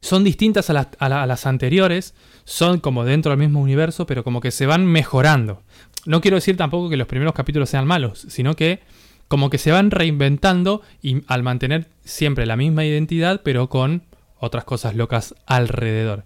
son 0.00 0.24
distintas 0.24 0.68
a 0.70 0.72
las, 0.72 0.88
a 0.98 1.08
la- 1.08 1.22
a 1.22 1.26
las 1.26 1.46
anteriores, 1.46 2.14
son 2.44 2.80
como 2.80 3.04
dentro 3.04 3.30
del 3.30 3.38
mismo 3.38 3.60
universo, 3.60 4.04
pero 4.06 4.24
como 4.24 4.40
que 4.40 4.50
se 4.50 4.66
van 4.66 4.84
mejorando. 4.84 5.62
No 6.06 6.20
quiero 6.20 6.36
decir 6.36 6.56
tampoco 6.56 6.90
que 6.90 6.96
los 6.96 7.06
primeros 7.06 7.34
capítulos 7.34 7.70
sean 7.70 7.86
malos, 7.86 8.26
sino 8.28 8.56
que 8.56 8.80
como 9.28 9.48
que 9.48 9.58
se 9.58 9.70
van 9.70 9.90
reinventando 9.92 10.82
y 11.00 11.22
al 11.28 11.42
mantener 11.44 11.86
siempre 12.04 12.44
la 12.44 12.56
misma 12.56 12.84
identidad, 12.84 13.40
pero 13.44 13.68
con 13.68 14.02
otras 14.42 14.64
cosas 14.64 14.96
locas 14.96 15.34
alrededor. 15.46 16.24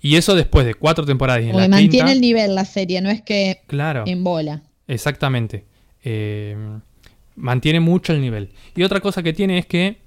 Y 0.00 0.16
eso 0.16 0.34
después 0.34 0.66
de 0.66 0.74
cuatro 0.74 1.04
temporadas 1.04 1.42
y 1.42 1.46
en 1.46 1.52
Porque 1.52 1.68
la 1.68 1.76
mantiene 1.76 1.90
quinta, 1.90 2.12
el 2.12 2.20
nivel 2.20 2.54
la 2.54 2.64
serie, 2.64 3.00
no 3.02 3.10
es 3.10 3.22
que 3.22 3.60
claro. 3.66 4.04
en 4.06 4.24
bola. 4.24 4.62
Exactamente. 4.88 5.66
Eh, 6.02 6.56
mantiene 7.36 7.78
mucho 7.80 8.12
el 8.12 8.20
nivel. 8.20 8.50
Y 8.74 8.82
otra 8.82 9.00
cosa 9.00 9.22
que 9.22 9.32
tiene 9.32 9.58
es 9.58 9.66
que, 9.66 9.98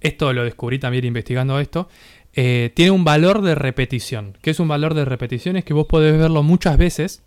esto 0.00 0.32
lo 0.32 0.44
descubrí 0.44 0.78
también 0.78 1.04
investigando 1.04 1.58
esto, 1.58 1.88
eh, 2.34 2.70
tiene 2.74 2.92
un 2.92 3.04
valor 3.04 3.42
de 3.42 3.56
repetición. 3.56 4.38
¿Qué 4.40 4.50
es 4.50 4.60
un 4.60 4.68
valor 4.68 4.94
de 4.94 5.04
repetición? 5.04 5.56
Es 5.56 5.64
que 5.64 5.74
vos 5.74 5.86
podés 5.86 6.16
verlo 6.16 6.42
muchas 6.42 6.78
veces 6.78 7.22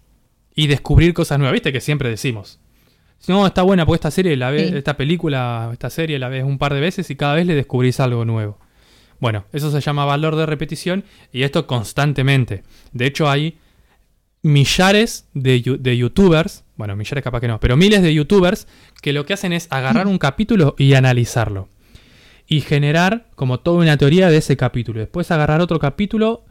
y 0.56 0.68
descubrir 0.68 1.14
cosas 1.14 1.38
nuevas. 1.38 1.54
¿Viste 1.54 1.74
que 1.74 1.82
siempre 1.82 2.10
decimos? 2.10 2.60
No, 3.28 3.45
está 3.45 3.62
buena 3.62 3.86
porque 3.86 3.98
esta 3.98 4.12
serie 4.12 4.38
la 4.38 4.52
ves, 4.52 4.70
Sí. 4.70 4.78
esta 4.78 4.95
película, 4.95 5.70
esta 5.74 5.90
serie 5.90 6.18
la 6.18 6.30
ves 6.30 6.44
un 6.44 6.58
par 6.58 6.74
de 6.74 6.80
veces 6.80 7.10
y 7.10 7.16
cada 7.16 7.36
vez 7.36 7.45
le 7.45 7.56
descubrís 7.56 7.99
algo 7.99 8.26
nuevo. 8.26 8.58
Bueno, 9.19 9.45
eso 9.52 9.72
se 9.72 9.81
llama 9.81 10.06
valor 10.06 10.35
de 10.35 10.45
repetición 10.45 11.03
y 11.31 11.44
esto 11.44 11.65
constantemente. 11.65 12.64
De 12.94 13.06
hecho, 13.07 13.30
hay 13.30 13.57
millares 14.44 15.27
de, 15.34 15.61
youtubers, 15.61 16.64
bueno, 16.76 16.95
millares 16.95 17.23
capaz 17.23 17.41
que 17.41 17.48
no, 17.48 17.60
pero 17.60 17.76
miles 17.76 18.02
de 18.02 18.14
youtubers 18.14 18.68
que 19.02 19.14
lo 19.14 19.26
que 19.26 19.34
hacen 19.34 19.53
es 19.53 19.68
agarrar 19.72 20.07
un 20.07 20.18
capítulo 20.18 20.76
y 20.77 20.94
analizarlo. 20.94 21.69
Y 22.48 22.61
generar 22.61 23.27
como 23.35 23.60
toda 23.60 23.80
una 23.80 23.98
teoría 23.98 24.30
de 24.30 24.38
ese 24.38 24.56
capítulo. 24.56 24.99
Después 24.99 25.31
agarrar 25.31 25.60
otro 25.60 25.80
capítulo, 25.80 26.45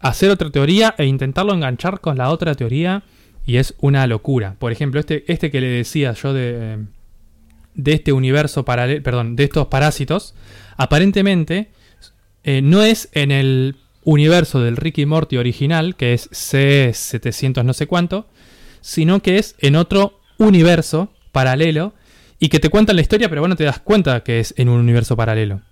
hacer 0.00 0.30
otra 0.30 0.50
teoría 0.50 0.94
e 0.96 1.04
intentarlo 1.04 1.52
enganchar 1.52 2.00
con 2.00 2.16
la 2.16 2.30
otra 2.30 2.54
teoría. 2.54 3.02
Y 3.44 3.56
es 3.56 3.74
una 3.80 4.06
locura. 4.06 4.54
Por 4.58 4.72
ejemplo, 4.72 5.00
este, 5.00 5.30
este 5.30 5.50
que 5.50 5.60
le 5.60 5.66
decía 5.66 6.12
yo 6.12 6.32
de, 6.32 6.78
de 7.74 7.92
este 7.92 8.12
universo 8.12 8.64
paralelo, 8.64 9.02
perdón, 9.02 9.36
de 9.36 9.44
estos 9.44 9.66
parásitos, 9.66 10.34
aparentemente 10.76 11.70
eh, 12.44 12.62
no 12.62 12.82
es 12.82 13.08
en 13.12 13.30
el 13.30 13.76
universo 14.04 14.60
del 14.60 14.76
Ricky 14.76 15.06
Morty 15.06 15.36
original, 15.36 15.96
que 15.96 16.12
es 16.12 16.30
C700 16.30 17.64
no 17.64 17.72
sé 17.72 17.86
cuánto, 17.86 18.26
sino 18.80 19.20
que 19.20 19.38
es 19.38 19.54
en 19.58 19.76
otro 19.76 20.20
universo 20.38 21.12
paralelo 21.30 21.94
y 22.38 22.48
que 22.48 22.58
te 22.58 22.68
cuentan 22.68 22.96
la 22.96 23.02
historia, 23.02 23.28
pero 23.28 23.40
bueno, 23.40 23.56
te 23.56 23.64
das 23.64 23.78
cuenta 23.78 24.24
que 24.24 24.40
es 24.40 24.54
en 24.56 24.68
un 24.68 24.80
universo 24.80 25.16
paralelo, 25.16 25.62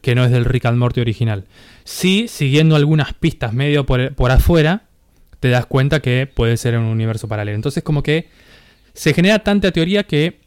que 0.00 0.14
no 0.14 0.24
es 0.24 0.30
del 0.30 0.46
Rick 0.46 0.64
and 0.66 0.78
Morty 0.78 1.00
original. 1.00 1.44
Sí, 1.84 2.26
siguiendo 2.28 2.76
algunas 2.76 3.12
pistas 3.12 3.52
medio 3.52 3.84
por, 3.84 4.14
por 4.14 4.30
afuera, 4.30 4.84
te 5.40 5.50
das 5.50 5.66
cuenta 5.66 6.00
que 6.00 6.26
puede 6.26 6.56
ser 6.56 6.72
en 6.72 6.80
un 6.80 6.86
universo 6.86 7.28
paralelo. 7.28 7.56
Entonces 7.56 7.82
como 7.82 8.02
que 8.02 8.28
se 8.94 9.12
genera 9.12 9.40
tanta 9.40 9.72
teoría 9.72 10.04
que 10.04 10.40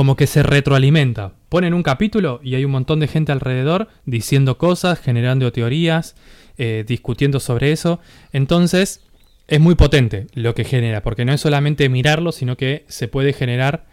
como 0.00 0.16
que 0.16 0.26
se 0.26 0.42
retroalimenta. 0.42 1.34
Ponen 1.50 1.74
un 1.74 1.82
capítulo 1.82 2.40
y 2.42 2.54
hay 2.54 2.64
un 2.64 2.70
montón 2.70 3.00
de 3.00 3.06
gente 3.06 3.32
alrededor 3.32 3.88
diciendo 4.06 4.56
cosas, 4.56 4.98
generando 4.98 5.52
teorías, 5.52 6.16
eh, 6.56 6.86
discutiendo 6.88 7.38
sobre 7.38 7.70
eso. 7.70 8.00
Entonces 8.32 9.02
es 9.46 9.60
muy 9.60 9.74
potente 9.74 10.26
lo 10.32 10.54
que 10.54 10.64
genera, 10.64 11.02
porque 11.02 11.26
no 11.26 11.34
es 11.34 11.42
solamente 11.42 11.90
mirarlo, 11.90 12.32
sino 12.32 12.56
que 12.56 12.86
se 12.88 13.08
puede 13.08 13.34
generar, 13.34 13.88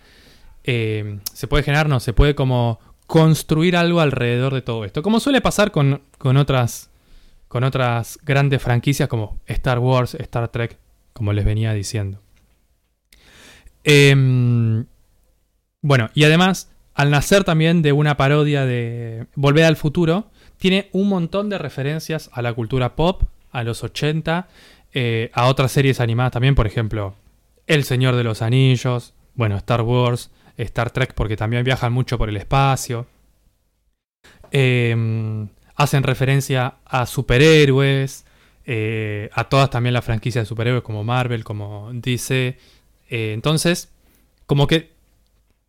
eh, 0.64 1.20
se 1.34 1.48
puede 1.48 1.64
generar, 1.64 1.90
no, 1.90 2.00
se 2.00 2.14
puede 2.14 2.36
como 2.36 2.80
construir 3.06 3.76
algo 3.76 4.00
alrededor 4.00 4.54
de 4.54 4.62
todo 4.62 4.86
esto. 4.86 5.04
Como 5.04 5.20
suele 5.20 5.42
pasar 5.42 5.72
con, 5.72 6.04
con 6.18 6.38
otras, 6.38 6.90
con 7.50 7.66
otras 7.66 8.18
grandes 8.24 8.62
franquicias 8.62 9.10
como 9.10 9.42
Star 9.46 9.80
Wars, 9.80 10.16
Star 10.16 10.48
Trek, 10.48 10.78
como 11.12 11.34
les 11.34 11.44
venía 11.44 11.74
diciendo. 11.74 12.22
Em, 13.84 14.86
bueno, 15.82 16.10
y 16.14 16.24
además, 16.24 16.72
al 16.94 17.12
nacer 17.12 17.44
también 17.44 17.82
de 17.82 17.92
una 17.92 18.18
parodia 18.18 18.66
de 18.66 19.28
Volver 19.36 19.66
al 19.66 19.76
Futuro, 19.76 20.30
tiene 20.58 20.90
un 20.92 21.10
montón 21.10 21.50
de 21.50 21.58
referencias 21.58 22.30
a 22.34 22.42
la 22.42 22.54
cultura 22.54 22.96
pop, 22.96 23.24
a 23.52 23.64
los 23.64 23.84
80, 23.84 24.48
eh, 24.94 25.30
a 25.34 25.48
otras 25.48 25.72
series 25.72 26.00
animadas 26.00 26.32
también, 26.32 26.56
por 26.56 26.68
ejemplo, 26.68 27.16
El 27.68 27.84
Señor 27.84 28.16
de 28.16 28.24
los 28.24 28.42
Anillos, 28.42 29.14
bueno, 29.36 29.56
Star 29.58 29.82
Wars, 29.82 30.32
Star 30.58 30.90
Trek, 30.90 31.14
porque 31.14 31.38
también 31.38 31.64
viajan 31.64 31.94
mucho 31.94 32.18
por 32.18 32.30
el 32.30 32.38
espacio. 32.38 33.06
Em, 34.52 35.50
hacen 35.76 36.04
referencia 36.04 36.76
a 36.86 37.06
superhéroes, 37.06 38.26
eh, 38.66 39.30
a 39.34 39.44
todas 39.46 39.70
también 39.70 39.94
las 39.94 40.04
franquicias 40.04 40.44
de 40.44 40.48
superhéroes 40.48 40.84
como 40.84 41.04
Marvel, 41.04 41.44
como 41.44 41.92
DC. 41.94 42.58
Eh, 43.10 43.34
entonces, 43.34 43.92
como 44.48 44.68
que 44.68 44.97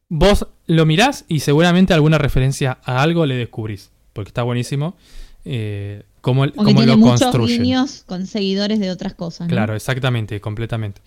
vos 0.08 0.46
lo 0.66 0.86
mirás 0.86 1.24
y 1.28 1.40
seguramente 1.40 1.94
alguna 1.94 2.18
referencia 2.18 2.78
a 2.84 3.02
algo 3.02 3.26
le 3.26 3.36
descubrís, 3.36 3.90
porque 4.12 4.28
está 4.28 4.42
buenísimo 4.42 4.96
eh, 5.44 6.02
cómo, 6.20 6.44
cómo 6.52 6.70
tiene 6.70 6.86
lo 6.86 6.98
muchos 6.98 7.22
construyen. 7.22 7.62
guiños 7.62 8.04
con 8.06 8.26
seguidores 8.26 8.80
de 8.80 8.90
otras 8.90 9.14
cosas. 9.14 9.48
¿no? 9.48 9.52
Claro, 9.54 9.74
exactamente, 9.74 10.40
completamente. 10.40 11.00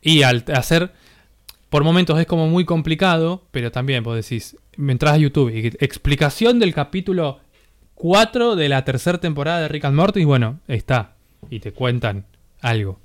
Y 0.00 0.22
al 0.22 0.44
hacer, 0.54 0.92
por 1.68 1.84
momentos 1.84 2.18
es 2.20 2.26
como 2.26 2.46
muy 2.48 2.64
complicado, 2.64 3.42
pero 3.50 3.72
también 3.72 4.04
vos 4.04 4.14
decís, 4.14 4.56
me 4.76 4.92
entras 4.92 5.14
a 5.14 5.18
YouTube 5.18 5.50
y 5.52 5.66
explicación 5.84 6.58
del 6.58 6.74
capítulo 6.74 7.40
4 7.94 8.54
de 8.54 8.68
la 8.68 8.84
tercera 8.84 9.18
temporada 9.18 9.62
de 9.62 9.68
Rick 9.68 9.86
and 9.86 9.96
Morty, 9.96 10.20
y 10.20 10.24
bueno, 10.24 10.60
está. 10.68 11.16
Y 11.50 11.60
te 11.60 11.72
cuentan 11.72 12.26
algo. 12.60 13.00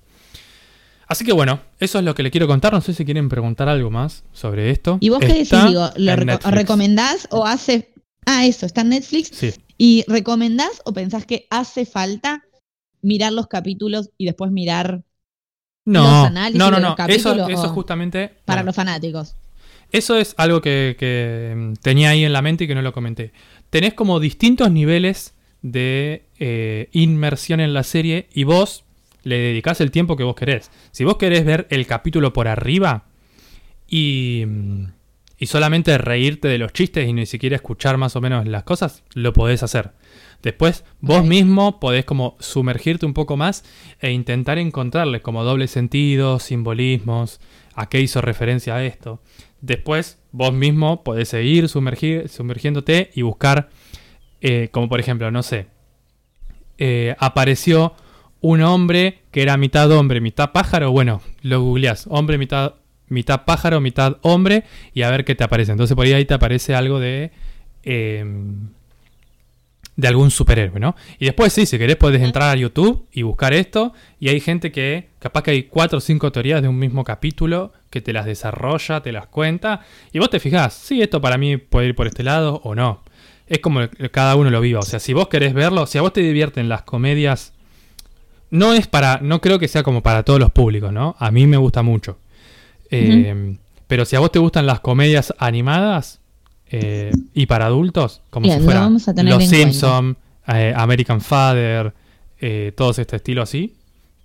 Así 1.14 1.24
que 1.26 1.32
bueno, 1.32 1.60
eso 1.80 2.00
es 2.00 2.06
lo 2.06 2.16
que 2.16 2.24
le 2.24 2.32
quiero 2.32 2.48
contar. 2.48 2.74
No 2.74 2.82
sé 2.82 2.92
si 2.96 3.06
quieren 3.06 3.30
preguntar 3.30 3.70
algo 3.70 3.92
más 3.92 4.24
sobre 4.34 4.72
esto. 4.72 4.98
¿Y 5.00 5.10
vos 5.10 5.20
qué 5.20 5.28
decís? 5.28 5.52
Digo, 5.68 5.92
¿Lo 5.96 6.12
reco- 6.16 6.50
recomendás 6.50 7.28
o 7.30 7.46
hace... 7.46 7.94
Ah, 8.26 8.48
eso, 8.48 8.66
está 8.66 8.82
en 8.82 8.90
Netflix. 8.90 9.30
Sí. 9.32 9.54
¿Y 9.78 10.04
recomendás 10.08 10.82
o 10.86 10.92
pensás 10.92 11.28
que 11.28 11.46
hace 11.52 11.86
falta 11.86 12.44
mirar 13.04 13.32
los 13.32 13.46
capítulos 13.46 14.10
y 14.18 14.26
después 14.26 14.50
mirar 14.50 15.04
No, 15.86 16.02
los 16.02 16.28
análisis 16.30 16.58
no, 16.58 16.72
no, 16.72 16.78
de 16.78 16.82
no. 16.82 16.88
los 16.90 16.98
capítulos 16.98 17.50
Eso, 17.50 17.62
eso 17.62 17.70
justamente. 17.70 18.32
para 18.46 18.64
los 18.64 18.76
fanáticos? 18.76 19.36
Eso 19.92 20.18
es 20.18 20.34
algo 20.38 20.62
que, 20.62 20.96
que, 20.98 21.54
mm, 21.56 21.74
tenía 21.84 22.10
ahí 22.10 22.26
en 22.26 22.34
la 22.34 22.42
mente 22.42 22.64
y 22.64 22.68
que 22.68 22.74
no 22.74 22.82
lo 22.82 22.92
comenté. 22.92 23.34
Tenés 23.70 23.94
como 23.94 24.20
distintos 24.20 24.72
niveles 24.72 25.36
de 25.62 26.26
eh, 26.40 26.90
inmersión 26.92 27.60
en 27.60 27.76
la 27.76 27.84
serie 27.84 28.30
y 28.34 28.46
vos 28.46 28.83
le 29.24 29.38
dedicás 29.38 29.82
el 29.82 29.92
tiempo 29.92 30.16
que 30.16 30.24
vos 30.24 30.36
querés. 30.36 30.72
Si 30.92 31.04
vos 31.04 31.18
querés 31.18 31.46
ver 31.46 31.68
el 31.70 31.88
capítulo 31.88 32.34
por 32.34 32.48
arriba 32.48 33.06
y, 33.88 34.44
mm, 34.46 34.86
y 35.38 35.46
solamente 35.48 35.98
reírte 35.98 36.48
de 36.48 36.58
los 36.58 36.72
chistes 36.72 37.08
y 37.08 37.12
ni 37.12 37.26
siquiera 37.26 37.58
escuchar 37.58 37.98
más 37.98 38.16
o 38.16 38.22
menos 38.22 38.48
las 38.48 38.64
cosas, 38.64 39.04
lo 39.14 39.34
podés 39.34 39.62
hacer. 39.62 39.92
Después 40.42 40.86
vos 41.02 41.26
mismo 41.26 41.80
podés 41.80 42.06
como 42.06 42.38
sumergirte 42.40 43.06
un 43.06 43.14
poco 43.14 43.36
más 43.38 43.64
e 44.00 44.12
intentar 44.12 44.58
encontrarle 44.58 45.22
como 45.22 45.44
doble 45.44 45.68
sentido, 45.68 46.40
simbolismos, 46.40 47.40
a 47.76 47.90
qué 47.90 48.00
hizo 48.00 48.22
referencia 48.22 48.76
a 48.76 48.86
esto. 48.86 49.22
Después 49.62 50.20
vos 50.32 50.54
mismo 50.54 51.04
podés 51.04 51.30
seguir 51.30 51.70
sumergir, 51.70 52.30
sumergiéndote 52.30 53.12
y 53.14 53.22
buscar, 53.22 53.70
eh, 54.42 54.70
como 54.72 54.90
por 54.90 55.00
ejemplo, 55.00 55.32
no 55.32 55.44
sé, 55.44 55.68
eh, 56.78 57.16
apareció 57.20 57.96
un 58.44 58.62
hombre 58.62 59.22
que 59.32 59.42
era 59.42 59.56
mitad 59.56 59.90
hombre, 59.92 60.20
mitad 60.20 60.52
pájaro, 60.52 60.92
bueno, 60.92 61.22
lo 61.44 61.62
googleás, 61.62 62.08
hombre, 62.10 62.38
mitad, 62.38 62.74
mitad 63.08 63.46
pájaro, 63.46 63.80
mitad 63.80 64.18
hombre, 64.22 64.66
y 64.94 65.04
a 65.04 65.10
ver 65.10 65.24
qué 65.24 65.34
te 65.34 65.46
aparece. 65.46 65.72
Entonces 65.72 65.96
por 65.96 66.06
ahí, 66.06 66.12
ahí 66.12 66.26
te 66.26 66.34
aparece 66.34 66.76
algo 66.76 67.00
de... 67.00 67.32
em, 67.84 68.68
de 69.96 70.08
algún 70.08 70.30
superhéroe, 70.30 70.78
¿no? 70.78 70.96
Y 71.20 71.26
después 71.26 71.54
sí, 71.54 71.66
si 71.66 71.78
querés 71.78 71.96
podés 71.96 72.22
entrar 72.22 72.50
a 72.50 72.60
YouTube 72.60 73.08
y 73.14 73.22
buscar 73.22 73.54
esto. 73.54 73.94
Y 74.20 74.28
hay 74.28 74.42
gente 74.42 74.74
que, 74.74 75.10
capaz 75.20 75.44
que 75.44 75.52
hay 75.52 75.64
cuatro 75.64 76.00
o 76.00 76.02
cinco 76.02 76.32
teorías 76.32 76.62
de 76.62 76.68
un 76.68 76.78
mismo 76.78 77.06
capítulo 77.06 77.72
que 77.90 78.02
te 78.02 78.12
las 78.12 78.26
desarrolla, 78.26 79.02
te 79.02 79.14
las 79.14 79.28
cuenta. 79.28 79.82
Y 80.12 80.20
vos 80.20 80.30
te 80.30 80.42
fijás, 80.42 80.74
sí, 80.74 81.02
esto 81.02 81.22
para 81.22 81.38
mí 81.38 81.56
puede 81.58 81.88
ir 81.88 81.96
por 81.96 82.08
este 82.08 82.24
lado 82.24 82.60
o 82.66 82.76
no. 82.76 83.04
es 83.48 83.60
como 83.60 83.82
cada 84.12 84.36
uno 84.36 84.50
lo 84.50 84.60
viva. 84.60 84.80
O 84.80 84.84
sea, 84.84 85.00
si 85.00 85.14
vos 85.14 85.30
querés 85.30 85.54
verlo, 85.54 85.86
si 85.86 85.98
a 85.98 86.02
vos 86.02 86.12
te 86.12 86.22
divierten 86.22 86.68
las 86.68 86.82
comedias, 86.82 87.54
no 88.54 88.74
es 88.74 88.88
para, 88.88 89.20
no 89.22 89.42
creo 89.42 89.60
que 89.60 89.68
sea 89.68 89.84
como 89.84 90.02
para 90.02 90.24
todos 90.24 90.40
los 90.40 90.52
públicos, 90.52 90.94
¿no? 90.94 91.16
A 91.20 91.32
mí 91.32 91.48
me 91.48 91.58
gusta 91.58 91.82
mucho. 91.82 92.20
Eh, 92.90 93.58
Pero 93.88 94.06
si 94.06 94.16
a 94.16 94.20
vos 94.20 94.32
te 94.32 94.40
gustan 94.40 94.66
las 94.66 94.80
comedias 94.80 95.34
animadas 95.40 96.22
eh, 96.70 97.12
y 97.34 97.48
para 97.48 97.66
adultos, 97.66 98.22
como 98.30 98.46
Bien, 98.46 98.60
si 98.60 98.60
lo 98.60 98.66
fuera 98.66 98.80
vamos 98.82 99.08
a 99.08 99.14
tener 99.14 99.34
Los 99.34 99.44
en 99.44 99.50
cuenta. 99.50 99.66
Simpson, 99.72 100.18
eh, 100.48 100.74
American 100.76 101.20
Father, 101.20 101.94
todos 102.76 103.00
este 103.00 103.16
estilo 103.16 103.42
así, 103.42 103.76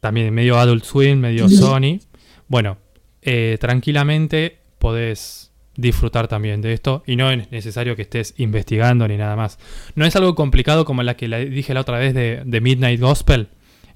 también 0.00 0.32
medio 0.34 0.58
Adult 0.58 0.84
Swim, 0.84 1.18
medio 1.18 1.48
Sony. 1.48 2.00
Bueno, 2.48 2.78
eh, 3.22 3.56
tranquilamente 3.60 4.58
podés 4.78 5.50
disfrutar 5.76 6.28
también 6.28 6.60
de 6.60 6.72
esto 6.72 7.02
y 7.06 7.16
no 7.16 7.30
es 7.30 7.50
necesario 7.52 7.94
que 7.94 8.02
estés 8.02 8.34
investigando 8.38 9.06
ni 9.06 9.16
nada 9.16 9.36
más. 9.36 9.58
No 9.94 10.04
es 10.04 10.16
algo 10.16 10.34
complicado 10.34 10.84
como 10.84 11.02
la 11.02 11.16
que 11.16 11.28
la 11.28 11.38
dije 11.38 11.72
la 11.74 11.80
otra 11.80 11.98
vez 11.98 12.14
de, 12.14 12.42
de 12.44 12.60
Midnight 12.60 13.00
Gospel, 13.00 13.48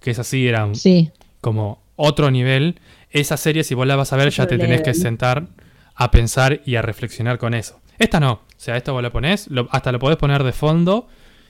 que 0.02 0.10
es 0.10 0.18
así, 0.18 0.46
era 0.46 0.64
un- 0.66 0.74
Sí. 0.74 1.10
como 1.40 1.82
otro 1.96 2.30
nivel. 2.30 2.80
Esa 3.10 3.36
serie, 3.36 3.64
si 3.64 3.74
vos 3.74 3.86
la 3.86 3.96
vas 3.96 4.12
a 4.12 4.16
ver, 4.16 4.30
ya 4.30 4.46
te 4.46 4.58
tenés 4.58 4.82
que 4.82 4.94
sentar 4.94 5.48
a 5.94 6.10
pensar 6.10 6.60
y 6.64 6.76
a 6.76 6.82
reflexionar 6.82 7.38
con 7.38 7.54
eso. 7.54 7.80
Esta 7.98 8.20
no. 8.20 8.32
O 8.32 8.40
sea, 8.56 8.76
esta 8.76 8.92
vos 8.92 9.02
la 9.02 9.10
ponés, 9.10 9.48
lo- 9.48 9.68
hasta 9.70 9.92
lo 9.92 9.98
podés 9.98 10.16
poner 10.16 10.42
de 10.44 10.52
fondo 10.52 11.08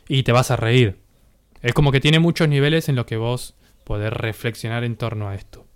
y 0.09 0.23
te 0.25 0.33
vas 0.33 0.51
a 0.51 0.57
reír. 0.57 0.99
Es 1.63 1.73
como 1.75 1.93
que 1.93 2.01
tiene 2.01 2.19
muchos 2.19 2.49
niveles 2.49 2.89
en 2.89 2.97
los 2.97 3.07
que 3.07 3.17
vos 3.17 3.55
podés 3.85 4.13
reflexionar 4.13 4.83
en 4.85 4.97
torno 4.97 5.29
a 5.29 5.35
esto. 5.35 5.67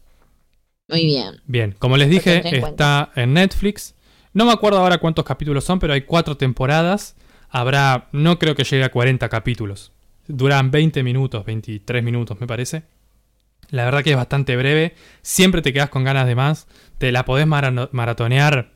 Muy 0.88 1.04
bien. 1.06 1.40
Bien, 1.46 1.74
como 1.78 1.96
les 1.96 2.08
dije, 2.10 2.46
en 2.46 2.54
está 2.64 3.10
en 3.16 3.34
Netflix. 3.34 3.94
No 4.32 4.44
me 4.44 4.52
acuerdo 4.52 4.78
ahora 4.78 4.98
cuántos 4.98 5.24
capítulos 5.24 5.64
son, 5.64 5.78
pero 5.78 5.92
hay 5.92 6.02
cuatro 6.02 6.36
temporadas. 6.36 7.16
Habrá, 7.48 8.08
no 8.12 8.38
creo 8.38 8.54
que 8.54 8.64
llegue 8.64 8.84
a 8.84 8.90
40 8.90 9.28
capítulos. 9.28 9.92
Duran 10.28 10.70
20 10.70 11.02
minutos, 11.02 11.44
23 11.44 12.02
minutos 12.02 12.40
me 12.40 12.46
parece. 12.46 12.82
La 13.70 13.84
verdad 13.84 14.02
que 14.04 14.10
es 14.10 14.16
bastante 14.16 14.56
breve. 14.56 14.94
Siempre 15.22 15.62
te 15.62 15.72
quedas 15.72 15.88
con 15.90 16.04
ganas 16.04 16.26
de 16.26 16.34
más. 16.34 16.66
Te 16.98 17.10
la 17.12 17.24
podés 17.24 17.46
mara- 17.46 17.88
maratonear 17.92 18.72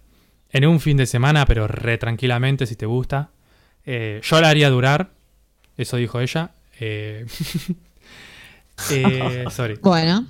en 0.51 0.67
un 0.67 0.81
fin 0.81 0.97
de 0.97 1.07
semana, 1.07 1.47
pero 1.47 1.69
re 1.69 1.97
tranquilamente 1.99 2.67
si 2.67 2.75
te 2.77 2.87
gusta. 2.87 3.31
Eh, 3.85 4.21
yo 4.23 4.41
la 4.41 4.49
haría 4.49 4.69
durar. 4.71 5.11
Eso 5.77 5.97
dijo 5.97 6.21
ella. 6.21 6.51
Eh, 6.81 7.27
eh, 8.91 9.45
sorry. 9.51 9.79
Bueno, 9.83 10.27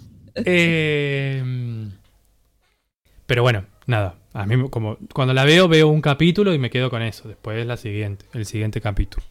pero 3.26 3.42
bueno, 3.42 3.64
nada. 3.86 4.16
A 4.32 4.46
mí 4.46 4.68
como 4.70 4.96
cuando 5.12 5.34
la 5.34 5.44
veo 5.44 5.68
veo 5.68 5.88
un 5.88 6.00
capítulo 6.00 6.52
y 6.54 6.58
me 6.58 6.70
quedo 6.70 6.90
con 6.90 7.02
eso. 7.02 7.28
Después 7.28 7.66
la 7.66 7.76
siguiente, 7.76 8.26
el 8.34 8.46
siguiente 8.46 8.80
capítulo. 8.80 9.24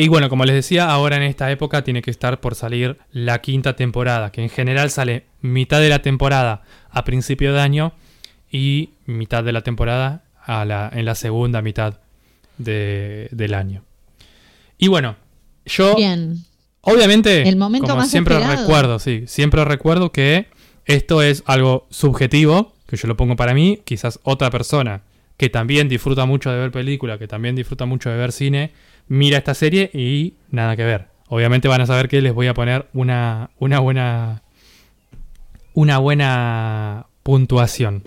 Y 0.00 0.06
bueno, 0.06 0.28
como 0.28 0.44
les 0.44 0.54
decía, 0.54 0.88
ahora 0.90 1.16
en 1.16 1.22
esta 1.24 1.50
época 1.50 1.82
tiene 1.82 2.02
que 2.02 2.10
estar 2.12 2.38
por 2.40 2.54
salir 2.54 2.98
la 3.10 3.40
quinta 3.40 3.74
temporada, 3.74 4.30
que 4.30 4.40
en 4.42 4.48
general 4.48 4.90
sale 4.90 5.24
mitad 5.40 5.80
de 5.80 5.88
la 5.88 6.02
temporada 6.02 6.62
a 6.90 7.02
principio 7.04 7.52
de 7.52 7.60
año 7.60 7.92
y 8.48 8.90
mitad 9.06 9.42
de 9.42 9.52
la 9.52 9.62
temporada 9.62 10.22
a 10.44 10.64
la, 10.64 10.88
en 10.94 11.04
la 11.04 11.16
segunda 11.16 11.62
mitad 11.62 11.98
de- 12.58 13.28
del 13.32 13.54
año. 13.54 13.82
Y 14.78 14.86
bueno, 14.86 15.16
yo 15.66 15.96
bien. 15.96 16.44
Obviamente, 16.82 17.48
El 17.48 17.56
momento 17.56 17.88
como 17.88 17.98
más 18.02 18.10
siempre 18.10 18.36
esperado. 18.36 18.60
recuerdo, 18.62 18.98
sí, 19.00 19.24
siempre 19.26 19.64
recuerdo 19.64 20.12
que 20.12 20.46
esto 20.86 21.22
es 21.22 21.42
algo 21.44 21.88
subjetivo, 21.90 22.72
que 22.86 22.96
yo 22.96 23.08
lo 23.08 23.16
pongo 23.16 23.34
para 23.34 23.52
mí, 23.52 23.80
quizás 23.84 24.20
otra 24.22 24.48
persona 24.50 25.02
que 25.36 25.50
también 25.50 25.88
disfruta 25.88 26.24
mucho 26.24 26.50
de 26.50 26.56
ver 26.58 26.70
película, 26.70 27.18
que 27.18 27.26
también 27.28 27.56
disfruta 27.56 27.84
mucho 27.84 28.10
de 28.10 28.16
ver 28.16 28.30
cine, 28.32 28.72
mira 29.08 29.38
esta 29.38 29.54
serie 29.54 29.90
y 29.92 30.34
nada 30.50 30.76
que 30.76 30.84
ver. 30.84 31.08
Obviamente 31.28 31.68
van 31.68 31.80
a 31.80 31.86
saber 31.86 32.08
que 32.08 32.22
les 32.22 32.32
voy 32.32 32.46
a 32.46 32.54
poner 32.54 32.88
una, 32.92 33.50
una 33.58 33.80
buena 33.80 34.42
una 35.78 35.98
buena 35.98 37.06
puntuación. 37.22 38.02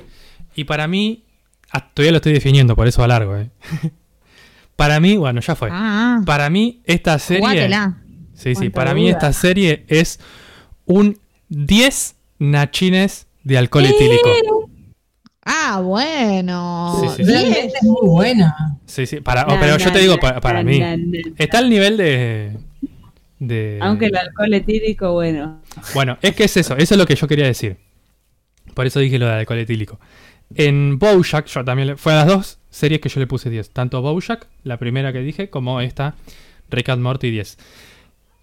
Y 0.56 0.66
para 0.66 0.90
mí, 0.90 1.24
ah, 1.72 1.90
todavía 1.94 2.12
lo 2.12 2.18
estoy 2.18 2.34
definiendo, 2.34 2.76
por 2.76 2.86
eso 2.86 3.02
alargo, 3.02 3.38
¿eh? 3.38 3.50
para 4.76 5.00
mí, 5.00 5.16
bueno, 5.16 5.40
ya 5.40 5.56
fue. 5.56 5.70
Ah, 5.72 6.22
Para 6.26 6.50
mí, 6.50 6.82
esta 6.84 7.18
serie. 7.18 7.70
Sí, 8.34 8.56
sí, 8.56 8.70
para 8.70 8.94
mí 8.94 9.04
duda. 9.04 9.12
esta 9.14 9.32
serie 9.32 9.86
es 9.88 10.20
un 10.86 11.18
10 11.48 12.16
de 13.44 13.58
alcohol 13.58 13.86
etílico. 13.86 14.70
Ah, 15.44 15.82
bueno. 15.84 16.98
Sí, 17.02 17.08
sí, 17.10 17.26
sí. 17.26 17.32
Realmente 17.32 17.74
es 17.76 17.84
muy 17.84 18.08
buena. 18.08 18.78
Sí, 18.86 19.06
sí, 19.06 19.22
para, 19.22 19.46
pero 19.60 19.78
yo 19.78 19.92
te 19.92 20.00
digo, 20.00 20.18
para, 20.18 20.40
na, 20.40 20.64
mí. 20.64 20.80
na, 20.80 20.98
na. 20.98 21.18
Está 21.38 21.60
al 21.60 21.70
nivel 21.70 21.98
de. 21.98 22.58
de 23.40 23.80
Aunque 23.82 24.06
el 24.06 24.16
alcohol 24.16 24.54
etílico, 24.54 25.14
bueno. 25.14 25.62
Bueno, 25.94 26.18
es 26.22 26.36
que 26.36 26.44
es 26.44 26.58
eso, 26.58 26.76
eso 26.78 26.94
es 26.94 26.98
lo 26.98 27.06
que 27.06 27.16
yo 27.16 27.28
quería 27.28 27.46
decir. 27.46 27.78
Por 28.74 28.86
eso 28.86 29.00
dije 29.00 29.18
lo 29.18 29.26
de 29.26 29.34
alcohol 29.34 29.60
etílico. 29.60 30.00
En 30.56 31.00
Bojack, 31.00 31.48
yo 31.48 31.64
también 31.64 31.88
le, 31.90 31.98
fue 31.98 32.14
a 32.14 32.18
las 32.18 32.28
dos 32.28 32.60
series 32.70 33.02
que 33.02 33.10
yo 33.10 33.20
le 33.20 33.28
puse 33.28 33.50
10. 33.50 33.72
Tanto 33.72 34.02
Bojack, 34.02 34.48
la 34.64 34.78
primera 34.78 35.12
que 35.12 35.20
dije, 35.20 35.50
como 35.50 35.82
esta, 35.82 36.16
Rick 36.70 36.90
and 36.90 37.02
Morty 37.02 37.32
10. 37.32 37.58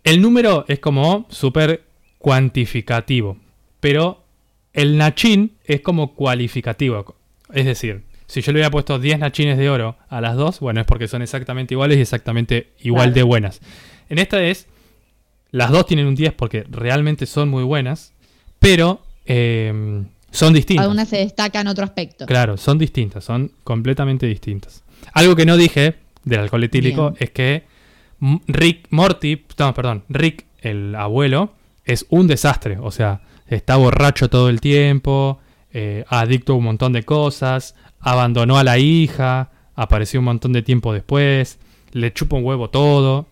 El 0.04 0.22
número 0.22 0.64
es 0.68 0.78
como 0.78 1.26
súper 1.28 1.84
cuantificativo, 2.18 3.36
pero 3.80 4.24
el 4.72 4.96
nachín 4.98 5.56
es 5.64 5.80
como 5.80 6.14
cualificativo. 6.14 7.16
Es 7.52 7.64
decir, 7.66 8.02
si 8.26 8.42
yo 8.42 8.52
le 8.52 8.56
hubiera 8.58 8.70
puesto 8.70 8.98
10 8.98 9.18
nachines 9.20 9.56
de 9.58 9.70
oro 9.70 9.96
a 10.08 10.20
las 10.20 10.36
dos, 10.36 10.60
bueno, 10.60 10.80
es 10.80 10.86
porque 10.86 11.08
son 11.08 11.22
exactamente 11.22 11.74
iguales 11.74 11.98
y 11.98 12.02
exactamente 12.02 12.72
igual 12.80 13.06
Claro. 13.06 13.14
de 13.14 13.22
buenas. 13.22 13.60
En 14.08 14.18
esta 14.18 14.42
es, 14.42 14.66
las 15.50 15.70
dos 15.70 15.86
tienen 15.86 16.06
un 16.06 16.14
10 16.14 16.34
porque 16.34 16.64
realmente 16.70 17.26
son 17.26 17.48
muy 17.48 17.64
buenas, 17.64 18.12
pero 18.58 19.02
eh, 19.24 20.02
son 20.30 20.52
distintas. 20.52 20.84
Algunas 20.84 21.08
se 21.08 21.16
destacan 21.18 21.62
en 21.62 21.68
otro 21.68 21.84
aspecto. 21.84 22.26
Claro, 22.26 22.56
son 22.58 22.76
distintas, 22.78 23.24
son 23.24 23.52
completamente 23.64 24.26
distintas. 24.26 24.84
Algo 25.14 25.34
que 25.36 25.46
no 25.46 25.56
dije 25.56 25.94
del 26.24 26.40
alcohol 26.40 26.64
etílico 26.64 27.10
Bien. 27.12 27.16
es 27.20 27.30
que 27.30 27.64
Rick 28.46 28.88
Morty, 28.90 29.44
no, 29.58 29.72
perdón, 29.74 30.04
Rick, 30.08 30.44
el 30.60 30.94
abuelo, 30.94 31.54
es 31.84 32.04
un 32.10 32.26
desastre. 32.26 32.76
O 32.80 32.90
sea, 32.90 33.22
está 33.48 33.76
borracho 33.76 34.28
todo 34.30 34.48
el 34.48 34.60
tiempo, 34.60 35.40
eh, 35.72 36.04
adicto 36.08 36.52
a 36.52 36.56
un 36.56 36.64
montón 36.64 36.92
de 36.92 37.02
cosas, 37.04 37.74
abandonó 38.00 38.58
a 38.58 38.64
la 38.64 38.78
hija, 38.78 39.50
apareció 39.74 40.20
un 40.20 40.26
montón 40.26 40.52
de 40.52 40.62
tiempo 40.62 40.92
después, 40.92 41.58
le 41.92 42.12
chupa 42.12 42.36
un 42.36 42.44
huevo 42.44 42.70
todo. 42.70 43.26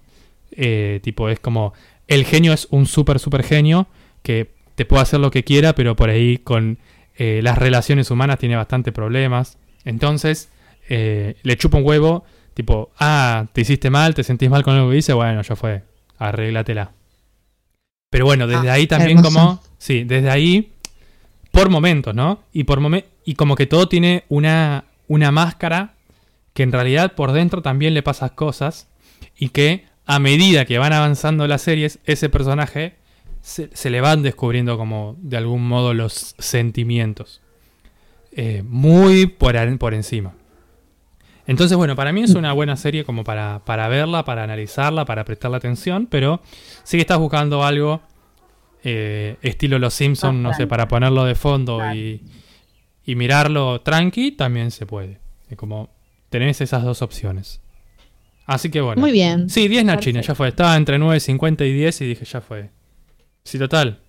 eh, 0.52 1.00
tipo, 1.02 1.28
es 1.28 1.38
como. 1.40 1.72
El 2.08 2.24
genio 2.24 2.52
es 2.52 2.68
un 2.70 2.86
súper, 2.86 3.18
súper 3.18 3.42
genio 3.42 3.88
que 4.22 4.52
te 4.74 4.84
puede 4.84 5.02
hacer 5.02 5.20
lo 5.20 5.30
que 5.30 5.44
quiera, 5.44 5.74
pero 5.74 5.96
por 5.96 6.08
ahí 6.08 6.38
con 6.38 6.78
eh, 7.16 7.40
las 7.42 7.58
relaciones 7.58 8.10
humanas 8.10 8.38
tiene 8.38 8.56
bastante 8.56 8.92
problemas. 8.92 9.58
Entonces, 9.84 10.50
le 10.88 11.56
chupa 11.56 11.78
un 11.78 11.84
huevo, 11.84 12.24
tipo, 12.54 12.90
ah, 12.98 13.46
te 13.52 13.62
hiciste 13.62 13.90
mal, 13.90 14.14
te 14.14 14.22
sentís 14.22 14.50
mal 14.50 14.62
con 14.62 14.76
lo 14.78 14.90
que 14.90 14.96
hice, 14.98 15.12
bueno, 15.14 15.42
ya 15.42 15.56
fue, 15.56 15.82
arréglatela. 16.18 16.92
Pero 18.10 18.24
bueno, 18.24 18.46
desde 18.46 18.68
Ah, 18.70 18.74
ahí 18.74 18.86
también 18.86 19.18
hermoso. 19.18 19.34
como, 19.38 19.62
sí, 19.78 20.04
desde 20.04 20.30
ahí, 20.30 20.72
por 21.50 21.70
momentos, 21.70 22.14
¿no? 22.14 22.40
Y, 22.52 22.64
por 22.64 22.80
momen- 22.80 23.04
y 23.24 23.34
como 23.34 23.56
que 23.56 23.66
todo 23.66 23.88
tiene 23.88 24.24
una, 24.28 24.84
una 25.08 25.30
máscara 25.32 25.94
que 26.54 26.62
en 26.62 26.72
realidad 26.72 27.14
por 27.14 27.32
dentro 27.32 27.62
también 27.62 27.94
le 27.94 28.02
pasas 28.02 28.30
cosas 28.32 28.88
y 29.36 29.48
que 29.50 29.84
a 30.06 30.18
medida 30.18 30.64
que 30.64 30.78
van 30.78 30.92
avanzando 30.92 31.46
las 31.48 31.62
series, 31.62 31.98
ese 32.04 32.28
personaje 32.28 32.94
se, 33.42 33.70
se 33.74 33.90
le 33.90 34.00
van 34.00 34.22
descubriendo 34.22 34.78
como 34.78 35.16
de 35.20 35.36
algún 35.36 35.66
modo 35.66 35.92
los 35.92 36.34
sentimientos. 36.38 37.40
Eh, 38.32 38.62
muy 38.66 39.26
por, 39.26 39.56
por 39.78 39.94
encima. 39.94 40.34
Entonces, 41.46 41.76
bueno, 41.76 41.94
para 41.94 42.12
mí 42.12 42.22
es 42.22 42.34
una 42.34 42.52
buena 42.52 42.76
serie 42.76 43.04
como 43.04 43.22
para, 43.24 43.60
para 43.64 43.86
verla, 43.88 44.24
para 44.24 44.42
analizarla, 44.42 45.04
para 45.04 45.24
prestarle 45.24 45.56
atención, 45.58 46.06
pero 46.10 46.40
si 46.82 46.98
estás 46.98 47.18
buscando 47.18 47.64
algo 47.64 48.00
eh, 48.82 49.36
estilo 49.42 49.78
Los 49.78 49.94
Simpsons, 49.94 50.38
no 50.38 50.52
sé, 50.54 50.66
para 50.66 50.88
ponerlo 50.88 51.24
de 51.24 51.34
fondo 51.34 51.78
Claro. 51.78 51.94
y, 51.96 52.22
y 53.04 53.14
mirarlo 53.14 53.80
tranqui, 53.80 54.32
también 54.32 54.70
se 54.70 54.86
puede. 54.86 55.20
Es 55.48 55.56
como 55.56 55.90
tenés 56.30 56.60
esas 56.60 56.82
dos 56.82 57.02
opciones. 57.02 57.60
Así 58.46 58.70
que 58.70 58.80
bueno. 58.80 59.00
Muy 59.00 59.12
bien. 59.12 59.48
Sí, 59.48 59.66
10 59.68 59.84
nachines, 59.84 60.26
ya 60.26 60.34
fue. 60.34 60.48
Estaba 60.48 60.76
entre 60.76 60.98
9.50 60.98 61.66
y 61.66 61.72
10 61.72 62.00
y 62.02 62.04
dije, 62.06 62.24
ya 62.24 62.40
fue. 62.40 62.70
Sí, 63.44 63.58
total. 63.58 64.00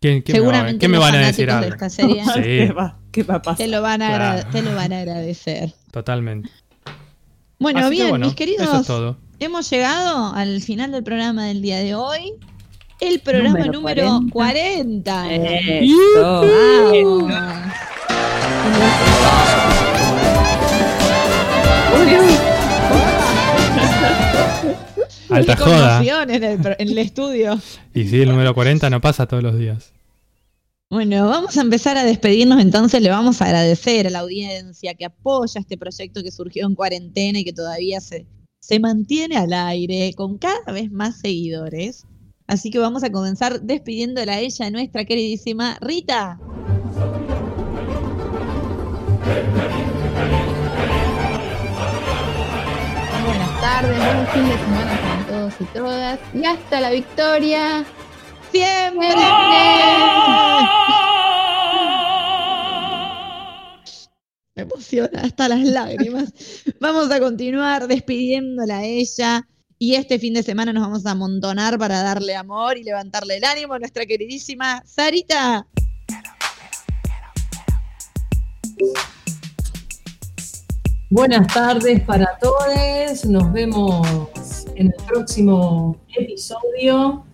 ¿Quién, 0.00 0.22
quién 0.22 0.36
me 0.36 0.40
va, 0.40 0.44
Seguramente 0.52 0.78
¿qué 0.80 0.88
me 0.88 0.98
van 0.98 1.14
a 1.14 1.18
decir 1.18 1.48
fanáticos 1.48 1.96
de 1.96 2.02
algo? 2.02 2.16
esta 2.16 2.34
serie 2.34 2.68
Sí. 2.68 2.74
¿Qué 3.12 3.22
va, 3.22 3.26
qué 3.26 3.32
va 3.32 3.34
a 3.36 3.42
pasar? 3.42 3.56
te 3.58 3.68
lo 3.68 3.82
van 3.82 4.02
a, 4.02 4.08
Claro. 4.16 4.48
te 4.50 4.62
lo 4.62 4.74
van 4.74 4.92
a 4.92 4.98
agradecer. 5.00 5.72
Totalmente. 5.90 6.50
Bueno, 7.58 7.78
Así 7.80 7.90
que 7.90 7.94
bien, 7.96 8.08
bueno, 8.08 8.24
mis 8.26 8.32
Eso 8.32 8.36
queridos, 8.36 8.80
es 8.80 8.86
todo. 8.86 9.16
hemos 9.38 9.70
llegado 9.70 10.34
al 10.34 10.60
final 10.62 10.90
del 10.92 11.04
programa 11.04 11.44
del 11.46 11.62
día 11.62 11.78
de 11.78 11.94
hoy. 11.94 12.32
El 13.00 13.20
programa 13.20 13.58
Número 13.66 14.04
número 14.04 14.20
40. 14.32 15.34
Eso. 15.34 16.42
Vamos. 17.22 17.32
Uy, 22.00 22.16
uy. 22.18 22.34
Alta 25.30 25.56
Qué 25.56 25.62
joda. 25.62 26.00
el, 26.24 26.44
en 26.78 26.88
el 26.88 26.98
estudio. 26.98 27.58
Y 27.94 28.04
sí, 28.06 28.20
el 28.20 28.28
número 28.28 28.54
40 28.54 28.90
no 28.90 29.00
pasa 29.00 29.26
todos 29.26 29.42
los 29.42 29.58
días. 29.58 29.92
Bueno, 30.92 31.26
vamos 31.26 31.56
a 31.56 31.62
empezar 31.62 31.96
a 31.96 32.04
despedirnos 32.04 32.60
entonces. 32.60 33.00
Le 33.00 33.08
vamos 33.08 33.40
a 33.40 33.46
agradecer 33.46 34.06
a 34.06 34.10
la 34.10 34.18
audiencia 34.18 34.92
que 34.92 35.06
apoya 35.06 35.58
este 35.58 35.78
proyecto 35.78 36.22
que 36.22 36.30
surgió 36.30 36.66
en 36.66 36.74
cuarentena 36.74 37.38
y 37.38 37.44
que 37.44 37.54
todavía 37.54 37.98
se, 38.02 38.26
se 38.60 38.78
mantiene 38.78 39.38
al 39.38 39.54
aire 39.54 40.12
con 40.14 40.36
cada 40.36 40.70
vez 40.70 40.92
más 40.92 41.18
seguidores. 41.20 42.04
Así 42.46 42.70
que 42.70 42.78
vamos 42.78 43.04
a 43.04 43.10
comenzar 43.10 43.62
despidiéndola 43.62 44.34
a 44.34 44.40
ella, 44.40 44.70
nuestra 44.70 45.06
queridísima 45.06 45.78
Rita. 45.80 46.38
Buenas 53.24 53.60
tardes, 53.62 53.96
buen 53.96 54.26
fin 54.26 54.46
de 54.46 54.58
semana 54.58 55.00
para 55.00 55.26
todos 55.26 55.54
y 55.58 55.64
todas. 55.72 56.20
Y 56.34 56.44
hasta 56.44 56.80
la 56.82 56.90
victoria. 56.90 57.86
¡Siempre! 58.52 59.08
Me 64.54 64.62
emociona 64.62 65.22
hasta 65.22 65.48
las 65.48 65.60
lágrimas. 65.60 66.34
Vamos 66.78 67.10
a 67.10 67.18
continuar 67.18 67.88
despidiéndola 67.88 68.78
a 68.78 68.84
ella. 68.84 69.48
Y 69.78 69.94
este 69.94 70.18
fin 70.18 70.34
de 70.34 70.42
semana 70.42 70.72
nos 70.72 70.84
vamos 70.84 71.06
a 71.06 71.12
amontonar 71.12 71.78
para 71.78 72.02
darle 72.02 72.36
amor 72.36 72.76
y 72.76 72.84
levantarle 72.84 73.38
el 73.38 73.44
ánimo 73.44 73.74
a 73.74 73.78
nuestra 73.78 74.04
queridísima 74.06 74.82
Sarita. 74.86 75.66
Buenas 81.10 81.46
tardes 81.52 82.00
para 82.02 82.38
todos. 82.38 83.24
Nos 83.24 83.52
vemos 83.52 84.66
en 84.76 84.86
el 84.86 85.04
próximo 85.06 86.00
episodio. 86.16 87.26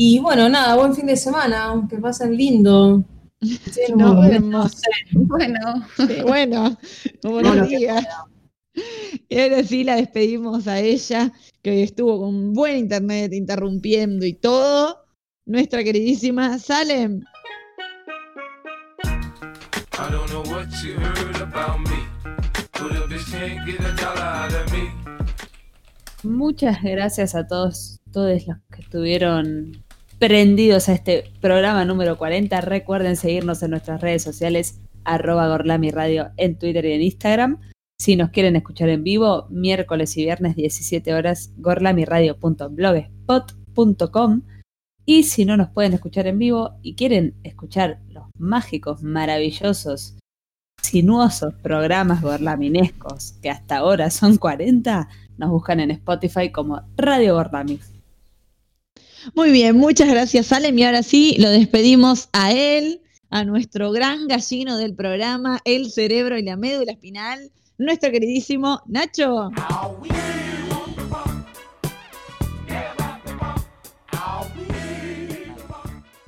Y 0.00 0.20
bueno, 0.20 0.48
nada, 0.48 0.76
buen 0.76 0.94
fin 0.94 1.06
de 1.06 1.16
semana. 1.16 1.74
Que 1.90 1.98
pasen 1.98 2.36
lindo. 2.36 3.04
Nos 3.96 4.28
vemos. 4.28 4.80
Bueno, 5.10 5.86
Sí, 5.96 6.22
bueno, 6.22 6.78
buenos 7.24 7.68
días. 7.68 8.06
Y 9.28 9.40
ahora 9.40 9.64
sí 9.64 9.82
la 9.82 9.96
despedimos 9.96 10.68
a 10.68 10.78
ella, 10.78 11.32
que 11.62 11.70
hoy 11.70 11.82
estuvo 11.82 12.20
con 12.20 12.52
buen 12.52 12.76
internet 12.76 13.32
interrumpiendo 13.32 14.24
y 14.24 14.34
todo. 14.34 15.04
Nuestra 15.46 15.82
queridísima 15.82 16.60
Salem. 16.60 17.22
I 19.94 20.12
don't 20.12 20.30
know 20.30 20.44
what 20.44 20.68
you 20.84 20.92
heard 20.92 21.42
about 21.42 21.80
me. 21.88 21.98
Muchas 26.22 26.82
gracias 26.82 27.34
a 27.34 27.48
todos, 27.48 28.00
todos 28.12 28.46
los 28.46 28.58
que 28.70 28.82
estuvieron 28.82 29.84
prendidos 30.18 30.88
a 30.88 30.94
este 30.94 31.30
programa 31.40 31.84
número 31.84 32.18
40. 32.18 32.60
Recuerden 32.60 33.14
seguirnos 33.16 33.62
en 33.62 33.70
nuestras 33.70 34.00
redes 34.00 34.20
sociales, 34.22 34.80
arroba 35.04 35.46
Gorlami 35.48 35.92
en 36.36 36.58
Twitter 36.58 36.84
y 36.84 36.92
en 36.92 37.02
Instagram. 37.02 37.60
Si 38.00 38.16
nos 38.16 38.30
quieren 38.30 38.56
escuchar 38.56 38.88
en 38.88 39.04
vivo, 39.04 39.46
miércoles 39.50 40.16
y 40.16 40.24
viernes 40.24 40.56
17 40.56 41.14
horas, 41.14 41.52
gorlamiradio.blogspot.com. 41.56 44.42
Y 45.04 45.22
si 45.24 45.44
no 45.44 45.56
nos 45.56 45.70
pueden 45.70 45.94
escuchar 45.94 46.26
en 46.26 46.38
vivo 46.38 46.74
y 46.82 46.94
quieren 46.94 47.34
escuchar 47.42 48.00
los 48.08 48.24
mágicos, 48.38 49.02
maravillosos, 49.02 50.16
sinuosos 50.82 51.54
programas 51.54 52.22
gorlaminescos, 52.22 53.32
que 53.42 53.50
hasta 53.50 53.78
ahora 53.78 54.10
son 54.10 54.36
40, 54.36 55.08
nos 55.38 55.50
buscan 55.50 55.80
en 55.80 55.90
Spotify 55.92 56.52
como 56.52 56.82
Radio 56.96 57.34
Gorlami. 57.34 57.80
Muy 59.34 59.50
bien, 59.50 59.76
muchas 59.76 60.08
gracias 60.08 60.46
Salem. 60.46 60.78
Y 60.78 60.84
ahora 60.84 61.02
sí, 61.02 61.36
lo 61.38 61.50
despedimos 61.50 62.28
a 62.32 62.52
él, 62.52 63.00
a 63.30 63.44
nuestro 63.44 63.92
gran 63.92 64.26
gallino 64.28 64.76
del 64.78 64.94
programa, 64.94 65.60
el 65.64 65.90
cerebro 65.90 66.38
y 66.38 66.42
la 66.42 66.56
médula 66.56 66.92
espinal, 66.92 67.50
nuestro 67.78 68.10
queridísimo 68.10 68.82
Nacho. 68.86 69.50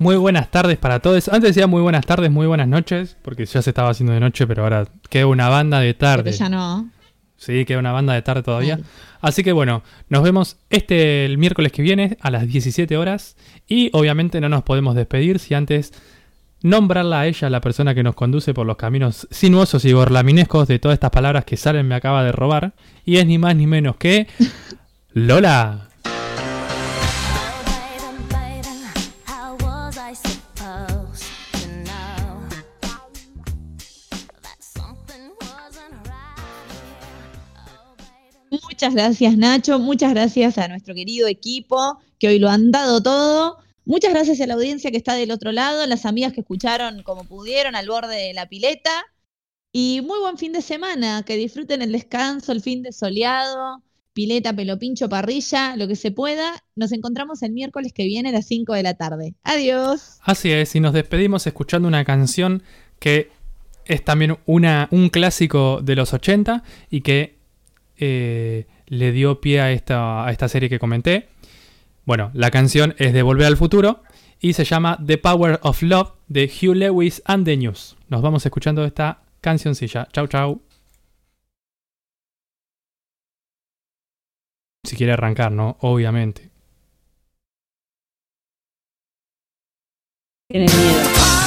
Muy 0.01 0.15
buenas 0.15 0.49
tardes 0.49 0.79
para 0.79 0.99
todos. 0.99 1.27
Antes 1.27 1.53
decía 1.53 1.67
muy 1.67 1.83
buenas 1.83 2.03
tardes, 2.07 2.31
muy 2.31 2.47
buenas 2.47 2.67
noches, 2.67 3.17
porque 3.21 3.45
ya 3.45 3.61
se 3.61 3.69
estaba 3.69 3.91
haciendo 3.91 4.13
de 4.13 4.19
noche, 4.19 4.47
pero 4.47 4.63
ahora 4.63 4.87
queda 5.11 5.27
una 5.27 5.47
banda 5.47 5.79
de 5.79 5.93
tarde. 5.93 6.23
Pero 6.23 6.37
ya 6.37 6.49
no. 6.49 6.89
Sí, 7.41 7.65
queda 7.65 7.79
una 7.79 7.91
banda 7.91 8.13
de 8.13 8.21
tarde 8.21 8.43
todavía. 8.43 8.75
Vale. 8.75 8.87
Así 9.19 9.43
que 9.43 9.51
bueno, 9.51 9.81
nos 10.09 10.21
vemos 10.21 10.57
este 10.69 11.25
el 11.25 11.39
miércoles 11.39 11.71
que 11.71 11.81
viene 11.81 12.15
a 12.21 12.29
las 12.29 12.47
17 12.47 12.95
horas. 12.97 13.35
Y 13.67 13.89
obviamente 13.93 14.39
no 14.39 14.47
nos 14.47 14.61
podemos 14.61 14.93
despedir 14.93 15.39
si 15.39 15.55
antes 15.55 15.91
nombrarla 16.61 17.21
a 17.21 17.25
ella, 17.25 17.49
la 17.49 17.59
persona 17.59 17.95
que 17.95 18.03
nos 18.03 18.13
conduce 18.13 18.53
por 18.53 18.67
los 18.67 18.77
caminos 18.77 19.27
sinuosos 19.31 19.83
y 19.85 19.91
gorlaminescos 19.91 20.67
de 20.67 20.77
todas 20.77 20.93
estas 20.93 21.09
palabras 21.09 21.43
que 21.43 21.57
Salen 21.57 21.87
me 21.87 21.95
acaba 21.95 22.23
de 22.23 22.31
robar. 22.31 22.73
Y 23.05 23.17
es 23.17 23.25
ni 23.25 23.39
más 23.39 23.55
ni 23.55 23.65
menos 23.65 23.95
que 23.95 24.27
Lola. 25.13 25.90
Muchas 38.51 38.93
gracias 38.93 39.37
Nacho, 39.37 39.79
muchas 39.79 40.13
gracias 40.13 40.57
a 40.57 40.67
nuestro 40.67 40.93
querido 40.93 41.29
equipo 41.29 42.01
que 42.19 42.27
hoy 42.27 42.37
lo 42.37 42.49
han 42.49 42.69
dado 42.69 43.01
todo. 43.01 43.57
Muchas 43.85 44.11
gracias 44.11 44.41
a 44.41 44.45
la 44.45 44.55
audiencia 44.55 44.91
que 44.91 44.97
está 44.97 45.15
del 45.15 45.31
otro 45.31 45.53
lado, 45.53 45.87
las 45.87 46.05
amigas 46.05 46.33
que 46.33 46.41
escucharon 46.41 47.01
como 47.03 47.23
pudieron 47.23 47.75
al 47.75 47.87
borde 47.87 48.15
de 48.15 48.33
la 48.33 48.49
pileta. 48.49 48.91
Y 49.71 50.01
muy 50.01 50.19
buen 50.19 50.37
fin 50.37 50.51
de 50.51 50.61
semana, 50.61 51.23
que 51.23 51.37
disfruten 51.37 51.81
el 51.81 51.93
descanso, 51.93 52.51
el 52.51 52.61
fin 52.61 52.83
de 52.83 52.91
soleado, 52.91 53.81
pileta, 54.11 54.53
pelo 54.53 54.77
pincho, 54.77 55.07
parrilla, 55.07 55.77
lo 55.77 55.87
que 55.87 55.95
se 55.95 56.11
pueda. 56.11 56.61
Nos 56.75 56.91
encontramos 56.91 57.41
el 57.43 57.53
miércoles 57.53 57.93
que 57.93 58.03
viene 58.03 58.29
a 58.29 58.33
las 58.33 58.47
5 58.47 58.73
de 58.73 58.83
la 58.83 58.95
tarde. 58.95 59.33
Adiós. 59.43 60.19
Así 60.21 60.51
es, 60.51 60.75
y 60.75 60.81
nos 60.81 60.91
despedimos 60.91 61.47
escuchando 61.47 61.87
una 61.87 62.03
canción 62.03 62.63
que 62.99 63.31
es 63.85 64.03
también 64.03 64.37
una, 64.45 64.89
un 64.91 65.09
clásico 65.09 65.79
de 65.81 65.95
los 65.95 66.13
80 66.13 66.63
y 66.89 67.01
que 67.01 67.40
eh, 68.01 68.67
le 68.87 69.11
dio 69.13 69.39
pie 69.39 69.61
a 69.61 69.71
esta, 69.71 70.25
a 70.25 70.31
esta 70.31 70.49
serie 70.49 70.67
que 70.67 70.79
comenté. 70.79 71.29
Bueno, 72.03 72.31
la 72.33 72.51
canción 72.51 72.95
es 72.97 73.13
de 73.13 73.21
Volver 73.21 73.45
al 73.45 73.55
Futuro 73.55 74.03
y 74.39 74.53
se 74.53 74.65
llama 74.65 74.97
The 75.05 75.19
Power 75.19 75.59
of 75.61 75.81
Love 75.83 76.13
de 76.27 76.45
Hugh 76.45 76.75
Lewis 76.75 77.21
and 77.25 77.45
the 77.45 77.55
News. 77.55 77.95
Nos 78.09 78.21
vamos 78.21 78.45
escuchando 78.45 78.83
esta 78.83 79.21
cancioncilla. 79.39 80.07
Chau, 80.11 80.27
chau. 80.27 80.61
Si 84.83 84.95
quiere 84.95 85.13
arrancar, 85.13 85.51
¿no? 85.51 85.77
Obviamente. 85.81 86.49
Tienen 90.49 90.69
miedo. 90.75 91.40